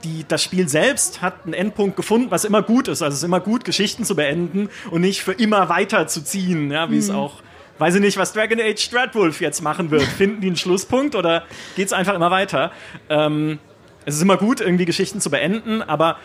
die, 0.03 0.25
das 0.27 0.43
Spiel 0.43 0.67
selbst 0.69 1.21
hat 1.21 1.45
einen 1.45 1.53
Endpunkt 1.53 1.95
gefunden, 1.95 2.29
was 2.29 2.45
immer 2.45 2.61
gut 2.61 2.87
ist. 2.87 3.01
Also 3.01 3.13
es 3.13 3.19
ist 3.19 3.23
immer 3.23 3.39
gut, 3.39 3.65
Geschichten 3.65 4.03
zu 4.03 4.15
beenden 4.15 4.69
und 4.91 5.01
nicht 5.01 5.23
für 5.23 5.31
immer 5.33 5.69
weiter 5.69 6.07
zu 6.07 6.23
ziehen, 6.23 6.71
ja, 6.71 6.91
wie 6.91 6.97
es 6.97 7.09
auch 7.09 7.41
Weiß 7.79 7.93
ich 7.93 8.01
nicht, 8.01 8.17
was 8.17 8.33
Dragon 8.33 8.59
Age 8.59 8.79
Stratwolf 8.79 9.39
jetzt 9.39 9.61
machen 9.61 9.91
wird. 9.91 10.01
Finden 10.17 10.41
die 10.41 10.47
einen 10.47 10.55
Schlusspunkt 10.55 11.15
oder 11.15 11.43
geht 11.75 11.87
es 11.87 11.93
einfach 11.93 12.15
immer 12.15 12.31
weiter? 12.31 12.71
Ähm, 13.09 13.59
es 14.05 14.15
ist 14.15 14.21
immer 14.21 14.37
gut, 14.37 14.61
irgendwie 14.61 14.85
Geschichten 14.85 15.21
zu 15.21 15.29
beenden, 15.29 15.81
aber 15.81 16.17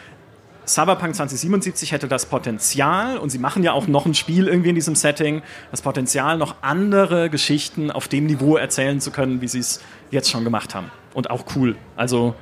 Cyberpunk 0.67 1.15
2077 1.15 1.93
hätte 1.93 2.09
das 2.09 2.27
Potenzial, 2.27 3.19
und 3.19 3.31
sie 3.31 3.39
machen 3.39 3.63
ja 3.63 3.73
auch 3.73 3.89
noch 3.89 4.07
ein 4.07 4.15
Spiel 4.15 4.47
irgendwie 4.47 4.71
in 4.71 4.75
diesem 4.75 4.95
Setting, 4.95 5.43
das 5.71 5.83
Potenzial, 5.83 6.39
noch 6.39 6.57
andere 6.63 7.31
Geschichten 7.31 7.91
auf 7.91 8.09
dem 8.09 8.27
Niveau 8.27 8.57
erzählen 8.57 9.01
zu 9.01 9.11
können, 9.11 9.41
wie 9.41 9.49
sie 9.49 9.59
es 9.59 9.81
jetzt 10.11 10.31
schon 10.31 10.45
gemacht 10.45 10.75
haben. 10.75 10.91
Und 11.15 11.31
auch 11.31 11.45
cool. 11.57 11.77
Also, 11.97 12.35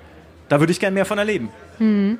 da 0.48 0.60
würde 0.60 0.72
ich 0.72 0.80
gerne 0.80 0.94
mehr 0.94 1.06
von 1.06 1.18
erleben. 1.18 1.48
Mhm. 1.78 2.18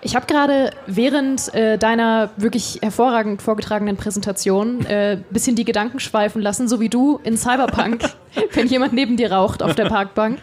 Ich 0.00 0.14
habe 0.14 0.26
gerade 0.26 0.70
während 0.86 1.52
äh, 1.54 1.76
deiner 1.76 2.30
wirklich 2.36 2.78
hervorragend 2.80 3.42
vorgetragenen 3.42 3.96
Präsentation 3.96 4.80
ein 4.80 4.86
äh, 4.86 5.18
bisschen 5.30 5.56
die 5.56 5.64
Gedanken 5.64 5.98
schweifen 5.98 6.40
lassen, 6.40 6.68
so 6.68 6.78
wie 6.78 6.88
du 6.88 7.18
in 7.24 7.36
Cyberpunk, 7.36 8.04
wenn 8.52 8.68
jemand 8.68 8.92
neben 8.92 9.16
dir 9.16 9.32
raucht 9.32 9.62
auf 9.62 9.74
der 9.74 9.86
Parkbank, 9.86 10.38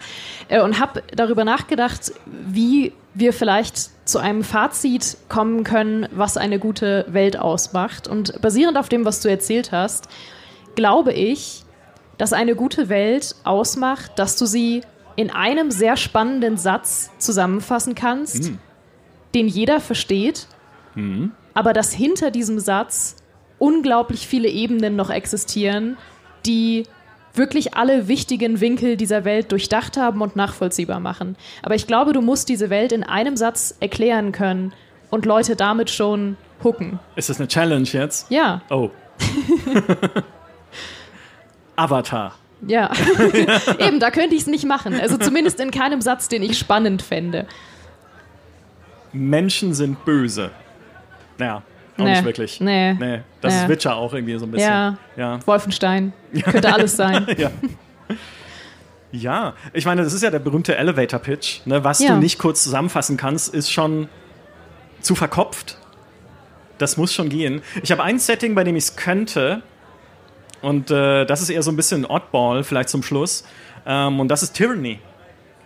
äh, 0.49 0.61
und 0.61 0.79
habe 0.79 1.03
darüber 1.15 1.45
nachgedacht, 1.45 2.11
wie 2.25 2.91
wir 3.13 3.31
vielleicht 3.31 3.94
zu 4.05 4.19
einem 4.19 4.43
Fazit 4.43 5.17
kommen 5.29 5.63
können, 5.63 6.07
was 6.11 6.37
eine 6.37 6.59
gute 6.59 7.05
Welt 7.09 7.37
ausmacht. 7.37 8.07
Und 8.07 8.39
basierend 8.41 8.77
auf 8.77 8.87
dem, 8.87 9.03
was 9.03 9.19
du 9.21 9.29
erzählt 9.29 9.71
hast, 9.71 10.07
glaube 10.75 11.11
ich, 11.11 11.63
dass 12.17 12.31
eine 12.31 12.55
gute 12.55 12.87
Welt 12.87 13.35
ausmacht, 13.43 14.11
dass 14.17 14.37
du 14.37 14.45
sie 14.45 14.81
in 15.15 15.31
einem 15.31 15.71
sehr 15.71 15.97
spannenden 15.97 16.57
Satz 16.57 17.09
zusammenfassen 17.17 17.95
kannst. 17.95 18.51
Mhm 18.51 18.59
den 19.35 19.47
jeder 19.47 19.81
versteht, 19.81 20.47
mhm. 20.95 21.33
aber 21.53 21.73
dass 21.73 21.93
hinter 21.93 22.31
diesem 22.31 22.59
Satz 22.59 23.17
unglaublich 23.59 24.27
viele 24.27 24.47
Ebenen 24.47 24.95
noch 24.95 25.09
existieren, 25.09 25.97
die 26.45 26.83
wirklich 27.37 27.75
alle 27.75 28.07
wichtigen 28.07 28.61
Winkel 28.61 28.97
dieser 28.97 29.25
Welt 29.25 29.51
durchdacht 29.51 29.97
haben 29.97 30.21
und 30.21 30.35
nachvollziehbar 30.35 30.99
machen. 30.99 31.35
Aber 31.63 31.75
ich 31.75 31.87
glaube, 31.87 32.13
du 32.13 32.21
musst 32.21 32.49
diese 32.49 32.69
Welt 32.69 32.91
in 32.91 33.03
einem 33.03 33.37
Satz 33.37 33.75
erklären 33.79 34.31
können 34.31 34.73
und 35.09 35.25
Leute 35.25 35.55
damit 35.55 35.89
schon 35.89 36.37
hucken. 36.63 36.99
Ist 37.15 37.29
das 37.29 37.39
eine 37.39 37.47
Challenge 37.47 37.87
jetzt? 37.91 38.29
Ja. 38.31 38.61
Oh. 38.69 38.89
Avatar. 41.75 42.33
Ja, 42.67 42.91
eben, 43.79 43.99
da 43.99 44.11
könnte 44.11 44.35
ich 44.35 44.41
es 44.41 44.47
nicht 44.47 44.65
machen. 44.65 44.99
Also 44.99 45.17
zumindest 45.17 45.59
in 45.59 45.71
keinem 45.71 46.01
Satz, 46.01 46.27
den 46.27 46.43
ich 46.43 46.57
spannend 46.57 47.01
fände. 47.01 47.47
Menschen 49.13 49.73
sind 49.73 50.03
böse. 50.05 50.51
Naja, 51.37 51.63
auch 51.97 52.03
nee. 52.03 52.11
nicht 52.11 52.25
wirklich. 52.25 52.59
Nee. 52.59 52.93
nee. 52.93 53.21
Das 53.41 53.53
nee. 53.53 53.61
ist 53.61 53.69
Witcher 53.69 53.95
auch 53.95 54.13
irgendwie 54.13 54.37
so 54.37 54.45
ein 54.45 54.51
bisschen. 54.51 54.69
Ja. 54.69 54.97
ja. 55.15 55.39
Wolfenstein. 55.47 56.13
Könnte 56.43 56.73
alles 56.73 56.95
sein. 56.95 57.25
ja. 57.37 57.51
Ja, 59.11 59.53
ich 59.71 59.85
meine, 59.85 60.03
das 60.03 60.11
ist 60.11 60.23
ja 60.23 60.29
der 60.29 60.39
berühmte 60.39 60.75
Elevator 60.75 61.19
Pitch. 61.19 61.61
Ne? 61.65 61.83
Was 61.83 61.99
ja. 61.99 62.09
du 62.09 62.17
nicht 62.17 62.37
kurz 62.37 62.63
zusammenfassen 62.63 63.15
kannst, 63.15 63.53
ist 63.53 63.71
schon 63.71 64.09
zu 64.99 65.15
verkopft. 65.15 65.77
Das 66.77 66.97
muss 66.97 67.13
schon 67.13 67.29
gehen. 67.29 67.61
Ich 67.81 67.91
habe 67.91 68.03
ein 68.03 68.19
Setting, 68.19 68.55
bei 68.55 68.65
dem 68.65 68.75
ich 68.75 68.85
es 68.85 68.95
könnte. 68.97 69.61
Und 70.61 70.91
äh, 70.91 71.25
das 71.25 71.41
ist 71.41 71.49
eher 71.49 71.63
so 71.63 71.71
ein 71.71 71.77
bisschen 71.77 72.05
Oddball, 72.05 72.63
vielleicht 72.63 72.89
zum 72.89 73.03
Schluss. 73.03 73.45
Ähm, 73.85 74.19
und 74.19 74.27
das 74.27 74.43
ist 74.43 74.53
Tyranny. 74.53 74.99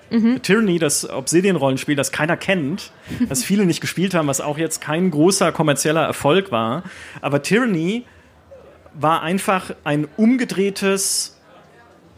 Mhm. 0.10 0.42
Tyranny, 0.42 0.80
das 0.80 1.10
Obsidian-Rollenspiel, 1.10 1.96
das 1.96 2.12
keiner 2.12 2.38
kennt, 2.38 2.92
das 3.28 3.44
viele 3.44 3.66
nicht 3.66 3.82
gespielt 3.82 4.14
haben, 4.14 4.28
was 4.28 4.42
auch 4.42 4.58
jetzt 4.58 4.82
kein 4.82 5.12
großer 5.12 5.52
kommerzieller 5.52 6.04
Erfolg 6.04 6.52
war. 6.52 6.84
Aber 7.22 7.42
Tyranny 7.42 8.06
war 8.94 9.22
einfach 9.22 9.72
ein 9.84 10.08
umgedrehtes 10.18 11.38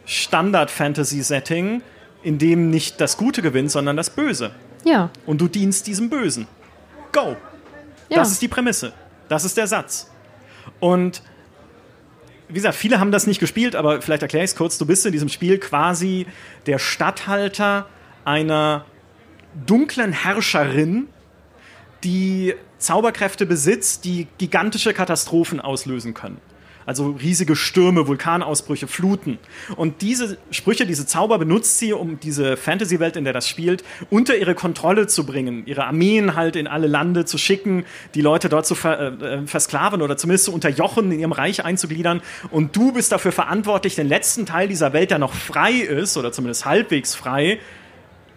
Standard-Fantasy-Setting, 0.05 1.81
in 2.23 2.37
dem 2.37 2.69
nicht 2.69 3.01
das 3.01 3.17
Gute 3.17 3.41
gewinnt, 3.41 3.71
sondern 3.71 3.97
das 3.97 4.09
Böse. 4.09 4.51
Ja. 4.83 5.09
Und 5.25 5.41
du 5.41 5.47
dienst 5.47 5.87
diesem 5.87 6.09
Bösen. 6.09 6.47
Go! 7.11 7.35
Ja. 8.09 8.17
Das 8.17 8.31
ist 8.31 8.41
die 8.41 8.47
Prämisse. 8.47 8.93
Das 9.29 9.45
ist 9.45 9.57
der 9.57 9.67
Satz. 9.67 10.09
Und 10.79 11.21
wie 12.51 12.55
gesagt, 12.55 12.75
viele 12.75 12.99
haben 12.99 13.11
das 13.11 13.27
nicht 13.27 13.39
gespielt, 13.39 13.75
aber 13.75 14.01
vielleicht 14.01 14.21
erkläre 14.21 14.43
ich 14.43 14.51
es 14.51 14.57
kurz. 14.57 14.77
Du 14.77 14.85
bist 14.85 15.05
in 15.05 15.13
diesem 15.13 15.29
Spiel 15.29 15.57
quasi 15.57 16.25
der 16.65 16.79
Statthalter 16.79 17.87
einer 18.25 18.85
dunklen 19.65 20.11
Herrscherin, 20.11 21.07
die 22.03 22.53
Zauberkräfte 22.77 23.45
besitzt, 23.45 24.03
die 24.03 24.27
gigantische 24.37 24.93
Katastrophen 24.93 25.61
auslösen 25.61 26.13
können. 26.13 26.41
Also 26.85 27.11
riesige 27.11 27.55
Stürme, 27.55 28.07
Vulkanausbrüche, 28.07 28.87
Fluten. 28.87 29.37
Und 29.75 30.01
diese 30.01 30.37
Sprüche, 30.49 30.85
diese 30.85 31.05
Zauber 31.05 31.37
benutzt 31.39 31.77
sie, 31.79 31.93
um 31.93 32.19
diese 32.19 32.57
Fantasy-Welt, 32.57 33.15
in 33.15 33.23
der 33.23 33.33
das 33.33 33.47
spielt, 33.47 33.83
unter 34.09 34.35
ihre 34.35 34.55
Kontrolle 34.55 35.07
zu 35.07 35.25
bringen, 35.25 35.63
ihre 35.65 35.85
Armeen 35.85 36.35
halt 36.35 36.55
in 36.55 36.67
alle 36.67 36.87
Lande 36.87 37.25
zu 37.25 37.37
schicken, 37.37 37.85
die 38.15 38.21
Leute 38.21 38.49
dort 38.49 38.65
zu 38.65 38.75
ver 38.75 39.21
äh, 39.21 39.47
versklaven 39.47 40.01
oder 40.01 40.17
zumindest 40.17 40.45
zu 40.45 40.53
unterjochen, 40.53 41.11
in 41.11 41.19
ihrem 41.19 41.31
Reich 41.31 41.63
einzugliedern. 41.63 42.21
Und 42.49 42.75
du 42.75 42.91
bist 42.91 43.11
dafür 43.11 43.31
verantwortlich, 43.31 43.95
den 43.95 44.07
letzten 44.07 44.45
Teil 44.45 44.67
dieser 44.67 44.93
Welt, 44.93 45.11
der 45.11 45.19
noch 45.19 45.33
frei 45.33 45.73
ist, 45.73 46.17
oder 46.17 46.31
zumindest 46.31 46.65
halbwegs 46.65 47.15
frei, 47.15 47.59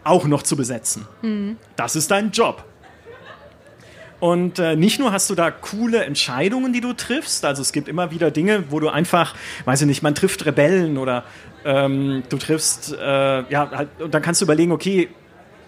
auch 0.04 0.26
noch 0.26 0.42
zu 0.42 0.56
besetzen. 0.56 1.06
Mhm. 1.22 1.56
Das 1.76 1.96
ist 1.96 2.10
dein 2.10 2.30
Job. 2.30 2.64
Und 4.20 4.58
äh, 4.58 4.76
nicht 4.76 4.98
nur 4.98 5.12
hast 5.12 5.28
du 5.28 5.34
da 5.34 5.50
coole 5.50 6.04
Entscheidungen, 6.04 6.72
die 6.72 6.80
du 6.80 6.92
triffst, 6.92 7.44
also 7.44 7.62
es 7.62 7.72
gibt 7.72 7.88
immer 7.88 8.10
wieder 8.10 8.30
Dinge, 8.30 8.64
wo 8.70 8.80
du 8.80 8.88
einfach, 8.88 9.34
weiß 9.64 9.82
ich 9.82 9.86
nicht, 9.86 10.02
man 10.02 10.14
trifft 10.14 10.46
Rebellen 10.46 10.96
oder 10.98 11.24
ähm, 11.64 12.22
du 12.28 12.36
triffst, 12.36 12.92
äh, 12.92 12.96
ja, 13.50 13.70
halt, 13.70 13.88
und 14.00 14.14
dann 14.14 14.22
kannst 14.22 14.40
du 14.40 14.44
überlegen, 14.44 14.72
okay, 14.72 15.08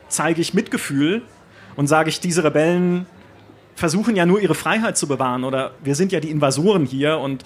zeige 0.08 0.40
ich 0.40 0.54
Mitgefühl 0.54 1.22
und 1.74 1.86
sage 1.86 2.08
ich, 2.08 2.20
diese 2.20 2.44
Rebellen 2.44 3.06
versuchen 3.74 4.16
ja 4.16 4.24
nur 4.24 4.40
ihre 4.40 4.54
Freiheit 4.54 4.96
zu 4.96 5.06
bewahren 5.06 5.44
oder 5.44 5.72
wir 5.82 5.94
sind 5.94 6.12
ja 6.12 6.20
die 6.20 6.30
Invasoren 6.30 6.86
hier 6.86 7.18
und 7.18 7.44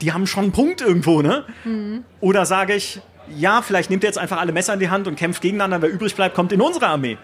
die 0.00 0.12
haben 0.12 0.26
schon 0.26 0.44
einen 0.44 0.52
Punkt 0.52 0.80
irgendwo, 0.80 1.22
ne? 1.22 1.44
Mhm. 1.64 2.04
Oder 2.20 2.44
sage 2.44 2.74
ich, 2.74 3.00
ja, 3.36 3.62
vielleicht 3.62 3.90
nehmt 3.90 4.02
ihr 4.02 4.08
jetzt 4.08 4.18
einfach 4.18 4.38
alle 4.38 4.52
Messer 4.52 4.74
in 4.74 4.80
die 4.80 4.90
Hand 4.90 5.06
und 5.06 5.16
kämpft 5.16 5.40
gegeneinander, 5.42 5.80
wer 5.82 5.90
übrig 5.90 6.14
bleibt, 6.14 6.34
kommt 6.34 6.52
in 6.52 6.60
unsere 6.60 6.88
Armee. 6.88 7.16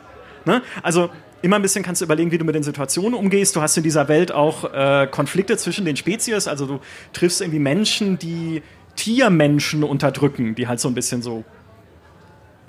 Ne? 0.45 0.63
Also 0.83 1.11
immer 1.43 1.57
ein 1.57 1.63
bisschen 1.63 1.83
kannst 1.83 2.01
du 2.01 2.05
überlegen, 2.05 2.31
wie 2.31 2.39
du 2.39 2.45
mit 2.45 2.55
den 2.55 2.63
Situationen 2.63 3.15
umgehst. 3.15 3.57
Du 3.57 3.63
hast 3.63 3.77
in 3.77 3.83
dieser 3.83 4.09
Welt 4.09 4.33
auch 4.33 4.73
äh, 4.73 5.09
Konflikte 5.11 5.57
zwischen 5.57 5.85
den 5.85 5.97
Spezies. 5.97 6.49
Also 6.49 6.67
du 6.67 6.81
triffst 7.13 7.41
irgendwie 7.41 7.59
Menschen, 7.59 8.19
die 8.19 8.63
Tiermenschen 8.97 9.85
unterdrücken, 9.85 10.55
die 10.55 10.69
halt 10.69 10.81
so 10.81 10.89
ein 10.89 10.95
bisschen 10.95 11.23
so 11.23 11.45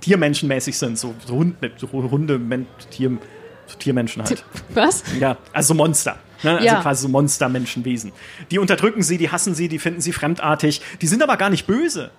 Tiermenschenmäßig 0.01 0.77
sind, 0.77 0.97
so, 0.97 1.13
so, 1.25 1.35
Hund, 1.35 1.57
so 1.77 1.91
Hunde, 1.91 2.39
Men 2.39 2.65
Tier, 2.89 3.17
so 3.67 3.77
Tiermenschen 3.77 4.23
halt. 4.23 4.43
Was? 4.73 5.03
Ja, 5.19 5.37
also 5.53 5.73
Monster. 5.73 6.17
Ne? 6.43 6.53
Also 6.53 6.65
ja. 6.65 6.81
quasi 6.81 7.03
so 7.03 7.09
Monster-Menschenwesen. 7.09 8.11
Die 8.49 8.59
unterdrücken 8.59 9.03
sie, 9.03 9.17
die 9.17 9.29
hassen 9.29 9.53
sie, 9.53 9.67
die 9.67 9.79
finden 9.79 10.01
sie 10.01 10.11
fremdartig. 10.11 10.81
Die 11.01 11.07
sind 11.07 11.21
aber 11.21 11.37
gar 11.37 11.49
nicht 11.49 11.67
böse. 11.67 12.11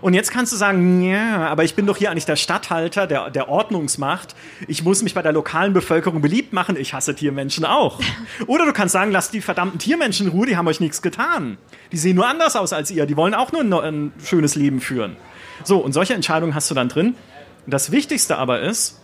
Und 0.00 0.14
jetzt 0.14 0.30
kannst 0.30 0.52
du 0.52 0.56
sagen, 0.56 1.02
ja, 1.02 1.48
aber 1.48 1.64
ich 1.64 1.74
bin 1.74 1.86
doch 1.86 1.96
hier 1.96 2.10
eigentlich 2.10 2.26
der 2.26 2.36
Statthalter 2.36 3.06
der, 3.06 3.30
der 3.30 3.48
Ordnungsmacht. 3.48 4.34
Ich 4.68 4.84
muss 4.84 5.02
mich 5.02 5.14
bei 5.14 5.22
der 5.22 5.32
lokalen 5.32 5.72
Bevölkerung 5.72 6.20
beliebt 6.20 6.52
machen. 6.52 6.76
Ich 6.76 6.94
hasse 6.94 7.14
Tiermenschen 7.14 7.64
auch. 7.64 8.00
Oder 8.46 8.66
du 8.66 8.72
kannst 8.72 8.92
sagen, 8.92 9.10
lasst 9.10 9.32
die 9.34 9.40
verdammten 9.40 9.78
Tiermenschen 9.78 10.26
in 10.26 10.32
Ruhe, 10.32 10.46
die 10.46 10.56
haben 10.56 10.68
euch 10.68 10.80
nichts 10.80 11.02
getan. 11.02 11.58
Die 11.92 11.96
sehen 11.96 12.16
nur 12.16 12.28
anders 12.28 12.56
aus 12.56 12.72
als 12.72 12.90
ihr. 12.90 13.06
Die 13.06 13.16
wollen 13.16 13.34
auch 13.34 13.52
nur 13.52 13.62
ein, 13.62 13.72
ein 13.72 14.12
schönes 14.24 14.54
Leben 14.54 14.80
führen. 14.80 15.16
So, 15.64 15.78
und 15.78 15.92
solche 15.92 16.14
Entscheidungen 16.14 16.54
hast 16.54 16.70
du 16.70 16.74
dann 16.74 16.88
drin. 16.88 17.14
Das 17.66 17.90
Wichtigste 17.90 18.38
aber 18.38 18.60
ist, 18.60 19.00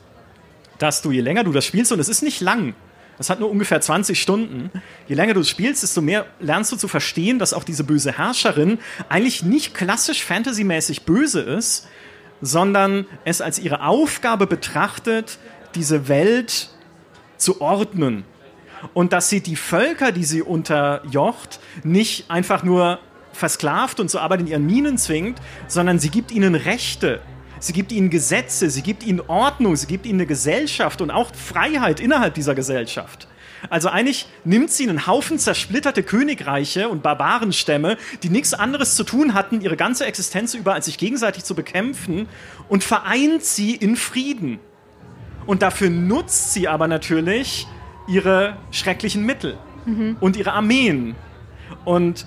dass 0.79 1.03
du, 1.03 1.11
je 1.11 1.21
länger 1.21 1.45
du 1.45 1.53
das 1.53 1.65
spielst, 1.65 1.93
und 1.93 2.01
es 2.01 2.09
ist 2.09 2.23
nicht 2.23 2.41
lang, 2.41 2.75
das 3.19 3.31
hat 3.31 3.41
nur 3.41 3.51
ungefähr 3.51 3.81
20 3.81 4.21
Stunden. 4.21 4.71
Je 5.09 5.15
länger 5.15 5.35
du 5.35 5.43
spielst, 5.43 5.83
desto 5.83 6.03
mehr 6.03 6.27
lernst 6.39 6.73
du 6.73 6.77
zu 6.77 6.89
verstehen, 6.89 7.39
dass 7.39 7.55
auch 7.55 7.65
diese 7.65 7.85
böse 7.85 8.17
Herrscherin 8.19 8.79
eigentlich 9.09 9.43
nicht 9.43 9.75
klassisch 9.75 10.25
fantasymäßig 10.25 11.03
böse 11.03 11.41
ist, 11.41 11.89
sondern 12.43 13.07
es 13.25 13.41
als 13.41 13.59
ihre 13.59 13.83
Aufgabe 13.83 14.47
betrachtet, 14.47 15.39
diese 15.75 16.09
Welt 16.09 16.71
zu 17.39 17.61
ordnen. 17.61 18.25
Und 18.93 19.13
dass 19.13 19.31
sie 19.31 19.41
die 19.41 19.57
Völker, 19.57 20.13
die 20.13 20.25
sie 20.25 20.43
unterjocht, 20.43 21.61
nicht 21.83 22.31
einfach 22.31 22.63
nur 22.63 22.99
versklavt 23.33 24.01
und 24.01 24.11
zur 24.11 24.23
Arbeit 24.23 24.41
in 24.41 24.47
ihren 24.47 24.67
Minen 24.67 24.99
zwingt, 24.99 25.41
sondern 25.69 25.99
sie 25.99 26.11
gibt 26.11 26.31
ihnen 26.31 26.55
Rechte. 26.55 27.21
Sie 27.59 27.73
gibt 27.73 27.93
ihnen 27.93 28.11
Gesetze, 28.11 28.71
sie 28.71 28.83
gibt 28.83 29.05
ihnen 29.05 29.21
Ordnung, 29.21 29.77
sie 29.77 29.87
gibt 29.87 30.07
ihnen 30.07 30.21
eine 30.21 30.27
Gesellschaft 30.27 31.01
und 31.01 31.11
auch 31.11 31.35
Freiheit 31.35 32.01
innerhalb 32.01 32.35
dieser 32.35 32.55
Gesellschaft. 32.55 33.29
Also 33.71 33.89
eigentlich 33.89 34.27
nimmt 34.45 34.71
sie 34.71 34.89
einen 34.89 35.07
Haufen 35.07 35.39
zersplitterte 35.39 36.03
Königreiche 36.03 36.89
und 36.89 37.03
Barbarenstämme, 37.03 37.97
die 38.23 38.29
nichts 38.29 38.55
anderes 38.55 38.95
zu 38.95 39.05
tun 39.05 39.35
hatten, 39.35 39.61
ihre 39.61 39.77
ganze 39.77 40.05
Existenz 40.07 40.55
über, 40.55 40.75
als 40.75 40.87
sich 40.87 40.99
gegenseitig 40.99 41.45
zu 41.45 41.55
bekämpfen, 41.55 42.29
und 42.69 42.85
vereint 42.85 43.45
sie 43.45 43.75
in 43.75 43.97
Frieden. 43.97 44.59
Und 45.47 45.63
dafür 45.63 45.91
nutzt 45.91 46.53
sie 46.53 46.69
aber 46.69 46.89
natürlich 46.89 47.67
ihre 48.09 48.57
schrecklichen 48.71 49.25
Mittel 49.25 49.57
mhm. 49.85 50.17
und 50.21 50.37
ihre 50.37 50.53
Armeen. 50.53 51.15
Und 51.85 52.27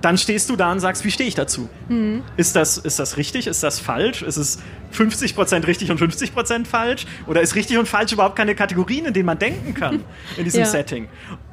dann 0.00 0.18
stehst 0.18 0.48
du 0.50 0.56
da 0.56 0.70
und 0.72 0.80
sagst, 0.80 1.04
wie 1.04 1.10
stehe 1.10 1.28
ich 1.28 1.34
dazu? 1.34 1.68
Mhm. 1.88 2.22
Ist, 2.36 2.56
das, 2.56 2.78
ist 2.78 2.98
das 2.98 3.16
richtig? 3.16 3.46
Ist 3.46 3.62
das 3.62 3.80
falsch? 3.80 4.22
Ist 4.22 4.36
es 4.36 4.58
50% 4.94 5.66
richtig 5.66 5.90
und 5.90 6.00
50% 6.00 6.66
falsch? 6.66 7.06
Oder 7.26 7.40
ist 7.40 7.54
richtig 7.54 7.78
und 7.78 7.88
falsch 7.88 8.12
überhaupt 8.12 8.36
keine 8.36 8.54
Kategorien, 8.54 9.06
in 9.06 9.14
denen 9.14 9.26
man 9.26 9.38
denken 9.38 9.74
kann 9.74 10.04
in 10.36 10.44
diesem 10.44 10.60
ja. 10.64 10.66
Setting? 10.66 11.08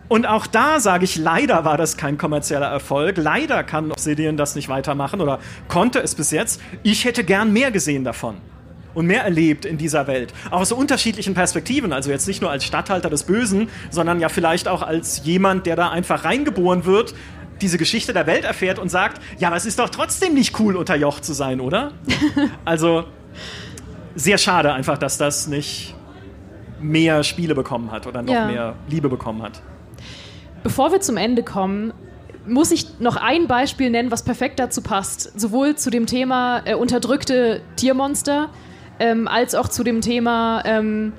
Und 0.07 0.27
auch 0.27 0.45
da 0.45 0.79
sage 0.79 1.03
ich, 1.03 1.15
leider 1.15 1.65
war 1.65 1.77
das 1.77 1.97
kein 1.97 2.17
kommerzieller 2.17 2.67
Erfolg. 2.67 3.17
Leider 3.17 3.63
kann 3.63 3.91
Obsidian 3.91 4.37
das 4.37 4.55
nicht 4.55 4.69
weitermachen 4.69 5.19
oder 5.19 5.39
konnte 5.67 5.99
es 5.99 6.13
bis 6.13 6.29
jetzt. 6.29 6.61
Ich 6.83 7.05
hätte 7.05 7.23
gern 7.23 7.51
mehr 7.51 7.71
gesehen 7.71 8.03
davon 8.03 8.37
und 8.93 9.07
mehr 9.07 9.23
erlebt 9.23 9.65
in 9.65 9.77
dieser 9.77 10.05
Welt. 10.05 10.33
Auch 10.51 10.61
aus 10.61 10.69
so 10.69 10.75
unterschiedlichen 10.75 11.33
Perspektiven. 11.33 11.91
Also 11.91 12.11
jetzt 12.11 12.27
nicht 12.27 12.41
nur 12.41 12.51
als 12.51 12.65
Statthalter 12.65 13.09
des 13.09 13.23
Bösen, 13.23 13.67
sondern 13.89 14.19
ja 14.19 14.29
vielleicht 14.29 14.67
auch 14.67 14.83
als 14.83 15.25
jemand, 15.25 15.65
der 15.65 15.75
da 15.75 15.89
einfach 15.89 16.23
reingeboren 16.23 16.85
wird 16.85 17.15
diese 17.61 17.77
Geschichte 17.77 18.13
der 18.13 18.27
Welt 18.27 18.43
erfährt 18.43 18.79
und 18.79 18.89
sagt, 18.89 19.21
ja, 19.39 19.47
aber 19.47 19.57
es 19.57 19.65
ist 19.65 19.79
doch 19.79 19.89
trotzdem 19.89 20.33
nicht 20.33 20.59
cool, 20.59 20.75
unterjocht 20.75 21.23
zu 21.23 21.33
sein, 21.33 21.59
oder? 21.59 21.93
also 22.65 23.05
sehr 24.15 24.37
schade 24.37 24.73
einfach, 24.73 24.97
dass 24.97 25.17
das 25.17 25.47
nicht 25.47 25.95
mehr 26.81 27.23
Spiele 27.23 27.55
bekommen 27.55 27.91
hat 27.91 28.07
oder 28.07 28.21
noch 28.21 28.33
ja. 28.33 28.47
mehr 28.47 28.75
Liebe 28.89 29.09
bekommen 29.09 29.41
hat. 29.41 29.61
Bevor 30.63 30.91
wir 30.91 31.01
zum 31.01 31.17
Ende 31.17 31.43
kommen, 31.43 31.93
muss 32.47 32.71
ich 32.71 32.99
noch 32.99 33.15
ein 33.15 33.47
Beispiel 33.47 33.89
nennen, 33.89 34.11
was 34.11 34.23
perfekt 34.23 34.59
dazu 34.59 34.81
passt. 34.81 35.39
Sowohl 35.39 35.75
zu 35.75 35.89
dem 35.89 36.05
Thema 36.05 36.61
äh, 36.65 36.75
unterdrückte 36.75 37.61
Tiermonster, 37.75 38.49
ähm, 38.99 39.27
als 39.27 39.55
auch 39.55 39.67
zu 39.67 39.83
dem 39.83 40.01
Thema, 40.01 40.63
ähm, 40.65 41.13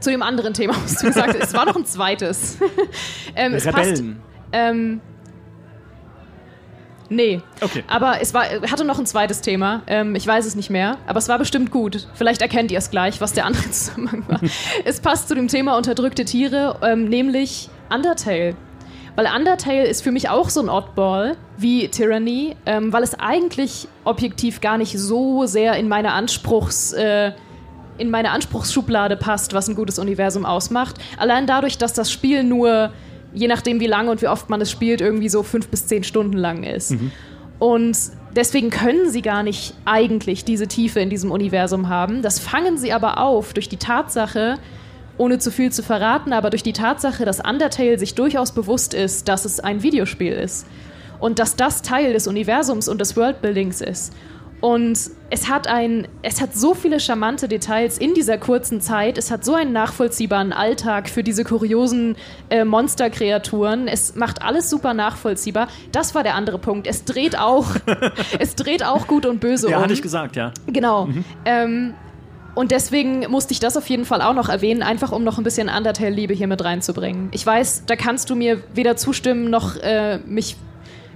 zu 0.00 0.10
dem 0.10 0.22
anderen 0.22 0.54
Thema, 0.54 0.74
was 0.84 0.96
du 0.96 1.06
gesagt 1.06 1.28
hast. 1.28 1.48
Es 1.48 1.54
war 1.54 1.66
noch 1.66 1.76
ein 1.76 1.86
zweites. 1.86 2.58
ähm, 3.36 3.54
Rebellen. 3.54 3.72
Passt, 3.72 4.02
ähm, 4.52 5.00
Nee. 7.08 7.40
Okay. 7.60 7.84
Aber 7.86 8.20
es 8.20 8.34
war, 8.34 8.44
hatte 8.44 8.84
noch 8.84 8.98
ein 8.98 9.06
zweites 9.06 9.40
Thema. 9.40 9.82
Ähm, 9.86 10.14
ich 10.14 10.26
weiß 10.26 10.46
es 10.46 10.54
nicht 10.54 10.70
mehr, 10.70 10.98
aber 11.06 11.18
es 11.18 11.28
war 11.28 11.38
bestimmt 11.38 11.70
gut. 11.70 12.08
Vielleicht 12.14 12.42
erkennt 12.42 12.70
ihr 12.70 12.78
es 12.78 12.90
gleich, 12.90 13.20
was 13.20 13.32
der 13.32 13.44
andere 13.46 13.62
Zusammenhang 13.70 14.24
war. 14.28 14.40
es 14.84 15.00
passt 15.00 15.28
zu 15.28 15.34
dem 15.34 15.48
Thema 15.48 15.76
unterdrückte 15.76 16.24
Tiere, 16.24 16.78
ähm, 16.82 17.08
nämlich 17.08 17.68
Undertale. 17.92 18.56
Weil 19.16 19.28
Undertale 19.34 19.86
ist 19.86 20.02
für 20.02 20.10
mich 20.10 20.28
auch 20.28 20.50
so 20.50 20.60
ein 20.60 20.68
Oddball 20.68 21.36
wie 21.56 21.88
Tyranny, 21.88 22.56
ähm, 22.66 22.92
weil 22.92 23.02
es 23.04 23.14
eigentlich 23.14 23.86
objektiv 24.02 24.60
gar 24.60 24.76
nicht 24.76 24.98
so 24.98 25.46
sehr 25.46 25.74
in 25.74 25.88
meine 25.88 26.12
Anspruchs... 26.12 26.92
Äh, 26.92 27.32
in 27.96 28.10
meine 28.10 28.30
Anspruchsschublade 28.32 29.16
passt, 29.16 29.54
was 29.54 29.68
ein 29.68 29.76
gutes 29.76 30.00
Universum 30.00 30.44
ausmacht. 30.44 30.96
Allein 31.16 31.46
dadurch, 31.46 31.78
dass 31.78 31.92
das 31.92 32.10
Spiel 32.10 32.42
nur 32.42 32.90
je 33.34 33.48
nachdem, 33.48 33.80
wie 33.80 33.86
lange 33.86 34.10
und 34.10 34.22
wie 34.22 34.28
oft 34.28 34.48
man 34.48 34.60
es 34.60 34.70
spielt, 34.70 35.00
irgendwie 35.00 35.28
so 35.28 35.42
fünf 35.42 35.68
bis 35.68 35.86
zehn 35.86 36.04
Stunden 36.04 36.36
lang 36.36 36.62
ist. 36.62 36.92
Mhm. 36.92 37.10
Und 37.58 37.96
deswegen 38.34 38.70
können 38.70 39.10
sie 39.10 39.22
gar 39.22 39.42
nicht 39.42 39.74
eigentlich 39.84 40.44
diese 40.44 40.66
Tiefe 40.68 41.00
in 41.00 41.10
diesem 41.10 41.30
Universum 41.30 41.88
haben. 41.88 42.22
Das 42.22 42.38
fangen 42.38 42.78
sie 42.78 42.92
aber 42.92 43.18
auf 43.18 43.52
durch 43.52 43.68
die 43.68 43.76
Tatsache, 43.76 44.58
ohne 45.16 45.38
zu 45.38 45.50
viel 45.50 45.70
zu 45.70 45.82
verraten, 45.82 46.32
aber 46.32 46.50
durch 46.50 46.62
die 46.62 46.72
Tatsache, 46.72 47.24
dass 47.24 47.40
Undertale 47.40 47.98
sich 47.98 48.14
durchaus 48.14 48.52
bewusst 48.52 48.94
ist, 48.94 49.28
dass 49.28 49.44
es 49.44 49.60
ein 49.60 49.82
Videospiel 49.82 50.32
ist. 50.32 50.66
Und 51.20 51.38
dass 51.38 51.56
das 51.56 51.82
Teil 51.82 52.12
des 52.12 52.26
Universums 52.26 52.88
und 52.88 53.00
des 53.00 53.16
Worldbuildings 53.16 53.80
ist. 53.80 54.12
Und 54.64 54.98
es 55.28 55.50
hat 55.50 55.66
ein, 55.66 56.08
es 56.22 56.40
hat 56.40 56.54
so 56.54 56.72
viele 56.72 56.98
charmante 56.98 57.48
Details 57.48 57.98
in 57.98 58.14
dieser 58.14 58.38
kurzen 58.38 58.80
Zeit. 58.80 59.18
Es 59.18 59.30
hat 59.30 59.44
so 59.44 59.52
einen 59.52 59.74
nachvollziehbaren 59.74 60.54
Alltag 60.54 61.10
für 61.10 61.22
diese 61.22 61.44
kuriosen 61.44 62.16
äh, 62.48 62.64
Monsterkreaturen. 62.64 63.88
Es 63.88 64.14
macht 64.14 64.40
alles 64.40 64.70
super 64.70 64.94
nachvollziehbar. 64.94 65.68
Das 65.92 66.14
war 66.14 66.22
der 66.22 66.34
andere 66.34 66.58
Punkt. 66.58 66.86
Es 66.86 67.04
dreht 67.04 67.38
auch, 67.38 67.66
es 68.38 68.54
dreht 68.54 68.82
auch 68.82 69.06
gut 69.06 69.26
und 69.26 69.38
böse 69.38 69.68
ja, 69.68 69.76
um. 69.76 69.82
hatte 69.82 69.92
ich 69.92 70.00
gesagt, 70.00 70.34
ja. 70.34 70.50
Genau. 70.66 71.08
Mhm. 71.08 71.24
Ähm, 71.44 71.94
und 72.54 72.70
deswegen 72.70 73.30
musste 73.30 73.52
ich 73.52 73.60
das 73.60 73.76
auf 73.76 73.86
jeden 73.90 74.06
Fall 74.06 74.22
auch 74.22 74.32
noch 74.32 74.48
erwähnen, 74.48 74.82
einfach 74.82 75.12
um 75.12 75.24
noch 75.24 75.36
ein 75.36 75.44
bisschen 75.44 75.68
Undertale-Liebe 75.68 76.32
hier 76.32 76.46
mit 76.46 76.64
reinzubringen. 76.64 77.28
Ich 77.32 77.44
weiß, 77.44 77.82
da 77.84 77.96
kannst 77.96 78.30
du 78.30 78.34
mir 78.34 78.62
weder 78.72 78.96
zustimmen 78.96 79.50
noch 79.50 79.76
äh, 79.76 80.20
mich 80.24 80.56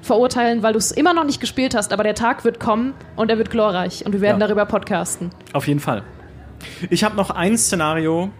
verurteilen, 0.02 0.62
weil 0.62 0.72
du 0.72 0.78
es 0.78 0.90
immer 0.90 1.14
noch 1.14 1.24
nicht 1.24 1.40
gespielt 1.40 1.74
hast, 1.74 1.92
aber 1.92 2.02
der 2.02 2.14
Tag 2.14 2.44
wird 2.44 2.60
kommen 2.60 2.94
und 3.16 3.30
er 3.30 3.38
wird 3.38 3.50
glorreich 3.50 4.04
und 4.04 4.12
wir 4.12 4.20
werden 4.20 4.40
ja. 4.40 4.46
darüber 4.46 4.66
podcasten. 4.66 5.30
Auf 5.52 5.66
jeden 5.66 5.80
Fall. 5.80 6.02
Ich 6.90 7.04
habe 7.04 7.16
noch 7.16 7.30
ein 7.30 7.56
Szenario, 7.56 8.30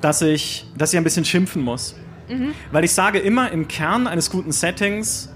dass 0.00 0.22
ich, 0.22 0.66
dass 0.76 0.92
ich 0.92 0.98
ein 0.98 1.04
bisschen 1.04 1.24
schimpfen 1.24 1.62
muss. 1.62 1.96
Mhm. 2.28 2.54
Weil 2.72 2.84
ich 2.84 2.92
sage 2.92 3.18
immer, 3.18 3.52
im 3.52 3.68
Kern 3.68 4.06
eines 4.06 4.30
guten 4.30 4.52
Settings 4.52 5.30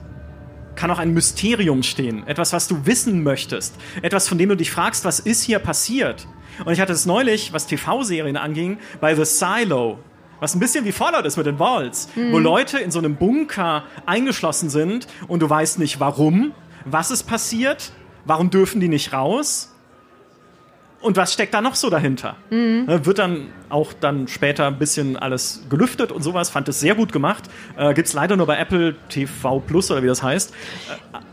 kann 0.76 0.91
auch 0.91 0.99
ein 0.99 1.12
Mysterium 1.12 1.82
stehen. 1.82 2.26
Etwas, 2.26 2.53
was 2.53 2.68
du 2.68 2.86
wissen 2.86 3.22
möchtest. 3.22 3.74
Etwas, 4.03 4.28
von 4.28 4.38
dem 4.38 4.49
du 4.49 4.57
dich 4.57 4.70
fragst, 4.70 5.05
was 5.05 5.20
ist 5.20 5.43
hier 5.43 5.59
passiert? 5.59 6.26
Und 6.64 6.72
ich 6.72 6.80
hatte 6.80 6.93
es 6.93 7.07
neulich, 7.07 7.53
was 7.53 7.66
TV-Serien 7.66 8.36
anging, 8.36 8.78
bei 9.01 9.14
The 9.14 9.24
Silo. 9.24 9.99
Was 10.41 10.55
ein 10.55 10.61
bisschen 10.61 10.84
wie 10.84 10.93
Fallout 10.93 11.26
ist 11.26 11.36
mit 11.36 11.47
den 11.47 11.59
Walls, 11.59 12.09
mhm. 12.14 12.32
wo 12.32 12.38
Leute 12.38 12.78
in 12.78 12.91
so 12.91 12.99
einem 12.99 13.16
Bunker 13.16 13.84
eingeschlossen 14.07 14.70
sind 14.70 15.07
und 15.28 15.41
du 15.41 15.49
weißt 15.49 15.78
nicht 15.78 16.01
warum, 16.01 16.53
was 16.84 17.11
ist 17.11 17.24
passiert, 17.24 17.93
warum 18.24 18.51
dürfen 18.51 18.80
die 18.80 18.88
nicht 18.88 19.12
raus 19.12 19.70
und 21.03 21.16
was 21.16 21.32
steckt 21.32 21.55
da 21.55 21.61
noch 21.61 21.74
so 21.74 21.88
dahinter? 21.88 22.36
Mhm. 22.51 22.84
Wird 22.86 23.18
dann 23.18 23.49
auch 23.70 23.93
dann 23.93 24.28
später 24.28 24.66
ein 24.66 24.78
bisschen 24.78 25.16
alles 25.16 25.62
gelüftet 25.70 26.12
und 26.12 26.22
sowas. 26.22 26.51
Fand 26.51 26.68
es 26.68 26.80
sehr 26.80 26.95
gut 26.95 27.12
gemacht. 27.12 27.45
Äh, 27.76 27.95
Gibt 27.95 28.09
es 28.09 28.14
leider 28.14 28.36
nur 28.36 28.47
bei 28.47 28.59
Apple 28.59 28.95
TV 29.09 29.61
Plus 29.61 29.91
oder 29.91 30.03
wie 30.03 30.09
das 30.09 30.22
heißt. 30.22 30.53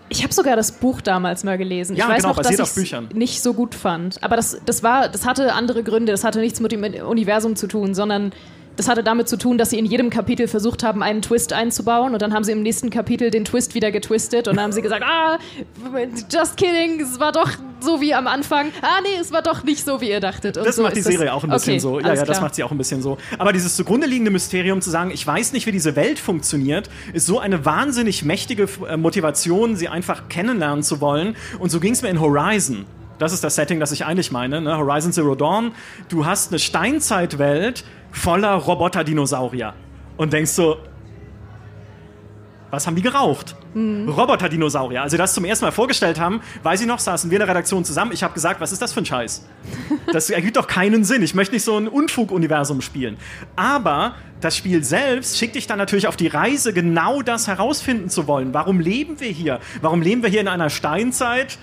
Ich 0.09 0.23
habe 0.23 0.33
sogar 0.33 0.55
das 0.55 0.71
Buch 0.71 1.01
damals 1.01 1.43
mal 1.43 1.57
gelesen. 1.57 1.97
Ja, 1.97 2.05
ich 2.05 2.11
weiß 2.11 2.17
genau, 2.23 2.29
noch, 2.29 2.41
dass 2.41 2.51
ich 2.51 2.59
es 2.59 3.13
nicht 3.13 3.43
so 3.43 3.53
gut 3.53 3.75
fand. 3.75 4.23
Aber 4.23 4.37
das, 4.37 4.61
das, 4.65 4.83
war, 4.83 5.09
das 5.09 5.25
hatte 5.25 5.53
andere 5.53 5.83
Gründe. 5.83 6.13
Das 6.13 6.23
hatte 6.23 6.39
nichts 6.39 6.61
mit 6.61 6.71
dem 6.71 6.83
Universum 6.83 7.57
zu 7.57 7.67
tun, 7.67 7.93
sondern 7.93 8.31
das 8.77 8.87
hatte 8.87 9.03
damit 9.03 9.27
zu 9.27 9.37
tun, 9.37 9.57
dass 9.57 9.71
sie 9.71 9.79
in 9.79 9.85
jedem 9.85 10.09
Kapitel 10.09 10.47
versucht 10.47 10.83
haben, 10.83 11.03
einen 11.03 11.21
Twist 11.21 11.51
einzubauen 11.51 12.13
und 12.13 12.21
dann 12.21 12.33
haben 12.33 12.43
sie 12.43 12.51
im 12.51 12.61
nächsten 12.61 12.89
Kapitel 12.89 13.31
den 13.31 13.43
Twist 13.43 13.75
wieder 13.75 13.91
getwistet 13.91 14.47
und 14.47 14.55
dann 14.55 14.65
haben 14.65 14.71
sie 14.71 14.81
gesagt, 14.81 15.03
ah, 15.03 15.37
just 16.31 16.57
kidding, 16.57 17.01
es 17.01 17.19
war 17.19 17.31
doch 17.31 17.49
so 17.79 18.01
wie 18.01 18.13
am 18.13 18.27
Anfang. 18.27 18.71
Ah, 18.81 19.01
nee, 19.01 19.19
es 19.19 19.31
war 19.31 19.41
doch 19.41 19.63
nicht 19.63 19.83
so, 19.83 20.01
wie 20.01 20.09
ihr 20.09 20.19
dachtet. 20.19 20.57
Und 20.57 20.65
das 20.65 20.75
so 20.75 20.83
macht 20.83 20.95
die 20.95 21.01
Serie 21.01 21.33
auch 21.33 21.43
ein 21.43 21.49
bisschen 21.49 21.73
okay, 21.73 21.79
so. 21.79 21.99
Ja, 21.99 22.13
ja, 22.13 22.25
das 22.25 22.41
macht 22.41 22.55
sie 22.55 22.63
auch 22.63 22.71
ein 22.71 22.77
bisschen 22.77 23.01
so. 23.01 23.17
Aber 23.37 23.53
dieses 23.53 23.75
zugrunde 23.75 24.07
liegende 24.07 24.31
Mysterium 24.31 24.81
zu 24.81 24.89
sagen, 24.89 25.11
ich 25.11 25.25
weiß 25.25 25.53
nicht, 25.53 25.65
wie 25.67 25.71
diese 25.71 25.95
Welt 25.95 26.19
funktioniert, 26.19 26.89
ist 27.13 27.25
so 27.25 27.39
eine 27.39 27.65
wahnsinnig 27.65 28.23
mächtige 28.23 28.67
äh, 28.87 28.97
Motivation, 28.97 29.75
sie 29.75 29.89
einfach 29.89 30.29
kennenlernen 30.29 30.83
zu 30.83 31.01
wollen. 31.01 31.35
Und 31.59 31.71
so 31.71 31.79
ging 31.79 31.93
es 31.93 32.01
mir 32.01 32.09
in 32.09 32.21
Horizon. 32.21 32.85
Das 33.19 33.33
ist 33.33 33.43
das 33.43 33.55
Setting, 33.55 33.79
das 33.79 33.91
ich 33.91 34.05
eigentlich 34.05 34.31
meine. 34.31 34.61
Ne? 34.61 34.77
Horizon 34.77 35.11
Zero 35.11 35.35
Dawn. 35.35 35.71
Du 36.09 36.25
hast 36.25 36.51
eine 36.51 36.59
Steinzeitwelt 36.59 37.83
voller 38.11 38.53
Roboter-Dinosaurier. 38.53 39.73
Und 40.17 40.33
denkst 40.33 40.51
so, 40.51 40.77
Was 42.69 42.85
haben 42.85 42.95
die 42.95 43.01
geraucht? 43.01 43.55
Mhm. 43.73 44.09
Roboter-Dinosaurier. 44.09 45.01
Also 45.01 45.15
das 45.15 45.33
zum 45.33 45.45
ersten 45.45 45.63
Mal 45.65 45.71
vorgestellt 45.71 46.19
haben, 46.19 46.41
weiß 46.63 46.81
ich 46.81 46.87
noch, 46.87 46.99
saßen 46.99 47.31
wir 47.31 47.37
in 47.37 47.39
der 47.39 47.47
Redaktion 47.47 47.85
zusammen. 47.85 48.11
Ich 48.11 48.23
habe 48.23 48.33
gesagt, 48.33 48.59
was 48.59 48.71
ist 48.71 48.81
das 48.81 48.91
für 48.93 49.01
ein 49.01 49.05
Scheiß? 49.05 49.45
Das 50.13 50.29
ergibt 50.29 50.55
doch 50.55 50.67
keinen 50.67 51.03
Sinn. 51.03 51.21
Ich 51.21 51.35
möchte 51.35 51.53
nicht 51.53 51.63
so 51.63 51.77
ein 51.77 51.87
Unfug-Universum 51.87 52.81
spielen. 52.81 53.17
Aber 53.57 54.15
das 54.39 54.55
Spiel 54.55 54.83
selbst 54.83 55.37
schickt 55.37 55.55
dich 55.55 55.67
dann 55.67 55.77
natürlich 55.77 56.07
auf 56.07 56.15
die 56.15 56.27
Reise, 56.27 56.71
genau 56.71 57.21
das 57.21 57.47
herausfinden 57.47 58.09
zu 58.09 58.25
wollen. 58.27 58.53
Warum 58.53 58.79
leben 58.79 59.19
wir 59.19 59.29
hier? 59.29 59.59
Warum 59.81 60.01
leben 60.01 60.23
wir 60.23 60.29
hier 60.29 60.41
in 60.41 60.47
einer 60.47 60.69
Steinzeit? 60.69 61.57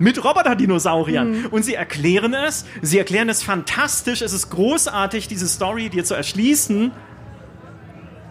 Mit 0.00 0.24
Roboter-Dinosauriern. 0.24 1.42
Mhm. 1.42 1.46
Und 1.46 1.62
sie 1.62 1.74
erklären 1.74 2.34
es, 2.34 2.64
sie 2.82 2.98
erklären 2.98 3.28
es 3.28 3.44
fantastisch, 3.44 4.22
es 4.22 4.32
ist 4.32 4.50
großartig, 4.50 5.28
diese 5.28 5.46
Story 5.46 5.90
dir 5.90 6.04
zu 6.04 6.14
erschließen. 6.14 6.90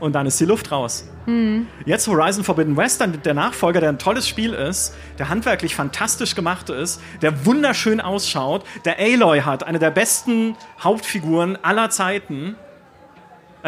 Und 0.01 0.13
dann 0.13 0.25
ist 0.25 0.39
die 0.39 0.45
Luft 0.45 0.71
raus. 0.71 1.05
Mhm. 1.25 1.67
Jetzt 1.85 2.07
Horizon 2.07 2.43
Forbidden 2.43 2.75
West, 2.75 3.05
der 3.23 3.33
Nachfolger, 3.33 3.81
der 3.81 3.89
ein 3.89 3.99
tolles 3.99 4.27
Spiel 4.27 4.53
ist, 4.53 4.95
der 5.19 5.29
handwerklich 5.29 5.75
fantastisch 5.75 6.35
gemacht 6.35 6.69
ist, 6.69 7.01
der 7.21 7.45
wunderschön 7.45 8.01
ausschaut, 8.01 8.65
der 8.85 8.97
Aloy 8.99 9.41
hat, 9.41 9.63
eine 9.63 9.79
der 9.79 9.91
besten 9.91 10.55
Hauptfiguren 10.81 11.57
aller 11.63 11.89
Zeiten. 11.89 12.55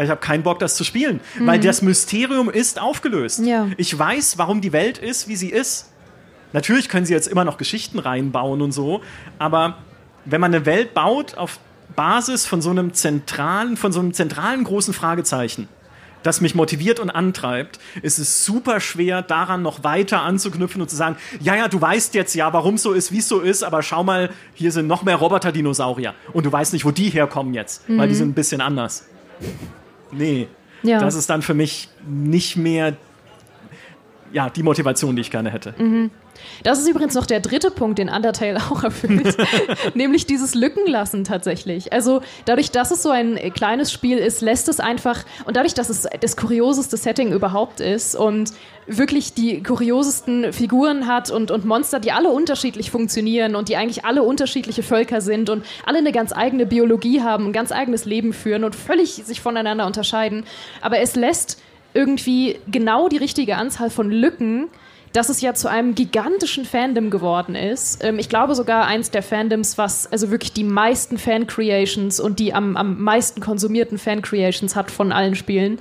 Ich 0.02 0.10
habe 0.10 0.22
keinen 0.22 0.42
Bock, 0.42 0.60
das 0.60 0.76
zu 0.76 0.86
spielen, 0.86 1.20
mhm. 1.38 1.48
weil 1.48 1.60
das 1.60 1.82
Mysterium 1.82 2.50
ist 2.50 2.80
aufgelöst. 2.80 3.40
Ja. 3.46 3.68
Ich 3.76 3.98
weiß, 3.98 4.38
warum 4.38 4.62
die 4.62 4.72
Welt 4.72 4.98
ist, 4.98 5.28
wie 5.28 5.36
sie 5.36 5.50
ist. 5.50 5.91
Natürlich 6.54 6.90
können 6.90 7.06
sie 7.06 7.14
jetzt 7.14 7.28
immer 7.28 7.46
noch 7.46 7.58
Geschichten 7.58 8.00
reinbauen 8.00 8.62
und 8.62 8.72
so, 8.72 9.02
aber 9.40 9.78
wenn 10.26 10.42
man 10.42 10.54
eine 10.54 10.66
Welt 10.66 10.94
baut 10.94 11.36
auf 11.36 11.60
Basis 11.96 12.46
von 12.46 12.62
so 12.62 12.70
einem 12.70 12.94
zentralen, 12.94 13.78
von 13.78 13.92
so 13.92 14.00
einem 14.00 14.14
zentralen 14.14 14.64
großen 14.64 14.94
Fragezeichen, 14.94 15.68
das 16.24 16.40
mich 16.40 16.54
motiviert 16.56 17.00
und 17.00 17.10
antreibt, 17.10 17.80
ist 18.02 18.20
es 18.20 18.46
super 18.46 18.80
schwer, 18.80 19.22
daran 19.22 19.62
noch 19.62 19.84
weiter 19.84 20.22
anzuknüpfen 20.22 20.82
und 20.82 20.90
zu 20.90 20.96
sagen, 20.96 21.16
ja, 21.40 21.56
ja, 21.56 21.68
du 21.68 21.82
weißt 21.82 22.14
jetzt 22.14 22.36
ja, 22.36 22.54
warum 22.54 22.76
es 22.76 22.84
so 22.84 22.92
ist, 22.92 23.12
wie 23.12 23.20
es 23.20 23.28
so 23.28 23.40
ist, 23.40 23.64
aber 23.64 23.82
schau 23.82 24.04
mal, 24.04 24.30
hier 24.54 24.72
sind 24.72 24.88
noch 24.88 25.04
mehr 25.04 25.16
Roboter-Dinosaurier 25.16 26.14
und 26.34 26.46
du 26.46 26.52
weißt 26.52 26.74
nicht, 26.74 26.86
wo 26.86 26.92
die 26.92 27.10
herkommen 27.10 27.54
jetzt, 27.54 27.90
mhm. 27.90 27.98
weil 27.98 28.08
die 28.08 28.14
mhm. 28.14 28.20
sind 28.20 28.30
ein 28.30 28.34
bisschen 28.34 28.62
anders. 28.62 29.06
Nee, 30.12 30.48
ja. 30.84 31.00
das 31.00 31.16
ist 31.16 31.30
dann 31.30 31.42
für 31.42 31.54
mich 31.54 31.90
nicht 32.08 32.58
mehr 32.58 32.96
ja, 34.34 34.50
die 34.50 34.64
Motivation, 34.64 35.16
die 35.16 35.22
ich 35.22 35.32
gerne 35.32 35.50
hätte. 35.50 35.74
Mhm. 35.78 36.12
Das 36.64 36.80
ist 36.80 36.88
übrigens 36.88 37.14
noch 37.14 37.26
der 37.26 37.40
dritte 37.40 37.72
Punkt, 37.72 38.00
den 38.00 38.10
Undertale 38.10 38.60
auch 38.72 38.84
erfüllt, 38.84 39.38
nämlich 39.94 40.26
dieses 40.26 40.56
Lückenlassen 40.56 41.24
tatsächlich. 41.24 41.94
Also 41.94 42.22
dadurch, 42.46 42.72
dass 42.72 42.92
es 42.92 43.04
so 43.04 43.10
ein 43.10 43.38
kleines 43.54 43.92
Spiel 43.92 44.18
ist, 44.18 44.42
lässt 44.42 44.70
es 44.70 44.80
einfach 44.80 45.24
und 45.46 45.56
dadurch, 45.58 45.74
dass 45.74 45.90
es 45.90 46.08
das 46.20 46.38
kurioseste 46.38 46.98
Setting 46.98 47.32
überhaupt 47.32 47.80
ist 47.80 48.16
und 48.16 48.54
wirklich 48.88 49.34
die 49.34 49.62
kuriosesten 49.62 50.52
Figuren 50.54 51.08
hat 51.08 51.30
und, 51.30 51.52
und 51.52 51.66
Monster, 51.66 52.00
die 52.00 52.12
alle 52.12 52.30
unterschiedlich 52.30 52.92
funktionieren 52.92 53.56
und 53.56 53.70
die 53.70 53.78
eigentlich 53.78 54.06
alle 54.06 54.24
unterschiedliche 54.24 54.84
Völker 54.84 55.22
sind 55.22 55.50
und 55.50 55.66
alle 55.86 56.00
eine 56.00 56.12
ganz 56.12 56.34
eigene 56.34 56.66
Biologie 56.66 57.22
haben, 57.22 57.48
ein 57.48 57.54
ganz 57.54 57.72
eigenes 57.72 58.06
Leben 58.06 58.34
führen 58.34 58.64
und 58.64 58.76
völlig 58.76 59.14
sich 59.14 59.42
voneinander 59.42 59.86
unterscheiden. 59.86 60.44
Aber 60.82 61.00
es 61.00 61.16
lässt 61.16 61.62
irgendwie 61.94 62.58
genau 62.70 63.10
die 63.10 63.18
richtige 63.18 63.58
Anzahl 63.58 63.90
von 63.90 64.10
Lücken, 64.10 64.70
dass 65.14 65.30
es 65.30 65.42
ja 65.42 65.54
zu 65.54 65.70
einem 65.70 65.94
gigantischen 65.94 66.64
Fandom 66.66 67.10
geworden 67.10 67.56
ist. 67.56 68.04
Ähm, 68.04 68.18
ich 68.18 68.30
glaube 68.30 68.56
sogar 68.56 68.86
eins 68.88 69.12
der 69.12 69.24
Fandoms, 69.24 69.78
was 69.78 70.12
also 70.12 70.32
wirklich 70.32 70.54
die 70.54 70.64
meisten 70.64 71.18
Fan-Creations 71.18 72.20
und 72.20 72.40
die 72.40 72.54
am, 72.54 72.78
am 72.78 73.02
meisten 73.02 73.42
konsumierten 73.42 73.98
Fan-Creations 73.98 74.76
hat 74.76 74.90
von 74.90 75.12
allen 75.12 75.36
Spielen. 75.36 75.80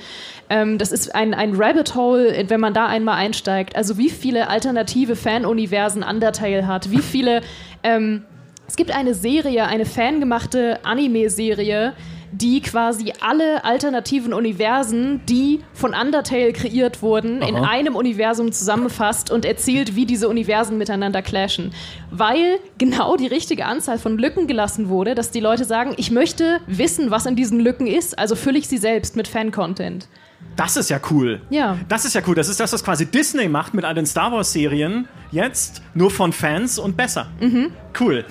Ähm, 0.49 0.79
das 0.79 0.91
ist 0.91 1.15
ein, 1.15 1.33
ein 1.35 1.55
Rabbit 1.55 1.95
Hole, 1.95 2.45
wenn 2.49 2.61
man 2.61 2.75
da 2.75 2.87
einmal 2.87 3.17
einsteigt. 3.17 3.77
Also 3.77 3.99
wie 3.99 4.11
viele 4.11 4.49
alternative 4.49 5.15
Fan-Universen 5.15 6.03
Undertale 6.03 6.67
hat, 6.67 6.91
wie 6.91 7.03
viele... 7.03 7.43
Ähm, 7.83 8.25
es 8.67 8.77
gibt 8.77 8.93
eine 8.93 9.15
Serie, 9.15 9.67
eine 9.67 9.85
fangemachte 9.85 10.79
Anime-Serie, 10.85 11.93
die 12.33 12.61
quasi 12.61 13.13
alle 13.21 13.65
alternativen 13.65 14.33
Universen, 14.33 15.21
die 15.27 15.61
von 15.73 15.95
Undertale 15.95 16.53
kreiert 16.53 17.03
wurden, 17.03 17.43
Aha. 17.43 17.49
in 17.49 17.57
einem 17.57 17.97
Universum 17.97 18.53
zusammenfasst 18.53 19.31
und 19.31 19.45
erzählt, 19.45 19.97
wie 19.97 20.07
diese 20.07 20.29
Universen 20.29 20.79
miteinander 20.79 21.23
clashen. 21.23 21.73
Weil 22.11 22.59
genau 22.79 23.17
die 23.17 23.27
richtige 23.27 23.67
Anzahl 23.67 23.99
von 23.99 24.19
Lücken 24.19 24.47
gelassen 24.47 24.89
wurde, 24.89 25.15
dass 25.15 25.31
die 25.31 25.41
Leute 25.41 25.65
sagen, 25.65 25.95
ich 25.97 26.11
möchte 26.11 26.61
wissen, 26.67 27.11
was 27.11 27.27
in 27.27 27.37
diesen 27.37 27.61
Lücken 27.61 27.87
ist, 27.87 28.19
also 28.19 28.37
fülle 28.37 28.59
ich 28.59 28.69
sie 28.69 28.79
selbst 28.79 29.17
mit 29.17 29.29
Fan-Content. 29.29 30.09
Das 30.57 30.77
ist 30.77 30.91
ja 30.91 31.01
cool. 31.11 31.41
Ja. 31.51 31.79
Das 31.89 32.05
ist 32.05 32.15
ja 32.15 32.23
cool. 32.27 32.35
Das 32.35 32.49
ist 32.49 32.61
das, 32.61 32.73
was 32.73 32.83
quasi 32.85 33.07
Disney 33.07 33.49
macht 33.49 33.75
mit 33.75 33.85
all 33.85 33.95
den 33.95 34.07
Star 34.07 34.33
Wars-Serien. 34.33 35.07
Jetzt 35.31 35.83
nur 35.95 36.11
von 36.11 36.33
Fans 36.33 36.79
und 36.79 36.97
besser. 36.97 37.29
Mhm. 37.41 37.73
Cool. 37.99 38.25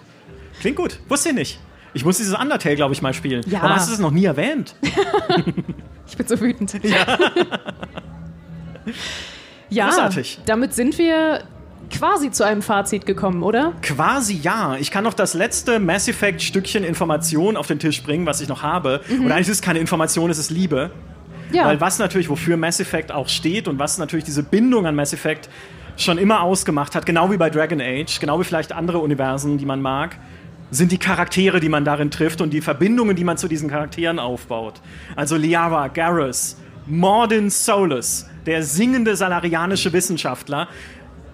Klingt 0.60 0.76
gut. 0.76 0.98
Wusste 1.08 1.30
ich 1.30 1.34
nicht. 1.34 1.58
Ich 1.98 2.04
muss 2.04 2.18
dieses 2.18 2.32
Undertale, 2.32 2.76
glaube 2.76 2.94
ich, 2.94 3.02
mal 3.02 3.12
spielen. 3.12 3.42
Ja. 3.48 3.60
Warum 3.60 3.74
hast 3.74 3.88
du 3.88 3.92
es 3.92 3.98
noch 3.98 4.12
nie 4.12 4.24
erwähnt? 4.24 4.76
ich 6.06 6.16
bin 6.16 6.28
so 6.28 6.40
wütend. 6.40 6.78
Ja. 6.84 7.18
ja, 9.68 9.86
Großartig. 9.88 10.38
damit 10.46 10.74
sind 10.74 10.96
wir 10.96 11.42
quasi 11.90 12.30
zu 12.30 12.44
einem 12.44 12.62
Fazit 12.62 13.04
gekommen, 13.04 13.42
oder? 13.42 13.72
Quasi 13.82 14.34
ja. 14.34 14.76
Ich 14.76 14.92
kann 14.92 15.02
noch 15.02 15.14
das 15.14 15.34
letzte 15.34 15.80
Mass 15.80 16.06
Effect 16.06 16.40
Stückchen 16.40 16.84
Information 16.84 17.56
auf 17.56 17.66
den 17.66 17.80
Tisch 17.80 18.00
bringen, 18.04 18.26
was 18.26 18.40
ich 18.40 18.46
noch 18.46 18.62
habe. 18.62 19.00
Mhm. 19.08 19.24
Und 19.24 19.32
eigentlich 19.32 19.48
ist 19.48 19.56
es 19.56 19.62
keine 19.62 19.80
Information, 19.80 20.30
es 20.30 20.38
ist 20.38 20.50
Liebe. 20.50 20.92
Ja. 21.50 21.64
Weil 21.64 21.80
was 21.80 21.98
natürlich, 21.98 22.28
wofür 22.28 22.56
Mass 22.56 22.78
Effect 22.78 23.10
auch 23.10 23.28
steht 23.28 23.66
und 23.66 23.80
was 23.80 23.98
natürlich 23.98 24.24
diese 24.24 24.44
Bindung 24.44 24.86
an 24.86 24.94
Mass 24.94 25.12
Effect 25.12 25.48
schon 25.96 26.16
immer 26.16 26.42
ausgemacht 26.42 26.94
hat, 26.94 27.06
genau 27.06 27.32
wie 27.32 27.36
bei 27.36 27.50
Dragon 27.50 27.80
Age, 27.80 28.20
genau 28.20 28.38
wie 28.38 28.44
vielleicht 28.44 28.70
andere 28.70 28.98
Universen, 28.98 29.58
die 29.58 29.66
man 29.66 29.82
mag, 29.82 30.16
sind 30.70 30.92
die 30.92 30.98
Charaktere, 30.98 31.60
die 31.60 31.68
man 31.68 31.84
darin 31.84 32.10
trifft 32.10 32.40
und 32.40 32.50
die 32.50 32.60
Verbindungen, 32.60 33.16
die 33.16 33.24
man 33.24 33.38
zu 33.38 33.48
diesen 33.48 33.70
Charakteren 33.70 34.18
aufbaut. 34.18 34.80
Also 35.16 35.36
Liara, 35.36 35.88
Garrus, 35.88 36.56
Mordin 36.86 37.50
Solus, 37.50 38.26
der 38.46 38.62
singende 38.62 39.16
salarianische 39.16 39.92
Wissenschaftler. 39.92 40.68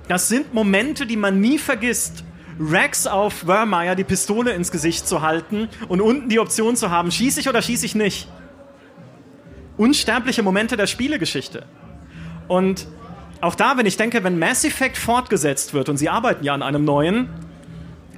Das 0.08 0.28
sind 0.28 0.54
Momente, 0.54 1.06
die 1.06 1.16
man 1.16 1.40
nie 1.40 1.58
vergisst. 1.58 2.24
Rex 2.60 3.06
auf 3.06 3.44
Vermeer 3.46 3.96
die 3.96 4.04
Pistole 4.04 4.52
ins 4.52 4.70
Gesicht 4.70 5.08
zu 5.08 5.22
halten 5.22 5.68
und 5.88 6.00
unten 6.00 6.28
die 6.28 6.38
Option 6.38 6.76
zu 6.76 6.90
haben, 6.90 7.10
schieße 7.10 7.40
ich 7.40 7.48
oder 7.48 7.62
schieße 7.62 7.84
ich 7.84 7.96
nicht. 7.96 8.28
Unsterbliche 9.76 10.44
Momente 10.44 10.76
der 10.76 10.86
Spielegeschichte. 10.86 11.64
Und 12.46 12.86
auch 13.40 13.56
da, 13.56 13.76
wenn 13.76 13.86
ich 13.86 13.96
denke, 13.96 14.22
wenn 14.22 14.38
Mass 14.38 14.64
Effect 14.64 14.96
fortgesetzt 14.96 15.74
wird 15.74 15.88
und 15.88 15.96
sie 15.96 16.08
arbeiten 16.08 16.44
ja 16.44 16.54
an 16.54 16.62
einem 16.62 16.84
neuen, 16.84 17.28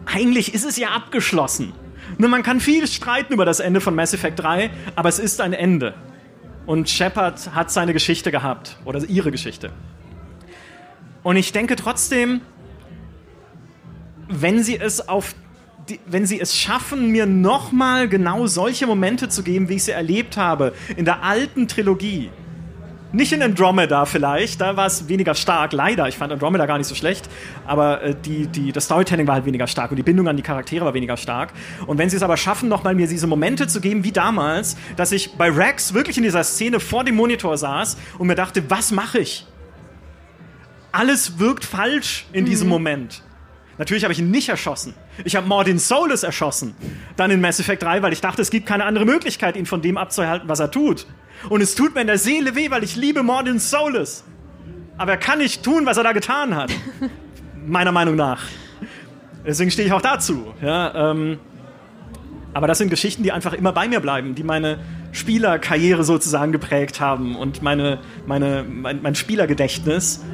eigentlich 0.06 0.54
ist 0.54 0.64
es 0.64 0.76
ja 0.76 0.90
abgeschlossen. 0.90 1.72
Nur 2.18 2.30
man 2.30 2.42
kann 2.42 2.60
viel 2.60 2.86
streiten 2.86 3.34
über 3.34 3.44
das 3.44 3.60
Ende 3.60 3.80
von 3.80 3.94
Mass 3.94 4.14
Effect 4.14 4.38
3, 4.38 4.70
aber 4.94 5.08
es 5.08 5.18
ist 5.18 5.40
ein 5.40 5.52
Ende. 5.52 5.94
Und 6.64 6.88
Shepard 6.88 7.54
hat 7.54 7.70
seine 7.70 7.92
Geschichte 7.92 8.30
gehabt. 8.30 8.78
Oder 8.84 9.04
ihre 9.08 9.30
Geschichte. 9.30 9.70
Und 11.22 11.36
ich 11.36 11.52
denke 11.52 11.76
trotzdem, 11.76 12.40
wenn 14.28 14.62
sie 14.62 14.78
es 14.78 15.08
auf 15.08 15.34
wenn 16.06 16.26
sie 16.26 16.40
es 16.40 16.56
schaffen, 16.56 17.12
mir 17.12 17.26
nochmal 17.26 18.08
genau 18.08 18.48
solche 18.48 18.88
Momente 18.88 19.28
zu 19.28 19.44
geben, 19.44 19.68
wie 19.68 19.74
ich 19.74 19.84
sie 19.84 19.92
erlebt 19.92 20.36
habe 20.36 20.74
in 20.96 21.04
der 21.04 21.22
alten 21.22 21.68
Trilogie, 21.68 22.30
nicht 23.16 23.32
in 23.32 23.42
Andromeda 23.42 24.04
vielleicht, 24.04 24.60
da 24.60 24.76
war 24.76 24.86
es 24.86 25.08
weniger 25.08 25.34
stark, 25.34 25.72
leider. 25.72 26.06
Ich 26.06 26.16
fand 26.16 26.32
Andromeda 26.32 26.66
gar 26.66 26.78
nicht 26.78 26.86
so 26.86 26.94
schlecht, 26.94 27.28
aber 27.66 28.02
äh, 28.02 28.14
die, 28.14 28.46
die, 28.46 28.72
das 28.72 28.84
Storytelling 28.84 29.26
war 29.26 29.34
halt 29.34 29.46
weniger 29.46 29.66
stark 29.66 29.90
und 29.90 29.96
die 29.96 30.02
Bindung 30.02 30.28
an 30.28 30.36
die 30.36 30.42
Charaktere 30.42 30.84
war 30.84 30.94
weniger 30.94 31.16
stark. 31.16 31.52
Und 31.86 31.98
wenn 31.98 32.10
sie 32.10 32.16
es 32.16 32.22
aber 32.22 32.36
schaffen, 32.36 32.68
nochmal 32.68 32.94
mir 32.94 33.08
diese 33.08 33.26
Momente 33.26 33.66
zu 33.66 33.80
geben, 33.80 34.04
wie 34.04 34.12
damals, 34.12 34.76
dass 34.96 35.12
ich 35.12 35.32
bei 35.32 35.50
Rex 35.50 35.94
wirklich 35.94 36.16
in 36.18 36.22
dieser 36.22 36.44
Szene 36.44 36.78
vor 36.78 37.04
dem 37.04 37.16
Monitor 37.16 37.56
saß 37.56 37.96
und 38.18 38.26
mir 38.26 38.34
dachte, 38.34 38.70
was 38.70 38.92
mache 38.92 39.18
ich? 39.18 39.46
Alles 40.92 41.38
wirkt 41.38 41.64
falsch 41.64 42.26
in 42.32 42.44
mhm. 42.44 42.48
diesem 42.48 42.68
Moment. 42.68 43.22
Natürlich 43.78 44.04
habe 44.04 44.12
ich 44.12 44.18
ihn 44.18 44.30
nicht 44.30 44.48
erschossen. 44.48 44.94
Ich 45.24 45.36
habe 45.36 45.46
Mordin 45.46 45.78
Solus 45.78 46.22
erschossen. 46.22 46.74
Dann 47.16 47.30
in 47.30 47.40
Mass 47.40 47.60
Effect 47.60 47.82
3, 47.82 48.02
weil 48.02 48.12
ich 48.12 48.20
dachte, 48.20 48.42
es 48.42 48.50
gibt 48.50 48.66
keine 48.66 48.84
andere 48.84 49.04
Möglichkeit, 49.04 49.56
ihn 49.56 49.66
von 49.66 49.82
dem 49.82 49.96
abzuhalten, 49.96 50.48
was 50.48 50.60
er 50.60 50.70
tut. 50.70 51.06
Und 51.48 51.60
es 51.60 51.74
tut 51.74 51.94
mir 51.94 52.00
in 52.02 52.06
der 52.06 52.18
Seele 52.18 52.54
weh, 52.54 52.70
weil 52.70 52.84
ich 52.84 52.96
liebe 52.96 53.22
Mordin 53.22 53.58
Solus. 53.58 54.24
Aber 54.98 55.12
er 55.12 55.18
kann 55.18 55.38
nicht 55.38 55.62
tun, 55.62 55.86
was 55.86 55.96
er 55.96 56.04
da 56.04 56.12
getan 56.12 56.54
hat. 56.54 56.72
Meiner 57.66 57.92
Meinung 57.92 58.16
nach. 58.16 58.44
Deswegen 59.44 59.70
stehe 59.70 59.86
ich 59.86 59.92
auch 59.92 60.02
dazu. 60.02 60.54
Ja, 60.60 61.10
ähm, 61.10 61.38
aber 62.52 62.66
das 62.66 62.78
sind 62.78 62.88
Geschichten, 62.88 63.22
die 63.22 63.32
einfach 63.32 63.52
immer 63.52 63.72
bei 63.72 63.86
mir 63.86 64.00
bleiben, 64.00 64.34
die 64.34 64.42
meine 64.42 64.78
Spielerkarriere 65.12 66.04
sozusagen 66.04 66.52
geprägt 66.52 67.00
haben 67.00 67.36
und 67.36 67.62
meine, 67.62 67.98
meine, 68.26 68.64
mein, 68.68 69.02
mein 69.02 69.14
Spielergedächtnis. 69.14 70.24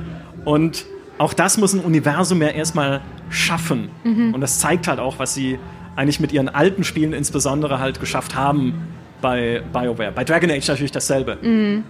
Und 0.44 0.86
auch 1.18 1.34
das 1.34 1.58
muss 1.58 1.72
ein 1.72 1.80
Universum 1.80 2.40
ja 2.42 2.48
erstmal 2.48 3.00
schaffen. 3.30 3.90
Mhm. 4.04 4.34
Und 4.34 4.40
das 4.40 4.58
zeigt 4.58 4.88
halt 4.88 4.98
auch, 4.98 5.18
was 5.18 5.34
sie 5.34 5.58
eigentlich 5.96 6.20
mit 6.20 6.32
ihren 6.32 6.48
alten 6.48 6.84
Spielen 6.84 7.12
insbesondere 7.12 7.78
halt 7.78 8.00
geschafft 8.00 8.34
haben 8.34 8.74
bei 9.20 9.62
BioWare. 9.72 10.12
Bei 10.12 10.24
Dragon 10.24 10.50
Age 10.50 10.66
natürlich 10.68 10.92
dasselbe. 10.92 11.38
Mhm. 11.40 11.84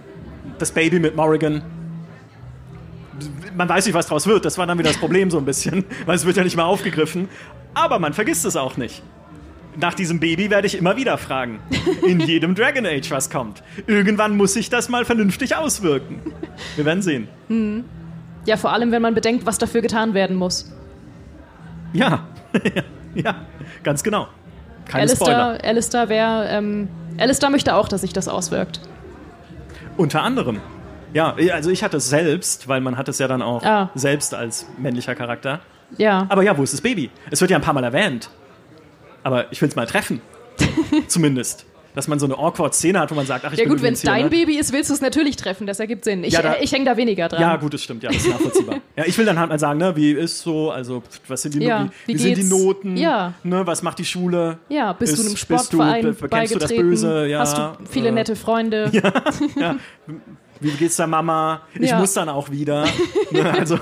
Das 0.59 0.71
Baby 0.71 0.99
mit 0.99 1.15
Morrigan, 1.15 1.63
man 3.55 3.69
weiß 3.69 3.85
nicht, 3.85 3.95
was 3.95 4.07
draus 4.07 4.27
wird. 4.27 4.45
Das 4.45 4.57
war 4.57 4.67
dann 4.67 4.77
wieder 4.77 4.89
das 4.89 4.99
Problem 4.99 5.31
so 5.31 5.37
ein 5.37 5.45
bisschen, 5.45 5.85
weil 6.05 6.15
es 6.15 6.25
wird 6.25 6.37
ja 6.37 6.43
nicht 6.43 6.55
mal 6.55 6.63
aufgegriffen. 6.63 7.27
Aber 7.73 7.99
man 7.99 8.13
vergisst 8.13 8.45
es 8.45 8.55
auch 8.55 8.77
nicht. 8.77 9.01
Nach 9.79 9.95
diesem 9.95 10.19
Baby 10.19 10.51
werde 10.51 10.67
ich 10.67 10.77
immer 10.77 10.97
wieder 10.97 11.17
fragen. 11.17 11.59
In 12.07 12.19
jedem 12.27 12.53
Dragon 12.53 12.85
Age, 12.85 13.09
was 13.09 13.31
kommt. 13.31 13.63
Irgendwann 13.87 14.37
muss 14.37 14.53
sich 14.53 14.69
das 14.69 14.87
mal 14.87 15.03
vernünftig 15.03 15.55
auswirken. 15.55 16.21
Wir 16.75 16.85
werden 16.85 17.01
sehen. 17.01 17.27
Ja, 18.45 18.57
vor 18.57 18.73
allem, 18.73 18.91
wenn 18.91 19.01
man 19.01 19.13
bedenkt, 19.13 19.45
was 19.45 19.57
dafür 19.57 19.81
getan 19.81 20.13
werden 20.13 20.35
muss. 20.35 20.71
Ja, 21.93 22.25
ja, 23.15 23.35
ganz 23.83 24.03
genau. 24.03 24.27
Keine 24.85 25.09
Spoiler. 25.09 25.45
Alistair, 25.49 25.69
Alistair, 25.69 26.09
wär, 26.09 26.45
ähm, 26.49 26.89
Alistair 27.17 27.49
möchte 27.49 27.75
auch, 27.75 27.87
dass 27.87 28.01
sich 28.01 28.11
das 28.13 28.27
auswirkt. 28.27 28.81
Unter 29.95 30.23
anderem. 30.23 30.59
Ja, 31.13 31.35
also 31.53 31.69
ich 31.69 31.83
hatte 31.83 31.97
es 31.97 32.09
selbst, 32.09 32.67
weil 32.67 32.81
man 32.81 32.97
hat 32.97 33.07
es 33.07 33.19
ja 33.19 33.27
dann 33.27 33.41
auch 33.43 33.63
Ah. 33.63 33.91
selbst 33.93 34.33
als 34.33 34.65
männlicher 34.77 35.13
Charakter. 35.13 35.59
Ja. 35.97 36.25
Aber 36.29 36.41
ja, 36.41 36.57
wo 36.57 36.63
ist 36.63 36.73
das 36.73 36.81
Baby? 36.81 37.11
Es 37.29 37.39
wird 37.39 37.51
ja 37.51 37.57
ein 37.57 37.61
paar 37.63 37.75
Mal 37.75 37.83
erwähnt. 37.83 38.29
Aber 39.23 39.51
ich 39.51 39.61
will 39.61 39.69
es 39.69 39.75
mal 39.75 39.85
treffen. 39.85 40.21
Zumindest. 41.07 41.65
Dass 41.95 42.07
man 42.07 42.17
so 42.19 42.25
eine 42.25 42.37
awkward 42.39 42.73
Szene 42.73 42.99
hat, 42.99 43.11
wo 43.11 43.15
man 43.15 43.25
sagt, 43.27 43.45
ach, 43.45 43.53
ich 43.53 43.59
Ja 43.59 43.65
bin 43.65 43.73
gut, 43.73 43.83
wenn 43.83 43.93
es 43.93 44.01
dein 44.01 44.23
ne? 44.23 44.29
Baby 44.31 44.57
ist, 44.57 44.73
willst 44.73 44.89
du 44.89 44.95
es 44.95 45.01
natürlich 45.01 45.35
treffen. 45.35 45.67
Das 45.67 45.79
ergibt 45.79 46.03
Sinn. 46.05 46.23
Ich, 46.23 46.33
Ja, 46.33 46.41
da- 46.41 46.55
ich 46.59 46.71
hänge 46.71 46.85
da 46.85 46.97
weniger 46.97 47.27
dran. 47.27 47.39
Ja, 47.39 47.55
gut, 47.57 47.73
das 47.73 47.83
stimmt, 47.83 48.01
ja, 48.01 48.09
das 48.09 48.17
ist 48.23 48.29
nachvollziehbar. 48.29 48.75
ja, 48.95 49.03
ich 49.05 49.15
will 49.17 49.25
dann 49.25 49.37
halt 49.37 49.49
mal 49.49 49.59
sagen, 49.59 49.77
ne, 49.79 49.95
wie 49.95 50.11
ist 50.11 50.39
so, 50.41 50.71
also 50.71 51.03
was 51.27 51.43
sind 51.43 51.53
die, 51.53 51.59
Ja, 51.63 51.89
wie, 52.07 52.13
wie 52.13 52.17
wie 52.17 52.23
sind 52.23 52.37
die? 52.37 52.43
Noten, 52.45 52.97
Ja. 52.97 53.33
ne, 53.43 53.65
was 53.67 53.83
macht 53.83 53.99
die 53.99 54.05
Schule? 54.05 54.57
Ja, 54.69 54.93
bist 54.93 55.11
du 55.11 55.15
Ist- 55.15 55.19
einem 55.21 55.33
bist 55.33 55.43
du- 55.43 55.55
Sportverein 55.55 56.01
be- 56.03 56.13
bekämpfst 56.13 56.55
du 56.55 56.59
das 56.59 56.69
beigetreten? 56.69 56.89
Böse? 56.89 57.27
Ja, 57.27 57.39
Hast 57.39 57.57
du 57.57 57.71
viele 57.89 58.09
äh, 58.09 58.11
nette 58.11 58.35
Freunde? 58.35 58.91
Ja, 59.55 59.75
wie 60.59 60.71
geht's 60.71 60.95
der 60.95 61.07
Mama? 61.07 61.61
Ich 61.79 61.89
Ja. 61.89 61.99
muss 61.99 62.13
dann 62.13 62.29
auch 62.29 62.49
wieder. 62.49 62.85
ne, 63.31 63.51
also, 63.59 63.77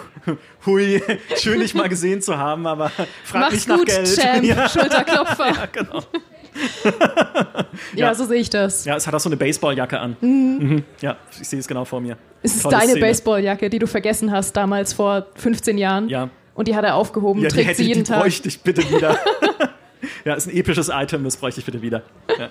hui, 0.65 1.01
schön 1.37 1.59
dich 1.61 1.73
mal 1.75 1.87
gesehen 1.87 2.21
zu 2.21 2.37
haben, 2.37 2.65
aber 2.67 2.89
frag 3.23 3.41
Mach's 3.41 3.53
nicht 3.53 3.67
nach 3.69 3.77
gut, 3.77 3.85
Geld. 3.87 4.15
Champ. 4.19 4.43
Ja, 4.43 4.67
Schulterklopfer. 4.67 5.47
ja, 5.47 5.65
genau. 5.71 6.01
Ja, 7.95 8.07
Ja. 8.07 8.15
so 8.15 8.25
sehe 8.25 8.39
ich 8.39 8.49
das. 8.49 8.85
Ja, 8.85 8.95
es 8.95 9.07
hat 9.07 9.13
auch 9.13 9.19
so 9.19 9.29
eine 9.29 9.37
Baseballjacke 9.37 9.99
an. 9.99 10.17
Mhm. 10.21 10.83
Ja, 11.01 11.17
ich 11.39 11.47
sehe 11.47 11.59
es 11.59 11.67
genau 11.67 11.85
vor 11.85 12.01
mir. 12.01 12.17
Es 12.43 12.55
ist 12.55 12.63
Tolle 12.63 12.77
deine 12.77 12.91
Szene. 12.91 13.05
Baseballjacke, 13.05 13.69
die 13.69 13.79
du 13.79 13.87
vergessen 13.87 14.31
hast 14.31 14.53
damals 14.53 14.93
vor 14.93 15.27
15 15.35 15.77
Jahren. 15.77 16.09
Ja. 16.09 16.29
Und 16.55 16.67
die 16.67 16.75
hat 16.75 16.83
er 16.83 16.95
aufgehoben, 16.95 17.41
Ja, 17.41 17.49
die, 17.49 17.55
trägt 17.55 17.67
hätte, 17.69 17.77
sie 17.77 17.83
ich- 17.83 17.87
jeden 17.89 18.03
die 18.03 18.09
Tag. 18.09 18.21
bräuchte 18.21 18.47
ich 18.47 18.61
bitte 18.61 18.81
wieder. 18.89 19.17
ja, 20.25 20.33
ist 20.33 20.47
ein 20.47 20.55
episches 20.55 20.89
Item, 20.93 21.23
das 21.23 21.37
bräuchte 21.37 21.59
ich 21.59 21.65
bitte 21.65 21.81
wieder. 21.81 22.03
Ja, 22.37 22.49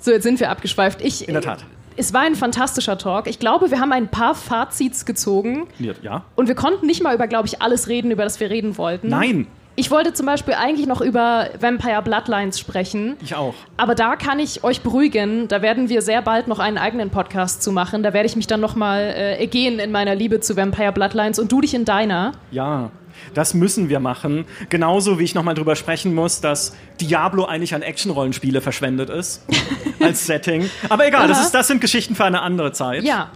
So, 0.00 0.10
jetzt 0.10 0.22
sind 0.22 0.40
wir 0.40 0.50
abgeschweift. 0.50 1.00
Ich, 1.02 1.26
in 1.28 1.34
der 1.34 1.42
Tat. 1.42 1.64
Es 1.96 2.14
war 2.14 2.20
ein 2.22 2.36
fantastischer 2.36 2.96
Talk. 2.96 3.26
Ich 3.26 3.40
glaube, 3.40 3.72
wir 3.72 3.80
haben 3.80 3.90
ein 3.92 4.06
paar 4.08 4.34
Fazits 4.36 5.04
gezogen 5.04 5.66
Ja. 5.80 6.24
und 6.36 6.46
wir 6.46 6.54
konnten 6.54 6.86
nicht 6.86 7.02
mal 7.02 7.12
über, 7.14 7.26
glaube 7.26 7.48
ich, 7.48 7.60
alles 7.60 7.88
reden, 7.88 8.12
über 8.12 8.22
das 8.22 8.38
wir 8.38 8.50
reden 8.50 8.78
wollten. 8.78 9.08
Nein, 9.08 9.48
Ich 9.78 9.92
wollte 9.92 10.12
zum 10.12 10.26
Beispiel 10.26 10.54
eigentlich 10.54 10.88
noch 10.88 11.00
über 11.00 11.50
Vampire 11.60 12.02
Bloodlines 12.02 12.58
sprechen. 12.58 13.16
ich 13.22 13.36
auch. 13.36 13.54
Aber 13.76 13.94
da 13.94 14.16
kann 14.16 14.40
ich 14.40 14.64
euch 14.64 14.80
beruhigen, 14.80 15.46
da 15.46 15.62
werden 15.62 15.88
wir 15.88 16.02
sehr 16.02 16.20
bald 16.20 16.48
noch 16.48 16.58
einen 16.58 16.78
eigenen 16.78 17.10
Podcast 17.10 17.62
zu 17.62 17.70
machen. 17.70 18.02
Da 18.02 18.12
werde 18.12 18.26
ich 18.26 18.34
mich 18.34 18.48
dann 18.48 18.58
nochmal 18.58 19.02
äh, 19.02 19.38
ergehen 19.38 19.78
in 19.78 19.92
meiner 19.92 20.16
Liebe 20.16 20.40
zu 20.40 20.56
Vampire 20.56 20.90
Bloodlines 20.90 21.38
und 21.38 21.52
du 21.52 21.60
dich 21.60 21.74
in 21.74 21.84
deiner. 21.84 22.32
Ja, 22.50 22.90
das 23.34 23.54
müssen 23.54 23.88
wir 23.88 24.00
machen. 24.00 24.46
Genauso 24.68 25.20
wie 25.20 25.22
ich 25.22 25.36
nochmal 25.36 25.54
drüber 25.54 25.76
sprechen 25.76 26.12
muss, 26.12 26.40
dass 26.40 26.74
Diablo 27.00 27.44
eigentlich 27.44 27.72
an 27.72 27.82
Action-Rollenspiele 27.82 28.60
verschwendet 28.60 29.10
ist. 29.10 29.44
als 30.00 30.26
Setting. 30.26 30.68
Aber 30.88 31.06
egal, 31.06 31.28
das, 31.28 31.40
ist, 31.40 31.52
das 31.52 31.68
sind 31.68 31.80
Geschichten 31.80 32.16
für 32.16 32.24
eine 32.24 32.42
andere 32.42 32.72
Zeit. 32.72 33.04
Ja, 33.04 33.30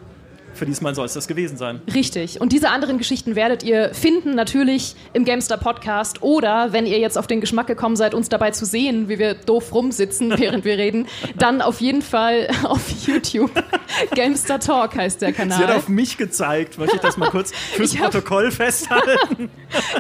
Für 0.55 0.67
diesmal 0.67 0.95
soll 0.95 1.07
es 1.07 1.15
das 1.15 1.27
gewesen 1.27 1.57
sein. 1.57 1.81
Richtig. 1.95 2.41
Und 2.41 2.53
diese 2.53 2.69
anderen 2.71 2.99
Geschichten 2.99 3.35
werdet 3.37 3.63
ihr 3.63 3.95
finden, 3.95 4.35
natürlich 4.35 4.95
im 5.13 5.25
Gamester 5.25 5.57
Podcast 5.57 6.23
oder 6.23 6.73
wenn 6.73 6.87
ihr 6.87 6.99
jetzt 6.99 7.17
auf 7.19 7.27
den 7.27 7.41
Geschmack 7.41 7.67
gekommen 7.67 7.97
seid, 7.97 8.15
uns 8.15 8.29
dabei 8.29 8.51
zu 8.51 8.65
sehen, 8.67 9.09
wie 9.09 9.19
wir 9.19 9.35
doof 9.35 9.73
rumsitzen, 9.75 10.35
während 10.39 10.65
wir 10.65 10.77
reden, 10.79 11.07
dann 11.39 11.63
auf 11.63 11.81
jeden 11.81 12.03
Fall 12.03 12.49
auf 12.65 12.81
YouTube. 13.07 13.51
Gamester 14.15 14.59
Talk 14.61 14.95
heißt 14.97 15.23
der 15.23 15.31
Sie 15.33 15.41
hat 15.41 15.49
Kanal. 15.51 15.77
auf 15.77 15.89
mich 15.89 16.17
gezeigt. 16.19 16.79
Möchte 16.79 16.97
ich 16.97 17.03
das 17.03 17.17
mal 17.17 17.31
kurz 17.31 17.53
fürs 17.75 17.99
hab- 17.99 18.11
Protokoll 18.13 18.51
festhalten? 18.51 19.51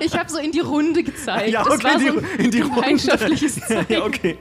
Ich 0.05 0.17
habe 0.19 0.31
so 0.31 0.39
in 0.39 0.53
die 0.53 0.61
Runde 0.61 1.03
gezeigt. 1.03 1.51
Ja, 1.51 1.65
Das 1.65 1.75
okay, 1.75 1.85
war 1.85 1.93
in 1.95 1.99
die, 2.01 2.07
so 2.09 2.19
in 2.45 2.51
die 2.51 2.61
Runde. 2.61 2.75
gemeinschaftliches 2.75 3.61
Zeigen. 3.61 3.93
Ja, 3.93 4.05
okay. 4.05 4.39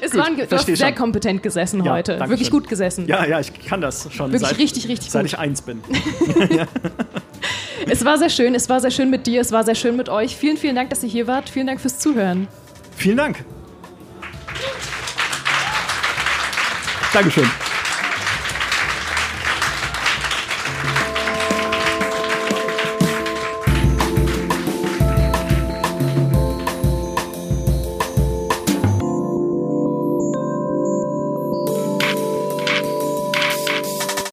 Es 0.00 0.14
war 0.16 0.28
du 0.30 0.46
hast 0.50 0.66
sehr 0.66 0.76
schon. 0.76 0.94
kompetent 0.94 1.42
gesessen 1.42 1.84
Ja, 1.84 1.92
heute. 1.92 2.18
Wirklich 2.20 2.48
schön. 2.48 2.50
gut 2.50 2.68
gesessen. 2.68 3.06
Ja, 3.06 3.24
ja, 3.26 3.40
ich 3.40 3.52
kann 3.66 3.80
das 3.80 4.08
schon. 4.12 4.32
Wirklich 4.32 4.48
seit, 4.50 4.58
richtig, 4.58 4.88
richtig 4.88 5.10
Seit 5.10 5.22
gut. 5.22 5.32
ich 5.32 5.38
eins 5.38 5.62
bin. 5.62 5.80
Es 7.90 8.04
war 8.04 8.16
sehr 8.16 8.30
schön. 8.30 8.54
Es 8.54 8.68
war 8.68 8.80
sehr 8.80 8.92
schön 8.92 9.10
mit 9.10 9.26
dir. 9.26 9.40
Es 9.40 9.50
war 9.50 9.64
sehr 9.64 9.74
schön 9.74 9.96
mit 9.96 10.08
euch. 10.08 10.36
Vielen, 10.36 10.56
vielen 10.56 10.76
Dank, 10.76 10.90
dass 10.90 11.02
ihr 11.02 11.08
hier 11.08 11.26
wart. 11.26 11.48
Vielen 11.50 11.66
Dank 11.66 11.80
fürs 11.80 11.98
Zuhören. 11.98 12.46
Vielen 12.96 13.16
Dank. 13.16 13.44
Dankeschön. 17.12 17.50